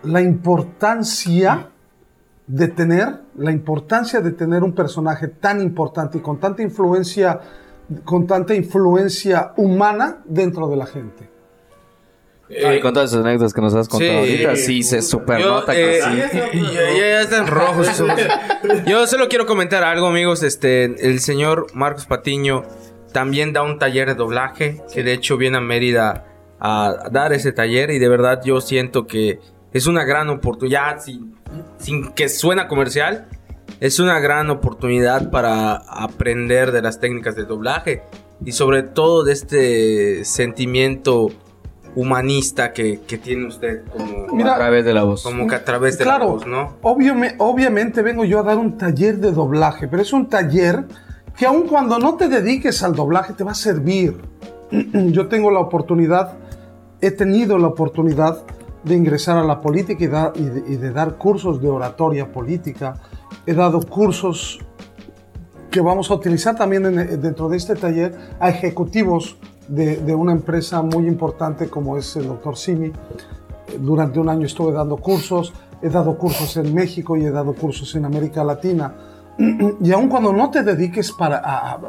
la 0.02 0.20
importancia 0.20 1.70
de 2.46 2.68
tener, 2.68 3.22
la 3.36 3.52
importancia 3.52 4.20
de 4.20 4.32
tener 4.32 4.64
un 4.64 4.74
personaje 4.74 5.28
tan 5.28 5.62
importante 5.62 6.18
y 6.18 6.20
con 6.20 6.38
tanta 6.38 6.62
influencia, 6.62 7.40
con 8.04 8.26
tanta 8.26 8.54
influencia 8.54 9.52
humana 9.56 10.18
dentro 10.26 10.68
de 10.68 10.76
la 10.76 10.86
gente. 10.86 11.37
Y 12.50 12.80
con 12.80 12.94
todas 12.94 13.10
esas 13.10 13.24
anécdotas 13.24 13.52
que 13.52 13.60
nos 13.60 13.74
has 13.74 13.88
contado 13.88 14.24
Sí. 14.24 14.44
ahorita, 14.44 14.56
sí 14.56 14.82
se 14.82 15.02
super 15.02 15.40
Yo, 15.40 15.50
nota 15.50 15.74
eh, 15.76 16.00
que 16.00 16.50
sí. 16.52 16.62
ya, 16.74 16.96
ya 16.96 17.20
están 17.20 17.46
rojos. 17.46 17.86
Yo 18.86 19.06
solo 19.06 19.28
quiero 19.28 19.46
comentar 19.46 19.84
algo, 19.84 20.06
amigos. 20.06 20.42
Este, 20.42 20.84
el 20.84 21.20
señor 21.20 21.66
Marcos 21.74 22.06
Patiño 22.06 22.64
también 23.12 23.52
da 23.52 23.62
un 23.62 23.78
taller 23.78 24.08
de 24.08 24.14
doblaje, 24.14 24.82
que 24.92 25.02
de 25.02 25.12
hecho 25.12 25.36
viene 25.36 25.58
a 25.58 25.60
Mérida 25.60 26.24
a 26.60 27.08
dar 27.10 27.32
ese 27.32 27.52
taller 27.52 27.90
y 27.90 27.98
de 27.98 28.08
verdad 28.08 28.40
yo 28.44 28.60
siento 28.60 29.06
que 29.06 29.38
es 29.72 29.86
una 29.86 30.04
gran 30.04 30.28
oportunidad, 30.30 31.00
sin, 31.00 31.34
sin 31.78 32.12
que 32.12 32.28
suena 32.28 32.66
comercial, 32.68 33.28
es 33.80 34.00
una 34.00 34.18
gran 34.18 34.50
oportunidad 34.50 35.30
para 35.30 35.76
aprender 35.76 36.72
de 36.72 36.82
las 36.82 37.00
técnicas 37.00 37.36
de 37.36 37.44
doblaje 37.44 38.02
y 38.44 38.52
sobre 38.52 38.82
todo 38.82 39.24
de 39.24 39.32
este 39.32 40.24
sentimiento 40.24 41.28
humanista 42.00 42.72
que, 42.72 43.00
que 43.06 43.18
tiene 43.18 43.46
usted 43.46 43.82
como, 43.86 44.28
Mira, 44.32 44.54
a 44.54 44.56
través 44.56 44.84
de 44.84 44.94
la 44.94 45.02
voz. 45.02 45.22
como 45.24 45.46
que 45.48 45.54
a 45.56 45.64
través 45.64 45.98
de 45.98 46.04
claro, 46.04 46.24
la 46.26 46.30
voz, 46.32 46.46
¿no? 46.46 46.76
obviame- 46.82 47.34
obviamente 47.38 48.02
vengo 48.02 48.24
yo 48.24 48.38
a 48.38 48.42
dar 48.44 48.56
un 48.56 48.78
taller 48.78 49.18
de 49.18 49.32
doblaje, 49.32 49.88
pero 49.88 50.02
es 50.02 50.12
un 50.12 50.28
taller 50.28 50.84
que 51.36 51.46
aun 51.46 51.66
cuando 51.66 51.98
no 51.98 52.14
te 52.14 52.28
dediques 52.28 52.82
al 52.82 52.94
doblaje 52.94 53.32
te 53.32 53.42
va 53.44 53.52
a 53.52 53.54
servir. 53.54 54.16
Yo 54.92 55.28
tengo 55.28 55.50
la 55.50 55.60
oportunidad, 55.60 56.34
he 57.00 57.10
tenido 57.10 57.58
la 57.58 57.68
oportunidad 57.68 58.42
de 58.84 58.94
ingresar 58.94 59.36
a 59.38 59.44
la 59.44 59.60
política 59.60 60.04
y, 60.04 60.06
da- 60.08 60.32
y 60.34 60.42
de, 60.44 60.72
y 60.72 60.76
de 60.76 60.92
dar 60.92 61.16
cursos 61.16 61.60
de 61.60 61.68
oratoria 61.68 62.30
política. 62.32 62.94
He 63.46 63.54
dado 63.54 63.80
cursos 63.80 64.58
que 65.70 65.80
vamos 65.80 66.10
a 66.10 66.14
utilizar 66.14 66.56
también 66.56 66.86
en- 66.86 67.20
dentro 67.20 67.48
de 67.48 67.56
este 67.56 67.74
taller 67.74 68.14
a 68.40 68.48
ejecutivos 68.50 69.36
de, 69.68 69.96
de 69.98 70.14
una 70.14 70.32
empresa 70.32 70.82
muy 70.82 71.06
importante 71.06 71.68
como 71.68 71.96
es 71.96 72.16
el 72.16 72.26
doctor 72.28 72.56
Simi. 72.56 72.92
Durante 73.78 74.18
un 74.18 74.28
año 74.28 74.46
estuve 74.46 74.72
dando 74.72 74.96
cursos, 74.96 75.52
he 75.82 75.88
dado 75.90 76.16
cursos 76.16 76.56
en 76.56 76.74
México 76.74 77.16
y 77.16 77.24
he 77.26 77.30
dado 77.30 77.52
cursos 77.54 77.94
en 77.94 78.04
América 78.04 78.42
Latina. 78.44 78.94
Y 79.80 79.92
aun 79.92 80.08
cuando 80.08 80.32
no 80.32 80.50
te 80.50 80.62
dediques 80.62 81.12
para, 81.12 81.38
a- 81.38 81.72
a- 81.74 81.80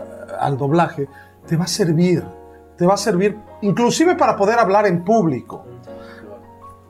al 0.42 0.58
doblaje, 0.58 1.08
te 1.48 1.58
va 1.58 1.64
a 1.64 1.68
servir, 1.68 2.24
te 2.78 2.86
va 2.86 2.94
a 2.94 2.98
servir 2.98 3.38
inclusive 3.62 4.16
para 4.16 4.36
poder 4.36 4.60
hablar 4.60 4.86
en 4.86 5.04
público. 5.04 5.64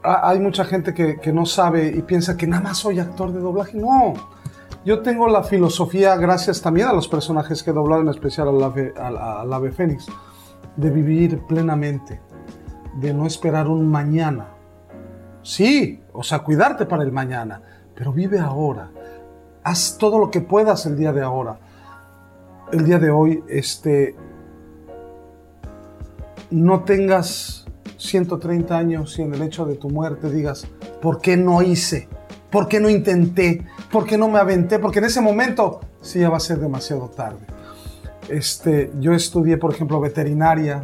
Ha- 0.03 0.29
Hay 0.29 0.39
mucha 0.39 0.65
gente 0.65 0.93
que, 0.93 1.17
que 1.19 1.31
no 1.31 1.45
sabe 1.45 1.87
y 1.87 2.01
piensa 2.01 2.35
que 2.35 2.47
nada 2.47 2.63
más 2.63 2.77
soy 2.77 2.99
actor 2.99 3.31
de 3.31 3.39
doblaje. 3.39 3.77
No, 3.77 4.13
yo 4.85 5.01
tengo 5.01 5.27
la 5.27 5.43
filosofía, 5.43 6.15
gracias 6.17 6.61
también 6.61 6.87
a 6.87 6.93
los 6.93 7.07
personajes 7.07 7.61
que 7.63 7.69
he 7.69 7.73
doblado, 7.73 8.01
en 8.01 8.09
especial 8.09 8.47
al 8.49 8.61
ave, 8.63 8.93
al- 8.99 9.17
al 9.17 9.53
ave 9.53 9.71
fénix, 9.71 10.07
de 10.79 10.89
vivir 10.89 11.41
plenamente, 11.45 12.21
de 12.95 13.13
no 13.13 13.25
esperar 13.25 13.67
un 13.67 13.87
mañana. 13.87 14.47
Sí, 15.41 16.01
o 16.13 16.23
sea, 16.23 16.39
cuidarte 16.39 16.85
para 16.85 17.03
el 17.03 17.11
mañana, 17.11 17.61
pero 17.95 18.13
vive 18.13 18.39
ahora. 18.39 18.89
Haz 19.63 19.97
todo 19.97 20.17
lo 20.19 20.31
que 20.31 20.41
puedas 20.41 20.85
el 20.85 20.97
día 20.97 21.11
de 21.11 21.21
ahora. 21.21 21.57
El 22.71 22.85
día 22.85 22.99
de 22.99 23.09
hoy, 23.09 23.43
este, 23.49 24.15
no 26.49 26.83
tengas 26.83 27.65
130 27.97 28.77
años 28.77 29.19
y 29.19 29.23
en 29.23 29.33
el 29.33 29.41
hecho 29.41 29.65
de 29.65 29.75
tu 29.75 29.89
muerte 29.89 30.29
digas, 30.29 30.65
¿por 31.01 31.19
qué 31.19 31.35
no 31.35 31.61
hice? 31.61 32.07
¿Por 32.49 32.67
qué 32.67 32.79
no 32.79 32.89
intenté? 32.89 33.65
¿Por 33.91 34.05
qué 34.05 34.17
no 34.17 34.29
me 34.29 34.39
aventé? 34.39 34.79
Porque 34.79 34.99
en 34.99 35.05
ese 35.05 35.19
momento 35.19 35.81
sí 36.01 36.19
ya 36.19 36.29
va 36.29 36.37
a 36.37 36.39
ser 36.39 36.59
demasiado 36.59 37.09
tarde. 37.09 37.58
Este, 38.27 38.91
yo 38.99 39.13
estudié, 39.13 39.57
por 39.57 39.73
ejemplo, 39.73 39.99
veterinaria, 39.99 40.83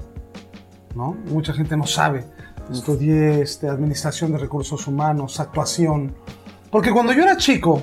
¿no? 0.96 1.16
Mucha 1.26 1.54
gente 1.54 1.76
no 1.76 1.86
sabe. 1.86 2.26
Estudié 2.72 3.42
este, 3.42 3.68
administración 3.68 4.32
de 4.32 4.40
recursos 4.40 4.88
humanos, 4.88 5.40
actuación. 5.40 6.16
Porque 6.72 6.92
cuando 6.92 7.14
yo 7.14 7.24
era 7.24 7.38
chico, 7.38 7.82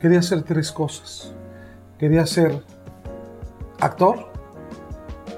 quería 0.00 0.20
hacer 0.20 0.42
tres 0.42 0.72
cosas. 0.72 1.32
Quería 1.98 2.26
ser 2.26 2.62
actor, 3.80 4.32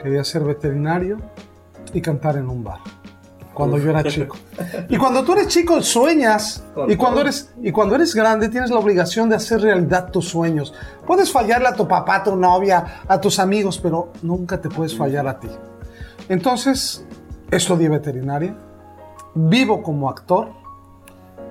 quería 0.03 0.23
ser 0.23 0.45
veterinario 0.45 1.19
y 1.93 2.01
cantar 2.01 2.37
en 2.37 2.49
un 2.49 2.63
bar. 2.63 2.96
Cuando 3.57 3.79
yo 3.79 3.89
era 3.89 4.05
chico. 4.05 4.37
Y 4.91 4.99
cuando 4.99 5.25
tú 5.25 5.33
eres 5.33 5.49
chico, 5.49 5.81
sueñas. 5.81 6.63
Y 6.89 6.97
cuando 6.97 7.23
eres, 7.23 7.55
y 7.63 7.73
cuando 7.73 7.95
eres 7.95 8.15
grande, 8.15 8.51
tienes 8.51 8.69
la 8.69 8.79
obligación 8.79 9.31
de 9.31 9.37
hacer 9.37 9.63
realidad 9.63 10.11
tus 10.11 10.29
sueños. 10.29 10.75
Puedes 11.07 11.33
fallarle 11.33 11.69
a 11.69 11.75
tu 11.75 11.89
papá, 11.89 12.17
a 12.17 12.23
tu 12.23 12.37
novia, 12.37 13.01
a 13.09 13.19
tus 13.19 13.39
amigos, 13.39 13.79
pero 13.83 14.13
nunca 14.21 14.61
te 14.61 14.69
puedes 14.69 14.95
fallar 14.95 15.27
a 15.27 15.41
ti. 15.41 15.49
Entonces, 16.29 17.07
estudié 17.51 17.89
veterinaria, 17.89 18.55
vivo 19.35 19.83
como 19.83 20.11
actor, 20.11 20.51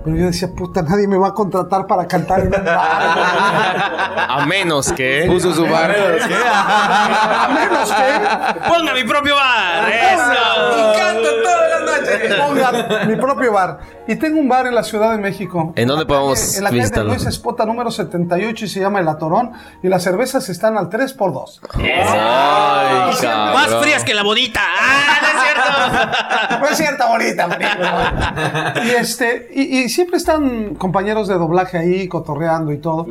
pero 0.06 0.18
yo 0.18 0.26
decía, 0.26 0.48
puta, 0.54 0.82
nadie 0.82 1.08
me 1.08 1.16
va 1.18 1.28
a 1.28 1.34
contratar 1.34 1.84
para 1.84 2.06
cantar 2.06 2.38
en 2.38 2.46
un 2.46 2.64
bar. 2.64 2.76
A 4.28 4.46
menos 4.46 4.92
que. 4.92 5.24
Puso 5.26 5.52
su 5.52 5.66
bar. 5.66 5.90
A 5.90 7.48
menos 7.48 7.92
que 7.92 8.68
Ponga 8.68 8.94
mi 8.94 9.02
propio 9.02 9.34
bar. 9.34 9.88
Eso. 9.90 10.92
canto 10.96 11.28
todas 11.42 11.70
las 11.70 12.00
noches. 12.00 12.34
ponga 12.36 13.04
mi 13.06 13.16
propio 13.16 13.52
bar. 13.52 13.78
Y 14.06 14.14
tengo 14.14 14.38
un 14.38 14.48
bar 14.48 14.68
en 14.68 14.76
la 14.76 14.84
Ciudad 14.84 15.10
de 15.10 15.18
México. 15.18 15.72
¿En 15.74 15.88
dónde 15.88 16.06
podemos 16.06 16.56
En 16.56 16.62
la 16.62 16.70
calle 16.70 16.88
de? 16.88 17.04
Luis 17.04 17.26
Espota 17.26 17.66
número 17.66 17.90
78 17.90 18.64
y 18.64 18.68
se 18.68 18.78
llama 18.78 19.00
El 19.00 19.08
Atorón. 19.08 19.54
Y 19.82 19.88
las 19.88 20.04
cervezas 20.04 20.48
están 20.48 20.78
al 20.78 20.88
3x2. 20.88 21.60
Ay, 21.74 23.26
Más 23.26 23.74
frías 23.82 24.04
que 24.04 24.14
la 24.14 24.22
bonita. 24.22 24.60
¡Ah, 24.62 25.18
no 25.20 25.26
es 25.26 25.44
cierto! 25.44 25.66
No 26.60 26.66
es 26.68 26.76
cierta, 26.76 27.06
bonita, 27.06 27.46
bonita. 27.46 28.74
Y, 28.84 28.90
este, 28.90 29.48
y, 29.52 29.82
y 29.82 29.88
siempre 29.96 30.18
están 30.18 30.74
compañeros 30.74 31.26
de 31.26 31.34
doblaje 31.34 31.78
ahí 31.78 32.06
cotorreando 32.06 32.70
y 32.70 32.78
todo. 32.78 33.06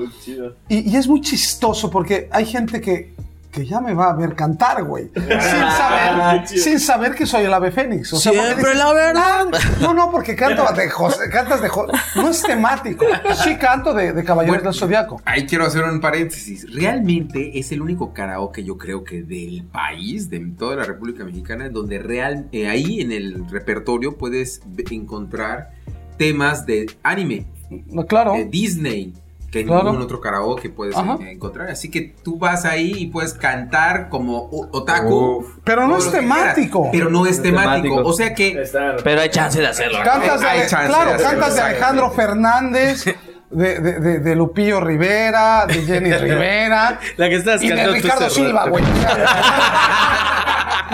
Y, 0.69 0.91
y 0.91 0.95
es 0.95 1.07
muy 1.07 1.19
chistoso 1.19 1.89
porque 1.89 2.29
hay 2.31 2.45
gente 2.45 2.79
que, 2.79 3.15
que 3.51 3.65
ya 3.65 3.81
me 3.81 3.95
va 3.95 4.11
a 4.11 4.13
ver 4.13 4.35
cantar, 4.35 4.83
güey. 4.83 5.09
Sin 5.15 5.29
saber, 5.31 6.47
sin 6.47 6.79
saber 6.79 7.15
que 7.15 7.25
soy 7.25 7.45
el 7.45 7.53
ave 7.55 7.71
fénix. 7.71 8.13
O 8.13 8.17
sea, 8.17 8.33
Siempre 8.33 8.55
dices, 8.57 8.77
la 8.77 8.93
verdad. 8.93 9.45
No, 9.81 9.95
no, 9.95 10.11
porque 10.11 10.35
canto 10.35 10.63
de 10.73 10.87
José, 10.91 11.27
cantas 11.31 11.59
de 11.63 11.69
José. 11.69 11.91
No 12.17 12.29
es 12.29 12.43
temático. 12.43 13.03
Sí 13.43 13.55
canto 13.55 13.91
de, 13.95 14.13
de 14.13 14.23
Caballeros 14.23 14.61
del 14.61 14.73
Zodiaco. 14.75 15.19
Ahí 15.25 15.47
quiero 15.47 15.65
hacer 15.65 15.85
un 15.85 15.99
paréntesis. 15.99 16.71
Realmente 16.71 17.57
es 17.57 17.71
el 17.71 17.81
único 17.81 18.13
karaoke, 18.13 18.63
yo 18.63 18.77
creo 18.77 19.03
que 19.03 19.23
del 19.23 19.63
país, 19.63 20.29
de 20.29 20.39
toda 20.55 20.75
la 20.75 20.83
República 20.83 21.23
Mexicana, 21.23 21.67
donde 21.69 21.97
real, 21.97 22.47
eh, 22.51 22.67
ahí 22.67 23.01
en 23.01 23.11
el 23.11 23.49
repertorio 23.49 24.17
puedes 24.17 24.61
encontrar 24.91 25.71
temas 26.17 26.65
de 26.65 26.85
anime, 27.03 27.45
No, 27.87 28.05
claro. 28.05 28.33
de 28.33 28.45
Disney, 28.45 29.13
que 29.51 29.61
en 29.61 29.67
Claro. 29.67 29.85
ningún 29.85 30.01
otro 30.01 30.19
karaoke 30.19 30.69
puedes 30.69 30.95
Ajá. 30.97 31.17
eh, 31.21 31.31
encontrar. 31.31 31.69
Así 31.69 31.89
que 31.89 32.13
tú 32.23 32.37
vas 32.37 32.65
ahí 32.65 32.91
y 32.97 33.07
puedes 33.07 33.33
cantar 33.33 34.09
como 34.09 34.49
otaku. 34.51 35.45
Pero 35.63 35.87
no 35.87 35.97
es 35.97 36.03
quieras, 36.05 36.21
temático. 36.21 36.89
pero 36.91 37.09
no 37.09 37.25
es 37.25 37.41
temático. 37.41 37.71
temático. 37.83 38.09
O 38.09 38.13
sea 38.13 38.33
que 38.33 38.61
Pero 39.03 39.21
hay 39.21 39.29
chance 39.29 39.59
de 39.61 39.67
hacerlo. 39.67 39.99
Cantas 40.03 40.41
de, 40.41 40.47
Hay 40.47 40.59
chance 40.67 40.87
claro, 40.87 41.09
de 41.11 41.15
hacerlo, 41.15 41.31
cantas 41.39 41.55
de. 41.55 41.61
Alejandro 41.61 42.11
Fernández, 42.11 43.05
de, 43.51 43.79
de, 43.79 43.99
de- 43.99 44.19
de 44.19 44.35
Lupillo 44.35 44.81
Rivera, 44.81 45.65
de 45.67 45.75
Jenny 45.83 46.11
Rivera 46.17 46.99
La 47.15 47.29
que 47.29 47.35
estás 47.35 47.63
y 47.63 47.69
de 47.69 47.87
Ricardo. 47.87 48.29
Silva, 48.29 48.67
güey. 48.67 48.83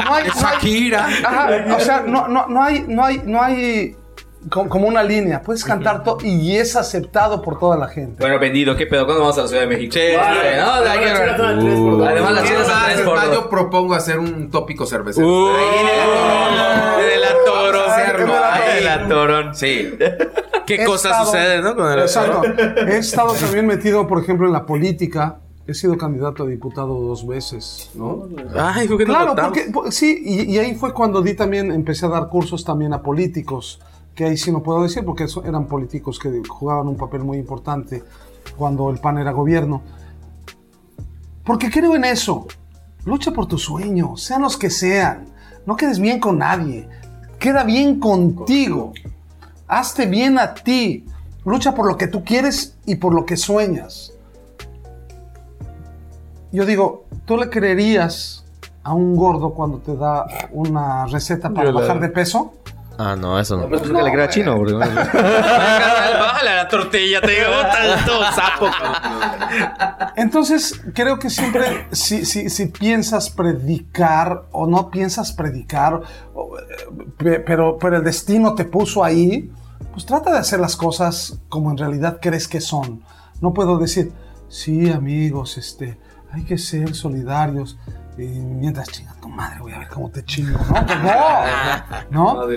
No 0.05 0.13
hay, 0.13 0.23
no 0.27 0.33
hay- 0.33 0.53
Shakira. 0.53 1.05
Ajá, 1.25 1.49
o 1.75 1.79
sea, 1.79 2.03
no, 2.07 2.27
no, 2.27 2.47
no 2.47 2.63
hay, 2.63 2.85
no 2.87 3.03
hay, 3.05 3.21
no 3.25 3.41
hay 3.41 3.95
como 4.49 4.87
una 4.87 5.03
línea. 5.03 5.41
Puedes 5.41 5.63
cantar 5.63 6.03
todo 6.03 6.17
y 6.23 6.55
es 6.57 6.75
aceptado 6.75 7.41
por 7.41 7.59
toda 7.59 7.77
la 7.77 7.87
gente. 7.87 8.15
Bueno, 8.19 8.39
vendido, 8.39 8.75
¿qué 8.75 8.87
pedo? 8.87 9.05
¿Cuándo 9.05 9.21
vamos 9.21 9.37
a 9.37 9.43
la 9.43 9.47
Ciudad 9.47 9.61
de 9.63 9.67
México? 9.67 9.95
No. 10.57 11.97
Uh. 11.99 12.03
Además, 12.05 12.33
las 12.33 12.43
chelas 12.47 12.67
tres 12.85 13.01
por 13.01 13.33
yo 13.33 13.49
propongo 13.49 13.93
hacer 13.93 14.19
un 14.19 14.49
tópico 14.49 14.85
cervecero. 14.85 15.27
Uh, 15.27 15.47
Ahí 15.55 15.65
viene 15.73 15.97
la 15.97 16.97
de 16.97 17.17
la 17.17 17.29
toro. 17.45 17.79
Vamos 17.79 17.91
a 17.93 17.95
hacerlo. 18.03 18.33
Ay, 18.43 18.61
Ahí. 18.77 18.83
la 18.83 19.07
torón. 19.07 19.55
Sí. 19.55 19.89
¿Qué 20.65 20.75
He 20.75 20.85
cosas 20.85 21.11
estado- 21.11 21.25
suceden, 21.25 21.63
no? 21.63 21.75
Con 21.75 21.91
el- 21.91 21.99
Exacto. 21.99 22.41
He 22.87 22.97
estado 22.97 23.33
también 23.33 23.65
metido, 23.67 24.07
por 24.07 24.19
ejemplo, 24.21 24.47
en 24.47 24.53
la 24.53 24.65
política. 24.65 25.37
He 25.67 25.73
sido 25.73 25.97
candidato 25.97 26.43
a 26.43 26.47
diputado 26.47 26.99
dos 26.99 27.25
veces, 27.25 27.91
¿no? 27.93 28.27
Ay, 28.57 28.87
¿por 28.87 28.97
qué 28.97 29.05
no 29.05 29.13
Claro, 29.13 29.27
contamos? 29.27 29.51
porque 29.57 29.71
po- 29.71 29.91
sí, 29.91 30.21
y, 30.25 30.51
y 30.55 30.57
ahí 30.59 30.73
fue 30.75 30.91
cuando 30.91 31.21
di 31.21 31.35
también, 31.35 31.71
empecé 31.71 32.07
a 32.07 32.09
dar 32.09 32.27
cursos 32.29 32.65
también 32.65 32.93
a 32.93 33.01
políticos, 33.01 33.79
que 34.15 34.25
ahí 34.25 34.37
sí 34.37 34.51
no 34.51 34.61
puedo 34.61 34.83
decir 34.83 35.05
porque 35.05 35.25
eran 35.45 35.67
políticos 35.67 36.19
que 36.19 36.41
jugaban 36.47 36.87
un 36.87 36.97
papel 36.97 37.23
muy 37.23 37.37
importante 37.37 38.03
cuando 38.57 38.89
el 38.89 38.99
PAN 38.99 39.17
era 39.17 39.31
gobierno. 39.31 39.81
Porque 41.45 41.69
creo 41.69 41.95
en 41.95 42.05
eso. 42.05 42.47
Lucha 43.05 43.31
por 43.31 43.47
tus 43.47 43.63
sueños, 43.63 44.21
sean 44.21 44.43
los 44.43 44.57
que 44.57 44.69
sean. 44.69 45.25
No 45.65 45.75
quedes 45.75 45.99
bien 45.99 46.19
con 46.19 46.37
nadie. 46.37 46.87
Queda 47.39 47.63
bien 47.63 47.99
contigo. 47.99 48.93
Hazte 49.67 50.05
bien 50.05 50.37
a 50.37 50.53
ti. 50.53 51.05
Lucha 51.43 51.73
por 51.73 51.87
lo 51.87 51.97
que 51.97 52.07
tú 52.07 52.23
quieres 52.23 52.77
y 52.85 52.95
por 52.95 53.13
lo 53.13 53.25
que 53.25 53.37
sueñas. 53.37 54.13
Yo 56.51 56.65
digo, 56.65 57.05
¿tú 57.25 57.37
le 57.37 57.49
creerías 57.49 58.45
a 58.83 58.93
un 58.93 59.15
gordo 59.15 59.53
cuando 59.53 59.79
te 59.79 59.95
da 59.95 60.25
una 60.51 61.05
receta 61.05 61.49
para 61.49 61.71
bajar 61.71 61.99
de 61.99 62.09
peso? 62.09 62.53
Ah, 62.97 63.15
no, 63.15 63.39
eso 63.39 63.57
no. 63.57 63.67
Pues 63.67 63.81
que 63.81 63.87
le 63.93 64.11
crea 64.11 64.29
chino, 64.29 64.55
porque 64.57 64.73
Bájale 64.73 66.49
a 66.49 66.55
la 66.55 66.67
tortilla, 66.67 67.19
te 67.21 67.31
digo, 67.31 67.47
todo 68.05 68.23
sapo. 68.31 68.67
Entonces, 70.15 70.81
creo 70.93 71.17
que 71.19 71.29
siempre, 71.29 71.87
si, 71.91 72.25
si- 72.25 72.49
si 72.49 72.67
piensas 72.67 73.29
predicar 73.29 74.43
o 74.51 74.67
no 74.67 74.89
piensas 74.91 75.31
predicar, 75.33 76.01
o, 76.33 76.57
eh, 76.59 76.63
pe- 77.17 77.39
pero, 77.39 77.77
pero 77.79 77.97
el 77.97 78.03
destino 78.03 78.53
te 78.55 78.65
puso 78.65 79.03
ahí, 79.03 79.51
pues 79.93 80.05
trata 80.05 80.31
de 80.31 80.39
hacer 80.39 80.59
las 80.59 80.75
cosas 80.75 81.39
como 81.49 81.71
en 81.71 81.77
realidad 81.77 82.19
crees 82.21 82.47
que 82.47 82.61
son. 82.61 83.03
No 83.41 83.53
puedo 83.53 83.77
decir, 83.77 84.11
sí, 84.47 84.89
amigos, 84.91 85.57
este, 85.57 85.97
hay 86.31 86.43
que 86.43 86.57
ser 86.57 86.93
solidarios. 86.95 87.77
Y 88.17 88.23
mientras 88.23 88.89
chinga 88.89 89.13
tu 89.21 89.29
madre, 89.29 89.59
voy 89.61 89.71
a 89.73 89.79
ver 89.79 89.87
cómo 89.87 90.09
te 90.09 90.23
chingo. 90.23 90.59
No, 90.59 90.85
pues 90.85 90.99
no. 92.11 92.45
¿no? 92.45 92.47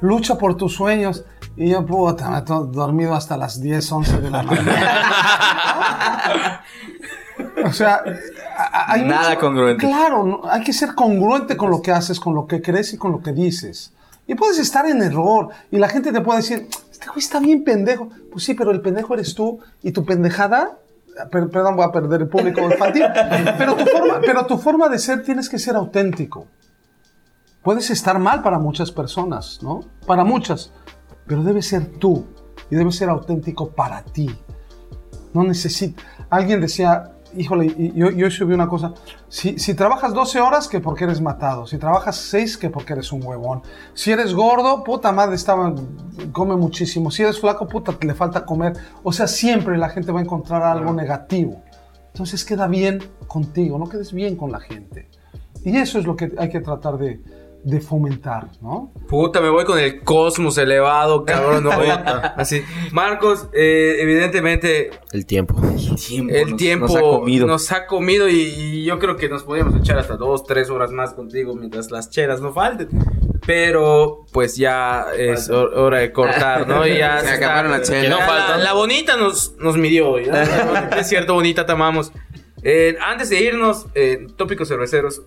Lucha 0.00 0.36
por 0.36 0.56
tus 0.56 0.74
sueños. 0.74 1.24
Y 1.56 1.70
yo, 1.70 1.84
puta, 1.84 2.30
me 2.30 2.38
he 2.38 2.42
dormido 2.42 3.14
hasta 3.14 3.36
las 3.36 3.60
10, 3.60 3.92
11 3.92 4.20
de 4.20 4.30
la 4.30 4.42
mañana. 4.42 4.80
O 7.64 7.72
sea, 7.72 8.02
hay 8.86 9.02
Nada 9.04 9.38
congruente. 9.38 9.86
Claro, 9.86 10.42
hay 10.44 10.62
que 10.62 10.72
ser 10.72 10.94
congruente 10.94 11.56
con 11.56 11.70
lo 11.70 11.82
que 11.82 11.92
haces, 11.92 12.20
con 12.20 12.34
lo 12.34 12.46
que 12.46 12.62
crees 12.62 12.92
y 12.92 12.98
con 12.98 13.12
lo 13.12 13.22
que 13.22 13.32
dices. 13.32 13.92
Y 14.26 14.34
puedes 14.34 14.58
estar 14.58 14.86
en 14.86 15.02
error 15.02 15.48
y 15.70 15.78
la 15.78 15.88
gente 15.88 16.12
te 16.12 16.20
puede 16.20 16.38
decir, 16.40 16.68
este 16.90 17.06
güey 17.08 17.18
está 17.18 17.40
bien 17.40 17.64
pendejo. 17.64 18.08
Pues 18.30 18.44
sí, 18.44 18.54
pero 18.54 18.70
el 18.70 18.80
pendejo 18.80 19.14
eres 19.14 19.34
tú 19.34 19.60
y 19.82 19.92
tu 19.92 20.04
pendejada, 20.04 20.78
perdón, 21.30 21.76
voy 21.76 21.84
a 21.84 21.92
perder 21.92 22.22
el 22.22 22.28
público 22.28 22.60
infantil, 22.60 23.04
pero 23.58 23.76
tu, 23.76 23.84
forma, 23.86 24.20
pero 24.20 24.46
tu 24.46 24.58
forma 24.58 24.88
de 24.88 24.98
ser 24.98 25.22
tienes 25.22 25.48
que 25.48 25.58
ser 25.58 25.76
auténtico. 25.76 26.46
Puedes 27.62 27.90
estar 27.90 28.18
mal 28.18 28.42
para 28.42 28.58
muchas 28.58 28.90
personas, 28.90 29.60
¿no? 29.62 29.80
Para 30.06 30.24
muchas, 30.24 30.72
pero 31.26 31.42
debes 31.42 31.66
ser 31.66 31.98
tú 31.98 32.24
y 32.70 32.76
debes 32.76 32.96
ser 32.96 33.08
auténtico 33.10 33.70
para 33.70 34.02
ti. 34.02 34.30
No 35.34 35.44
necesita. 35.44 36.02
Alguien 36.30 36.60
decía, 36.60 37.12
híjole, 37.36 37.92
yo, 37.94 38.10
yo 38.10 38.30
subí 38.30 38.54
una 38.54 38.68
cosa. 38.68 38.92
Si, 39.28 39.58
si 39.58 39.74
trabajas 39.74 40.14
12 40.14 40.40
horas, 40.40 40.68
que 40.68 40.80
porque 40.80 41.04
eres 41.04 41.20
matado. 41.20 41.66
Si 41.66 41.78
trabajas 41.78 42.16
6, 42.16 42.56
que 42.58 42.70
porque 42.70 42.92
eres 42.94 43.12
un 43.12 43.24
huevón. 43.24 43.62
Si 43.94 44.10
eres 44.10 44.34
gordo, 44.34 44.84
puta 44.84 45.12
madre, 45.12 45.36
estaba, 45.36 45.74
come 46.32 46.56
muchísimo. 46.56 47.10
Si 47.10 47.22
eres 47.22 47.40
flaco, 47.40 47.66
puta, 47.66 47.96
le 48.00 48.14
falta 48.14 48.44
comer. 48.44 48.74
O 49.02 49.12
sea, 49.12 49.26
siempre 49.26 49.78
la 49.78 49.88
gente 49.88 50.12
va 50.12 50.20
a 50.20 50.22
encontrar 50.22 50.62
algo 50.62 50.92
negativo. 50.92 51.62
Entonces 52.12 52.44
queda 52.44 52.66
bien 52.66 53.02
contigo, 53.26 53.78
no 53.78 53.88
quedes 53.88 54.12
bien 54.12 54.36
con 54.36 54.50
la 54.50 54.60
gente. 54.60 55.08
Y 55.64 55.76
eso 55.76 55.98
es 55.98 56.06
lo 56.06 56.16
que 56.16 56.32
hay 56.38 56.48
que 56.48 56.60
tratar 56.60 56.98
de, 56.98 57.20
de 57.64 57.80
fomentar, 57.80 58.48
¿no? 58.62 58.92
Puta, 59.08 59.40
me 59.40 59.50
voy 59.50 59.64
con 59.64 59.78
el 59.78 60.02
cosmos 60.02 60.56
elevado, 60.58 61.24
cabrón. 61.24 61.64
No, 61.64 61.70
así. 62.36 62.62
Marcos, 62.92 63.48
eh, 63.52 63.96
evidentemente, 64.00 64.90
El 65.12 65.26
tiempo. 65.26 65.54
el 65.62 66.50
nos- 66.50 66.56
tiempo 66.56 66.86
nos 66.86 66.96
ha 66.96 67.00
comido. 67.00 67.46
nos 67.46 67.72
ha 67.72 67.86
comido 67.86 68.28
y, 68.28 68.40
y 68.40 68.84
yo 68.84 68.98
creo 68.98 69.16
que 69.16 69.28
nos 69.28 69.42
podríamos 69.44 69.74
echar 69.76 69.98
hasta 69.98 70.16
dos, 70.16 70.44
tres 70.46 70.70
horas 70.70 70.90
más 70.90 71.12
contigo 71.14 71.54
mientras 71.54 71.90
las 71.90 72.08
cheras 72.10 72.40
no 72.40 72.52
falten. 72.52 72.88
Pero, 73.46 74.26
pues 74.32 74.56
ya 74.56 75.06
es 75.16 75.50
hor- 75.50 75.72
hora 75.74 75.98
de 75.98 76.12
cortar, 76.12 76.68
¿no? 76.68 76.86
Y 76.86 76.98
ya 76.98 77.20
Se 77.20 77.24
está- 77.34 77.36
acabaron 77.46 77.70
las 77.72 77.82
chelas. 77.88 78.10
no 78.10 78.18
la- 78.18 78.26
faltan. 78.26 78.64
La, 78.64 78.72
bonita 78.74 79.16
nos, 79.16 79.54
nos 79.58 79.76
midió. 79.76 80.18
¿ya? 80.18 80.88
es 80.98 81.08
cierto, 81.08 81.34
bonita, 81.34 81.66
te 81.66 81.72
amamos. 81.72 82.12
Eh, 82.62 82.96
antes 83.04 83.30
de 83.30 83.40
irnos, 83.42 83.86
eh, 83.94 84.26
tópicos 84.36 84.68
cerveceros, 84.68 85.22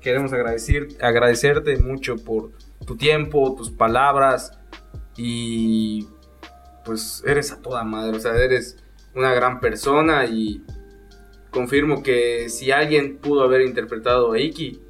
queremos 0.00 0.32
agradecer, 0.32 0.88
agradecerte 1.00 1.76
mucho 1.78 2.16
por 2.16 2.52
tu 2.86 2.96
tiempo, 2.96 3.54
tus 3.56 3.70
palabras 3.70 4.52
y 5.16 6.06
pues 6.84 7.22
eres 7.26 7.52
a 7.52 7.60
toda 7.60 7.84
madre, 7.84 8.16
o 8.16 8.20
sea, 8.20 8.34
eres 8.36 8.76
una 9.14 9.32
gran 9.34 9.60
persona 9.60 10.24
y 10.26 10.62
confirmo 11.50 12.02
que 12.02 12.48
si 12.48 12.70
alguien 12.70 13.18
pudo 13.18 13.42
haber 13.42 13.62
interpretado 13.62 14.32
a 14.32 14.38
Iki, 14.38 14.80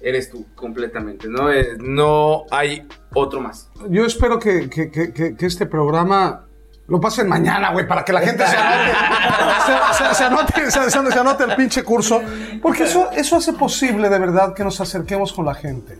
eres 0.00 0.30
tú 0.30 0.46
completamente, 0.54 1.28
¿no? 1.28 1.48
No 1.78 2.44
hay 2.50 2.86
otro 3.14 3.40
más. 3.40 3.70
Yo 3.88 4.04
espero 4.04 4.38
que- 4.38 4.68
que- 4.70 4.90
que 5.36 5.46
este 5.46 5.66
programa 5.66 6.46
lo 6.86 7.00
pasen 7.00 7.28
mañana, 7.28 7.72
güey, 7.72 7.88
para 7.88 8.04
que 8.04 8.12
la 8.12 8.20
gente 8.20 8.46
se 8.46 8.56
anote, 8.56 8.92
se, 10.70 10.90
se- 10.90 10.90
se 10.90 11.44
el 11.44 11.56
pinche 11.56 11.82
curso. 11.82 12.20
Porque 12.60 12.84
eso, 12.84 13.10
eso 13.12 13.36
hace 13.36 13.54
posible 13.54 14.08
de 14.10 14.18
verdad 14.18 14.52
que 14.54 14.64
nos 14.64 14.80
acerquemos 14.80 15.32
con 15.32 15.46
la 15.46 15.54
gente. 15.54 15.98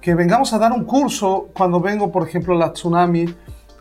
Que 0.00 0.14
vengamos 0.14 0.52
a 0.52 0.58
dar 0.58 0.72
un 0.72 0.84
curso 0.84 1.48
cuando 1.56 1.80
vengo, 1.80 2.10
por 2.10 2.26
ejemplo, 2.26 2.54
a 2.54 2.58
la 2.58 2.72
Tsunami. 2.72 3.32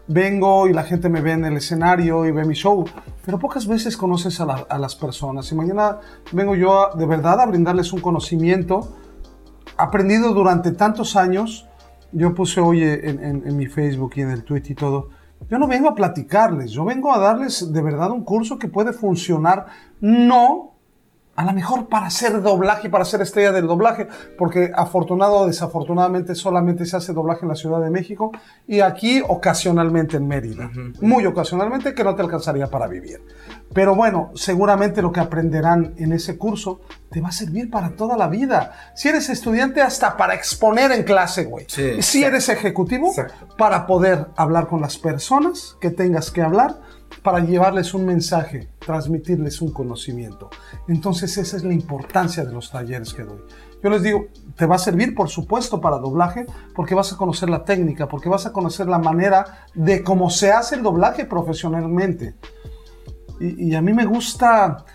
Vengo 0.09 0.67
y 0.69 0.73
la 0.73 0.83
gente 0.83 1.09
me 1.09 1.19
ve 1.21 1.33
en 1.33 1.43
el 1.43 1.57
escenario 1.57 2.25
y 2.25 2.31
ve 2.31 2.45
mi 2.45 2.53
show, 2.53 2.85
pero 3.25 3.37
pocas 3.39 3.67
veces 3.67 3.97
conoces 3.97 4.39
a, 4.39 4.45
la- 4.45 4.65
a 4.69 4.77
las 4.77 4.95
personas. 4.95 5.51
Y 5.51 5.55
mañana 5.55 5.97
vengo 6.31 6.55
yo 6.55 6.91
de 6.95 7.05
verdad 7.05 7.41
a 7.41 7.45
brindarles 7.45 7.91
un 7.91 7.99
conocimiento 7.99 8.95
aprendido 9.75 10.33
durante 10.33 10.71
tantos 10.71 11.15
años. 11.17 11.67
Yo 12.13 12.33
puse 12.33 12.61
hoy 12.61 12.83
en, 12.83 13.21
en- 13.23 13.43
en 13.45 13.57
mi 13.57 13.65
Facebook 13.67 14.13
y 14.15 14.21
en 14.21 14.31
el 14.31 14.43
tweet 14.45 14.63
y 14.69 14.75
todo. 14.75 15.09
Yo 15.49 15.57
no 15.57 15.67
vengo 15.67 15.87
a 15.87 15.95
platicarles, 15.95 16.71
yo 16.71 16.83
vengo 16.83 17.13
a 17.13 17.19
darles 17.19 17.71
de 17.71 17.81
verdad 17.81 18.11
un 18.11 18.23
curso 18.23 18.59
que 18.59 18.67
puede 18.67 18.91
funcionar, 18.91 19.67
no 20.01 20.76
a 21.37 21.45
lo 21.45 21.53
mejor 21.53 21.87
para 21.87 22.07
hacer 22.07 22.41
doblaje, 22.41 22.89
para 22.89 23.05
ser 23.05 23.21
estrella 23.21 23.51
del 23.51 23.67
doblaje, 23.67 24.07
porque 24.39 24.71
afortunado 24.75 25.35
o 25.35 25.45
desafortunadamente 25.45 26.33
solamente 26.33 26.83
se 26.87 26.97
hace 26.97 27.13
doblaje 27.13 27.41
en 27.43 27.49
la 27.49 27.55
Ciudad 27.55 27.79
de 27.79 27.91
México 27.91 28.31
y 28.65 28.79
aquí 28.79 29.21
ocasionalmente 29.25 30.17
en 30.17 30.27
Mérida. 30.27 30.71
Muy 30.99 31.27
ocasionalmente 31.27 31.93
que 31.93 32.03
no 32.03 32.15
te 32.15 32.23
alcanzaría 32.23 32.65
para 32.67 32.87
vivir. 32.87 33.21
Pero 33.71 33.93
bueno, 33.93 34.31
seguramente 34.33 35.03
lo 35.03 35.11
que 35.11 35.19
aprenderán 35.19 35.93
en 35.97 36.11
ese 36.11 36.39
curso 36.39 36.81
te 37.11 37.21
va 37.21 37.27
a 37.27 37.31
servir 37.31 37.69
para 37.69 37.91
toda 37.91 38.17
la 38.17 38.27
vida. 38.27 38.73
Si 38.95 39.07
eres 39.07 39.29
estudiante, 39.29 39.83
hasta 39.83 40.17
para 40.17 40.33
exponer 40.33 40.91
en 40.91 41.03
clase, 41.03 41.45
güey. 41.45 41.65
Sí, 41.69 42.01
si 42.01 42.23
eres 42.23 42.49
ejecutivo, 42.49 43.13
para 43.59 43.85
poder 43.85 44.29
hablar 44.37 44.67
con 44.67 44.81
las 44.81 44.97
personas 44.97 45.77
que 45.79 45.91
tengas 45.91 46.31
que 46.31 46.41
hablar 46.41 46.79
para 47.27 47.41
llevarles 47.43 47.93
un 47.93 48.05
mensaje, 48.05 48.69
transmitirles 48.79 49.61
un 49.61 49.73
conocimiento. 49.73 50.49
Entonces 50.87 51.37
esa 51.37 51.57
es 51.57 51.63
la 51.65 51.73
importancia 51.73 52.45
de 52.45 52.53
los 52.53 52.71
talleres 52.71 53.13
que 53.13 53.23
doy. 53.23 53.41
Yo 53.83 53.89
les 53.89 54.01
digo, 54.01 54.27
te 54.55 54.65
va 54.65 54.75
a 54.75 54.79
servir 54.79 55.13
por 55.13 55.27
supuesto 55.27 55.81
para 55.81 55.97
doblaje, 55.97 56.45
porque 56.73 56.95
vas 56.95 57.11
a 57.11 57.17
conocer 57.17 57.49
la 57.49 57.65
técnica, 57.65 58.07
porque 58.07 58.29
vas 58.29 58.45
a 58.45 58.53
conocer 58.53 58.87
la 58.87 58.97
manera 58.97 59.65
de 59.75 60.03
cómo 60.03 60.29
se 60.29 60.53
hace 60.53 60.75
el 60.75 60.83
doblaje 60.83 61.25
profesionalmente. 61.25 62.35
Y, 63.41 63.75
a 63.75 63.81
mí 63.81 63.91
me 63.91 64.05
gusta 64.05 64.85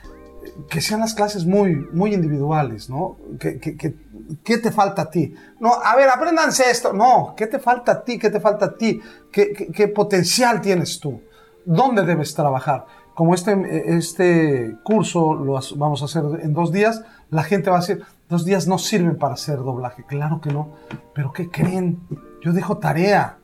que 0.70 0.80
sean 0.80 1.00
las 1.00 1.12
clases 1.12 1.44
muy, 1.44 1.76
muy 1.92 2.14
individuales, 2.14 2.88
¿no? 2.88 3.18
Que, 3.38 3.58
que- 3.58 3.76
que- 3.76 3.94
¿Qué 4.42 4.56
te 4.56 4.70
falta 4.72 5.02
a 5.02 5.10
ti? 5.10 5.34
No, 5.60 5.74
a 5.74 5.94
ver, 5.96 6.08
apréndanse 6.08 6.70
esto. 6.70 6.94
No, 6.94 7.34
¿qué 7.36 7.46
te 7.46 7.58
falta 7.58 7.92
a 7.92 8.02
ti? 8.02 8.18
¿Qué 8.18 8.30
te 8.30 8.40
falta 8.40 8.64
a 8.66 8.74
ti? 8.74 9.00
¿Qué, 9.30 9.52
qué- 9.52 9.66
qué 9.66 9.88
potencial 9.88 10.62
tienes 10.62 10.98
tú? 10.98 11.20
¿Dónde 11.64 12.04
debes 12.04 12.34
trabajar? 12.34 12.86
Como 13.14 13.34
este, 13.34 13.96
este 13.96 14.76
curso 14.82 15.34
lo 15.34 15.60
vamos 15.76 16.02
a 16.02 16.06
hacer 16.06 16.24
en 16.42 16.54
dos 16.54 16.72
días, 16.72 17.02
la 17.30 17.42
gente 17.42 17.70
va 17.70 17.76
a 17.76 17.80
decir, 17.80 18.02
dos 18.28 18.44
días 18.44 18.66
no 18.66 18.78
sirven 18.78 19.16
para 19.16 19.34
hacer 19.34 19.58
doblaje. 19.58 20.04
Claro 20.04 20.40
que 20.40 20.52
no. 20.52 20.70
Pero 21.14 21.32
¿qué 21.32 21.50
creen? 21.50 22.00
Yo 22.42 22.52
dejo 22.52 22.78
tarea. 22.78 23.38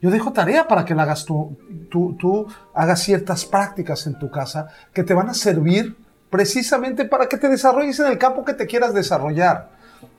Yo 0.00 0.10
dejo 0.10 0.32
tarea 0.32 0.68
para 0.68 0.84
que 0.84 0.94
la 0.94 1.04
hagas 1.04 1.24
tú, 1.24 1.56
tú, 1.90 2.14
tú 2.18 2.46
hagas 2.74 3.00
ciertas 3.00 3.46
prácticas 3.46 4.06
en 4.06 4.18
tu 4.18 4.30
casa 4.30 4.68
que 4.92 5.02
te 5.02 5.14
van 5.14 5.30
a 5.30 5.34
servir 5.34 5.96
precisamente 6.28 7.04
para 7.04 7.26
que 7.26 7.38
te 7.38 7.48
desarrolles 7.48 7.98
en 8.00 8.08
el 8.08 8.18
campo 8.18 8.44
que 8.44 8.52
te 8.52 8.66
quieras 8.66 8.92
desarrollar. 8.92 9.70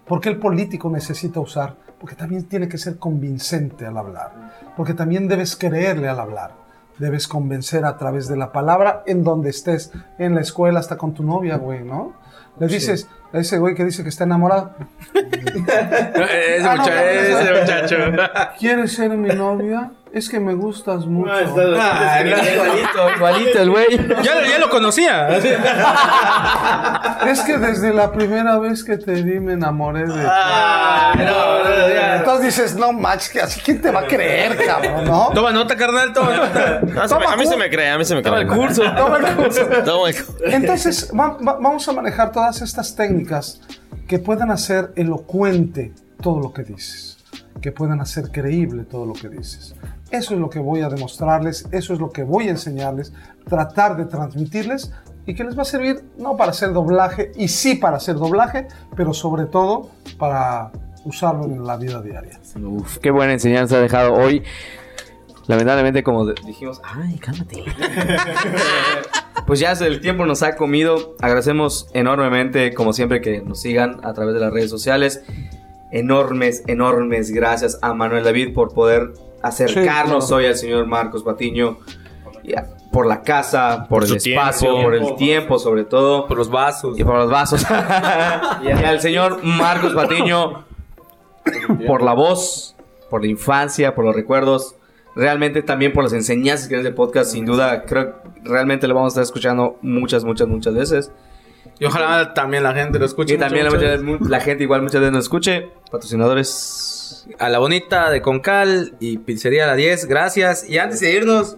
Porque 0.07 0.29
el 0.29 0.39
político 0.39 0.89
necesita 0.89 1.39
usar, 1.39 1.75
porque 1.99 2.15
también 2.15 2.45
tiene 2.45 2.67
que 2.67 2.77
ser 2.77 2.97
convincente 2.97 3.85
al 3.85 3.97
hablar, 3.97 4.53
porque 4.77 4.93
también 4.93 5.27
debes 5.27 5.55
creerle 5.55 6.07
al 6.07 6.19
hablar, 6.19 6.51
debes 6.99 7.27
convencer 7.27 7.85
a 7.85 7.97
través 7.97 8.27
de 8.27 8.37
la 8.37 8.51
palabra 8.51 9.03
en 9.05 9.23
donde 9.23 9.49
estés, 9.49 9.91
en 10.17 10.35
la 10.35 10.41
escuela, 10.41 10.79
hasta 10.79 10.97
con 10.97 11.13
tu 11.13 11.23
novia, 11.23 11.57
güey, 11.57 11.83
¿no? 11.83 12.13
Le 12.59 12.67
dices 12.67 13.07
a 13.33 13.39
ese 13.39 13.57
güey 13.57 13.75
que 13.75 13.83
dice 13.83 14.01
que 14.03 14.09
está 14.09 14.23
enamorado, 14.23 14.71
Ese, 15.13 16.63
Ah, 16.67 16.75
no, 16.75 16.81
mucha- 16.81 16.95
no, 16.95 17.01
no, 17.01 17.01
ese 17.01 17.61
muchacho. 17.61 17.95
¿quieres 18.57 18.91
ser 18.93 19.09
mi 19.17 19.29
novia? 19.29 19.91
Es 20.15 20.29
que 20.29 20.39
me 20.39 20.53
gustas 20.53 21.05
mucho. 21.05 21.29
igualito, 21.43 23.09
igualito 23.17 23.59
el 23.61 23.69
güey. 23.69 23.85
Ya, 24.23 24.35
lo- 24.35 24.45
ya 24.47 24.59
lo 24.59 24.69
conocía. 24.69 25.27
Es 27.27 27.41
que 27.41 27.57
desde 27.57 27.93
la 27.93 28.11
primera 28.11 28.57
vez 28.59 28.83
que 28.83 28.97
te 28.97 29.21
vi 29.23 29.39
me 29.41 29.53
enamoré 29.53 30.07
de 30.07 30.13
ti. 30.13 30.19
Ah, 30.25 32.15
Entonces 32.17 32.45
dices, 32.57 32.75
no 32.75 32.93
manches, 32.93 33.29
que 33.29 33.41
así 33.41 33.59
quién 33.59 33.81
te 33.81 33.91
va 33.91 34.01
a 34.01 34.07
creer, 34.07 34.55
cabrón, 34.65 35.05
¿no? 35.05 35.29
Toma 35.33 35.51
nota, 35.51 35.75
carnal, 35.75 36.13
toma 36.13 36.35
nota. 36.35 36.81
A, 37.03 37.07
Toma 37.07 37.33
a 37.33 37.35
mí 37.35 37.45
se 37.45 37.57
me 37.57 37.69
cree, 37.69 37.89
a 37.89 37.97
mí 37.97 38.05
se 38.05 38.15
me 38.15 38.21
cree. 38.21 38.45
Toma 38.45 38.53
el 38.53 38.59
curso. 38.59 38.83
Toma 38.95 39.17
el 39.17 39.35
curso. 39.35 39.61
Toma 39.83 40.09
el 40.09 40.15
curso. 40.15 40.35
Entonces, 40.45 41.11
va- 41.11 41.37
va- 41.37 41.57
vamos 41.59 41.87
a 41.89 41.91
manejar 41.91 42.31
todas 42.31 42.61
estas 42.61 42.95
técnicas 42.95 43.59
que 44.07 44.19
puedan 44.19 44.49
hacer 44.51 44.91
elocuente 44.95 45.93
todo 46.21 46.39
lo 46.39 46.53
que 46.53 46.63
dices, 46.63 47.17
que 47.61 47.71
puedan 47.73 47.99
hacer 47.99 48.31
creíble 48.31 48.83
todo 48.85 49.05
lo 49.05 49.13
que 49.13 49.27
dices. 49.29 49.75
Eso 50.15 50.33
es 50.33 50.39
lo 50.39 50.49
que 50.49 50.59
voy 50.59 50.79
a 50.79 50.87
demostrarles, 50.87 51.67
eso 51.73 51.93
es 51.93 51.99
lo 51.99 52.09
que 52.09 52.23
voy 52.23 52.47
a 52.47 52.51
enseñarles, 52.51 53.11
tratar 53.49 53.97
de 53.97 54.05
transmitirles 54.05 54.93
y 55.25 55.35
que 55.35 55.43
les 55.43 55.57
va 55.57 55.63
a 55.63 55.65
servir 55.65 56.05
no 56.17 56.37
para 56.37 56.51
hacer 56.51 56.71
doblaje, 56.71 57.33
y 57.35 57.49
sí 57.49 57.75
para 57.75 57.97
hacer 57.97 58.15
doblaje, 58.15 58.69
pero 58.95 59.13
sobre 59.13 59.45
todo 59.45 59.89
para 60.17 60.71
usarlo 61.03 61.43
en 61.43 61.65
la 61.65 61.75
vida 61.75 62.01
diaria. 62.01 62.39
Uf, 62.63 62.99
qué 62.99 63.11
buena 63.11 63.33
enseñanza 63.33 63.75
ha 63.75 63.81
dejado 63.81 64.13
hoy. 64.13 64.41
Lamentablemente, 65.47 66.01
como 66.01 66.25
dijimos, 66.25 66.81
ay, 66.83 67.17
cálmate. 67.17 67.65
pues 69.45 69.59
ya 69.59 69.73
el 69.73 69.99
tiempo 69.99 70.25
nos 70.25 70.43
ha 70.43 70.55
comido. 70.55 71.17
Agradecemos 71.19 71.89
enormemente, 71.93 72.73
como 72.73 72.93
siempre, 72.93 73.19
que 73.19 73.41
nos 73.41 73.59
sigan 73.59 73.99
a 74.03 74.13
través 74.13 74.33
de 74.33 74.39
las 74.39 74.53
redes 74.53 74.69
sociales. 74.69 75.23
Enormes, 75.91 76.63
enormes 76.67 77.31
gracias 77.31 77.77
a 77.81 77.93
Manuel 77.93 78.23
David 78.23 78.53
por 78.53 78.73
poder 78.73 79.13
acercarnos 79.47 80.25
Sí, 80.25 80.29
claro. 80.29 80.35
hoy 80.35 80.45
al 80.47 80.55
señor 80.55 80.85
Marcos 80.87 81.23
Patiño. 81.23 81.77
Por 82.91 83.07
la 83.07 83.21
casa, 83.23 83.87
por, 83.89 84.01
Por 84.01 84.09
el 84.09 84.15
espacio, 84.17 84.69
tiempo. 84.69 84.83
por 84.83 84.95
el 84.95 85.15
tiempo 85.15 85.59
sobre 85.59 85.83
todo. 85.83 86.27
Por 86.27 86.37
los 86.37 86.49
vasos. 86.49 86.97
Y 86.97 87.03
por 87.03 87.15
los 87.15 87.29
vasos. 87.29 87.65
y 88.63 88.69
al 88.69 89.01
señor 89.01 89.43
Marcos 89.43 89.93
Patiño 89.93 90.63
por 91.87 92.01
la 92.03 92.13
voz, 92.13 92.75
por 93.09 93.21
la 93.21 93.27
infancia, 93.27 93.93
por 93.95 94.05
los 94.05 94.15
recuerdos. 94.15 94.75
Realmente 95.15 95.61
también 95.61 95.93
por 95.93 96.03
las 96.03 96.13
enseñanzas 96.13 96.67
que 96.67 96.75
en 96.75 96.81
este 96.81 96.91
podcast, 96.93 97.31
sin 97.31 97.45
duda, 97.45 97.83
creo 97.85 98.21
que 98.21 98.29
realmente 98.43 98.87
lo 98.87 98.95
vamos 98.95 99.11
a 99.11 99.13
estar 99.13 99.23
escuchando 99.23 99.77
muchas, 99.81 100.23
muchas, 100.25 100.47
muchas 100.47 100.73
veces. 100.73 101.11
Y 101.79 101.85
ojalá 101.85 102.33
también 102.33 102.63
la 102.63 102.73
gente 102.73 102.99
lo 102.99 103.05
escuche. 103.05 103.35
Y 103.35 103.37
también 103.37 103.65
la, 103.65 103.71
mucho, 103.71 103.85
mucha- 103.85 104.01
mucho. 104.03 104.29
la 104.29 104.39
gente 104.39 104.63
igual 104.63 104.81
muchas 104.81 105.01
veces 105.01 105.13
nos 105.13 105.23
escuche. 105.25 105.69
Patrocinadores. 105.91 106.91
A 107.39 107.49
la 107.49 107.59
bonita 107.59 108.09
de 108.09 108.21
Concal 108.21 108.95
y 108.99 109.17
Pizzería 109.17 109.67
La 109.67 109.75
10, 109.75 110.05
gracias. 110.05 110.69
Y 110.69 110.77
antes 110.77 110.99
de 110.99 111.13
irnos, 111.13 111.57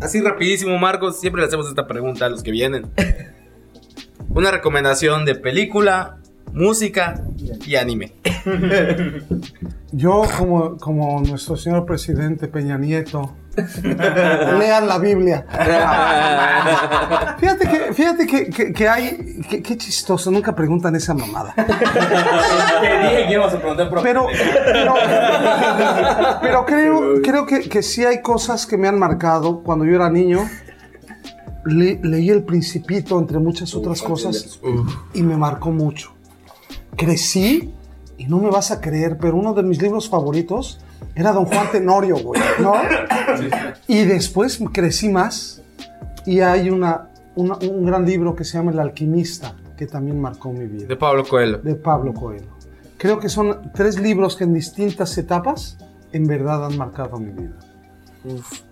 así 0.00 0.20
rapidísimo, 0.20 0.78
Marcos, 0.78 1.20
siempre 1.20 1.42
le 1.42 1.48
hacemos 1.48 1.68
esta 1.68 1.86
pregunta 1.86 2.26
a 2.26 2.28
los 2.28 2.42
que 2.42 2.50
vienen. 2.50 2.90
Una 4.28 4.50
recomendación 4.50 5.24
de 5.24 5.34
película, 5.34 6.18
música 6.52 7.22
y 7.66 7.76
anime. 7.76 8.14
Yo, 9.92 10.22
como, 10.38 10.76
como 10.76 11.20
nuestro 11.20 11.56
señor 11.56 11.84
presidente 11.84 12.48
Peña 12.48 12.78
Nieto, 12.78 13.34
lean 13.82 14.86
la 14.86 14.98
Biblia. 14.98 15.44
Fíjate 17.38 17.68
que, 17.68 17.92
fíjate 17.94 18.26
que, 18.26 18.50
que- 18.50 18.72
que 18.72 18.88
hay. 18.88 19.40
que- 19.48 19.62
Qué 19.62 19.76
chistoso, 19.76 20.30
nunca 20.30 20.54
preguntan 20.54 20.94
esa 20.96 21.14
mamada. 21.14 21.54
Te 21.54 21.62
dije 21.64 23.26
que 23.26 23.32
íbamos 23.32 23.54
a 23.54 23.58
preguntar 23.58 23.90
Pero, 24.02 24.26
pero, 24.72 24.94
pero 26.40 26.64
creo, 26.66 27.22
creo 27.22 27.46
que, 27.46 27.68
que 27.68 27.82
sí 27.82 28.04
hay 28.04 28.20
cosas 28.22 28.66
que 28.66 28.76
me 28.76 28.88
han 28.88 28.98
marcado. 28.98 29.60
Cuando 29.62 29.84
yo 29.84 29.94
era 29.96 30.10
niño, 30.10 30.48
le- 31.64 31.98
leí 32.02 32.30
El 32.30 32.42
Principito, 32.44 33.18
entre 33.18 33.38
muchas 33.38 33.74
otras 33.74 34.02
cosas, 34.02 34.60
y 35.14 35.22
me 35.22 35.36
marcó 35.36 35.70
mucho. 35.70 36.12
Crecí, 36.96 37.72
y 38.18 38.26
no 38.26 38.38
me 38.38 38.50
vas 38.50 38.70
a 38.70 38.80
creer, 38.80 39.16
pero 39.18 39.36
uno 39.36 39.54
de 39.54 39.62
mis 39.62 39.80
libros 39.80 40.08
favoritos 40.10 40.80
era 41.14 41.32
Don 41.32 41.44
Juan 41.46 41.70
Tenorio, 41.72 42.16
güey, 42.18 42.40
¿no? 42.60 42.74
Y 43.88 44.04
después 44.04 44.60
crecí 44.72 45.08
más, 45.08 45.62
y 46.26 46.40
hay 46.40 46.70
una, 46.70 47.08
una- 47.34 47.56
un 47.56 47.84
gran 47.86 48.04
libro 48.06 48.34
que 48.34 48.44
se 48.44 48.58
llama 48.58 48.70
El 48.72 48.78
Alquimista, 48.80 49.54
que 49.76 49.86
también 49.86 50.20
marcó 50.20 50.52
mi 50.52 50.66
vida 50.66 50.86
De 50.86 50.96
Pablo 50.96 51.24
Coelho. 51.26 51.58
de 51.58 51.74
Pablo 51.74 52.12
Coelho. 52.14 52.58
Creo 52.98 53.18
que 53.18 53.28
son 53.30 53.72
tres 53.74 53.98
libros 53.98 54.36
que 54.36 54.44
en 54.44 54.52
distintas 54.54 55.16
etapas 55.16 55.78
en 56.12 56.26
verdad 56.26 56.66
han 56.66 56.76
marcado 56.76 57.18
mi 57.18 57.30
vida. 57.32 57.54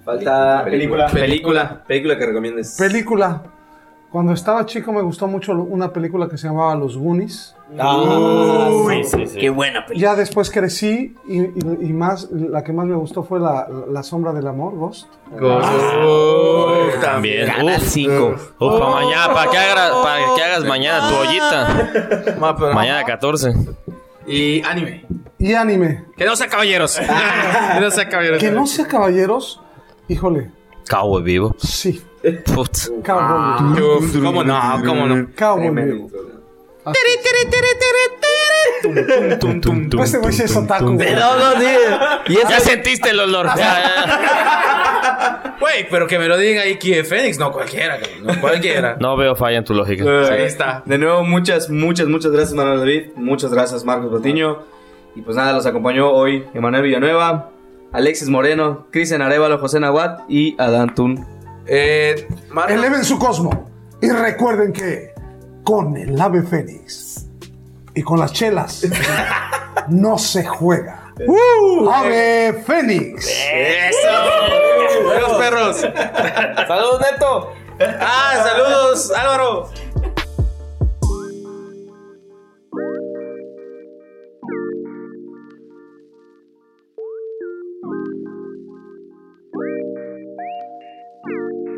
Falta 0.05 0.62
película. 0.65 1.06
Película. 1.10 1.85
Película 1.86 2.19
que 2.19 2.27
recomiendes. 2.27 2.77
Película. 2.78 3.43
Cuando 4.11 4.33
estaba 4.33 4.65
chico 4.65 4.91
me 4.93 5.03
gustó 5.03 5.27
mucho 5.27 5.53
una 5.53 5.93
película 5.93 6.29
que 6.29 6.39
se 6.39 6.47
llamaba 6.49 6.75
Los 6.75 6.97
Goonies. 6.97 7.55
sí, 8.89 9.05
sí, 9.05 9.27
sí. 9.27 9.39
Qué 9.39 9.51
buena 9.51 9.85
película. 9.85 10.13
Ya 10.13 10.17
después 10.17 10.51
crecí 10.51 11.15
y, 11.29 11.41
y- 11.41 11.79
y 11.81 11.93
más, 11.93 12.29
la 12.31 12.65
que 12.65 12.73
más 12.73 12.87
me 12.87 12.97
gustó 12.97 13.23
fue 13.23 13.39
La, 13.39 13.69
la 13.91 14.03
Sombra 14.03 14.33
del 14.33 14.47
Amor, 14.47 14.75
Ghost. 14.77 15.09
Uf, 15.33 17.01
También. 17.03 17.47
Canal 17.49 17.77
Uf, 17.81 17.89
5. 17.89 18.35
uf, 18.59 18.79
para 18.79 18.91
mañana, 18.91 19.35
para 19.35 19.51
que, 19.51 19.59
hagas, 19.59 19.91
para 20.03 20.35
que 20.35 20.43
hagas 20.43 20.65
mañana 20.65 21.09
tu 21.11 21.15
ollita. 21.17 22.37
Ma, 22.41 22.57
pero- 22.57 22.75
Mañana 22.75 23.05
14. 23.05 23.53
Y 24.27 24.63
anime. 24.63 25.05
Y 25.39 25.53
anime. 25.55 26.05
Que 26.17 26.25
no 26.25 26.35
sea 26.37 26.49
caballeros. 26.49 26.99
que 27.75 27.81
no 27.81 27.91
sea 27.91 28.09
caballeros. 28.09 28.39
Que 28.41 28.51
no 28.51 28.67
sea 28.67 28.87
caballeros, 28.87 29.61
híjole, 30.09 30.51
Cowboy 30.89 31.23
vivo. 31.23 31.55
sí. 31.59 32.03
Put. 32.55 33.03
Cowboy. 33.05 33.82
Uf, 33.82 34.16
¿Cómo 34.23 34.45
no? 34.45 34.82
¿Cómo 34.85 35.07
no? 35.07 35.28
Cowboy. 35.36 36.09
Tum, 39.40 39.61
tum, 39.61 39.89
tum. 39.90 39.99
Pues 39.99 40.16
güey 40.16 40.32
sí 40.32 40.43
es 40.45 40.57
otaku. 40.57 40.95
güey. 40.95 41.15
No, 41.15 41.36
no, 41.36 41.61
sí. 41.61 42.39
Ya 42.49 42.61
sentiste 42.61 43.11
el 43.11 43.20
olor. 43.20 43.49
Güey, 45.61 45.89
pero 45.90 46.07
que 46.07 46.19
me 46.20 46.28
lo 46.28 46.36
diga 46.36 46.66
Iki 46.66 46.95
de 46.95 47.05
Fénix. 47.05 47.39
No 47.39 47.51
cualquiera, 47.51 47.99
no 48.23 48.40
cualquiera. 48.40 48.97
No 49.01 49.16
veo 49.16 49.35
falla 49.35 49.59
en 49.59 49.65
tu 49.65 49.74
lógica. 49.74 50.05
Ahí 50.31 50.43
está. 50.43 50.82
De 50.86 50.99
nuevo, 50.99 51.24
muchas, 51.24 51.69
muchas, 51.69 52.07
muchas 52.07 52.31
gracias, 52.31 52.55
Manuel 52.55 52.78
David. 52.78 53.03
Muchas 53.16 53.53
gracias, 53.53 53.85
Marcos 53.85 54.12
Patiño. 54.12 54.62
Y 55.16 55.23
pues 55.23 55.36
nada, 55.36 55.53
los 55.53 55.66
acompañó 55.66 56.11
hoy 56.12 56.45
Emanuel 56.55 56.85
Villanueva, 56.85 57.51
Alexis 57.93 58.28
Moreno, 58.28 58.86
Cristian 58.93 59.20
Arevalo, 59.20 59.59
José 59.59 59.81
Nahuat 59.81 60.20
y 60.28 60.55
Adán 60.61 60.95
Tun. 60.95 61.27
Eh. 61.69 62.27
Eleven 62.69 63.05
su 63.05 63.19
cosmo. 63.19 63.70
Y 64.01 64.11
recuerden 64.11 64.73
que 64.73 65.12
con 65.65 65.97
el 65.97 66.19
ave 66.20 66.43
fénix 66.43 67.27
y 67.95 68.03
con 68.03 68.19
las 68.20 68.32
chelas 68.32 68.86
no 69.89 70.16
se 70.19 70.45
juega. 70.47 71.12
¡Ave 71.93 72.62
fénix! 72.65 73.28
¡Eso! 73.53 75.20
¡Los 75.20 75.39
perros! 75.39 75.81
¡Saludos, 75.81 77.01
Neto! 77.01 77.53
¡Ah, 78.01 78.35
saludos, 78.45 79.11
Álvaro! 79.11 79.70